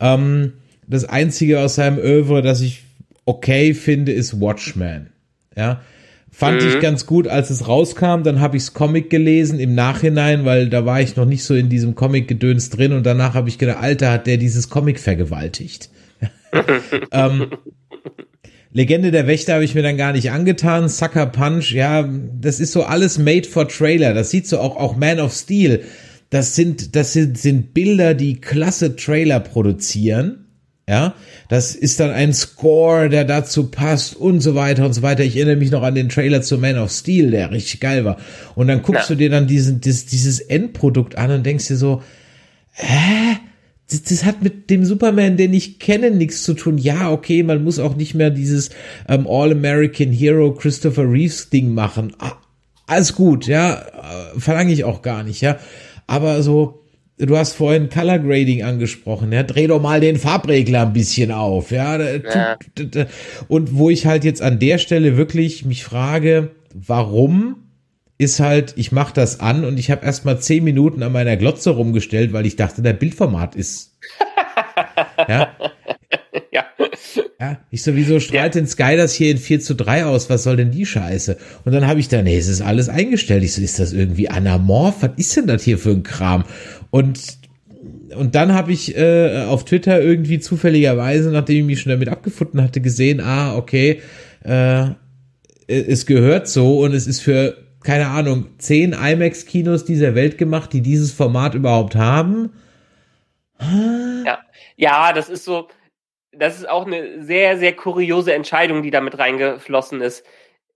Ähm, 0.00 0.54
das 0.86 1.04
einzige 1.04 1.60
aus 1.60 1.76
seinem 1.76 1.98
Övre, 1.98 2.42
das 2.42 2.60
ich 2.60 2.82
okay 3.24 3.74
finde, 3.74 4.12
ist 4.12 4.40
Watchmen, 4.40 5.10
ja 5.56 5.80
Fand 6.36 6.62
mhm. 6.62 6.68
ich 6.68 6.80
ganz 6.80 7.06
gut, 7.06 7.28
als 7.28 7.50
es 7.50 7.68
rauskam. 7.68 8.24
Dann 8.24 8.40
habe 8.40 8.56
ichs 8.56 8.74
Comic 8.74 9.08
gelesen 9.08 9.60
im 9.60 9.76
Nachhinein, 9.76 10.44
weil 10.44 10.68
da 10.68 10.84
war 10.84 11.00
ich 11.00 11.14
noch 11.14 11.26
nicht 11.26 11.44
so 11.44 11.54
in 11.54 11.68
diesem 11.68 11.94
Comic-Gedöns 11.94 12.70
drin. 12.70 12.92
Und 12.92 13.06
danach 13.06 13.34
habe 13.34 13.48
ich 13.48 13.56
gedacht, 13.56 13.78
Alter, 13.80 14.10
hat 14.10 14.26
der 14.26 14.36
dieses 14.36 14.68
Comic 14.68 14.98
vergewaltigt. 14.98 15.90
ähm, 17.12 17.52
Legende 18.72 19.12
der 19.12 19.28
Wächter 19.28 19.54
habe 19.54 19.64
ich 19.64 19.76
mir 19.76 19.84
dann 19.84 19.96
gar 19.96 20.12
nicht 20.12 20.32
angetan. 20.32 20.88
Sucker 20.88 21.26
Punch, 21.26 21.70
ja, 21.70 22.08
das 22.40 22.58
ist 22.58 22.72
so 22.72 22.82
alles 22.82 23.16
made 23.16 23.48
for 23.48 23.68
Trailer. 23.68 24.12
Das 24.12 24.32
sieht 24.32 24.48
so 24.48 24.58
auch, 24.58 24.76
auch 24.76 24.96
Man 24.96 25.20
of 25.20 25.32
Steel. 25.32 25.84
Das 26.30 26.56
sind, 26.56 26.96
das 26.96 27.12
sind, 27.12 27.38
sind 27.38 27.74
Bilder, 27.74 28.14
die 28.14 28.40
klasse 28.40 28.96
Trailer 28.96 29.38
produzieren. 29.38 30.43
Ja, 30.86 31.14
das 31.48 31.74
ist 31.74 31.98
dann 31.98 32.10
ein 32.10 32.34
Score, 32.34 33.08
der 33.08 33.24
dazu 33.24 33.70
passt 33.70 34.16
und 34.16 34.40
so 34.40 34.54
weiter 34.54 34.84
und 34.84 34.92
so 34.92 35.00
weiter. 35.00 35.24
Ich 35.24 35.34
erinnere 35.36 35.56
mich 35.56 35.70
noch 35.70 35.82
an 35.82 35.94
den 35.94 36.10
Trailer 36.10 36.42
zu 36.42 36.58
Man 36.58 36.76
of 36.76 36.90
Steel, 36.90 37.30
der 37.30 37.50
richtig 37.50 37.80
geil 37.80 38.04
war. 38.04 38.18
Und 38.54 38.68
dann 38.68 38.82
guckst 38.82 39.08
ja. 39.08 39.14
du 39.14 39.16
dir 39.16 39.30
dann 39.30 39.46
diesen, 39.46 39.80
dieses, 39.80 40.04
dieses 40.04 40.40
Endprodukt 40.40 41.16
an 41.16 41.30
und 41.30 41.46
denkst 41.46 41.68
dir 41.68 41.76
so, 41.76 42.02
hä? 42.72 43.38
Das, 43.90 44.02
das, 44.02 44.24
hat 44.24 44.42
mit 44.42 44.68
dem 44.68 44.84
Superman, 44.84 45.38
den 45.38 45.54
ich 45.54 45.78
kenne, 45.78 46.10
nichts 46.10 46.42
zu 46.42 46.52
tun. 46.52 46.76
Ja, 46.76 47.10
okay, 47.10 47.42
man 47.42 47.64
muss 47.64 47.78
auch 47.78 47.96
nicht 47.96 48.14
mehr 48.14 48.30
dieses 48.30 48.70
ähm, 49.08 49.26
All-American 49.26 50.12
Hero 50.12 50.52
Christopher 50.52 51.10
Reeves 51.10 51.48
Ding 51.48 51.72
machen. 51.72 52.14
Ah, 52.18 52.32
alles 52.86 53.14
gut, 53.14 53.46
ja, 53.46 53.74
äh, 53.74 54.38
verlange 54.38 54.72
ich 54.72 54.84
auch 54.84 55.00
gar 55.00 55.22
nicht, 55.22 55.40
ja. 55.40 55.58
Aber 56.06 56.42
so, 56.42 56.83
du 57.18 57.36
hast 57.36 57.52
vorhin 57.52 57.88
Color 57.88 58.18
Grading 58.20 58.62
angesprochen, 58.62 59.32
ja, 59.32 59.42
dreh 59.42 59.66
doch 59.66 59.80
mal 59.80 60.00
den 60.00 60.16
Farbregler 60.16 60.82
ein 60.82 60.92
bisschen 60.92 61.30
auf, 61.30 61.70
ja, 61.70 62.00
ja. 62.00 62.56
und 63.48 63.76
wo 63.76 63.90
ich 63.90 64.06
halt 64.06 64.24
jetzt 64.24 64.42
an 64.42 64.58
der 64.58 64.78
Stelle 64.78 65.16
wirklich 65.16 65.64
mich 65.64 65.84
frage, 65.84 66.50
warum 66.74 67.56
ist 68.18 68.40
halt, 68.40 68.74
ich 68.76 68.92
mache 68.92 69.12
das 69.14 69.40
an 69.40 69.64
und 69.64 69.78
ich 69.78 69.90
habe 69.90 70.06
erst 70.06 70.24
mal 70.24 70.38
zehn 70.38 70.62
Minuten 70.64 71.02
an 71.02 71.12
meiner 71.12 71.36
Glotze 71.36 71.70
rumgestellt, 71.70 72.32
weil 72.32 72.46
ich 72.46 72.56
dachte, 72.56 72.82
der 72.82 72.92
Bildformat 72.92 73.56
ist. 73.56 73.96
ja. 75.28 75.48
ja. 76.52 76.64
Ja, 77.40 77.58
ich 77.70 77.82
sowieso 77.82 78.20
strahlt 78.20 78.54
ja. 78.54 78.60
den 78.60 78.68
Sky 78.68 78.96
das 78.96 79.12
hier 79.12 79.30
in 79.30 79.38
4 79.38 79.60
zu 79.60 79.74
3 79.74 80.06
aus, 80.06 80.30
was 80.30 80.44
soll 80.44 80.56
denn 80.56 80.70
die 80.70 80.86
Scheiße? 80.86 81.36
Und 81.64 81.72
dann 81.72 81.86
habe 81.86 82.00
ich 82.00 82.08
da, 82.08 82.22
nee, 82.22 82.38
es 82.38 82.48
ist 82.48 82.62
alles 82.62 82.88
eingestellt. 82.88 83.42
Ich 83.42 83.52
so, 83.52 83.60
ist 83.60 83.80
das 83.80 83.92
irgendwie 83.92 84.30
anamorph? 84.30 85.02
Was 85.02 85.10
ist 85.16 85.36
denn 85.36 85.46
das 85.46 85.62
hier 85.62 85.76
für 85.76 85.90
ein 85.90 86.04
Kram? 86.04 86.44
Und 86.94 87.38
und 88.16 88.36
dann 88.36 88.54
habe 88.54 88.70
ich 88.70 88.96
äh, 88.96 89.46
auf 89.48 89.64
Twitter 89.64 90.00
irgendwie 90.00 90.38
zufälligerweise, 90.38 91.32
nachdem 91.32 91.56
ich 91.56 91.64
mich 91.64 91.80
schon 91.80 91.90
damit 91.90 92.08
abgefunden 92.08 92.62
hatte, 92.62 92.80
gesehen, 92.80 93.20
ah, 93.20 93.56
okay, 93.56 94.00
äh, 94.44 94.90
es 95.66 96.06
gehört 96.06 96.46
so 96.46 96.78
und 96.78 96.94
es 96.94 97.08
ist 97.08 97.20
für, 97.20 97.56
keine 97.82 98.06
Ahnung, 98.06 98.46
zehn 98.58 98.92
IMAX-Kinos 98.92 99.84
dieser 99.84 100.14
Welt 100.14 100.38
gemacht, 100.38 100.72
die 100.72 100.82
dieses 100.82 101.12
Format 101.12 101.54
überhaupt 101.54 101.96
haben. 101.96 102.52
Ja, 103.58 104.38
ja, 104.76 105.12
das 105.12 105.28
ist 105.28 105.44
so, 105.44 105.66
das 106.30 106.58
ist 106.58 106.68
auch 106.68 106.86
eine 106.86 107.24
sehr, 107.24 107.58
sehr 107.58 107.74
kuriose 107.74 108.34
Entscheidung, 108.34 108.84
die 108.84 108.92
damit 108.92 109.18
reingeflossen 109.18 110.00
ist. 110.00 110.24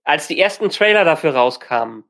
Als 0.03 0.27
die 0.27 0.37
ersten 0.37 0.69
Trailer 0.69 1.05
dafür 1.05 1.35
rauskamen, 1.35 2.03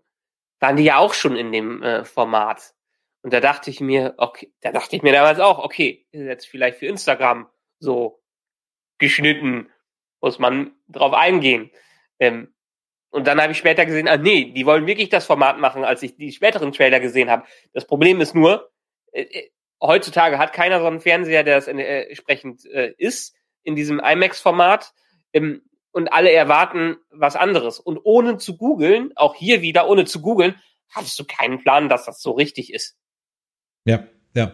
waren 0.59 0.77
die 0.77 0.85
ja 0.85 0.97
auch 0.97 1.13
schon 1.13 1.35
in 1.35 1.51
dem 1.51 1.83
äh, 1.83 2.03
Format. 2.03 2.73
Und 3.21 3.33
da 3.33 3.39
dachte 3.39 3.69
ich 3.69 3.81
mir, 3.81 4.13
okay, 4.17 4.53
da 4.61 4.71
dachte 4.71 4.95
ich 4.95 5.01
mir 5.01 5.11
damals 5.11 5.39
auch, 5.39 5.59
okay, 5.59 6.05
ist 6.11 6.25
jetzt 6.25 6.47
vielleicht 6.47 6.77
für 6.77 6.87
Instagram 6.87 7.49
so 7.79 8.21
geschnitten, 8.97 9.69
muss 10.21 10.39
man 10.39 10.73
drauf 10.87 11.13
eingehen. 11.13 11.71
Ähm, 12.19 12.53
und 13.09 13.25
dann 13.27 13.41
habe 13.41 13.51
ich 13.51 13.57
später 13.57 13.85
gesehen, 13.85 14.07
ah 14.07 14.17
nee, 14.17 14.51
die 14.51 14.65
wollen 14.65 14.85
wirklich 14.85 15.09
das 15.09 15.25
Format 15.25 15.57
machen, 15.57 15.83
als 15.83 16.03
ich 16.03 16.15
die 16.15 16.31
späteren 16.31 16.71
Trailer 16.71 16.99
gesehen 16.99 17.29
habe. 17.29 17.45
Das 17.73 17.85
Problem 17.85 18.21
ist 18.21 18.35
nur, 18.35 18.71
äh, 19.11 19.23
äh 19.23 19.49
heutzutage 19.81 20.37
hat 20.37 20.51
keiner 20.51 20.81
so 20.81 20.87
einen 20.87 20.99
Fernseher, 20.99 21.43
der 21.43 21.55
das 21.55 21.67
äh, 21.67 22.01
entsprechend 22.09 22.65
äh, 22.65 22.93
ist, 22.97 23.33
in 23.63 23.75
diesem 23.75 23.99
IMAX-Format. 23.99 24.93
Ähm, 25.33 25.63
und 25.91 26.13
alle 26.13 26.31
erwarten 26.31 26.97
was 27.09 27.35
anderes. 27.35 27.79
Und 27.79 27.99
ohne 28.03 28.37
zu 28.37 28.57
googeln, 28.57 29.11
auch 29.15 29.35
hier 29.35 29.61
wieder 29.61 29.87
ohne 29.89 30.05
zu 30.05 30.21
googeln, 30.21 30.61
hattest 30.89 31.17
du 31.19 31.25
keinen 31.25 31.59
Plan, 31.59 31.89
dass 31.89 32.05
das 32.05 32.21
so 32.21 32.31
richtig 32.31 32.73
ist. 32.73 32.98
Ja, 33.89 34.03
ja. 34.35 34.53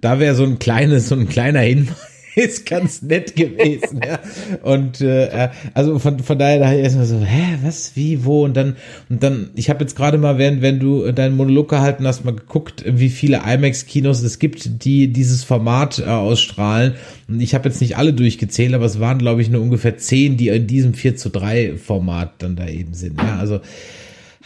Da 0.00 0.20
wäre 0.20 0.34
so 0.34 0.44
ein 0.44 0.58
kleines, 0.58 1.08
so 1.08 1.16
ein 1.16 1.28
kleiner 1.28 1.60
Hinweis 1.60 1.96
ganz 2.64 3.02
nett 3.02 3.34
gewesen, 3.34 4.00
ja. 4.04 4.20
Und 4.62 5.00
äh, 5.00 5.48
also 5.74 5.98
von, 5.98 6.20
von 6.20 6.38
daher 6.38 6.60
da 6.60 6.72
erstmal 6.72 7.06
so, 7.06 7.20
hä, 7.20 7.58
was, 7.62 7.96
wie, 7.96 8.24
wo? 8.24 8.44
Und 8.44 8.56
dann, 8.56 8.76
und 9.08 9.22
dann, 9.24 9.50
ich 9.56 9.70
habe 9.70 9.80
jetzt 9.80 9.96
gerade 9.96 10.18
mal, 10.18 10.38
während 10.38 10.62
wenn 10.62 10.78
du 10.78 11.10
deinen 11.10 11.36
Monolog 11.36 11.68
gehalten 11.68 12.06
hast, 12.06 12.24
mal 12.24 12.34
geguckt, 12.34 12.84
wie 12.86 13.08
viele 13.08 13.42
IMAX-Kinos 13.44 14.22
es 14.22 14.38
gibt, 14.38 14.84
die 14.84 15.12
dieses 15.12 15.42
Format 15.42 15.98
äh, 15.98 16.04
ausstrahlen. 16.04 16.94
Und 17.26 17.40
ich 17.40 17.54
habe 17.54 17.68
jetzt 17.68 17.80
nicht 17.80 17.96
alle 17.96 18.12
durchgezählt, 18.12 18.74
aber 18.74 18.84
es 18.84 19.00
waren, 19.00 19.18
glaube 19.18 19.42
ich, 19.42 19.50
nur 19.50 19.60
ungefähr 19.60 19.98
zehn, 19.98 20.36
die 20.36 20.48
in 20.48 20.68
diesem 20.68 20.94
4 20.94 21.16
zu 21.16 21.30
3 21.30 21.76
Format 21.76 22.34
dann 22.38 22.54
da 22.54 22.68
eben 22.68 22.94
sind. 22.94 23.20
Ja, 23.20 23.38
also 23.38 23.60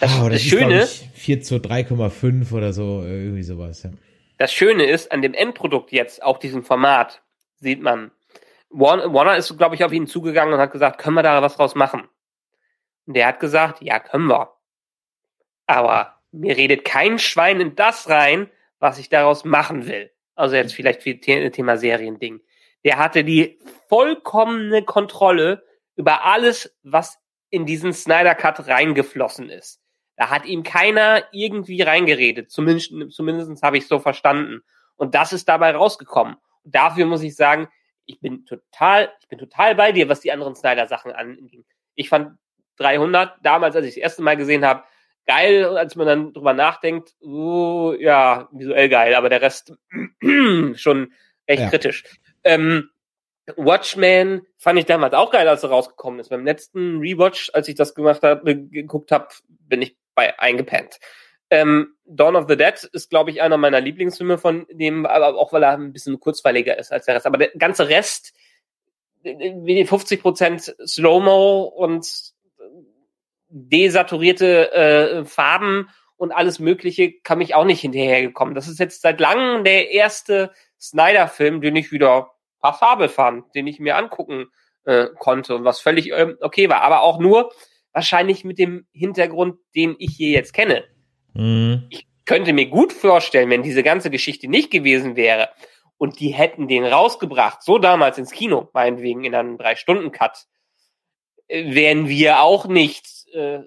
das, 0.01 0.11
oh, 0.19 0.29
das, 0.29 0.41
das 0.41 0.43
Schöne 0.43 0.81
ist, 0.81 1.05
ich, 1.15 1.21
4 1.21 1.43
zu 1.43 1.57
3,5 1.57 2.53
oder 2.53 2.73
so, 2.73 3.05
irgendwie 3.07 3.43
sowas, 3.43 3.83
ja. 3.83 3.91
Das 4.43 4.52
Schöne 4.52 4.86
ist 4.86 5.12
an 5.12 5.23
dem 5.23 5.35
Endprodukt 5.35 5.93
jetzt, 5.93 6.20
auch 6.20 6.36
diesem 6.36 6.64
Format, 6.64 7.23
sieht 7.60 7.81
man. 7.81 8.10
Warner 8.70 9.36
ist, 9.36 9.56
glaube 9.56 9.77
ich, 9.77 9.85
auf 9.85 9.93
ihn 9.93 10.09
zugegangen 10.09 10.52
und 10.52 10.59
hat 10.59 10.73
gesagt, 10.73 10.98
können 10.98 11.14
wir 11.14 11.23
da 11.23 11.40
was 11.43 11.55
draus 11.55 11.77
machen? 11.77 12.09
Und 13.06 13.14
der 13.14 13.28
hat 13.28 13.39
gesagt, 13.39 13.82
ja, 13.82 14.01
können 14.01 14.27
wir. 14.27 14.52
Aber 15.69 16.16
mir 16.32 16.56
redet 16.56 16.85
kein 16.85 17.20
Schwein 17.20 17.60
in 17.60 17.77
das 17.77 18.09
rein, 18.09 18.51
was 18.81 18.98
ich 18.98 19.09
daraus 19.09 19.44
machen 19.44 19.86
will. 19.86 20.10
Also 20.35 20.56
jetzt 20.56 20.74
vielleicht 20.74 21.05
für 21.05 21.20
Thema 21.20 21.77
Seriending. 21.77 22.40
Der 22.85 22.98
hatte 22.98 23.23
die 23.23 23.60
vollkommene 23.89 24.82
Kontrolle 24.82 25.62
über 25.94 26.24
alles, 26.24 26.77
was 26.82 27.16
in 27.51 27.64
diesen 27.64 27.93
Snyder 27.93 28.35
Cut 28.35 28.66
reingeflossen 28.66 29.51
ist. 29.51 29.81
Da 30.23 30.31
hat 30.31 30.47
ihm 30.47 30.62
keiner 30.62 31.24
irgendwie 31.32 31.82
reingeredet. 31.82 32.49
Zumindest, 32.49 32.93
zumindest 33.11 33.61
habe 33.65 33.77
ich 33.77 33.89
so 33.89 33.99
verstanden. 33.99 34.62
Und 34.94 35.16
das 35.16 35.32
ist 35.32 35.49
dabei 35.49 35.74
rausgekommen. 35.74 36.36
Und 36.62 36.73
dafür 36.73 37.07
muss 37.07 37.24
ich 37.24 37.35
sagen, 37.35 37.66
ich 38.07 38.20
bin 38.20 38.47
total, 38.47 39.12
ich 39.20 39.27
bin 39.27 39.40
total 39.40 39.74
bei 39.74 39.90
dir, 39.90 40.09
was 40.09 40.20
die 40.20 40.31
anderen 40.31 40.55
Snyder-Sachen 40.55 41.11
anging. 41.11 41.65
Ich 41.97 42.09
fand 42.09 42.39
300 42.77 43.44
damals, 43.44 43.74
als 43.74 43.85
ich 43.85 43.94
das 43.94 44.01
erste 44.01 44.23
Mal 44.23 44.36
gesehen 44.36 44.65
habe, 44.65 44.85
geil, 45.27 45.77
als 45.77 45.97
man 45.97 46.07
dann 46.07 46.32
drüber 46.32 46.53
nachdenkt, 46.53 47.16
uh, 47.20 47.93
ja, 47.94 48.49
visuell 48.53 48.89
geil, 48.89 49.16
aber 49.16 49.28
der 49.28 49.43
Rest 49.43 49.74
schon 50.74 51.12
echt 51.47 51.62
ja. 51.62 51.69
kritisch. 51.69 52.05
Ähm, 52.44 52.90
Watchmen 53.57 54.43
fand 54.57 54.78
ich 54.78 54.86
damals 54.86 55.15
auch 55.15 55.32
geil, 55.32 55.49
als 55.49 55.65
er 55.65 55.70
rausgekommen 55.70 56.20
ist. 56.20 56.28
Beim 56.28 56.44
letzten 56.44 57.01
Rewatch, 57.01 57.51
als 57.55 57.66
ich 57.66 57.74
das 57.74 57.97
gemacht 57.97 58.23
habe, 58.23 58.57
geguckt 58.69 59.11
habe, 59.11 59.27
bin 59.49 59.82
ich 59.82 59.97
bei 60.15 60.39
eingepennt. 60.39 60.99
Ähm, 61.51 61.95
Dawn 62.07 62.37
of 62.37 62.47
the 62.49 62.57
Dead 62.57 62.83
ist, 62.93 63.11
glaube 63.11 63.31
ich, 63.31 63.43
einer 63.43 63.59
meiner 63.59 63.81
Lieblingsfilme 63.81 64.39
von 64.39 64.67
dem, 64.71 65.05
aber 65.05 65.39
auch 65.39 65.53
weil 65.53 65.63
er 65.63 65.73
ein 65.73 65.93
bisschen 65.93 66.19
kurzweiliger 66.19 66.79
ist 66.79 66.93
als 66.93 67.05
der 67.05 67.15
Rest. 67.15 67.27
Aber 67.27 67.39
der 67.39 67.51
ganze 67.51 67.89
Rest, 67.89 68.33
50 69.23 70.23
Prozent 70.23 70.75
Slow-Mo 70.85 71.65
und 71.65 72.33
desaturierte 73.49 74.73
äh, 74.73 75.25
Farben 75.25 75.91
und 76.17 76.33
alles 76.33 76.59
Mögliche, 76.59 77.13
kam 77.21 77.41
ich 77.41 77.55
auch 77.55 77.65
nicht 77.65 77.81
hinterhergekommen. 77.81 78.55
Das 78.55 78.69
ist 78.69 78.81
jetzt 78.81 79.03
seit 79.03 79.21
langem 79.21 79.65
der 79.65 79.91
erste 79.91 80.53
Snyder-Film, 80.81 81.61
den 81.61 81.77
ich 81.77 81.93
wieder 81.93 82.31
passabel 82.61 83.09
fand, 83.09 83.55
den 83.55 83.67
ich 83.67 83.79
mir 83.79 83.97
angucken 83.97 84.51
äh, 84.85 85.09
konnte 85.19 85.55
und 85.55 85.65
was 85.65 85.81
völlig 85.81 86.11
äh, 86.13 86.35
okay 86.41 86.71
war. 86.71 86.81
Aber 86.81 87.03
auch 87.03 87.19
nur 87.19 87.53
wahrscheinlich 87.93 88.44
mit 88.44 88.59
dem 88.59 88.86
Hintergrund, 88.93 89.56
den 89.74 89.97
ich 89.98 90.16
hier 90.16 90.31
jetzt 90.31 90.52
kenne. 90.52 90.85
Mhm. 91.35 91.85
Ich 91.90 92.06
könnte 92.24 92.52
mir 92.52 92.66
gut 92.66 92.93
vorstellen, 92.93 93.51
wenn 93.51 93.62
diese 93.62 93.82
ganze 93.82 94.10
Geschichte 94.10 94.48
nicht 94.48 94.70
gewesen 94.70 95.16
wäre 95.16 95.51
und 95.98 96.20
die 96.20 96.31
hätten 96.31 96.69
den 96.69 96.85
rausgebracht, 96.85 97.62
so 97.62 97.78
damals 97.78 98.19
ins 98.19 98.31
Kino, 98.31 98.69
meinetwegen 98.73 99.24
in 99.24 99.35
einem 99.35 99.59
Drei-Stunden-Cut, 99.59 100.47
äh, 101.48 101.74
wären 101.74 102.09
wir 102.09 102.40
auch 102.40 102.66
nicht 102.66 103.06
äh, 103.32 103.60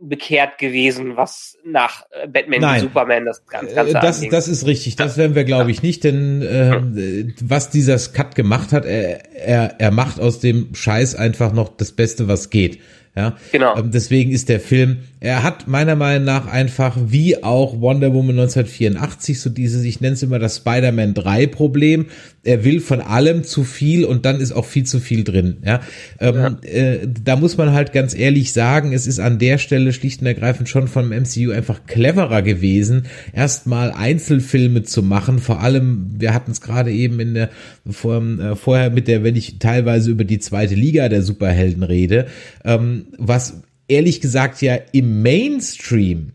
bekehrt 0.00 0.58
gewesen, 0.58 1.16
was 1.16 1.56
nach 1.64 2.04
äh, 2.10 2.28
Batman 2.28 2.60
Nein. 2.60 2.80
Superman 2.80 3.24
das 3.24 3.46
Ganze, 3.46 3.74
Ganze 3.74 3.92
das, 3.94 4.16
anging. 4.18 4.30
das 4.30 4.48
ist 4.48 4.66
richtig, 4.66 4.96
das 4.96 5.16
werden 5.16 5.34
wir 5.34 5.44
glaube 5.44 5.70
ich 5.70 5.82
nicht, 5.82 6.04
denn 6.04 6.42
äh, 6.42 7.32
was 7.42 7.70
dieser 7.70 7.98
Cut 8.12 8.34
gemacht 8.34 8.72
hat, 8.72 8.84
er, 8.84 9.34
er, 9.34 9.80
er 9.80 9.90
macht 9.90 10.20
aus 10.20 10.38
dem 10.38 10.74
Scheiß 10.74 11.14
einfach 11.14 11.52
noch 11.52 11.76
das 11.76 11.92
Beste, 11.92 12.28
was 12.28 12.50
geht. 12.50 12.80
Ja, 13.16 13.34
genau. 13.50 13.78
Ähm, 13.78 13.90
deswegen 13.90 14.30
ist 14.30 14.50
der 14.50 14.60
Film, 14.60 14.98
er 15.20 15.42
hat 15.42 15.66
meiner 15.66 15.96
Meinung 15.96 16.24
nach 16.24 16.46
einfach 16.46 16.98
wie 17.06 17.42
auch 17.42 17.80
Wonder 17.80 18.12
Woman 18.12 18.38
1984 18.38 19.40
so 19.40 19.48
dieses, 19.48 19.84
ich 19.84 20.02
nenne 20.02 20.14
es 20.14 20.22
immer 20.22 20.38
das 20.38 20.58
Spider-Man 20.58 21.14
3 21.14 21.46
Problem. 21.46 22.06
Er 22.46 22.64
will 22.64 22.80
von 22.80 23.00
allem 23.00 23.44
zu 23.44 23.64
viel 23.64 24.04
und 24.04 24.24
dann 24.24 24.40
ist 24.40 24.52
auch 24.52 24.64
viel 24.64 24.84
zu 24.84 25.00
viel 25.00 25.24
drin. 25.24 25.58
Ja, 25.64 25.80
ähm, 26.20 26.34
ja. 26.34 26.68
Äh, 26.68 27.08
da 27.24 27.36
muss 27.36 27.56
man 27.56 27.72
halt 27.72 27.92
ganz 27.92 28.14
ehrlich 28.14 28.52
sagen, 28.52 28.92
es 28.92 29.06
ist 29.06 29.18
an 29.18 29.38
der 29.38 29.58
Stelle 29.58 29.92
schlicht 29.92 30.20
und 30.20 30.26
ergreifend 30.26 30.68
schon 30.68 30.88
vom 30.88 31.10
MCU 31.10 31.50
einfach 31.50 31.86
cleverer 31.86 32.42
gewesen, 32.42 33.06
erstmal 33.32 33.90
Einzelfilme 33.92 34.82
zu 34.82 35.02
machen. 35.02 35.38
Vor 35.38 35.60
allem, 35.60 36.14
wir 36.18 36.32
hatten 36.32 36.52
es 36.52 36.60
gerade 36.60 36.92
eben 36.92 37.20
in 37.20 37.34
der 37.34 37.50
vor, 37.88 38.22
äh, 38.22 38.56
vorher 38.56 38.90
mit 38.90 39.08
der, 39.08 39.24
wenn 39.24 39.36
ich 39.36 39.58
teilweise 39.58 40.10
über 40.10 40.24
die 40.24 40.38
zweite 40.38 40.74
Liga 40.74 41.08
der 41.08 41.22
Superhelden 41.22 41.82
rede. 41.82 42.26
Ähm, 42.64 43.06
was 43.18 43.62
ehrlich 43.88 44.20
gesagt 44.20 44.62
ja 44.62 44.78
im 44.92 45.22
Mainstream 45.22 46.32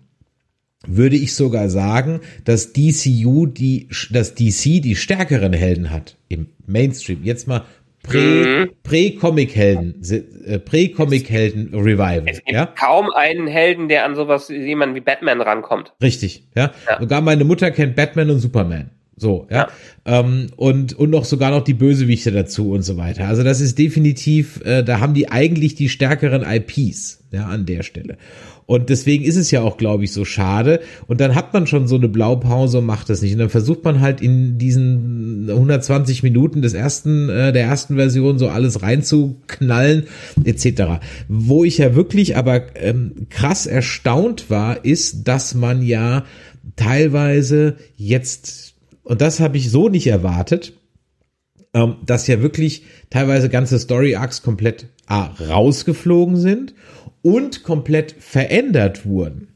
würde 0.87 1.15
ich 1.15 1.35
sogar 1.35 1.69
sagen, 1.69 2.21
dass 2.43 2.73
DCU 2.73 3.45
die, 3.45 3.87
dass 4.11 4.35
DC 4.35 4.81
die 4.81 4.95
stärkeren 4.95 5.53
Helden 5.53 5.91
hat 5.91 6.17
im 6.27 6.47
Mainstream. 6.65 7.23
Jetzt 7.23 7.47
mal 7.47 7.63
mhm. 8.11 8.71
Prä-Comic-Helden, 8.83 10.01
äh, 10.45 10.59
Prä-Comic-Helden-Revival. 10.59 12.23
Es 12.25 12.43
gibt 12.43 12.51
ja? 12.51 12.65
kaum 12.65 13.09
einen 13.11 13.47
Helden, 13.47 13.89
der 13.89 14.05
an 14.05 14.15
sowas 14.15 14.49
wie 14.49 14.57
jemanden 14.65 14.95
wie 14.95 15.01
Batman 15.01 15.41
rankommt. 15.41 15.93
Richtig, 16.01 16.47
ja? 16.55 16.71
ja. 16.89 16.99
Sogar 16.99 17.21
meine 17.21 17.43
Mutter 17.43 17.71
kennt 17.71 17.95
Batman 17.95 18.31
und 18.31 18.39
Superman. 18.39 18.89
So, 19.21 19.45
ja. 19.51 19.57
ja. 19.57 20.19
Ähm, 20.19 20.47
und, 20.55 20.93
und 20.93 21.11
noch 21.11 21.25
sogar 21.25 21.51
noch 21.51 21.63
die 21.63 21.75
Bösewichte 21.75 22.31
dazu 22.31 22.71
und 22.71 22.81
so 22.81 22.97
weiter. 22.97 23.27
Also 23.27 23.43
das 23.43 23.61
ist 23.61 23.77
definitiv, 23.77 24.59
äh, 24.65 24.81
da 24.83 24.99
haben 24.99 25.13
die 25.13 25.29
eigentlich 25.29 25.75
die 25.75 25.89
stärkeren 25.89 26.43
IPs, 26.43 27.19
ja, 27.31 27.45
an 27.45 27.67
der 27.67 27.83
Stelle. 27.83 28.17
Und 28.65 28.89
deswegen 28.89 29.23
ist 29.23 29.35
es 29.35 29.51
ja 29.51 29.61
auch, 29.61 29.77
glaube 29.77 30.03
ich, 30.03 30.11
so 30.11 30.25
schade. 30.25 30.79
Und 31.05 31.21
dann 31.21 31.35
hat 31.35 31.53
man 31.53 31.67
schon 31.67 31.87
so 31.87 31.97
eine 31.97 32.07
Blaupause 32.09 32.79
und 32.79 32.85
macht 32.85 33.11
das 33.11 33.21
nicht. 33.21 33.33
Und 33.33 33.39
dann 33.39 33.49
versucht 33.49 33.83
man 33.83 33.99
halt 33.99 34.21
in 34.21 34.57
diesen 34.57 35.47
120 35.51 36.23
Minuten 36.23 36.63
des 36.63 36.73
ersten, 36.73 37.29
äh, 37.29 37.53
der 37.53 37.65
ersten 37.65 37.97
Version 37.97 38.39
so 38.39 38.47
alles 38.47 38.81
reinzuknallen, 38.81 40.07
etc. 40.45 41.03
Wo 41.27 41.63
ich 41.63 41.77
ja 41.77 41.93
wirklich 41.93 42.37
aber 42.37 42.75
ähm, 42.75 43.27
krass 43.29 43.67
erstaunt 43.67 44.49
war, 44.49 44.83
ist, 44.83 45.27
dass 45.27 45.53
man 45.53 45.83
ja 45.83 46.23
teilweise 46.75 47.75
jetzt 47.97 48.70
und 49.03 49.21
das 49.21 49.39
habe 49.39 49.57
ich 49.57 49.69
so 49.69 49.89
nicht 49.89 50.07
erwartet, 50.07 50.73
ähm, 51.73 51.97
dass 52.05 52.27
ja 52.27 52.41
wirklich 52.41 52.83
teilweise 53.09 53.49
ganze 53.49 53.79
Story 53.79 54.15
Arcs 54.15 54.41
komplett 54.41 54.87
A, 55.07 55.25
rausgeflogen 55.25 56.37
sind 56.37 56.73
und 57.21 57.63
komplett 57.63 58.13
verändert 58.19 59.05
wurden. 59.05 59.50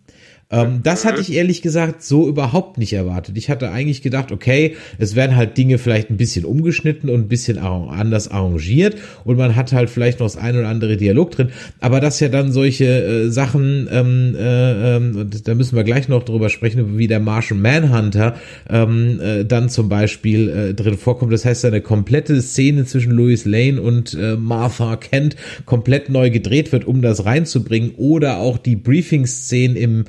Ähm, 0.52 0.82
das 0.84 1.06
hatte 1.06 1.22
ich 1.22 1.34
ehrlich 1.34 1.62
gesagt 1.62 2.04
so 2.04 2.28
überhaupt 2.28 2.78
nicht 2.78 2.94
erwartet. 2.94 3.38
Ich 3.38 3.50
hatte 3.50 3.72
eigentlich 3.72 4.02
gedacht, 4.02 4.32
okay, 4.32 4.76
es 5.00 5.16
werden 5.16 5.36
halt 5.36 5.58
Dinge 5.58 5.78
vielleicht 5.80 6.12
ein 6.12 6.18
bisschen 6.18 6.46
umgeschnitten 6.46 7.10
und 7.10 7.22
ein 7.22 7.28
bisschen 7.28 7.58
anders 7.58 8.30
arrangiert 8.30 8.96
und 9.24 9.38
man 9.38 9.56
hat 9.56 9.74
halt 9.74 9.90
vielleicht 9.90 10.20
noch 10.20 10.26
das 10.26 10.38
ein 10.38 10.56
oder 10.56 10.68
andere 10.68 10.98
Dialog 10.98 11.32
drin. 11.32 11.50
Aber 11.80 12.00
dass 12.00 12.20
ja 12.20 12.30
dann 12.30 12.52
solche 12.52 12.86
äh, 12.86 13.30
Sachen, 13.30 13.88
ähm, 13.92 14.36
äh, 14.38 14.98
äh, 14.98 15.26
da 15.44 15.56
müssen 15.56 15.76
wir 15.76 15.84
gleich 15.84 16.08
noch 16.08 16.24
drüber 16.24 16.50
sprechen, 16.50 16.98
wie 16.98 17.08
der 17.08 17.20
Martian 17.20 17.62
Manhunter 17.62 18.36
ähm, 18.70 19.20
äh, 19.20 19.46
dann 19.46 19.70
zum 19.70 19.90
Beispiel 19.90 20.50
äh, 20.50 20.74
drin 20.74 20.98
vorkommt. 20.98 21.34
Das 21.34 21.46
heißt, 21.46 21.66
eine 21.66 21.82
komplette 21.82 22.42
Szene 22.42 22.86
zwischen 22.86 23.12
Louis 23.12 23.46
Lane 23.46 23.82
und 23.82 24.14
äh, 24.14 24.36
Martha 24.36 24.96
Kent 24.98 25.36
komplett 25.66 26.10
neu 26.10 26.30
gedreht 26.30 26.72
wird, 26.72 26.86
um 26.86 27.02
das 27.02 27.26
reinzubringen. 27.26 27.92
Oder 27.98 28.38
auch 28.38 28.58
die 28.58 28.76
Briefing-Szenen 28.76 29.76
im 29.76 30.06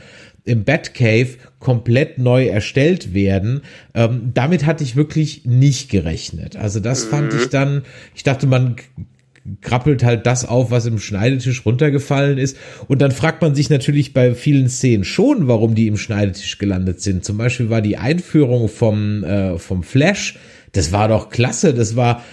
im 0.47 0.65
Batcave 0.65 1.37
komplett 1.59 2.19
neu 2.19 2.47
erstellt 2.47 3.13
werden. 3.13 3.63
Ähm, 3.95 4.31
damit 4.33 4.65
hatte 4.65 4.85
ich 4.85 4.97
wirklich 4.97 5.45
nicht 5.45 5.91
gerechnet. 5.91 6.57
Also 6.57 6.81
das 6.81 7.05
mhm. 7.05 7.11
fand 7.11 7.35
ich 7.35 7.49
dann, 7.49 7.83
ich 8.15 8.23
dachte, 8.23 8.47
man 8.47 8.77
krabbelt 9.61 10.05
halt 10.05 10.27
das 10.27 10.45
auf, 10.45 10.71
was 10.71 10.87
im 10.87 10.99
Schneidetisch 10.99 11.67
runtergefallen 11.67 12.39
ist. 12.39 12.57
Und 12.89 13.03
dann 13.03 13.11
fragt 13.11 13.43
man 13.43 13.55
sich 13.55 13.71
natürlich 13.71 14.13
bei 14.13 14.35
vielen 14.35 14.69
Szenen 14.69 15.05
schon, 15.05 15.49
warum 15.49 15.75
die 15.75 15.89
im 15.89 15.97
Schneidetisch 15.97 16.59
gelandet 16.59 17.01
sind. 17.01 17.25
Zum 17.25 17.37
Beispiel 17.37 17.69
war 17.69 17.83
die 17.83 17.97
Einführung 17.97 18.69
vom, 18.69 19.25
äh, 19.25 19.59
vom 19.59 19.83
Flash, 19.83 20.39
das 20.73 20.93
war 20.93 21.09
doch 21.09 21.31
klasse, 21.31 21.75
das 21.75 21.97
war 21.97 22.25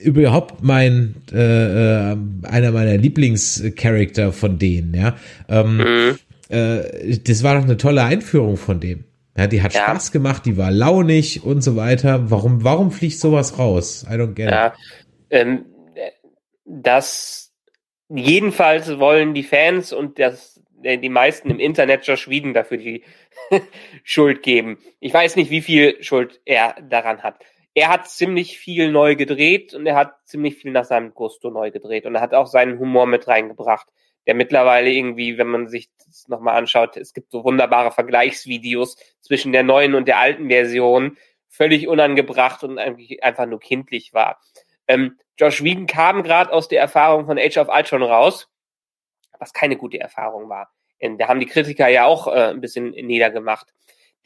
überhaupt 0.00 0.62
mein 0.62 1.16
äh, 1.32 2.12
äh 2.12 2.16
einer 2.42 2.70
meiner 2.70 2.96
Lieblingscharakter 2.96 4.32
von 4.32 4.58
denen, 4.58 4.94
ja. 4.94 5.16
Ähm, 5.48 5.78
mhm 5.78 6.18
äh, 6.48 7.18
das 7.18 7.42
war 7.42 7.56
doch 7.56 7.64
eine 7.64 7.76
tolle 7.76 8.02
Einführung 8.02 8.56
von 8.56 8.80
dem. 8.80 9.04
Ja, 9.36 9.46
die 9.46 9.62
hat 9.62 9.72
ja. 9.72 9.82
Spaß 9.82 10.10
gemacht, 10.10 10.46
die 10.46 10.56
war 10.56 10.70
launig 10.70 11.44
und 11.44 11.62
so 11.62 11.76
weiter. 11.76 12.30
Warum, 12.30 12.64
warum 12.64 12.90
fliegt 12.90 13.18
sowas 13.18 13.58
raus? 13.58 14.04
I 14.10 14.14
don't 14.14 14.34
get 14.34 14.50
ja, 14.50 14.66
it. 14.66 14.74
Ähm, 15.30 15.66
das 16.64 17.54
jedenfalls 18.08 18.98
wollen 18.98 19.34
die 19.34 19.42
Fans 19.42 19.92
und 19.92 20.18
das, 20.18 20.60
äh, 20.82 20.98
die 20.98 21.08
meisten 21.08 21.50
im 21.50 21.60
Internet 21.60 22.06
Josh 22.06 22.28
Whedon 22.28 22.54
dafür 22.54 22.78
die 22.78 23.04
Schuld 24.02 24.42
geben. 24.42 24.78
Ich 25.00 25.14
weiß 25.14 25.36
nicht, 25.36 25.50
wie 25.50 25.60
viel 25.60 26.02
Schuld 26.02 26.40
er 26.44 26.74
daran 26.88 27.22
hat. 27.22 27.38
Er 27.74 27.90
hat 27.90 28.08
ziemlich 28.08 28.58
viel 28.58 28.90
neu 28.90 29.14
gedreht 29.14 29.72
und 29.72 29.86
er 29.86 29.94
hat 29.94 30.14
ziemlich 30.24 30.56
viel 30.56 30.72
nach 30.72 30.84
seinem 30.84 31.14
Gusto 31.14 31.50
neu 31.50 31.70
gedreht 31.70 32.06
und 32.06 32.16
er 32.16 32.20
hat 32.20 32.34
auch 32.34 32.48
seinen 32.48 32.80
Humor 32.80 33.06
mit 33.06 33.28
reingebracht 33.28 33.86
der 34.28 34.34
mittlerweile 34.34 34.90
irgendwie, 34.90 35.38
wenn 35.38 35.46
man 35.46 35.68
sich 35.68 35.88
das 36.06 36.28
nochmal 36.28 36.56
anschaut, 36.56 36.98
es 36.98 37.14
gibt 37.14 37.32
so 37.32 37.44
wunderbare 37.44 37.90
Vergleichsvideos 37.90 38.96
zwischen 39.22 39.52
der 39.52 39.62
neuen 39.62 39.94
und 39.94 40.06
der 40.06 40.18
alten 40.18 40.48
Version, 40.48 41.16
völlig 41.48 41.88
unangebracht 41.88 42.62
und 42.62 42.78
einfach 42.78 43.46
nur 43.46 43.58
kindlich 43.58 44.12
war. 44.12 44.38
Ähm, 44.86 45.18
Josh 45.38 45.64
Whedon 45.64 45.86
kam 45.86 46.22
gerade 46.22 46.52
aus 46.52 46.68
der 46.68 46.80
Erfahrung 46.80 47.24
von 47.24 47.38
Age 47.38 47.56
of 47.56 47.68
Ultron 47.68 48.02
raus, 48.02 48.50
was 49.38 49.54
keine 49.54 49.76
gute 49.76 49.98
Erfahrung 49.98 50.50
war. 50.50 50.70
Da 51.00 51.28
haben 51.28 51.40
die 51.40 51.46
Kritiker 51.46 51.88
ja 51.88 52.04
auch 52.04 52.26
äh, 52.26 52.50
ein 52.50 52.60
bisschen 52.60 52.90
niedergemacht. 52.90 53.72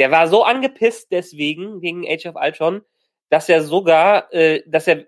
Der 0.00 0.10
war 0.10 0.26
so 0.26 0.42
angepisst 0.42 1.12
deswegen 1.12 1.80
wegen 1.80 2.04
Age 2.08 2.26
of 2.26 2.34
Ultron, 2.34 2.82
dass 3.28 3.48
er 3.48 3.62
sogar, 3.62 4.32
äh, 4.34 4.62
dass 4.66 4.88
er 4.88 5.06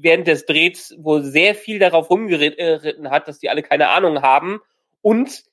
während 0.00 0.26
des 0.26 0.46
Drehs 0.46 0.94
wohl 0.98 1.22
sehr 1.22 1.54
viel 1.54 1.78
darauf 1.78 2.10
rumgeritten 2.10 3.10
hat, 3.10 3.28
dass 3.28 3.38
die 3.38 3.50
alle 3.50 3.62
keine 3.62 3.88
Ahnung 3.88 4.22
haben 4.22 4.60
und 5.02 5.44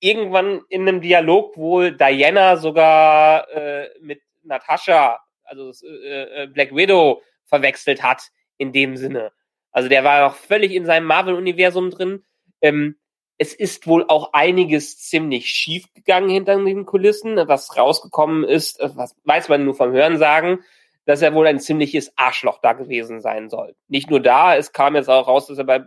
irgendwann 0.00 0.62
in 0.68 0.82
einem 0.82 1.00
Dialog 1.00 1.56
wohl 1.56 1.96
Diana 1.96 2.56
sogar 2.56 3.48
äh, 3.50 3.88
mit 4.00 4.20
Natascha, 4.42 5.20
also 5.44 5.72
äh, 5.86 6.42
äh, 6.42 6.46
Black 6.48 6.74
Widow, 6.74 7.22
verwechselt 7.44 8.02
hat 8.02 8.30
in 8.56 8.72
dem 8.72 8.96
Sinne. 8.96 9.32
Also 9.70 9.88
der 9.88 10.04
war 10.04 10.28
noch 10.28 10.34
völlig 10.34 10.72
in 10.72 10.86
seinem 10.86 11.06
Marvel-Universum 11.06 11.90
drin. 11.90 12.24
Ähm, 12.60 12.96
es 13.38 13.54
ist 13.54 13.86
wohl 13.86 14.04
auch 14.08 14.32
einiges 14.34 14.98
ziemlich 14.98 15.46
schief 15.48 15.92
gegangen 15.94 16.28
hinter 16.28 16.56
den 16.62 16.84
Kulissen. 16.84 17.36
Was 17.48 17.76
rausgekommen 17.76 18.44
ist, 18.44 18.78
was 18.80 19.16
weiß 19.24 19.48
man 19.48 19.64
nur 19.64 19.74
vom 19.74 19.92
Hören 19.92 20.18
sagen, 20.18 20.60
dass 21.04 21.22
er 21.22 21.34
wohl 21.34 21.46
ein 21.46 21.60
ziemliches 21.60 22.12
Arschloch 22.16 22.60
da 22.62 22.72
gewesen 22.72 23.20
sein 23.20 23.48
soll. 23.48 23.74
Nicht 23.88 24.10
nur 24.10 24.20
da, 24.20 24.56
es 24.56 24.72
kam 24.72 24.94
jetzt 24.94 25.08
auch 25.08 25.26
raus, 25.26 25.46
dass 25.46 25.58
er 25.58 25.64
bei 25.64 25.84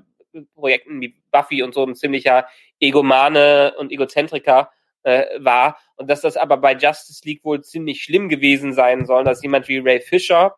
Projekten 0.56 1.00
wie 1.02 1.16
Buffy 1.32 1.64
und 1.64 1.74
so 1.74 1.86
ein 1.86 1.96
ziemlicher 1.96 2.48
Egomane 2.80 3.74
und 3.78 3.92
Egozentriker 3.92 4.70
äh, 5.04 5.26
war 5.40 5.78
und 5.96 6.10
dass 6.10 6.22
das 6.22 6.36
aber 6.36 6.58
bei 6.58 6.74
Justice 6.74 7.22
League 7.24 7.44
wohl 7.44 7.64
ziemlich 7.64 8.04
schlimm 8.04 8.28
gewesen 8.28 8.74
sein 8.74 9.06
soll, 9.06 9.24
dass 9.24 9.44
jemand 9.44 9.68
wie 9.68 9.78
Ray 9.78 10.02
Fisher, 10.02 10.56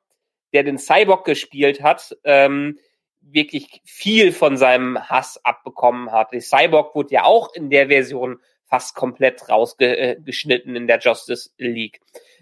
der 0.53 0.63
den 0.63 0.77
Cyborg 0.77 1.25
gespielt 1.25 1.83
hat, 1.83 2.17
ähm, 2.23 2.79
wirklich 3.21 3.81
viel 3.85 4.31
von 4.31 4.57
seinem 4.57 4.97
Hass 5.09 5.43
abbekommen 5.43 6.11
hat. 6.11 6.31
Die 6.31 6.39
Cyborg 6.39 6.95
wurde 6.95 7.13
ja 7.13 7.23
auch 7.25 7.53
in 7.53 7.69
der 7.69 7.87
Version 7.87 8.39
fast 8.65 8.95
komplett 8.95 9.49
rausgeschnitten 9.49 10.75
in 10.75 10.87
der 10.87 10.99
Justice 10.99 11.49
League. 11.57 11.99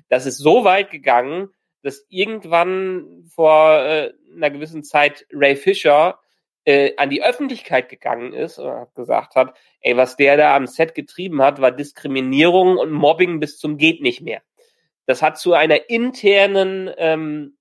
Das 0.10 0.26
ist 0.26 0.38
so 0.38 0.64
weit 0.64 0.92
gegangen, 0.92 1.50
dass 1.86 2.04
irgendwann 2.10 3.26
vor 3.30 3.78
äh, 3.86 4.12
einer 4.36 4.50
gewissen 4.50 4.84
Zeit 4.84 5.28
Ray 5.32 5.56
Fisher 5.56 6.20
äh, 6.64 6.96
an 6.98 7.12
die 7.12 7.24
Öffentlichkeit 7.24 7.90
gegangen 7.90 8.34
ist 8.34 8.58
und 8.58 8.94
gesagt 8.96 9.36
hat, 9.36 9.56
ey, 9.82 9.96
was 9.96 10.18
der 10.18 10.36
da 10.36 10.56
am 10.56 10.66
Set 10.66 10.96
getrieben 10.96 11.44
hat, 11.44 11.62
war 11.62 11.72
Diskriminierung 11.72 12.78
und 12.78 12.92
Mobbing 12.92 13.40
bis 13.40 13.60
zum 13.60 13.78
geht 13.78 14.02
nicht 14.02 14.22
mehr. 14.22 14.42
Das 15.06 15.22
hat 15.22 15.38
zu 15.38 15.54
einer 15.54 15.92
internen 15.92 16.90
ähm, 16.98 17.56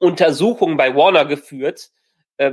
Untersuchung 0.00 0.76
bei 0.76 0.96
Warner 0.96 1.24
geführt, 1.24 1.92
äh, 2.38 2.50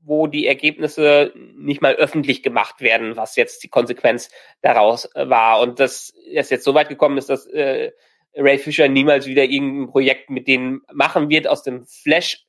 wo 0.00 0.28
die 0.28 0.46
Ergebnisse 0.46 1.32
nicht 1.56 1.82
mal 1.82 1.96
öffentlich 1.96 2.44
gemacht 2.44 2.80
werden, 2.80 3.16
was 3.16 3.34
jetzt 3.34 3.64
die 3.64 3.68
Konsequenz 3.68 4.30
daraus 4.62 5.12
äh, 5.16 5.28
war. 5.28 5.60
Und 5.60 5.80
das 5.80 6.10
ist 6.10 6.52
jetzt 6.52 6.62
so 6.62 6.74
weit 6.74 6.88
gekommen 6.88 7.18
ist, 7.18 7.30
dass 7.30 7.46
äh, 7.48 7.90
Ray 8.34 8.58
Fisher 8.58 8.88
niemals 8.88 9.26
wieder 9.26 9.44
irgendein 9.44 9.90
Projekt 9.90 10.30
mit 10.30 10.46
denen 10.48 10.82
machen 10.92 11.28
wird, 11.28 11.48
aus 11.48 11.62
dem 11.62 11.84
Flash 11.86 12.44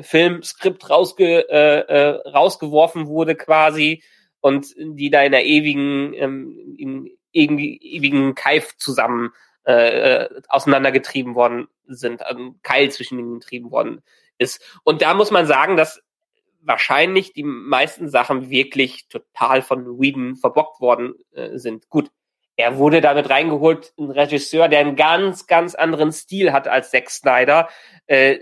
Filmskript 0.00 0.90
rausge, 0.90 1.48
äh, 1.48 1.80
äh, 1.80 2.28
rausgeworfen 2.28 3.06
wurde 3.06 3.36
quasi 3.36 4.02
und 4.40 4.74
die 4.76 5.10
da 5.10 5.22
in 5.22 5.32
der 5.32 5.44
ewigen, 5.44 6.14
ähm, 6.14 6.74
in 6.76 7.10
irgendwie 7.30 7.76
ewigen 7.76 8.34
Keif 8.34 8.76
zusammen 8.76 9.32
äh, 9.66 10.24
äh, 10.24 10.42
auseinandergetrieben 10.48 11.34
worden 11.34 11.68
sind, 11.86 12.24
also 12.24 12.42
ein 12.42 12.60
Keil 12.62 12.90
zwischen 12.90 13.18
ihnen 13.18 13.40
getrieben 13.40 13.70
worden 13.70 14.02
ist. 14.36 14.60
Und 14.84 15.00
da 15.00 15.14
muss 15.14 15.30
man 15.30 15.46
sagen, 15.46 15.76
dass 15.76 16.02
wahrscheinlich 16.60 17.32
die 17.32 17.44
meisten 17.44 18.08
Sachen 18.08 18.50
wirklich 18.50 19.08
total 19.08 19.62
von 19.62 19.98
Whedon 20.00 20.36
verbockt 20.36 20.80
worden 20.80 21.14
äh, 21.32 21.58
sind. 21.58 21.88
Gut, 21.88 22.10
er 22.56 22.78
wurde 22.78 23.00
damit 23.00 23.30
reingeholt, 23.30 23.92
ein 23.98 24.10
Regisseur, 24.10 24.68
der 24.68 24.80
einen 24.80 24.96
ganz, 24.96 25.46
ganz 25.46 25.74
anderen 25.74 26.12
Stil 26.12 26.52
hat 26.52 26.68
als 26.68 26.90
Zack 26.90 27.10
Snyder. 27.10 27.68
Äh, 28.06 28.38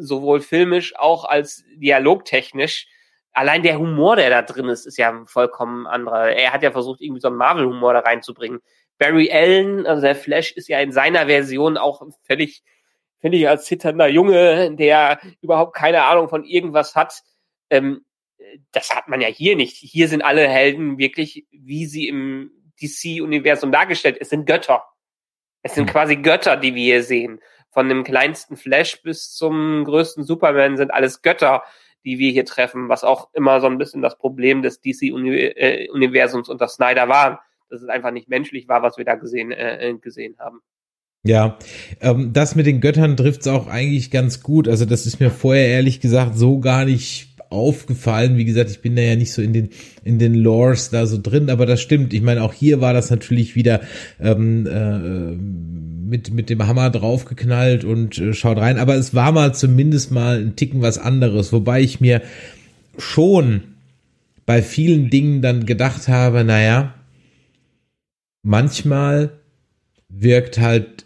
sowohl 0.00 0.40
filmisch 0.40 0.96
auch 0.96 1.24
als 1.24 1.64
dialogtechnisch. 1.76 2.86
Allein 3.32 3.62
der 3.62 3.78
Humor, 3.78 4.16
der 4.16 4.30
da 4.30 4.42
drin 4.42 4.68
ist, 4.68 4.86
ist 4.86 4.96
ja 4.96 5.24
vollkommen 5.26 5.86
anderer. 5.86 6.30
Er 6.30 6.52
hat 6.52 6.62
ja 6.62 6.70
versucht, 6.70 7.00
irgendwie 7.00 7.20
so 7.20 7.28
einen 7.28 7.36
Marvel-Humor 7.36 7.92
da 7.92 8.00
reinzubringen. 8.00 8.60
Barry 8.98 9.30
Allen, 9.30 9.86
also 9.86 10.02
der 10.02 10.16
Flash, 10.16 10.52
ist 10.52 10.68
ja 10.68 10.80
in 10.80 10.92
seiner 10.92 11.26
Version 11.26 11.76
auch 11.76 12.02
völlig, 12.24 12.62
völlig 13.20 13.48
als 13.48 13.64
zitternder 13.64 14.08
Junge, 14.08 14.74
der 14.74 15.20
überhaupt 15.40 15.74
keine 15.74 16.04
Ahnung 16.04 16.28
von 16.28 16.44
irgendwas 16.44 16.96
hat. 16.96 17.22
Ähm, 17.70 18.04
das 18.72 18.90
hat 18.90 19.08
man 19.08 19.20
ja 19.20 19.28
hier 19.28 19.56
nicht. 19.56 19.76
Hier 19.76 20.08
sind 20.08 20.22
alle 20.22 20.48
Helden 20.48 20.98
wirklich, 20.98 21.46
wie 21.50 21.86
sie 21.86 22.08
im 22.08 22.50
DC-Universum 22.80 23.72
dargestellt. 23.72 24.16
Es 24.20 24.30
sind 24.30 24.46
Götter. 24.46 24.84
Es 25.62 25.74
sind 25.74 25.86
hm. 25.86 25.92
quasi 25.92 26.16
Götter, 26.16 26.56
die 26.56 26.74
wir 26.74 26.84
hier 26.84 27.02
sehen 27.02 27.40
von 27.70 27.88
dem 27.88 28.04
kleinsten 28.04 28.56
Flash 28.56 29.02
bis 29.02 29.32
zum 29.32 29.84
größten 29.84 30.24
Superman 30.24 30.76
sind 30.76 30.92
alles 30.92 31.22
Götter, 31.22 31.62
die 32.04 32.18
wir 32.18 32.30
hier 32.30 32.44
treffen, 32.44 32.88
was 32.88 33.04
auch 33.04 33.28
immer 33.34 33.60
so 33.60 33.66
ein 33.66 33.78
bisschen 33.78 34.02
das 34.02 34.16
Problem 34.18 34.62
des 34.62 34.80
DC-Universums 34.80 36.48
unter 36.48 36.68
Snyder 36.68 37.08
war, 37.08 37.42
dass 37.68 37.82
es 37.82 37.88
einfach 37.88 38.10
nicht 38.10 38.28
menschlich 38.28 38.68
war, 38.68 38.82
was 38.82 38.96
wir 38.96 39.04
da 39.04 39.14
gesehen, 39.14 39.52
äh, 39.52 39.94
gesehen 40.00 40.36
haben. 40.38 40.60
Ja, 41.24 41.58
ähm, 42.00 42.32
das 42.32 42.54
mit 42.54 42.66
den 42.66 42.80
Göttern 42.80 43.16
trifft's 43.16 43.46
auch 43.46 43.66
eigentlich 43.66 44.10
ganz 44.10 44.42
gut. 44.42 44.68
Also 44.68 44.84
das 44.84 45.04
ist 45.04 45.20
mir 45.20 45.30
vorher 45.30 45.68
ehrlich 45.68 46.00
gesagt 46.00 46.36
so 46.36 46.60
gar 46.60 46.84
nicht 46.84 47.27
aufgefallen. 47.50 48.36
Wie 48.36 48.44
gesagt, 48.44 48.70
ich 48.70 48.80
bin 48.80 48.96
da 48.96 49.02
ja 49.02 49.16
nicht 49.16 49.32
so 49.32 49.42
in 49.42 49.52
den 49.52 49.70
in 50.04 50.18
den 50.18 50.34
Lores 50.34 50.90
da 50.90 51.06
so 51.06 51.18
drin, 51.20 51.50
aber 51.50 51.66
das 51.66 51.80
stimmt. 51.80 52.12
Ich 52.12 52.22
meine, 52.22 52.42
auch 52.42 52.52
hier 52.52 52.80
war 52.80 52.92
das 52.92 53.10
natürlich 53.10 53.56
wieder 53.56 53.80
ähm, 54.20 54.66
äh, 54.66 55.34
mit 56.08 56.32
mit 56.32 56.50
dem 56.50 56.66
Hammer 56.66 56.90
draufgeknallt 56.90 57.84
und 57.84 58.18
äh, 58.18 58.34
schaut 58.34 58.58
rein. 58.58 58.78
Aber 58.78 58.94
es 58.96 59.14
war 59.14 59.32
mal 59.32 59.54
zumindest 59.54 60.10
mal 60.10 60.40
ein 60.40 60.56
Ticken 60.56 60.82
was 60.82 60.98
anderes, 60.98 61.52
wobei 61.52 61.80
ich 61.80 62.00
mir 62.00 62.22
schon 62.98 63.62
bei 64.46 64.62
vielen 64.62 65.10
Dingen 65.10 65.42
dann 65.42 65.66
gedacht 65.66 66.08
habe, 66.08 66.42
naja, 66.42 66.94
manchmal 68.42 69.30
wirkt 70.08 70.58
halt 70.58 71.04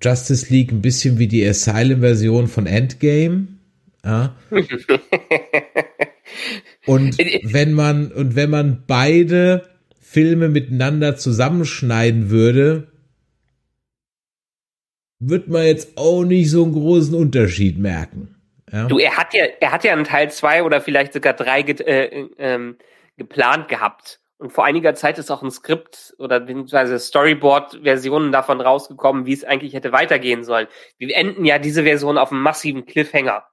Justice 0.00 0.52
League 0.52 0.70
ein 0.70 0.82
bisschen 0.82 1.18
wie 1.18 1.26
die 1.26 1.44
Asylum-Version 1.44 2.46
von 2.46 2.66
Endgame. 2.66 3.48
Ja. 4.04 4.36
und 6.86 7.18
wenn 7.18 7.72
man, 7.72 8.12
und 8.12 8.36
wenn 8.36 8.50
man 8.50 8.84
beide 8.86 9.62
Filme 10.00 10.48
miteinander 10.48 11.16
zusammenschneiden 11.16 12.30
würde, 12.30 12.88
wird 15.18 15.48
man 15.48 15.64
jetzt 15.64 15.96
auch 15.96 16.24
nicht 16.24 16.50
so 16.50 16.64
einen 16.64 16.72
großen 16.72 17.14
Unterschied 17.14 17.78
merken. 17.78 18.36
Ja? 18.70 18.86
Du, 18.86 18.98
er 18.98 19.16
hat 19.16 19.34
ja, 19.34 19.44
er 19.60 19.72
hat 19.72 19.84
ja 19.84 19.92
einen 19.92 20.04
Teil 20.04 20.30
zwei 20.30 20.62
oder 20.62 20.80
vielleicht 20.80 21.12
sogar 21.12 21.32
drei 21.32 21.62
ge 21.62 21.76
äh, 21.84 22.28
ähm, 22.38 22.76
geplant 23.16 23.68
gehabt. 23.68 24.20
Und 24.36 24.50
vor 24.52 24.64
einiger 24.64 24.94
Zeit 24.94 25.18
ist 25.18 25.30
auch 25.30 25.42
ein 25.42 25.50
Skript 25.50 26.14
oder 26.18 26.40
beziehungsweise 26.40 26.98
Storyboard-Versionen 26.98 28.32
davon 28.32 28.60
rausgekommen, 28.60 29.26
wie 29.26 29.32
es 29.32 29.44
eigentlich 29.44 29.74
hätte 29.74 29.92
weitergehen 29.92 30.44
sollen. 30.44 30.66
Wir 30.98 31.16
enden 31.16 31.44
ja 31.44 31.58
diese 31.58 31.84
Version 31.84 32.18
auf 32.18 32.32
einem 32.32 32.42
massiven 32.42 32.84
Cliffhanger 32.84 33.44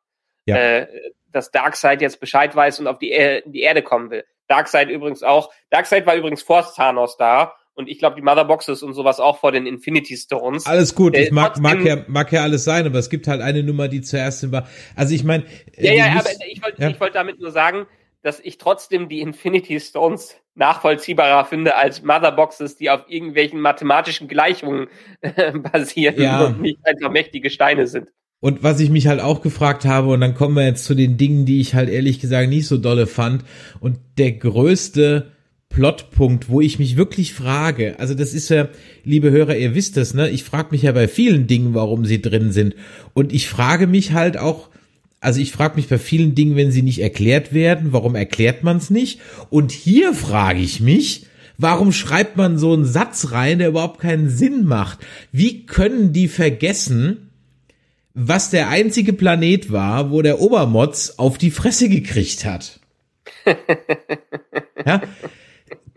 ja. 0.46 0.56
äh, 0.56 0.88
dass 1.32 1.52
Darkseid 1.52 2.02
jetzt 2.02 2.20
Bescheid 2.20 2.56
weiß 2.56 2.80
und 2.80 2.88
auf 2.88 3.00
die, 3.00 3.12
er 3.12 3.42
die 3.42 3.62
Erde 3.62 3.82
kommen 3.82 4.12
will. 4.12 4.24
Darkseid 4.48 4.90
übrigens 4.90 5.24
auch. 5.24 5.52
Darkseid 5.70 6.06
war 6.06 6.16
übrigens 6.16 6.44
vor 6.44 6.66
Thanos 6.76 7.18
da 7.18 7.54
und 7.74 7.90
ich 7.90 8.00
glaube 8.00 8.16
die 8.16 8.22
Motherboxes 8.22 8.84
und 8.84 8.94
sowas 8.94 9.20
auch 9.20 9.40
vor 9.40 9.52
den 9.52 9.66
Infinity 9.66 10.18
Stones. 10.18 10.66
Alles 10.66 10.94
gut, 10.94 11.16
äh, 11.16 11.30
mag, 11.32 11.58
mag, 11.60 11.84
ja, 11.84 12.04
mag 12.08 12.32
ja 12.32 12.44
alles 12.44 12.64
sein, 12.64 12.86
aber 12.86 13.00
es 13.00 13.10
gibt 13.10 13.28
halt 13.28 13.42
eine 13.42 13.64
Nummer, 13.64 13.88
die 13.88 14.02
zuerst 14.02 14.52
war. 14.52 14.68
Also 14.96 15.16
ich 15.16 15.24
meine. 15.24 15.46
Äh, 15.76 15.96
ja, 15.96 16.06
ja, 16.06 16.20
aber 16.20 16.30
ich 16.48 16.62
wollte 16.62 16.82
ja. 16.82 17.00
wollt 17.00 17.16
damit 17.16 17.40
nur 17.40 17.52
sagen, 17.52 17.88
dass 18.24 18.40
ich 18.40 18.58
trotzdem 18.58 19.10
die 19.10 19.22
Infinity 19.22 19.80
Stones 19.80 20.38
nachvollziehbarer 20.54 21.46
finde 21.46 21.76
als 21.76 22.04
Motherboxes, 22.04 22.76
die 22.76 22.90
auf 22.90 23.06
irgendwelchen 23.08 23.60
mathematischen 23.62 24.28
Gleichungen 24.28 24.88
äh, 25.22 25.52
basieren 25.54 26.22
ja. 26.22 26.46
und 26.46 26.62
nicht 26.62 26.80
einfach 26.84 27.10
mächtige 27.10 27.50
Steine 27.50 27.88
sind. 27.88 28.12
Und 28.42 28.64
was 28.64 28.80
ich 28.80 28.90
mich 28.90 29.08
halt 29.08 29.22
auch 29.22 29.42
gefragt 29.42 29.86
habe, 29.86 30.10
und 30.10 30.20
dann 30.20 30.34
kommen 30.34 30.56
wir 30.56 30.66
jetzt 30.66 30.84
zu 30.84 30.96
den 30.96 31.16
Dingen, 31.16 31.46
die 31.46 31.62
ich 31.62 31.76
halt 31.76 31.90
ehrlich 31.90 32.20
gesagt 32.20 32.50
nicht 32.50 32.68
so 32.68 32.78
dolle 32.78 33.06
fand. 33.06 33.46
Und 33.80 34.00
der 34.18 34.32
größte 34.32 35.28
Plotpunkt, 35.70 36.50
wo 36.50 36.60
ich 36.60 36.80
mich 36.80 36.98
wirklich 36.98 37.34
frage, 37.34 38.00
also 38.00 38.16
das 38.16 38.34
ist 38.34 38.50
ja, 38.50 38.68
liebe 39.04 39.30
Hörer, 39.30 39.56
ihr 39.56 39.76
wisst 39.76 39.96
das, 39.96 40.16
ne? 40.16 40.30
Ich 40.30 40.44
frage 40.44 40.70
mich 40.72 40.82
ja 40.82 40.92
bei 40.92 41.08
vielen 41.08 41.46
Dingen, 41.46 41.76
warum 41.76 42.04
sie 42.04 42.20
drin 42.20 42.52
sind. 42.52 42.76
Und 43.14 43.32
ich 43.32 43.48
frage 43.48 43.86
mich 43.86 44.12
halt 44.12 44.38
auch, 44.38 44.70
also 45.20 45.40
ich 45.40 45.52
frage 45.52 45.76
mich 45.76 45.88
bei 45.88 46.00
vielen 46.00 46.34
Dingen, 46.34 46.56
wenn 46.56 46.72
sie 46.72 46.82
nicht 46.82 47.00
erklärt 47.00 47.54
werden, 47.54 47.94
warum 47.94 48.16
erklärt 48.16 48.64
man 48.64 48.78
es 48.78 48.90
nicht? 48.90 49.20
Und 49.52 49.72
hier 49.72 50.16
frage 50.16 50.62
ich 50.62 50.82
mich, 50.82 51.28
warum 51.60 51.92
schreibt 51.92 52.38
man 52.38 52.58
so 52.58 52.74
einen 52.74 52.86
Satz 52.86 53.32
rein, 53.32 53.60
der 53.60 53.70
überhaupt 53.70 54.00
keinen 54.00 54.30
Sinn 54.30 54.66
macht? 54.66 54.98
Wie 55.32 55.68
können 55.68 56.12
die 56.12 56.28
vergessen, 56.28 57.31
was 58.14 58.50
der 58.50 58.70
einzige 58.70 59.14
Planet 59.14 59.72
war, 59.72 60.12
wo 60.12 60.22
der 60.22 60.40
Obermotz 60.40 61.14
auf 61.18 61.38
die 61.38 61.52
Fresse 61.52 61.90
gekriegt 61.90 62.46
hat. 62.46 62.80
ja, 64.86 65.02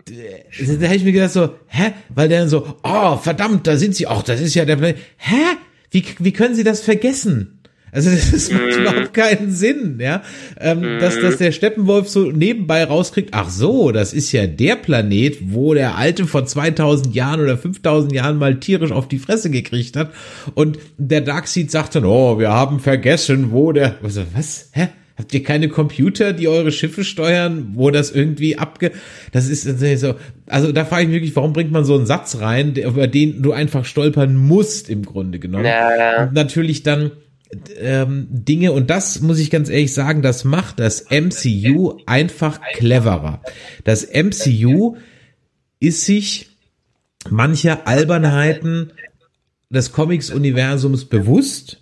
da 0.07 0.87
habe 0.87 0.97
ich 0.97 1.05
mir 1.05 1.13
gedacht 1.13 1.33
so, 1.33 1.57
hä? 1.67 1.93
Weil 2.09 2.29
der 2.29 2.41
dann 2.41 2.49
so, 2.49 2.77
oh, 2.83 3.17
verdammt, 3.17 3.67
da 3.67 3.77
sind 3.77 3.95
sie, 3.95 4.07
ach, 4.07 4.23
das 4.23 4.41
ist 4.41 4.55
ja 4.55 4.65
der 4.65 4.77
Planet. 4.77 4.99
Hä? 5.17 5.57
Wie, 5.91 6.05
wie 6.19 6.33
können 6.33 6.55
sie 6.55 6.65
das 6.65 6.81
vergessen? 6.81 7.61
Also 7.95 8.11
das 8.11 8.51
macht 8.51 8.63
mm. 8.63 8.81
überhaupt 8.81 9.15
keinen 9.15 9.53
Sinn, 9.53 9.99
ja. 10.01 10.23
Ähm, 10.61 10.81
mm. 10.81 10.99
dass, 10.99 11.21
dass 11.21 11.37
der 11.37 11.53
Steppenwolf 11.53 12.09
so 12.09 12.33
nebenbei 12.33 12.83
rauskriegt, 12.83 13.31
ach 13.33 13.49
so, 13.49 13.93
das 13.93 14.13
ist 14.13 14.33
ja 14.33 14.49
der 14.49 14.75
Planet, 14.75 15.39
wo 15.53 15.75
der 15.75 15.97
Alte 15.97 16.27
vor 16.27 16.45
2000 16.45 17.15
Jahren 17.15 17.41
oder 17.41 17.57
5000 17.57 18.13
Jahren 18.13 18.37
mal 18.37 18.59
tierisch 18.59 18.91
auf 18.91 19.07
die 19.07 19.21
Fresse 19.21 19.49
gekriegt 19.49 19.97
hat. 19.97 20.11
Und 20.55 20.79
der 20.99 21.21
Darkseid 21.21 21.71
sagt 21.71 21.95
dann, 21.95 22.05
oh, 22.05 22.41
wir 22.41 22.51
haben 22.51 22.81
vergessen, 22.81 23.53
wo 23.53 23.71
der, 23.71 23.95
also, 24.03 24.23
was, 24.35 24.71
hä? 24.73 24.89
Habt 25.17 25.33
ihr 25.33 25.45
keine 25.45 25.69
Computer, 25.69 26.33
die 26.33 26.49
eure 26.49 26.73
Schiffe 26.73 27.05
steuern, 27.05 27.69
wo 27.75 27.93
das 27.93 28.11
irgendwie 28.11 28.59
abge... 28.59 28.91
Das 29.31 29.49
ist 29.49 29.63
so... 30.01 30.17
Also 30.47 30.73
da 30.73 30.85
frage 30.85 31.03
ich 31.03 31.09
mich 31.09 31.17
wirklich, 31.19 31.37
warum 31.37 31.53
bringt 31.53 31.71
man 31.71 31.85
so 31.85 31.95
einen 31.95 32.07
Satz 32.07 32.41
rein, 32.41 32.75
über 32.75 33.07
den 33.07 33.41
du 33.41 33.53
einfach 33.53 33.85
stolpern 33.85 34.37
musst, 34.37 34.91
im 34.91 35.05
Grunde 35.05 35.39
genommen. 35.39 35.67
Ja. 35.67 36.25
Und 36.25 36.33
natürlich 36.33 36.83
dann 36.83 37.13
ähm, 37.79 38.27
Dinge, 38.31 38.73
und 38.73 38.91
das 38.91 39.21
muss 39.21 39.39
ich 39.39 39.51
ganz 39.51 39.69
ehrlich 39.69 39.93
sagen, 39.93 40.23
das 40.23 40.45
macht 40.45 40.79
das 40.79 41.07
MCU 41.11 41.99
einfach 42.07 42.61
cleverer. 42.75 43.43
Das 43.85 44.09
MCU 44.13 44.97
ist 45.81 46.05
sich 46.05 46.51
mancher 47.31 47.87
Albernheiten 47.87 48.93
des 49.71 49.93
Comics-Universums 49.93 51.07
bewusst 51.07 51.81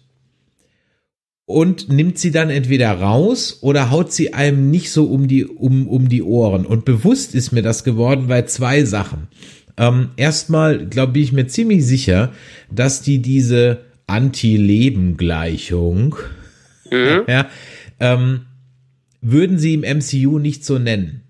und 1.44 1.88
nimmt 1.88 2.18
sie 2.18 2.30
dann 2.30 2.50
entweder 2.50 2.92
raus 2.92 3.58
oder 3.60 3.90
haut 3.90 4.12
sie 4.12 4.32
einem 4.34 4.70
nicht 4.70 4.90
so 4.90 5.04
um 5.04 5.28
die, 5.28 5.44
um, 5.44 5.88
um 5.88 6.08
die 6.08 6.22
Ohren. 6.22 6.64
Und 6.64 6.84
bewusst 6.84 7.34
ist 7.34 7.52
mir 7.52 7.62
das 7.62 7.84
geworden 7.84 8.28
bei 8.28 8.42
zwei 8.42 8.84
Sachen. 8.84 9.28
Ähm, 9.76 10.10
erstmal 10.16 10.86
glaube 10.86 11.18
ich 11.18 11.32
mir 11.32 11.46
ziemlich 11.46 11.84
sicher, 11.86 12.32
dass 12.70 13.02
die 13.02 13.20
diese 13.20 13.91
Anti-Leben-Gleichung, 14.06 16.16
mhm. 16.90 17.24
ja, 17.28 17.50
ähm, 18.00 18.46
würden 19.20 19.58
sie 19.58 19.74
im 19.74 19.82
MCU 19.82 20.38
nicht 20.38 20.64
so 20.64 20.78
nennen 20.78 21.22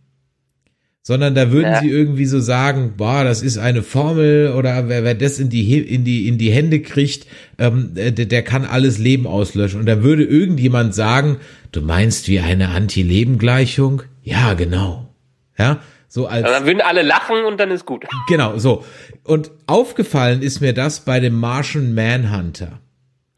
sondern 1.04 1.34
da 1.34 1.50
würden 1.50 1.72
ja. 1.72 1.80
sie 1.80 1.90
irgendwie 1.90 2.26
so 2.26 2.38
sagen, 2.38 2.94
boah, 2.96 3.24
das 3.24 3.42
ist 3.42 3.58
eine 3.58 3.82
Formel 3.82 4.54
oder 4.56 4.88
wer, 4.88 5.02
wer 5.02 5.14
das 5.14 5.40
in 5.40 5.48
die 5.48 5.78
in 5.78 6.04
die 6.04 6.28
in 6.28 6.38
die 6.38 6.52
Hände 6.52 6.80
kriegt, 6.80 7.26
ähm, 7.58 7.94
der, 7.94 8.12
der 8.12 8.42
kann 8.42 8.64
alles 8.64 8.98
Leben 8.98 9.26
auslöschen 9.26 9.80
und 9.80 9.86
da 9.86 10.04
würde 10.04 10.22
irgendjemand 10.22 10.94
sagen, 10.94 11.38
du 11.72 11.82
meinst 11.82 12.28
wie 12.28 12.38
eine 12.38 12.68
Anti-Leben-Gleichung? 12.68 14.02
Ja, 14.22 14.54
genau. 14.54 15.12
Ja, 15.58 15.80
so 16.12 16.26
als 16.26 16.46
dann 16.46 16.66
würden 16.66 16.82
alle 16.82 17.00
lachen 17.00 17.42
und 17.46 17.58
dann 17.58 17.70
ist 17.70 17.86
gut. 17.86 18.04
Genau, 18.28 18.58
so. 18.58 18.84
Und 19.24 19.50
aufgefallen 19.66 20.42
ist 20.42 20.60
mir 20.60 20.74
das 20.74 21.00
bei 21.00 21.20
dem 21.20 21.40
Martian 21.40 21.94
Manhunter. 21.94 22.80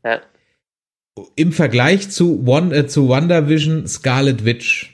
Ja. 0.05 0.20
Im 1.36 1.52
Vergleich 1.52 2.10
zu 2.10 2.44
One 2.44 2.74
äh, 2.74 2.88
zu 2.88 3.09
WandaVision 3.09 3.86
Scarlet 3.86 4.44
Witch 4.44 4.90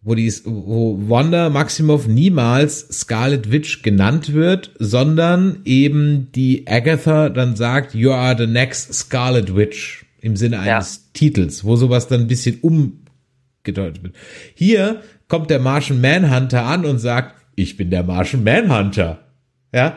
wo 0.00 0.14
die, 0.14 0.32
wo 0.46 0.98
Wanda 1.10 1.50
Maximoff 1.50 2.08
niemals 2.08 2.88
Scarlet 2.88 3.52
Witch 3.52 3.82
genannt 3.82 4.32
wird, 4.32 4.72
sondern 4.78 5.60
eben 5.66 6.32
die 6.34 6.66
Agatha 6.66 7.28
dann 7.28 7.56
sagt, 7.56 7.94
you 7.94 8.10
are 8.10 8.36
the 8.36 8.46
next 8.46 8.94
Scarlet 8.94 9.54
Witch 9.54 10.06
im 10.22 10.34
Sinne 10.36 10.60
eines 10.60 10.96
ja. 10.96 11.02
Titels, 11.12 11.62
wo 11.64 11.76
sowas 11.76 12.08
dann 12.08 12.22
ein 12.22 12.26
bisschen 12.26 12.58
umgedeutet 12.62 14.02
wird. 14.02 14.16
Hier 14.54 15.02
kommt 15.32 15.48
der 15.48 15.60
Martian 15.60 16.02
Manhunter 16.02 16.64
an 16.64 16.84
und 16.84 16.98
sagt, 16.98 17.34
ich 17.56 17.78
bin 17.78 17.88
der 17.88 18.02
Martian 18.02 18.44
Manhunter. 18.44 19.24
Ja, 19.72 19.96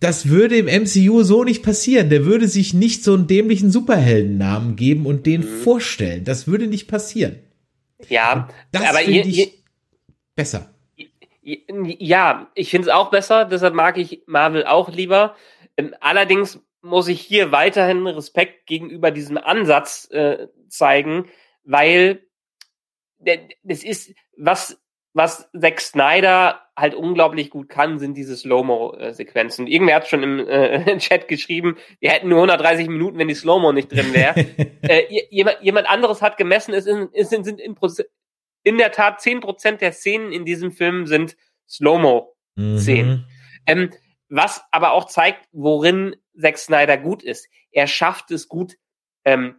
das 0.00 0.28
würde 0.28 0.56
im 0.56 0.66
MCU 0.66 1.22
so 1.22 1.44
nicht 1.44 1.62
passieren. 1.62 2.10
Der 2.10 2.24
würde 2.24 2.48
sich 2.48 2.74
nicht 2.74 3.04
so 3.04 3.14
einen 3.14 3.28
dämlichen 3.28 3.70
Superheldennamen 3.70 4.74
geben 4.74 5.06
und 5.06 5.24
den 5.24 5.42
mhm. 5.42 5.62
vorstellen. 5.62 6.24
Das 6.24 6.48
würde 6.48 6.66
nicht 6.66 6.88
passieren. 6.88 7.38
Ja, 8.08 8.48
das 8.72 8.82
aber 8.88 9.02
ich 9.02 9.62
besser. 10.34 10.74
Ja, 11.44 12.50
ich 12.56 12.70
finde 12.70 12.88
es 12.88 12.92
auch 12.92 13.10
besser, 13.10 13.44
deshalb 13.44 13.74
mag 13.74 13.96
ich 13.98 14.24
Marvel 14.26 14.66
auch 14.66 14.88
lieber. 14.88 15.36
Ähm, 15.76 15.94
allerdings 16.00 16.58
muss 16.82 17.06
ich 17.06 17.20
hier 17.20 17.52
weiterhin 17.52 18.04
Respekt 18.04 18.66
gegenüber 18.66 19.12
diesem 19.12 19.38
Ansatz 19.38 20.10
äh, 20.10 20.48
zeigen, 20.68 21.26
weil 21.62 22.25
das 23.18 23.84
ist, 23.84 24.14
was, 24.36 24.80
was 25.12 25.48
Zack 25.58 25.80
Snyder 25.80 26.60
halt 26.76 26.94
unglaublich 26.94 27.50
gut 27.50 27.68
kann, 27.68 27.98
sind 27.98 28.14
diese 28.14 28.36
Slow-Mo-Sequenzen. 28.36 29.66
Irgendwer 29.66 29.96
hat 29.96 30.08
schon 30.08 30.22
im 30.22 30.46
äh, 30.46 30.98
Chat 30.98 31.26
geschrieben, 31.28 31.76
wir 32.00 32.10
hätten 32.10 32.28
nur 32.28 32.38
130 32.38 32.88
Minuten, 32.88 33.18
wenn 33.18 33.28
die 33.28 33.34
Slow-Mo 33.34 33.72
nicht 33.72 33.90
drin 33.90 34.12
wäre. 34.12 34.34
äh, 34.82 35.04
jemand, 35.30 35.62
jemand 35.62 35.88
anderes 35.88 36.20
hat 36.20 36.36
gemessen, 36.36 36.74
es 36.74 36.84
sind, 36.84 37.10
es 37.14 37.30
sind, 37.30 37.44
sind 37.44 37.60
in, 37.60 37.76
in 38.62 38.78
der 38.78 38.92
Tat 38.92 39.20
10% 39.20 39.78
der 39.78 39.92
Szenen 39.92 40.32
in 40.32 40.44
diesem 40.44 40.72
Film 40.72 41.06
sind 41.06 41.36
Slow-Mo-Szenen. 41.68 43.10
Mhm. 43.10 43.24
Ähm, 43.66 43.90
was 44.28 44.62
aber 44.70 44.92
auch 44.92 45.06
zeigt, 45.06 45.48
worin 45.52 46.16
Zack 46.38 46.58
Snyder 46.58 46.98
gut 46.98 47.22
ist. 47.22 47.48
Er 47.70 47.86
schafft 47.86 48.30
es 48.30 48.48
gut, 48.48 48.76
ähm, 49.24 49.56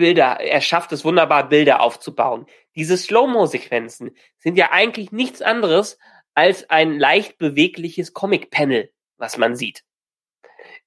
Bilder, 0.00 0.40
er 0.40 0.60
schafft 0.60 0.92
es 0.92 1.04
wunderbar, 1.04 1.48
Bilder 1.48 1.80
aufzubauen. 1.80 2.46
Diese 2.74 2.96
Slow-Mo-Sequenzen 2.96 4.16
sind 4.38 4.56
ja 4.56 4.72
eigentlich 4.72 5.12
nichts 5.12 5.42
anderes 5.42 5.98
als 6.34 6.68
ein 6.70 6.98
leicht 6.98 7.36
bewegliches 7.36 8.14
Comic-Panel, 8.14 8.90
was 9.18 9.36
man 9.36 9.56
sieht. 9.56 9.84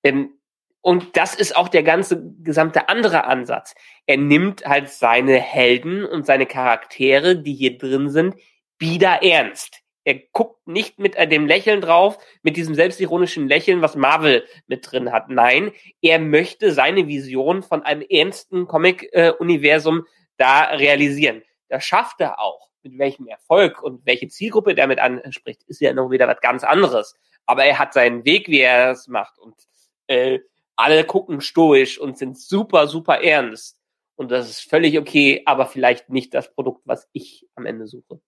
Ähm, 0.03 0.39
und 0.81 1.15
das 1.15 1.35
ist 1.35 1.55
auch 1.55 1.69
der 1.69 1.83
ganze 1.83 2.21
gesamte 2.41 2.89
andere 2.89 3.25
Ansatz. 3.25 3.75
Er 4.07 4.17
nimmt 4.17 4.65
halt 4.65 4.89
seine 4.89 5.39
Helden 5.39 6.03
und 6.03 6.25
seine 6.25 6.47
Charaktere, 6.47 7.37
die 7.37 7.53
hier 7.53 7.77
drin 7.77 8.09
sind, 8.09 8.35
wieder 8.79 9.21
ernst. 9.21 9.82
Er 10.03 10.15
guckt 10.33 10.67
nicht 10.67 10.99
mit 10.99 11.15
dem 11.15 11.47
Lächeln 11.47 11.81
drauf, 11.81 12.17
mit 12.41 12.57
diesem 12.57 12.75
selbstironischen 12.75 13.47
Lächeln, 13.47 13.81
was 13.81 13.95
Marvel 13.95 14.45
mit 14.67 14.91
drin 14.91 15.11
hat. 15.11 15.29
Nein, 15.29 15.71
er 16.01 16.19
möchte 16.19 16.73
seine 16.73 17.07
Vision 17.07 17.63
von 17.63 17.83
einem 17.83 18.03
ernsten 18.09 18.67
Comic-Universum 18.67 20.05
da 20.37 20.63
realisieren. 20.63 21.43
Das 21.69 21.85
schafft 21.85 22.19
er 22.19 22.39
auch 22.39 22.69
mit 22.83 22.97
welchem 22.97 23.27
Erfolg 23.27 23.81
und 23.81 24.05
welche 24.05 24.27
Zielgruppe 24.27 24.75
damit 24.75 24.99
anspricht, 24.99 25.63
ist 25.63 25.81
ja 25.81 25.93
noch 25.93 26.11
wieder 26.11 26.27
was 26.27 26.41
ganz 26.41 26.63
anderes. 26.63 27.15
Aber 27.45 27.63
er 27.65 27.79
hat 27.79 27.93
seinen 27.93 28.25
Weg, 28.25 28.47
wie 28.49 28.59
er 28.59 28.91
es 28.91 29.07
macht. 29.07 29.39
Und 29.39 29.55
äh, 30.07 30.39
alle 30.75 31.03
gucken 31.05 31.41
stoisch 31.41 31.97
und 31.97 32.17
sind 32.17 32.37
super, 32.37 32.87
super 32.87 33.21
ernst. 33.21 33.79
Und 34.15 34.31
das 34.31 34.49
ist 34.49 34.69
völlig 34.69 34.99
okay, 34.99 35.41
aber 35.45 35.65
vielleicht 35.65 36.09
nicht 36.09 36.33
das 36.33 36.53
Produkt, 36.53 36.81
was 36.85 37.09
ich 37.13 37.47
am 37.55 37.65
Ende 37.65 37.87
suche. 37.87 38.21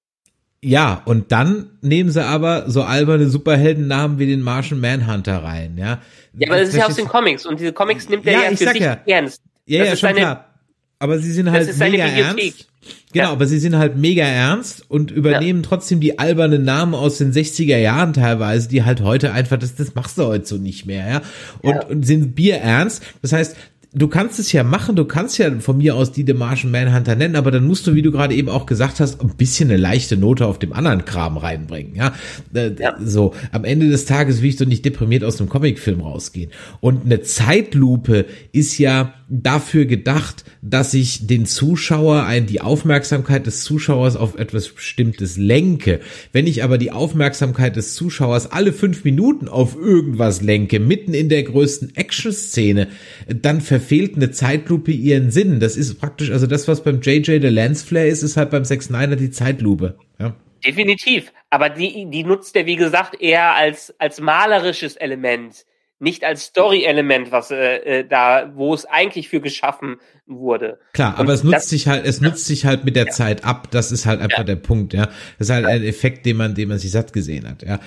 Ja, 0.68 1.04
und 1.06 1.32
dann 1.32 1.70
nehmen 1.82 2.10
sie 2.10 2.26
aber 2.26 2.68
so 2.72 2.82
alberne 2.82 3.30
Superheldennamen 3.30 4.18
wie 4.18 4.26
den 4.26 4.42
Martian 4.42 4.80
Manhunter 4.80 5.44
rein, 5.44 5.78
ja. 5.78 6.00
Ja, 6.34 6.50
aber 6.50 6.58
das, 6.58 6.70
das 6.70 6.70
ist 6.70 6.80
ja 6.80 6.88
aus 6.88 6.96
den 6.96 7.08
Comics 7.08 7.46
und 7.46 7.60
diese 7.60 7.72
Comics 7.72 8.10
nimmt 8.10 8.26
er 8.26 8.34
ja, 8.34 8.40
ja 8.50 8.50
für 8.50 8.72
sich 8.72 8.82
ja. 8.82 8.98
ernst. 9.06 9.44
Ja, 9.68 9.82
das 9.82 9.90
ja, 9.90 9.96
schon 9.96 10.08
seine, 10.08 10.20
klar. 10.22 10.50
Aber 10.98 11.20
sie 11.20 11.32
sind 11.32 11.52
halt 11.52 11.78
mega 11.78 12.06
ernst. 12.06 12.68
Genau, 13.14 13.26
ja. 13.26 13.32
aber 13.32 13.46
sie 13.46 13.60
sind 13.60 13.78
halt 13.78 13.96
mega 13.96 14.24
ernst 14.24 14.90
und 14.90 15.12
übernehmen 15.12 15.62
ja. 15.62 15.70
trotzdem 15.70 16.00
die 16.00 16.18
albernen 16.18 16.64
Namen 16.64 16.96
aus 16.96 17.20
den 17.20 17.32
60er 17.32 17.78
Jahren 17.78 18.14
teilweise, 18.14 18.68
die 18.68 18.84
halt 18.84 19.02
heute 19.02 19.34
einfach, 19.34 19.58
das, 19.58 19.76
das 19.76 19.94
machst 19.94 20.18
du 20.18 20.26
heute 20.26 20.46
so 20.46 20.58
nicht 20.58 20.88
mehr, 20.88 21.08
ja. 21.08 21.22
Und, 21.62 21.76
ja. 21.76 21.86
und 21.86 22.08
sind 22.08 22.34
bierernst. 22.34 23.04
Das 23.22 23.34
heißt, 23.34 23.56
du 23.96 24.08
kannst 24.08 24.40
es 24.40 24.52
ja 24.52 24.64
machen, 24.64 24.96
du 24.96 25.06
kannst 25.06 25.38
ja 25.38 25.50
von 25.60 25.78
mir 25.78 25.96
aus 25.96 26.12
die 26.12 26.24
Martian 26.34 26.72
Manhunter 26.72 27.16
nennen, 27.16 27.36
aber 27.36 27.50
dann 27.50 27.66
musst 27.66 27.88
du, 27.88 27.96
wie 27.96 28.02
du 28.02 28.12
gerade 28.12 28.36
eben 28.36 28.50
auch 28.50 28.66
gesagt 28.66 29.00
hast, 29.00 29.22
ein 29.22 29.36
bisschen 29.38 29.70
eine 29.70 29.78
leichte 29.78 30.18
Note 30.18 30.46
auf 30.46 30.60
dem 30.60 30.74
anderen 30.74 31.06
Kram 31.06 31.38
reinbringen, 31.38 31.96
ja? 31.96 32.14
Äh, 32.54 32.72
ja. 32.78 32.98
So, 33.04 33.34
am 33.52 33.64
Ende 33.64 33.90
des 33.90 34.06
Tages 34.06 34.42
will 34.42 34.50
ich 34.50 34.58
doch 34.58 34.66
nicht 34.66 34.84
deprimiert 34.84 35.24
aus 35.24 35.40
einem 35.40 35.50
Comicfilm 35.50 36.02
rausgehen. 36.02 36.52
Und 36.82 37.06
eine 37.06 37.22
Zeitlupe 37.22 38.26
ist 38.52 38.78
ja 38.78 39.14
dafür 39.28 39.86
gedacht, 39.86 40.46
dass 40.62 40.94
ich 40.94 41.28
den 41.28 41.46
Zuschauer, 41.46 42.28
die 42.42 42.62
Aufmerksamkeit 42.62 43.48
des 43.48 43.64
Zuschauers 43.64 44.16
auf 44.16 44.38
etwas 44.38 44.70
Bestimmtes 44.70 45.38
lenke. 45.38 46.00
Wenn 46.32 46.48
ich 46.48 46.64
aber 46.64 46.78
die 46.78 46.92
Aufmerksamkeit 46.92 47.76
des 47.76 47.96
Zuschauers 47.96 48.52
alle 48.52 48.74
fünf 48.74 49.04
Minuten 49.04 49.48
auf 49.48 49.76
irgendwas 49.76 50.42
lenke, 50.42 50.80
mitten 50.80 51.14
in 51.14 51.30
der 51.30 51.44
größten 51.44 51.96
Action-Szene, 51.96 52.88
dann 53.28 53.62
verfehlt 53.62 54.16
eine 54.16 54.32
Zeitlupe 54.32 54.92
ihren 54.92 55.32
Sinn. 55.32 55.60
Das 55.60 55.76
ist 55.78 56.00
praktisch, 56.00 56.32
also 56.32 56.48
das, 56.48 56.68
was 56.68 56.84
beim 56.84 57.02
JJ 57.02 57.40
der 57.40 57.52
Lensflare 57.52 58.08
ist, 58.08 58.24
ist 58.24 58.38
halt 58.38 58.52
beim 58.52 58.66
Zack 58.66 58.84
Snyder 58.84 59.16
die 59.16 59.32
Zeitlupe. 59.32 59.98
Ja. 60.20 60.36
Definitiv. 60.66 61.32
Aber 61.50 61.70
die, 61.70 62.08
die 62.10 62.24
nutzt 62.24 62.56
er, 62.56 62.66
wie 62.66 62.76
gesagt, 62.76 63.22
eher 63.22 63.54
als, 63.54 63.94
als 64.00 64.20
malerisches 64.20 64.96
Element 64.96 65.66
nicht 66.00 66.24
als 66.24 66.46
Story-Element, 66.46 67.32
was 67.32 67.52
äh, 67.52 67.78
äh, 67.78 68.08
da, 68.08 68.52
wo 68.54 68.74
es 68.74 68.86
eigentlich 68.86 69.30
für 69.30 69.40
geschaffen 69.40 69.98
wurde. 70.26 70.80
Klar, 70.94 71.18
aber 71.18 71.34
es 71.34 71.44
nutzt 71.44 71.70
sich 71.70 71.88
halt, 71.88 72.06
es 72.06 72.20
nutzt 72.20 72.46
sich 72.46 72.66
halt 72.66 72.84
mit 72.84 72.96
der 72.96 73.06
ja. 73.06 73.12
Zeit 73.12 73.46
ab. 73.46 73.70
Das 73.72 73.92
ist 73.92 74.06
halt 74.06 74.22
einfach 74.22 74.40
ja. 74.40 74.44
der 74.44 74.56
Punkt, 74.58 74.94
ja. 74.94 75.06
Das 75.38 75.48
ist 75.48 75.50
halt 75.52 75.66
ein 75.66 75.84
Effekt, 75.84 76.26
den 76.26 76.38
man, 76.38 76.56
den 76.56 76.70
man 76.70 76.80
sich 76.80 76.92
satt 76.92 77.14
gesehen 77.14 77.48
hat, 77.48 77.64
ja. 77.64 77.80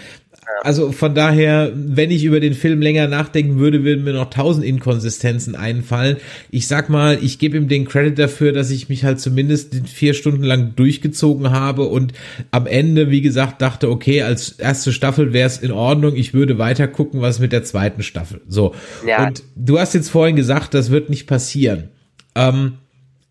Also 0.63 0.93
von 0.93 1.15
daher, 1.15 1.73
wenn 1.75 2.11
ich 2.11 2.25
über 2.25 2.41
den 2.41 2.55
Film 2.55 2.81
länger 2.83 3.07
nachdenken 3.07 3.59
würde, 3.59 3.85
würden 3.85 4.05
mir 4.05 4.13
noch 4.13 4.31
tausend 4.31 4.65
Inkonsistenzen 4.65 5.55
einfallen. 5.55 6.17
Ich 6.51 6.67
sag 6.67 6.89
mal, 6.89 7.19
ich 7.23 7.39
gebe 7.39 7.57
ihm 7.57 7.69
den 7.69 7.87
Credit 7.87 8.19
dafür, 8.19 8.53
dass 8.53 8.71
ich 8.71 8.89
mich 8.89 9.05
halt 9.05 9.21
zumindest 9.21 9.75
vier 9.87 10.15
Stunden 10.15 10.43
lang 10.43 10.75
durchgezogen 10.75 11.51
habe 11.51 11.85
und 11.85 12.13
am 12.51 12.67
Ende, 12.67 13.11
wie 13.11 13.21
gesagt, 13.21 13.63
dachte, 13.63 13.91
okay, 13.91 14.23
als 14.23 14.53
erste 14.53 14.93
Staffel 14.93 15.33
wäre 15.33 15.47
es 15.47 15.59
in 15.59 15.71
Ordnung, 15.71 16.17
ich 16.17 16.35
würde 16.35 16.59
weiter 16.59 16.89
gucken, 16.89 17.21
was 17.21 17.39
mit 17.39 17.53
der 17.53 17.65
zweiten 17.65 18.03
Staffel. 18.03 18.41
So. 18.49 18.75
Ja. 19.07 19.27
Und 19.27 19.43
du 19.55 19.79
hast 19.79 19.95
jetzt 19.95 20.11
vorhin 20.11 20.37
gesagt, 20.37 20.75
das 20.75 20.91
wird 20.91 21.11
nicht 21.11 21.27
passieren. 21.27 21.91
Ähm, 22.35 22.75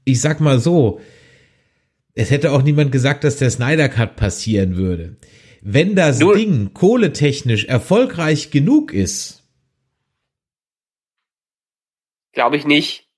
ich 0.06 0.22
sag 0.22 0.39
mal 0.39 0.60
so, 0.60 1.02
es 2.15 2.31
hätte 2.31 2.52
auch 2.52 2.64
niemand 2.64 2.91
gesagt, 2.91 3.23
dass 3.23 3.38
der 3.38 3.52
Snyder 3.52 3.89
Cut 3.89 4.15
passieren 4.15 4.77
würde. 4.77 5.18
Wenn 5.69 5.95
das 5.95 6.19
Nur 6.19 6.38
Ding 6.38 6.73
kohletechnisch 6.73 7.65
erfolgreich 7.65 8.52
genug 8.52 8.94
ist. 8.94 9.44
Glaube 12.31 12.56
ich 12.56 12.65
nicht. 12.65 13.10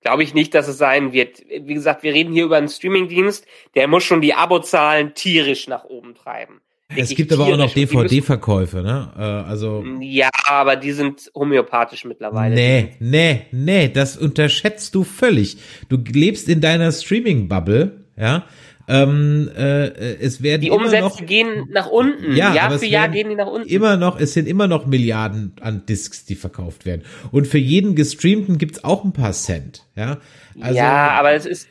Glaube 0.00 0.24
ich 0.24 0.34
nicht, 0.34 0.52
dass 0.52 0.66
es 0.66 0.78
sein 0.78 1.12
wird. 1.12 1.44
Wie 1.48 1.74
gesagt, 1.74 2.02
wir 2.02 2.12
reden 2.12 2.32
hier 2.32 2.46
über 2.46 2.56
einen 2.56 2.68
Streamingdienst, 2.68 3.46
der 3.76 3.86
muss 3.86 4.02
schon 4.02 4.20
die 4.20 4.34
Abozahlen 4.34 5.14
tierisch 5.14 5.68
nach 5.68 5.84
oben 5.84 6.16
treiben. 6.16 6.60
Es 6.88 7.10
gibt 7.10 7.32
aber 7.32 7.46
auch 7.46 7.56
noch 7.56 7.72
DVD-Verkäufe, 7.72 8.82
ne? 8.82 9.12
Äh, 9.16 9.22
also 9.22 9.84
ja, 10.00 10.28
aber 10.46 10.74
die 10.74 10.90
sind 10.90 11.30
homöopathisch 11.36 12.04
mittlerweile. 12.04 12.52
Nee, 12.52 12.96
nee, 12.98 13.46
nee, 13.52 13.88
das 13.88 14.16
unterschätzt 14.16 14.96
du 14.96 15.04
völlig. 15.04 15.56
Du 15.88 15.98
lebst 15.98 16.48
in 16.48 16.60
deiner 16.60 16.90
Streaming-Bubble, 16.90 18.06
ja? 18.16 18.44
Ähm, 18.88 19.50
äh, 19.56 19.88
es 20.16 20.42
werden 20.42 20.60
die 20.60 20.70
Umsätze 20.70 21.00
noch, 21.00 21.26
gehen 21.26 21.68
nach 21.70 21.88
unten. 21.88 22.34
Ja, 22.34 22.54
Jahr 22.54 22.78
für 22.78 22.86
Jahr 22.86 23.08
gehen 23.08 23.28
die 23.28 23.34
nach 23.34 23.46
unten. 23.46 23.68
Immer 23.68 23.96
noch, 23.96 24.18
es 24.18 24.34
sind 24.34 24.48
immer 24.48 24.66
noch 24.66 24.86
Milliarden 24.86 25.54
an 25.60 25.86
Discs, 25.86 26.24
die 26.24 26.34
verkauft 26.34 26.84
werden. 26.86 27.02
Und 27.30 27.46
für 27.46 27.58
jeden 27.58 27.94
gestreamten 27.94 28.58
gibt's 28.58 28.84
auch 28.84 29.04
ein 29.04 29.12
paar 29.12 29.32
Cent. 29.32 29.86
Ja, 29.94 30.18
also, 30.60 30.76
ja 30.76 31.10
aber 31.10 31.32
es 31.32 31.46
ist, 31.46 31.68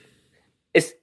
es, 0.74 0.96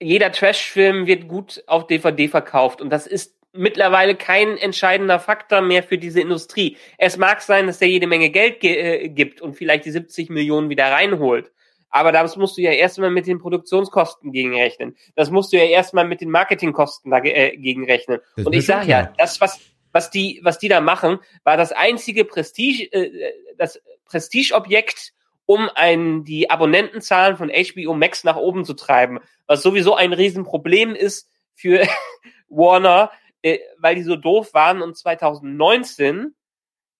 jeder 0.00 0.32
Trash-Film 0.32 1.06
wird 1.06 1.28
gut 1.28 1.62
auf 1.66 1.86
DVD 1.86 2.28
verkauft 2.28 2.80
und 2.80 2.90
das 2.90 3.06
ist 3.06 3.36
mittlerweile 3.58 4.14
kein 4.14 4.56
entscheidender 4.58 5.18
Faktor 5.18 5.60
mehr 5.60 5.82
für 5.82 5.98
diese 5.98 6.20
Industrie. 6.20 6.76
Es 6.98 7.16
mag 7.16 7.40
sein, 7.40 7.66
dass 7.66 7.78
der 7.78 7.88
jede 7.88 8.06
Menge 8.06 8.30
Geld 8.30 8.62
äh, 8.62 9.08
gibt 9.08 9.40
und 9.40 9.54
vielleicht 9.54 9.86
die 9.86 9.90
70 9.90 10.30
Millionen 10.30 10.68
wieder 10.68 10.90
reinholt. 10.90 11.50
Aber 11.90 12.12
das 12.12 12.36
musst 12.36 12.56
du 12.56 12.62
ja 12.62 12.72
erstmal 12.72 13.10
mit 13.10 13.26
den 13.26 13.38
Produktionskosten 13.38 14.32
gegenrechnen. 14.32 14.96
Das 15.14 15.30
musst 15.30 15.52
du 15.52 15.56
ja 15.56 15.64
erstmal 15.64 16.06
mit 16.06 16.20
den 16.20 16.30
Marketingkosten 16.30 17.10
dagegen 17.10 17.84
äh, 17.88 17.92
rechnen. 17.92 18.20
Das 18.36 18.46
Und 18.46 18.52
ich 18.54 18.66
sage 18.66 18.88
ja, 18.88 19.12
das, 19.18 19.40
was, 19.40 19.60
was 19.92 20.10
die, 20.10 20.40
was 20.42 20.58
die 20.58 20.68
da 20.68 20.80
machen, 20.80 21.18
war 21.44 21.56
das 21.56 21.72
einzige 21.72 22.24
Prestige, 22.24 22.92
äh, 22.92 23.32
das 23.56 23.80
Prestigeobjekt, 24.04 25.12
um 25.46 25.70
ein, 25.74 26.24
die 26.24 26.50
Abonnentenzahlen 26.50 27.36
von 27.36 27.50
HBO 27.50 27.94
Max 27.94 28.24
nach 28.24 28.36
oben 28.36 28.64
zu 28.64 28.74
treiben. 28.74 29.20
Was 29.46 29.62
sowieso 29.62 29.94
ein 29.94 30.12
Riesenproblem 30.12 30.94
ist 30.94 31.30
für 31.54 31.86
Warner, 32.48 33.10
äh, 33.42 33.58
weil 33.78 33.94
die 33.94 34.02
so 34.02 34.16
doof 34.16 34.54
waren 34.54 34.82
und 34.82 34.96
2019, 34.96 36.34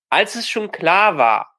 als 0.08 0.36
es 0.36 0.48
schon 0.48 0.70
klar 0.70 1.18
war, 1.18 1.55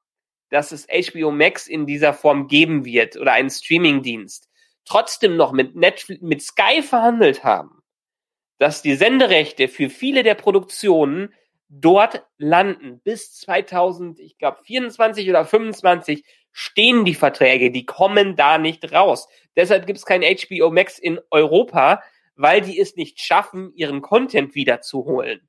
dass 0.50 0.72
es 0.72 0.86
HBO 0.86 1.30
Max 1.30 1.66
in 1.66 1.86
dieser 1.86 2.14
Form 2.14 2.48
geben 2.48 2.84
wird 2.84 3.16
oder 3.16 3.32
einen 3.32 3.50
Streamingdienst, 3.50 4.48
trotzdem 4.84 5.36
noch 5.36 5.52
mit 5.52 5.76
Netflix, 5.76 6.22
mit 6.22 6.42
Sky 6.42 6.82
verhandelt 6.82 7.44
haben, 7.44 7.82
dass 8.58 8.82
die 8.82 8.94
Senderechte 8.94 9.68
für 9.68 9.90
viele 9.90 10.22
der 10.22 10.34
Produktionen 10.34 11.34
dort 11.68 12.24
landen. 12.38 13.00
Bis 13.00 13.34
2000, 13.34 14.20
ich 14.20 14.38
glaube 14.38 14.58
24 14.64 15.28
oder 15.28 15.44
25 15.44 16.24
stehen 16.52 17.04
die 17.04 17.14
Verträge, 17.14 17.70
die 17.70 17.86
kommen 17.86 18.36
da 18.36 18.58
nicht 18.58 18.92
raus. 18.92 19.28
Deshalb 19.56 19.86
gibt 19.86 19.98
es 19.98 20.06
kein 20.06 20.22
HBO 20.22 20.70
Max 20.70 20.98
in 20.98 21.20
Europa, 21.30 22.02
weil 22.36 22.60
die 22.62 22.80
es 22.80 22.96
nicht 22.96 23.20
schaffen, 23.20 23.72
ihren 23.74 24.00
Content 24.00 24.54
wiederzuholen. 24.54 25.48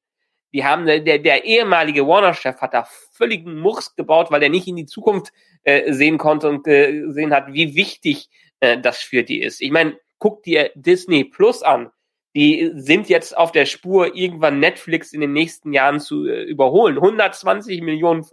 Die 0.54 0.66
haben 0.66 0.86
der, 0.86 1.00
der 1.00 1.46
ehemalige 1.46 2.08
Warner-Chef 2.08 2.60
hat 2.60 2.74
da 2.74 2.88
völligen 3.12 3.60
Murks 3.60 3.96
gebaut, 3.96 4.32
weil 4.32 4.42
er 4.42 4.50
nicht 4.50 4.68
in 4.68 4.76
die 4.76 4.86
Zukunft 4.86 5.32
äh, 5.64 5.94
sehen 5.94 6.18
konnte 6.18 6.50
und 6.50 6.64
gesehen 6.64 7.34
hat, 7.34 7.54
wie 7.54 7.76
wichtig 7.76 8.30
äh, 8.60 8.80
das 8.80 8.98
für 8.98 9.24
die 9.24 9.42
ist. 9.42 9.62
Ich 9.62 9.72
meine, 9.72 9.98
guck 10.18 10.44
dir 10.44 10.72
Disney 10.76 11.24
Plus 11.24 11.62
an. 11.62 11.92
Die 12.36 12.72
sind 12.76 13.10
jetzt 13.10 13.36
auf 13.36 13.52
der 13.52 13.66
Spur, 13.66 14.16
irgendwann 14.16 14.60
Netflix 14.60 15.14
in 15.14 15.22
den 15.22 15.34
nächsten 15.34 15.74
Jahren 15.74 16.00
zu 16.00 16.28
äh, 16.28 16.44
überholen. 16.44 16.96
120 16.98 17.82
Millionen 17.82 18.26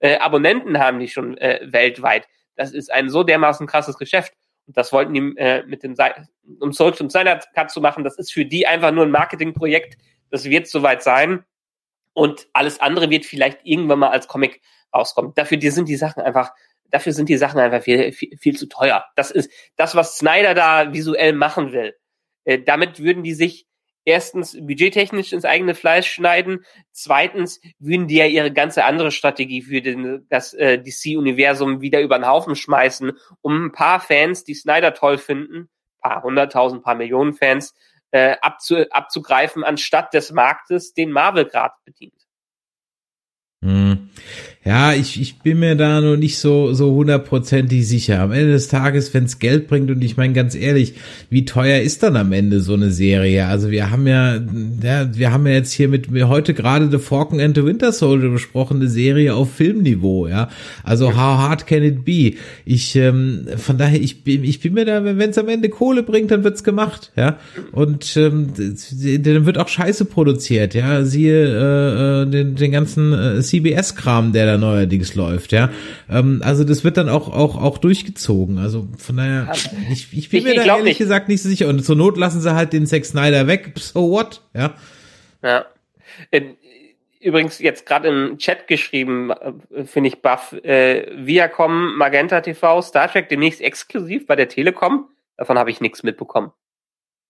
äh, 0.00 0.16
Abonnenten 0.18 0.78
haben 0.78 1.00
die 1.00 1.08
schon 1.08 1.38
äh, 1.38 1.60
weltweit. 1.64 2.26
Das 2.56 2.72
ist 2.72 2.92
ein 2.92 3.08
so 3.08 3.22
dermaßen 3.22 3.66
krasses 3.66 3.96
Geschäft. 3.96 4.32
Und 4.66 4.76
das 4.76 4.92
wollten 4.92 5.14
die 5.14 5.36
äh, 5.38 5.64
mit 5.66 5.82
dem, 5.82 5.94
um 6.60 6.72
zurück 6.72 6.96
zum 6.96 7.10
Snyder 7.10 7.40
Cut 7.54 7.70
zu 7.70 7.80
machen, 7.80 8.04
das 8.04 8.18
ist 8.18 8.32
für 8.32 8.44
die 8.44 8.66
einfach 8.66 8.92
nur 8.92 9.04
ein 9.04 9.10
Marketingprojekt. 9.10 9.98
Das 10.30 10.44
wird 10.44 10.66
soweit 10.66 11.02
sein 11.02 11.44
und 12.14 12.48
alles 12.52 12.80
andere 12.80 13.10
wird 13.10 13.26
vielleicht 13.26 13.60
irgendwann 13.64 13.98
mal 13.98 14.10
als 14.10 14.28
Comic 14.28 14.62
rauskommen. 14.94 15.32
Dafür 15.34 15.58
die 15.58 15.70
sind 15.70 15.88
die 15.88 15.96
Sachen 15.96 16.22
einfach, 16.22 16.52
dafür 16.90 17.12
sind 17.12 17.28
die 17.28 17.36
Sachen 17.36 17.60
einfach 17.60 17.82
viel, 17.82 18.12
viel, 18.12 18.36
viel 18.38 18.56
zu 18.56 18.66
teuer. 18.66 19.04
Das 19.16 19.30
ist 19.30 19.50
das, 19.76 19.94
was 19.94 20.16
Snyder 20.16 20.54
da 20.54 20.92
visuell 20.92 21.32
machen 21.32 21.72
will. 21.72 21.94
Äh, 22.44 22.60
damit 22.60 23.00
würden 23.00 23.22
die 23.22 23.34
sich 23.34 23.66
erstens 24.04 24.56
budgettechnisch 24.60 25.32
ins 25.32 25.44
eigene 25.44 25.74
Fleisch 25.74 26.10
schneiden, 26.10 26.64
zweitens 26.92 27.60
würden 27.78 28.06
die 28.06 28.16
ja 28.16 28.26
ihre 28.26 28.52
ganze 28.52 28.84
andere 28.84 29.10
Strategie 29.10 29.62
für 29.62 29.80
den, 29.80 30.26
das 30.28 30.52
äh, 30.54 30.78
DC-Universum 30.78 31.80
wieder 31.80 32.00
über 32.00 32.18
den 32.18 32.28
Haufen 32.28 32.54
schmeißen, 32.54 33.12
um 33.40 33.66
ein 33.66 33.72
paar 33.72 34.00
Fans, 34.00 34.44
die 34.44 34.54
Snyder 34.54 34.94
toll 34.94 35.18
finden, 35.18 35.70
paar 36.00 36.22
hunderttausend, 36.22 36.82
paar 36.82 36.94
Millionen 36.94 37.32
Fans, 37.32 37.74
äh, 38.14 38.36
abzu, 38.42 38.88
abzugreifen, 38.90 39.64
anstatt 39.64 40.14
des 40.14 40.30
Marktes, 40.30 40.94
den 40.94 41.10
Marvel 41.10 41.46
gerade 41.46 41.74
bedient. 41.84 42.14
Hm. 43.64 44.08
Ja, 44.66 44.94
ich, 44.94 45.20
ich 45.20 45.40
bin 45.40 45.58
mir 45.58 45.74
da 45.74 46.00
noch 46.00 46.16
nicht 46.16 46.38
so 46.38 46.72
so 46.72 46.94
hundertprozentig 46.94 47.86
sicher. 47.86 48.20
Am 48.20 48.32
Ende 48.32 48.52
des 48.52 48.68
Tages, 48.68 49.12
wenn 49.12 49.24
es 49.24 49.38
Geld 49.38 49.68
bringt 49.68 49.90
und 49.90 50.02
ich 50.02 50.16
meine 50.16 50.32
ganz 50.32 50.54
ehrlich, 50.54 50.94
wie 51.28 51.44
teuer 51.44 51.80
ist 51.80 52.02
dann 52.02 52.16
am 52.16 52.32
Ende 52.32 52.60
so 52.60 52.72
eine 52.72 52.90
Serie? 52.90 53.46
Also 53.46 53.70
wir 53.70 53.90
haben 53.90 54.06
ja, 54.06 54.40
ja 54.82 55.14
wir 55.14 55.32
haben 55.32 55.46
ja 55.46 55.52
jetzt 55.52 55.72
hier 55.72 55.90
mit 55.90 56.10
mir 56.10 56.30
heute 56.30 56.54
gerade 56.54 56.90
The 56.90 56.96
Falcon 56.96 57.40
and 57.40 57.54
the 57.54 57.62
Winter 57.62 57.92
Soldier 57.92 58.30
besprochen, 58.30 58.78
eine 58.78 58.88
Serie 58.88 59.34
auf 59.34 59.52
Filmniveau, 59.52 60.28
ja. 60.28 60.48
Also 60.82 61.10
how 61.10 61.16
hard 61.16 61.66
can 61.66 61.82
it 61.82 62.06
be? 62.06 62.36
Ich 62.64 62.96
ähm, 62.96 63.46
von 63.58 63.76
daher 63.76 64.00
ich 64.00 64.24
bin 64.24 64.44
ich 64.44 64.60
bin 64.60 64.72
mir 64.72 64.86
da, 64.86 65.04
wenn 65.04 65.28
es 65.28 65.36
am 65.36 65.50
Ende 65.50 65.68
Kohle 65.68 66.02
bringt, 66.02 66.30
dann 66.30 66.42
wird's 66.42 66.64
gemacht, 66.64 67.12
ja. 67.16 67.36
Und 67.72 68.16
ähm, 68.16 68.46
dann 68.56 69.44
wird 69.44 69.58
auch 69.58 69.68
Scheiße 69.68 70.06
produziert, 70.06 70.72
ja. 70.72 71.04
Siehe 71.04 71.48
äh, 71.48 72.22
äh 72.22 72.26
den 72.30 72.54
den 72.54 72.72
ganzen 72.72 73.12
äh, 73.12 73.42
CBS 73.42 73.94
Kram, 73.94 74.32
der 74.32 74.46
da 74.46 74.53
da 74.54 74.58
neuerdings 74.58 75.14
läuft, 75.14 75.52
ja. 75.52 75.70
Ähm, 76.10 76.40
also 76.44 76.64
das 76.64 76.84
wird 76.84 76.96
dann 76.96 77.08
auch, 77.08 77.28
auch, 77.28 77.60
auch 77.60 77.78
durchgezogen. 77.78 78.58
Also 78.58 78.88
von 78.98 79.16
daher, 79.16 79.52
ich, 79.90 80.12
ich 80.12 80.28
bin 80.28 80.38
ich, 80.38 80.44
mir 80.44 80.54
da 80.54 80.64
ehrlich 80.64 80.84
nicht. 80.84 80.98
gesagt 80.98 81.28
nicht 81.28 81.42
so 81.42 81.48
sicher. 81.48 81.68
Und 81.68 81.84
zur 81.84 81.96
Not 81.96 82.16
lassen 82.16 82.40
sie 82.40 82.54
halt 82.54 82.72
den 82.72 82.86
Zack 82.86 83.04
Snyder 83.04 83.46
weg. 83.46 83.72
So 83.76 84.10
what? 84.10 84.42
Ja. 84.54 84.74
Ja. 85.42 85.66
Äh, 86.30 86.54
übrigens 87.20 87.58
jetzt 87.58 87.86
gerade 87.86 88.08
im 88.08 88.38
Chat 88.38 88.68
geschrieben, 88.68 89.30
äh, 89.30 89.84
finde 89.84 90.08
ich 90.08 90.22
buff, 90.22 90.52
äh, 90.52 91.06
Viacom, 91.16 91.96
Magenta 91.96 92.40
TV, 92.40 92.82
Star 92.82 93.10
Trek 93.10 93.28
demnächst 93.28 93.60
exklusiv 93.60 94.26
bei 94.26 94.36
der 94.36 94.48
Telekom. 94.48 95.08
Davon 95.36 95.58
habe 95.58 95.70
ich 95.70 95.80
nichts 95.80 96.02
mitbekommen. 96.02 96.52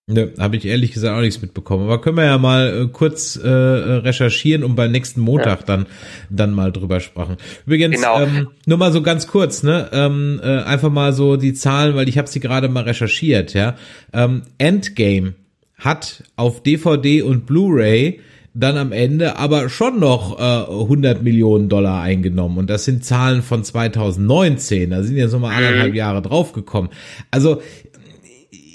Ne, 0.07 0.33
habe 0.39 0.57
ich 0.57 0.67
ehrlich 0.67 0.93
gesagt 0.93 1.17
auch 1.17 1.23
nichts 1.23 1.41
mitbekommen. 1.41 1.85
Aber 1.85 1.99
können 1.99 2.19
wir 2.19 2.27
ja 2.27 2.37
mal 2.37 2.83
äh, 2.83 2.89
kurz 2.89 3.37
äh, 3.37 3.49
recherchieren 3.49 4.63
und 4.63 4.75
beim 4.75 4.93
nächsten 4.93 5.23
Montag 5.23 5.61
ja. 5.61 5.67
dann 5.67 5.87
dann 6.29 6.53
mal 6.53 6.73
drüber 6.73 7.01
sprechen. 7.01 7.39
Übrigens, 7.65 7.97
genau. 7.97 8.21
ähm, 8.21 8.49
nur 8.67 8.77
mal 8.77 8.93
so 8.93 9.01
ganz 9.01 9.27
kurz, 9.27 9.63
ne? 9.63 9.89
Ähm, 9.93 10.41
äh, 10.45 10.59
einfach 10.59 10.91
mal 10.91 11.15
so 11.15 11.37
die 11.37 11.55
Zahlen, 11.55 11.95
weil 11.97 12.07
ich 12.11 12.19
habe 12.19 12.29
sie 12.29 12.41
gerade 12.41 12.69
mal 12.69 12.83
recherchiert, 12.83 13.55
ja. 13.55 13.77
Ähm, 14.13 14.43
Endgame 14.59 15.37
hat 15.79 16.25
auf 16.37 16.63
DVD 16.63 17.23
und 17.23 17.47
Blu-ray 17.47 18.21
dann 18.55 18.77
am 18.77 18.93
Ende 18.93 19.37
aber 19.37 19.69
schon 19.69 19.99
noch 19.99 20.39
äh, 20.39 20.71
100 20.71 21.23
Millionen 21.23 21.69
Dollar 21.69 22.03
eingenommen. 22.03 22.59
Und 22.59 22.71
das 22.71 22.85
sind 22.85 23.05
Zahlen 23.05 23.43
von 23.43 23.65
2019. 23.65 24.91
Da 24.91 25.03
sind 25.03 25.17
ja 25.17 25.27
so 25.27 25.41
mal 25.41 25.55
anderthalb 25.57 25.91
mhm. 25.91 25.97
Jahre 25.97 26.23
draufgekommen. 26.23 26.91
Also 27.33 27.63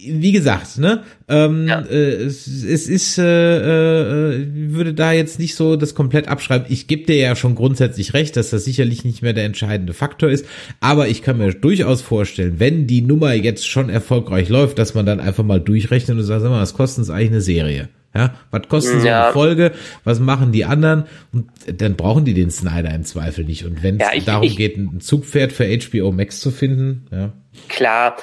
wie 0.08 0.32
gesagt, 0.32 0.78
ne, 0.78 1.04
ähm, 1.28 1.68
Ja. 1.68 1.82
äh, 1.82 2.14
es, 2.24 2.48
es 2.48 2.88
ist, 2.88 3.18
äh, 3.18 3.58
äh, 4.34 4.48
würde 4.74 4.94
da 4.94 5.12
jetzt 5.12 5.40
nicht 5.40 5.56
so 5.56 5.76
das 5.76 5.96
komplett 5.96 6.28
abschreiben. 6.28 6.68
Ich 6.70 6.88
gebe 6.88 7.06
dir 7.06 7.18
ja 7.18 7.36
schon 7.36 7.56
grundsätzlich 7.56 8.14
recht, 8.14 8.36
dass 8.38 8.50
das 8.50 8.66
sicherlich 8.66 9.04
nicht 9.04 9.22
mehr 9.22 9.34
der 9.34 9.46
entscheidende 9.46 9.94
Faktor 9.94 10.30
ist, 10.30 10.46
aber 10.80 11.08
ich 11.08 11.22
kann 11.22 11.38
mir 11.38 11.54
durchaus 11.54 12.02
vorstellen, 12.02 12.56
wenn 12.60 12.88
die 12.88 13.02
Nummer 13.02 13.34
jetzt 13.34 13.68
schon 13.68 13.90
erfolgreich 13.90 14.50
läuft, 14.50 14.80
dass 14.80 14.94
man 14.94 15.06
dann 15.06 15.20
einfach 15.20 15.44
mal 15.44 15.60
durchrechnet 15.60 16.18
und 16.18 16.24
sagt, 16.24 16.42
sag 16.42 16.50
mal, 16.50 16.62
was 16.62 16.74
kostet 16.74 17.00
uns 17.00 17.10
eigentlich 17.10 17.32
eine 17.32 17.42
Serie? 17.42 17.90
Ja, 18.16 18.34
was 18.50 18.68
kostet 18.68 19.02
so 19.02 19.08
Ja. 19.08 19.26
eine 19.26 19.34
Folge? 19.34 19.72
Was 20.04 20.20
machen 20.20 20.52
die 20.52 20.66
anderen? 20.66 21.04
Und 21.32 21.46
dann 21.80 21.96
brauchen 21.96 22.26
die 22.26 22.34
den 22.34 22.50
Snyder 22.50 22.92
im 22.96 23.04
Zweifel 23.04 23.46
nicht. 23.46 23.66
Und 23.66 23.84
wenn 23.84 24.00
es 24.00 24.08
Ja, 24.16 24.20
darum 24.26 24.44
ich- 24.48 24.58
geht, 24.58 24.78
ein 24.78 25.00
Zugpferd 25.00 25.52
für 25.52 25.66
HBO 25.66 26.12
Max 26.12 26.40
zu 26.40 26.50
finden, 26.50 27.06
ja. 27.12 27.34
Klar, 27.68 28.18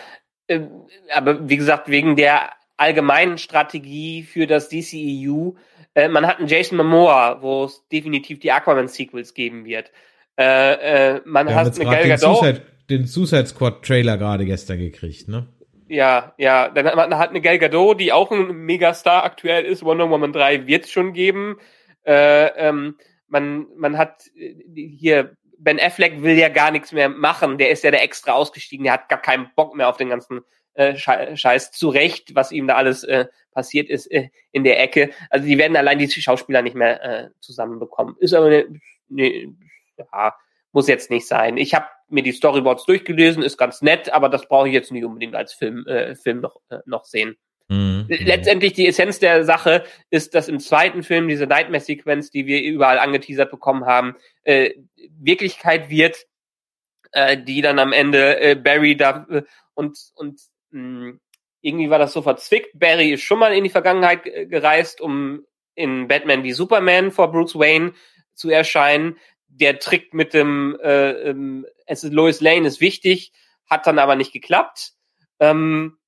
ähm, 0.49 0.67
aber 1.13 1.49
wie 1.49 1.57
gesagt, 1.57 1.89
wegen 1.89 2.17
der 2.17 2.51
allgemeinen 2.77 3.39
Strategie 3.39 4.23
für 4.23 4.47
das 4.47 4.69
DCEU, 4.69 5.53
äh, 5.95 6.09
man 6.09 6.27
hat 6.27 6.39
einen 6.39 6.49
Jason 6.49 6.77
Momoa, 6.77 7.41
wo 7.41 7.65
es 7.65 7.87
definitiv 7.91 8.39
die 8.41 8.53
Aquaman-Sequels 8.53 9.35
geben 9.35 9.65
wird. 9.65 9.91
Äh, 10.39 11.15
äh, 11.15 11.21
man 11.25 11.53
hat 11.55 11.75
eine 11.75 11.91
Gal 11.91 12.03
den 12.03 12.09
Gadot. 12.11 12.39
Suicide, 12.39 12.63
den 12.91 13.07
Suicide 13.07 13.47
Squad 13.47 13.83
Trailer 13.83 14.19
gerade 14.19 14.45
gestern 14.45 14.79
gekriegt, 14.79 15.29
ne? 15.29 15.49
Ja, 15.89 16.35
ja, 16.37 16.69
dann 16.69 16.87
hat 16.87 16.97
man 16.97 17.17
hat 17.17 17.31
eine 17.31 17.41
Gal 17.41 17.59
Gadot, 17.59 18.01
die 18.01 18.13
auch 18.13 18.31
ein 18.31 18.49
Megastar 18.49 19.25
aktuell 19.25 19.65
ist. 19.65 19.85
Wonder 19.85 20.11
Woman 20.11 20.33
3 20.33 20.67
wird 20.67 20.85
es 20.85 20.91
schon 20.91 21.13
geben. 21.13 21.59
Äh, 22.05 22.47
ähm, 22.57 22.97
man, 23.29 23.67
man 23.77 23.97
hat 23.97 24.25
äh, 24.37 24.55
hier, 24.75 25.37
Ben 25.59 25.81
Affleck 25.81 26.23
will 26.23 26.37
ja 26.37 26.49
gar 26.49 26.71
nichts 26.71 26.93
mehr 26.93 27.09
machen. 27.09 27.57
Der 27.57 27.71
ist 27.71 27.85
ja 27.85 27.91
der 27.91 28.03
extra 28.03 28.33
ausgestiegen. 28.33 28.85
Der 28.85 28.93
hat 28.95 29.09
gar 29.09 29.23
keinen 29.23 29.49
Bock 29.57 29.75
mehr 29.75 29.89
auf 29.89 29.97
den 29.97 30.11
ganzen 30.11 30.43
äh. 30.77 31.59
Zu 31.73 31.89
Recht, 31.89 32.35
was 32.35 32.53
ihm 32.53 32.67
da 32.67 32.77
alles 32.77 33.05
äh, 33.05 33.27
passiert 33.53 33.89
ist 33.89 34.07
äh, 34.11 34.29
in 34.53 34.65
der 34.65 34.81
Ecke. 34.81 35.11
Also 35.31 35.47
die 35.47 35.59
werden 35.59 35.77
allein 35.77 35.99
die 35.99 36.09
Schauspieler 36.09 36.63
nicht 36.63 36.77
mehr 36.77 37.03
äh, 37.03 37.29
zusammenbekommen. 37.41 38.17
Ist 38.19 38.35
aber 38.35 38.51
ne, 38.51 38.67
ne, 39.09 39.55
ja, 39.99 40.35
muss 40.73 40.89
jetzt 40.89 41.11
nicht 41.11 41.27
sein. 41.27 41.57
Ich 41.57 41.75
habe 41.75 41.87
mir 42.09 42.23
die 42.23 42.33
Storyboards 42.33 42.85
durchgelesen, 42.85 43.43
ist 43.43 43.57
ganz 43.57 43.83
nett, 43.83 44.13
aber 44.13 44.29
das 44.29 44.47
brauche 44.47 44.69
ich 44.69 44.75
jetzt 44.75 44.93
nicht 44.93 45.05
unbedingt 45.05 45.35
als 45.35 45.53
Film, 45.53 45.87
äh, 45.87 46.15
Film 46.15 46.41
noch, 46.41 46.61
äh, 46.69 46.79
noch 46.85 47.05
sehen. 47.05 47.37
Mhm. 47.69 48.07
Letztendlich 48.09 48.75
die 48.75 48.87
Essenz 48.87 49.19
der 49.19 49.45
Sache 49.45 49.85
ist, 50.11 50.35
dass 50.35 50.49
im 50.49 50.61
zweiten 50.61 51.03
Film 51.03 51.27
diese 51.27 51.47
Nightmare-Sequenz, 51.47 52.31
die 52.31 52.47
wir 52.47 52.63
überall 52.63 52.99
angeteasert 52.99 53.51
bekommen 53.51 53.87
haben, 53.87 54.15
äh, 54.45 54.71
Wirklichkeit 55.19 55.91
wird, 55.91 56.27
äh, 57.13 57.37
die 57.37 57.63
dann 57.63 57.79
am 57.79 57.93
Ende 57.93 58.39
äh, 58.41 58.55
Barry 58.55 58.97
da 58.97 59.27
äh, 59.31 59.43
und 59.75 59.99
und 60.15 60.41
mh, 60.77 61.19
irgendwie 61.61 61.91
war 61.91 61.99
das 61.99 62.13
so 62.13 62.23
verzwickt. 62.23 62.79
Barry 62.79 63.13
ist 63.13 63.23
schon 63.23 63.39
mal 63.39 63.53
in 63.53 63.65
die 63.65 63.71
Vergangenheit 63.71 64.25
gereist, 64.25 65.01
um 65.01 65.45
in 65.75 66.09
Batman 66.09 66.45
wie 66.45 66.53
Superman 66.53 67.11
vor 67.11 67.33
Bruce 67.33 67.57
Wayne 67.57 67.93
zu 68.35 68.51
erscheinen. 68.51 69.19
Der 69.49 69.79
Trick 69.79 70.15
mit 70.15 70.35
dem 70.35 70.79
äh, 70.83 71.31
ähm, 71.31 71.67
es 71.87 72.05
ist 72.05 72.13
Lois 72.13 72.41
Lane 72.41 72.67
ist 72.67 72.81
wichtig, 72.81 73.33
hat 73.69 73.87
dann 73.87 73.99
aber 73.99 74.17
nicht 74.17 74.33
geklappt. 74.33 74.93
Ähm, 75.41 75.99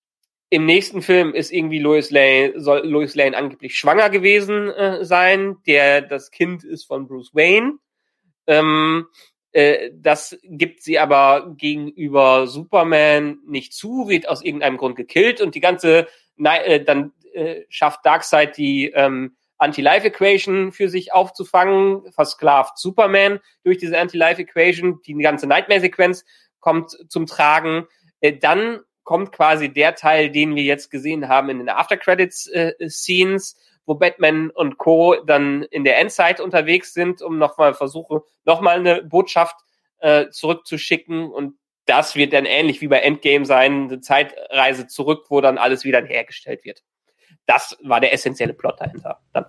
im 0.50 0.64
nächsten 0.64 1.02
Film 1.02 1.34
ist 1.34 1.52
irgendwie 1.52 1.78
Lois 1.78 2.10
Lane, 2.10 2.54
soll 2.56 2.86
Lois 2.86 3.14
Lane 3.14 3.36
angeblich 3.36 3.76
schwanger 3.76 4.10
gewesen 4.10 4.70
äh, 4.70 5.04
sein. 5.04 5.56
Der, 5.66 6.00
das 6.02 6.30
Kind 6.30 6.64
ist 6.64 6.84
von 6.84 7.06
Bruce 7.06 7.34
Wayne. 7.34 7.78
Ähm, 8.46 9.06
äh, 9.58 9.90
das 9.92 10.38
gibt 10.44 10.82
sie 10.82 11.00
aber 11.00 11.54
gegenüber 11.56 12.46
Superman 12.46 13.38
nicht 13.44 13.72
zu, 13.72 14.08
wird 14.08 14.28
aus 14.28 14.44
irgendeinem 14.44 14.76
Grund 14.76 14.94
gekillt 14.94 15.40
und 15.40 15.56
die 15.56 15.60
ganze, 15.60 16.06
Nei- 16.36 16.62
äh, 16.64 16.84
dann 16.84 17.12
äh, 17.32 17.62
schafft 17.68 18.06
Darkseid 18.06 18.56
die 18.56 18.92
ähm, 18.94 19.36
Anti-Life-Equation 19.58 20.70
für 20.70 20.88
sich 20.88 21.12
aufzufangen, 21.12 22.12
versklavt 22.12 22.78
Superman 22.78 23.40
durch 23.64 23.78
diese 23.78 23.98
Anti-Life-Equation, 23.98 25.00
die 25.04 25.14
ganze 25.14 25.48
Nightmare-Sequenz 25.48 26.24
kommt 26.60 26.96
zum 27.08 27.26
Tragen. 27.26 27.88
Äh, 28.20 28.36
dann 28.36 28.78
kommt 29.02 29.32
quasi 29.32 29.72
der 29.72 29.96
Teil, 29.96 30.30
den 30.30 30.54
wir 30.54 30.62
jetzt 30.62 30.90
gesehen 30.90 31.28
haben 31.28 31.48
in 31.48 31.58
den 31.58 31.68
After-Credits-Scenes, 31.68 33.56
wo 33.88 33.94
Batman 33.94 34.50
und 34.50 34.76
Co. 34.76 35.16
dann 35.26 35.62
in 35.62 35.82
der 35.82 35.98
Endzeit 35.98 36.40
unterwegs 36.40 36.92
sind, 36.92 37.22
um 37.22 37.38
nochmal 37.38 37.74
versuchen, 37.74 38.20
nochmal 38.44 38.78
eine 38.78 39.02
Botschaft 39.02 39.56
äh, 40.00 40.28
zurückzuschicken 40.30 41.30
und 41.30 41.54
das 41.86 42.14
wird 42.14 42.34
dann 42.34 42.44
ähnlich 42.44 42.82
wie 42.82 42.88
bei 42.88 42.98
Endgame 42.98 43.46
sein, 43.46 43.84
eine 43.84 44.00
Zeitreise 44.00 44.86
zurück, 44.88 45.24
wo 45.30 45.40
dann 45.40 45.56
alles 45.56 45.84
wieder 45.84 46.04
hergestellt 46.04 46.64
wird. 46.64 46.82
Das 47.46 47.78
war 47.82 48.00
der 48.00 48.12
essentielle 48.12 48.52
Plot 48.52 48.78
dahinter. 48.78 49.20
Dann. 49.32 49.46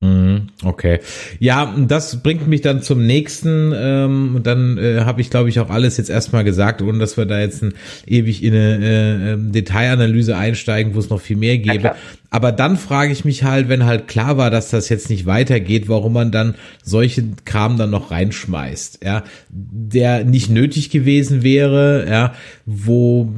Mhm, 0.00 0.30
Okay. 0.62 1.00
Ja, 1.38 1.74
das 1.78 2.22
bringt 2.22 2.46
mich 2.46 2.60
dann 2.60 2.82
zum 2.82 3.06
nächsten. 3.06 3.72
Ähm, 3.74 4.40
dann 4.42 4.78
äh, 4.78 5.00
habe 5.00 5.20
ich, 5.20 5.30
glaube 5.30 5.48
ich, 5.48 5.58
auch 5.60 5.70
alles 5.70 5.96
jetzt 5.96 6.10
erstmal 6.10 6.44
gesagt, 6.44 6.82
ohne 6.82 6.98
dass 6.98 7.16
wir 7.16 7.24
da 7.24 7.40
jetzt 7.40 7.62
ein, 7.62 7.74
ewig 8.06 8.42
in 8.42 8.54
eine 8.54 8.76
äh, 8.76 9.32
ähm, 9.32 9.52
Detailanalyse 9.52 10.36
einsteigen, 10.36 10.94
wo 10.94 10.98
es 10.98 11.08
noch 11.08 11.20
viel 11.20 11.36
mehr 11.36 11.58
gäbe. 11.58 11.78
klar. 11.78 11.96
Aber 12.30 12.52
dann 12.52 12.76
frage 12.76 13.12
ich 13.12 13.24
mich 13.24 13.42
halt, 13.42 13.68
wenn 13.68 13.84
halt 13.84 14.06
klar 14.06 14.36
war, 14.36 14.50
dass 14.50 14.70
das 14.70 14.88
jetzt 14.88 15.10
nicht 15.10 15.26
weitergeht, 15.26 15.88
warum 15.88 16.12
man 16.12 16.30
dann 16.30 16.54
solchen 16.82 17.36
Kram 17.44 17.76
dann 17.76 17.90
noch 17.90 18.12
reinschmeißt, 18.12 19.00
ja, 19.04 19.24
der 19.48 20.24
nicht 20.24 20.48
nötig 20.48 20.90
gewesen 20.90 21.42
wäre, 21.42 22.06
ja, 22.08 22.34
wo 22.66 23.28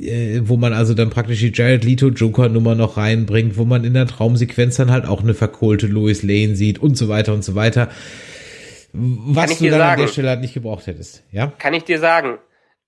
äh, 0.00 0.40
wo 0.44 0.56
man 0.56 0.72
also 0.72 0.94
dann 0.94 1.10
praktisch 1.10 1.40
die 1.40 1.52
Jared 1.54 1.84
Leto 1.84 2.08
Joker 2.08 2.48
Nummer 2.48 2.74
noch 2.74 2.96
reinbringt, 2.96 3.58
wo 3.58 3.66
man 3.66 3.84
in 3.84 3.92
der 3.92 4.06
Traumsequenz 4.06 4.76
dann 4.76 4.90
halt 4.90 5.04
auch 5.04 5.22
eine 5.22 5.34
verkohlte 5.34 5.86
Lois 5.86 6.22
Lane 6.22 6.56
sieht 6.56 6.78
und 6.78 6.96
so 6.96 7.08
weiter 7.08 7.34
und 7.34 7.44
so 7.44 7.54
weiter. 7.54 7.90
Was 8.94 9.58
du 9.58 9.64
dann 9.66 9.74
an 9.74 9.80
sagen. 9.80 10.00
der 10.02 10.08
Stelle 10.08 10.28
halt 10.30 10.40
nicht 10.40 10.54
gebraucht 10.54 10.86
hättest, 10.86 11.22
ja? 11.32 11.52
Kann 11.58 11.74
ich 11.74 11.84
dir 11.84 11.98
sagen, 11.98 12.38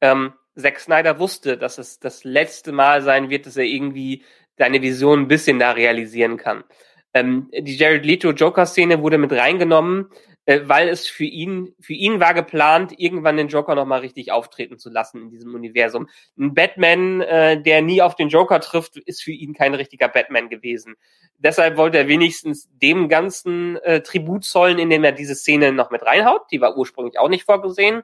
ähm, 0.01 0.33
Zack 0.57 0.79
Snyder 0.79 1.19
wusste, 1.19 1.57
dass 1.57 1.79
es 1.79 1.99
das 1.99 2.25
letzte 2.25 2.73
Mal 2.73 3.03
sein 3.03 3.31
wird, 3.31 3.47
dass 3.47 3.57
er 3.57 3.65
irgendwie 3.65 4.23
seine 4.57 4.83
Vision 4.83 5.21
ein 5.21 5.29
bisschen 5.29 5.59
da 5.59 5.73
realisieren 5.73 6.37
kann. 6.37 6.65
Ähm, 7.13 7.49
die 7.53 7.77
Jared 7.77 8.05
Leto 8.05 8.31
Joker-Szene 8.31 9.01
wurde 9.01 9.19
mit 9.19 9.33
reingenommen, 9.33 10.11
äh, 10.47 10.61
weil 10.65 10.89
es 10.89 11.07
für 11.07 11.25
ihn, 11.25 11.75
für 11.81 11.95
ihn 11.95 12.21
war 12.21 12.35
geplant, 12.35 12.93
irgendwann 12.99 13.37
den 13.37 13.49
Joker 13.49 13.75
nochmal 13.75 14.01
richtig 14.01 14.33
auftreten 14.33 14.79
zu 14.79 14.91
lassen 14.91 15.23
in 15.23 15.31
diesem 15.31 15.55
Universum. 15.55 16.09
Ein 16.39 16.55
Batman, 16.55 17.21
äh, 17.23 17.63
der 17.63 17.83
nie 17.83 18.03
auf 18.03 18.15
den 18.15 18.29
Joker 18.29 18.61
trifft, 18.61 18.97
ist 18.97 19.23
für 19.23 19.33
ihn 19.33 19.55
kein 19.55 19.75
richtiger 19.75 20.09
Batman 20.09 20.49
gewesen. 20.49 20.97
Deshalb 21.39 21.77
wollte 21.77 21.99
er 21.99 22.09
wenigstens 22.09 22.69
dem 22.83 23.09
ganzen 23.09 23.77
äh, 23.79 24.03
Tribut 24.03 24.45
zollen, 24.45 24.79
indem 24.79 25.05
er 25.05 25.13
diese 25.13 25.35
Szene 25.35 25.73
noch 25.73 25.91
mit 25.91 26.03
reinhaut. 26.03 26.43
Die 26.51 26.61
war 26.61 26.77
ursprünglich 26.77 27.19
auch 27.19 27.29
nicht 27.29 27.45
vorgesehen. 27.45 28.03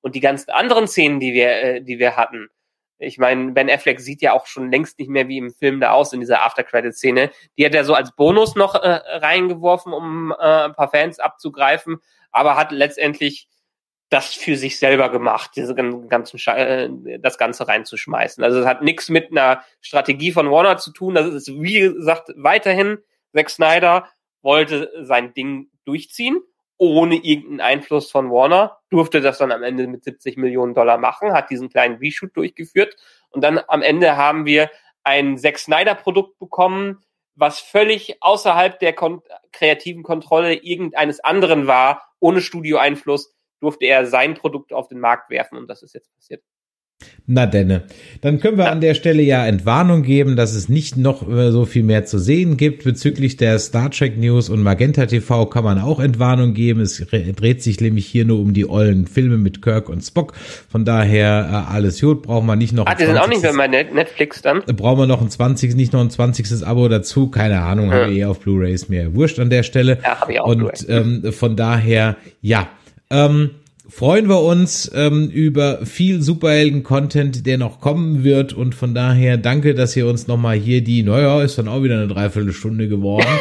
Und 0.00 0.14
die 0.14 0.20
ganzen 0.20 0.50
anderen 0.50 0.86
Szenen, 0.88 1.20
die 1.20 1.32
wir, 1.32 1.50
äh, 1.50 1.82
die 1.82 1.98
wir 1.98 2.16
hatten, 2.16 2.48
ich 2.98 3.18
meine, 3.18 3.52
Ben 3.52 3.70
Affleck 3.70 4.00
sieht 4.00 4.22
ja 4.22 4.32
auch 4.32 4.46
schon 4.46 4.70
längst 4.70 4.98
nicht 4.98 5.08
mehr 5.08 5.28
wie 5.28 5.38
im 5.38 5.52
Film 5.52 5.80
da 5.80 5.92
aus 5.92 6.12
in 6.12 6.20
dieser 6.20 6.42
After-Credit-Szene. 6.44 7.30
Die 7.56 7.64
hat 7.64 7.74
er 7.74 7.84
so 7.84 7.94
als 7.94 8.12
Bonus 8.12 8.56
noch 8.56 8.74
äh, 8.74 9.00
reingeworfen, 9.18 9.92
um 9.92 10.32
äh, 10.32 10.64
ein 10.64 10.74
paar 10.74 10.90
Fans 10.90 11.18
abzugreifen, 11.18 11.98
aber 12.32 12.56
hat 12.56 12.72
letztendlich 12.72 13.48
das 14.10 14.34
für 14.34 14.56
sich 14.56 14.78
selber 14.78 15.10
gemacht, 15.10 15.50
diese 15.54 15.74
gan- 15.74 16.08
ganzen 16.08 16.38
Sche 16.38 16.56
äh, 16.56 17.18
das 17.20 17.38
Ganze 17.38 17.68
reinzuschmeißen. 17.68 18.42
Also 18.42 18.60
es 18.60 18.66
hat 18.66 18.82
nichts 18.82 19.10
mit 19.10 19.30
einer 19.30 19.62
Strategie 19.80 20.32
von 20.32 20.50
Warner 20.50 20.78
zu 20.78 20.92
tun. 20.92 21.14
Das 21.14 21.26
ist, 21.26 21.48
wie 21.48 21.80
gesagt, 21.80 22.30
weiterhin 22.36 22.98
Zack 23.34 23.50
Snyder 23.50 24.08
wollte 24.40 24.90
sein 25.02 25.34
Ding 25.34 25.68
durchziehen, 25.84 26.40
ohne 26.78 27.16
irgendeinen 27.16 27.60
Einfluss 27.60 28.10
von 28.10 28.30
Warner, 28.30 28.78
durfte 28.88 29.20
das 29.20 29.38
dann 29.38 29.52
am 29.52 29.62
Ende 29.62 29.86
mit 29.86 30.04
70 30.04 30.36
Millionen 30.36 30.74
Dollar 30.74 30.96
machen, 30.96 31.32
hat 31.32 31.50
diesen 31.50 31.68
kleinen 31.68 31.98
Reshoot 31.98 32.36
durchgeführt 32.36 32.96
und 33.30 33.42
dann 33.42 33.60
am 33.68 33.82
Ende 33.82 34.16
haben 34.16 34.46
wir 34.46 34.70
ein 35.04 35.36
Zack 35.38 35.58
Snyder 35.58 35.94
Produkt 35.94 36.38
bekommen, 36.38 37.02
was 37.34 37.60
völlig 37.60 38.16
außerhalb 38.20 38.78
der 38.78 38.92
kon 38.92 39.22
kreativen 39.52 40.02
Kontrolle 40.02 40.54
irgendeines 40.54 41.20
anderen 41.20 41.66
war, 41.66 42.02
ohne 42.20 42.40
Studioeinfluss, 42.40 43.34
durfte 43.60 43.86
er 43.86 44.06
sein 44.06 44.34
Produkt 44.34 44.72
auf 44.72 44.88
den 44.88 45.00
Markt 45.00 45.30
werfen 45.30 45.58
und 45.58 45.68
das 45.68 45.82
ist 45.82 45.94
jetzt 45.94 46.14
passiert. 46.14 46.42
Na 47.30 47.44
denne. 47.44 47.82
Dann 48.22 48.40
können 48.40 48.56
wir 48.56 48.70
an 48.72 48.80
der 48.80 48.94
Stelle 48.94 49.20
ja 49.22 49.46
Entwarnung 49.46 50.02
geben, 50.02 50.34
dass 50.34 50.54
es 50.54 50.70
nicht 50.70 50.96
noch 50.96 51.28
äh, 51.30 51.52
so 51.52 51.66
viel 51.66 51.82
mehr 51.82 52.06
zu 52.06 52.18
sehen 52.18 52.56
gibt. 52.56 52.84
Bezüglich 52.84 53.36
der 53.36 53.58
Star 53.58 53.90
Trek 53.90 54.16
News 54.16 54.48
und 54.48 54.62
Magenta 54.62 55.04
TV 55.04 55.44
kann 55.46 55.62
man 55.62 55.78
auch 55.78 56.00
Entwarnung 56.00 56.54
geben. 56.54 56.80
Es 56.80 57.12
re- 57.12 57.34
dreht 57.34 57.62
sich 57.62 57.80
nämlich 57.82 58.06
hier 58.06 58.24
nur 58.24 58.40
um 58.40 58.54
die 58.54 58.66
ollen 58.68 59.06
Filme 59.06 59.36
mit 59.36 59.60
Kirk 59.60 59.90
und 59.90 60.00
Spock. 60.00 60.32
Von 60.70 60.86
daher 60.86 61.66
äh, 61.68 61.72
alles 61.74 62.00
gut, 62.00 62.22
brauchen 62.22 62.46
wir 62.46 62.56
nicht 62.56 62.72
noch 62.72 62.86
Ah, 62.86 62.94
die 62.94 63.04
sind 63.04 63.18
auch 63.18 63.28
nicht 63.28 63.42
20. 63.42 63.56
mehr 63.58 63.68
bei 63.68 63.76
Net- 63.76 63.94
Netflix 63.94 64.40
dann. 64.40 64.62
brauchen 64.62 65.00
wir 65.00 65.06
noch 65.06 65.20
ein 65.20 65.28
20, 65.28 65.76
nicht 65.76 65.92
noch 65.92 66.00
ein 66.00 66.08
20. 66.10 66.66
Abo 66.66 66.88
dazu. 66.88 67.28
Keine 67.28 67.60
Ahnung, 67.60 67.90
Ja. 67.90 67.96
habe 68.04 68.10
ich 68.12 68.18
eh 68.20 68.24
auf 68.24 68.40
Blu-ray, 68.40 68.72
ist 68.72 68.88
mir 68.88 69.14
wurscht 69.14 69.38
an 69.38 69.50
der 69.50 69.64
Stelle. 69.64 69.98
Ja, 70.02 70.18
hab 70.22 70.30
ich 70.30 70.40
auch 70.40 70.46
Und 70.48 70.86
ähm, 70.88 71.30
von 71.30 71.56
daher, 71.56 72.16
ja. 72.40 72.68
Ähm, 73.10 73.50
freuen 73.88 74.28
wir 74.28 74.42
uns 74.42 74.90
ähm, 74.94 75.28
über 75.30 75.84
viel 75.84 76.22
Superhelden-Content, 76.22 77.46
der 77.46 77.58
noch 77.58 77.80
kommen 77.80 78.22
wird. 78.22 78.52
Und 78.52 78.74
von 78.74 78.94
daher 78.94 79.36
danke, 79.36 79.74
dass 79.74 79.96
ihr 79.96 80.06
uns 80.06 80.26
nochmal 80.26 80.56
hier 80.56 80.82
die, 80.82 81.02
naja, 81.02 81.42
ist 81.42 81.58
dann 81.58 81.68
auch 81.68 81.82
wieder 81.82 81.96
eine 81.96 82.08
Dreiviertelstunde 82.08 82.88
geworden. 82.88 83.26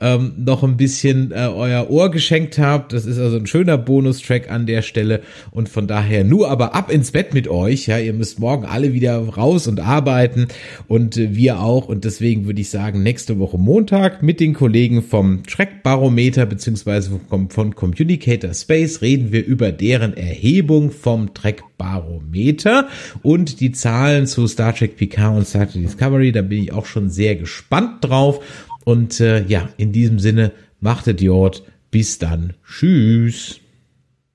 ähm, 0.00 0.32
noch 0.36 0.62
ein 0.62 0.76
bisschen 0.76 1.32
äh, 1.32 1.48
euer 1.48 1.90
Ohr 1.90 2.10
geschenkt 2.10 2.58
habt. 2.58 2.92
Das 2.92 3.06
ist 3.06 3.18
also 3.18 3.36
ein 3.36 3.46
schöner 3.46 3.78
Bonustrack 3.78 4.50
an 4.50 4.66
der 4.66 4.82
Stelle 4.82 5.22
und 5.50 5.68
von 5.68 5.86
daher 5.86 6.24
nur 6.24 6.50
aber 6.50 6.74
ab 6.74 6.90
ins 6.90 7.10
Bett 7.10 7.34
mit 7.34 7.48
euch. 7.48 7.86
Ja, 7.86 7.98
ihr 7.98 8.12
müsst 8.12 8.38
morgen 8.38 8.64
alle 8.64 8.92
wieder 8.92 9.16
raus 9.16 9.66
und 9.66 9.80
arbeiten 9.80 10.48
und 10.88 11.16
äh, 11.16 11.34
wir 11.34 11.60
auch 11.60 11.88
und 11.88 12.04
deswegen 12.04 12.46
würde 12.46 12.60
ich 12.60 12.70
sagen, 12.70 13.02
nächste 13.02 13.38
Woche 13.38 13.58
Montag 13.58 14.22
mit 14.22 14.40
den 14.40 14.54
Kollegen 14.54 15.02
vom 15.02 15.42
Track-Barometer 15.44 16.46
beziehungsweise 16.46 17.20
vom, 17.28 17.50
von 17.50 17.74
Communicator 17.74 18.52
Space 18.52 19.00
reden 19.02 19.32
wir 19.32 19.44
über 19.44 19.72
deren 19.84 20.16
Erhebung 20.16 20.90
vom 20.90 21.34
Track-Barometer 21.34 22.88
und 23.22 23.60
die 23.60 23.70
Zahlen 23.72 24.26
zu 24.26 24.46
Star 24.46 24.74
Trek 24.74 24.96
Picard 24.96 25.36
und 25.36 25.46
Star 25.46 25.70
Trek 25.70 25.82
Discovery. 25.82 26.32
Da 26.32 26.40
bin 26.40 26.62
ich 26.62 26.72
auch 26.72 26.86
schon 26.86 27.10
sehr 27.10 27.36
gespannt 27.36 27.98
drauf 28.00 28.42
und 28.84 29.20
äh, 29.20 29.44
ja, 29.44 29.68
in 29.76 29.92
diesem 29.92 30.18
Sinne, 30.18 30.52
machtet 30.80 31.20
Jord. 31.20 31.62
Bis 31.90 32.18
dann. 32.18 32.54
Tschüss. 32.66 33.60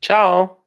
Ciao. 0.01 0.58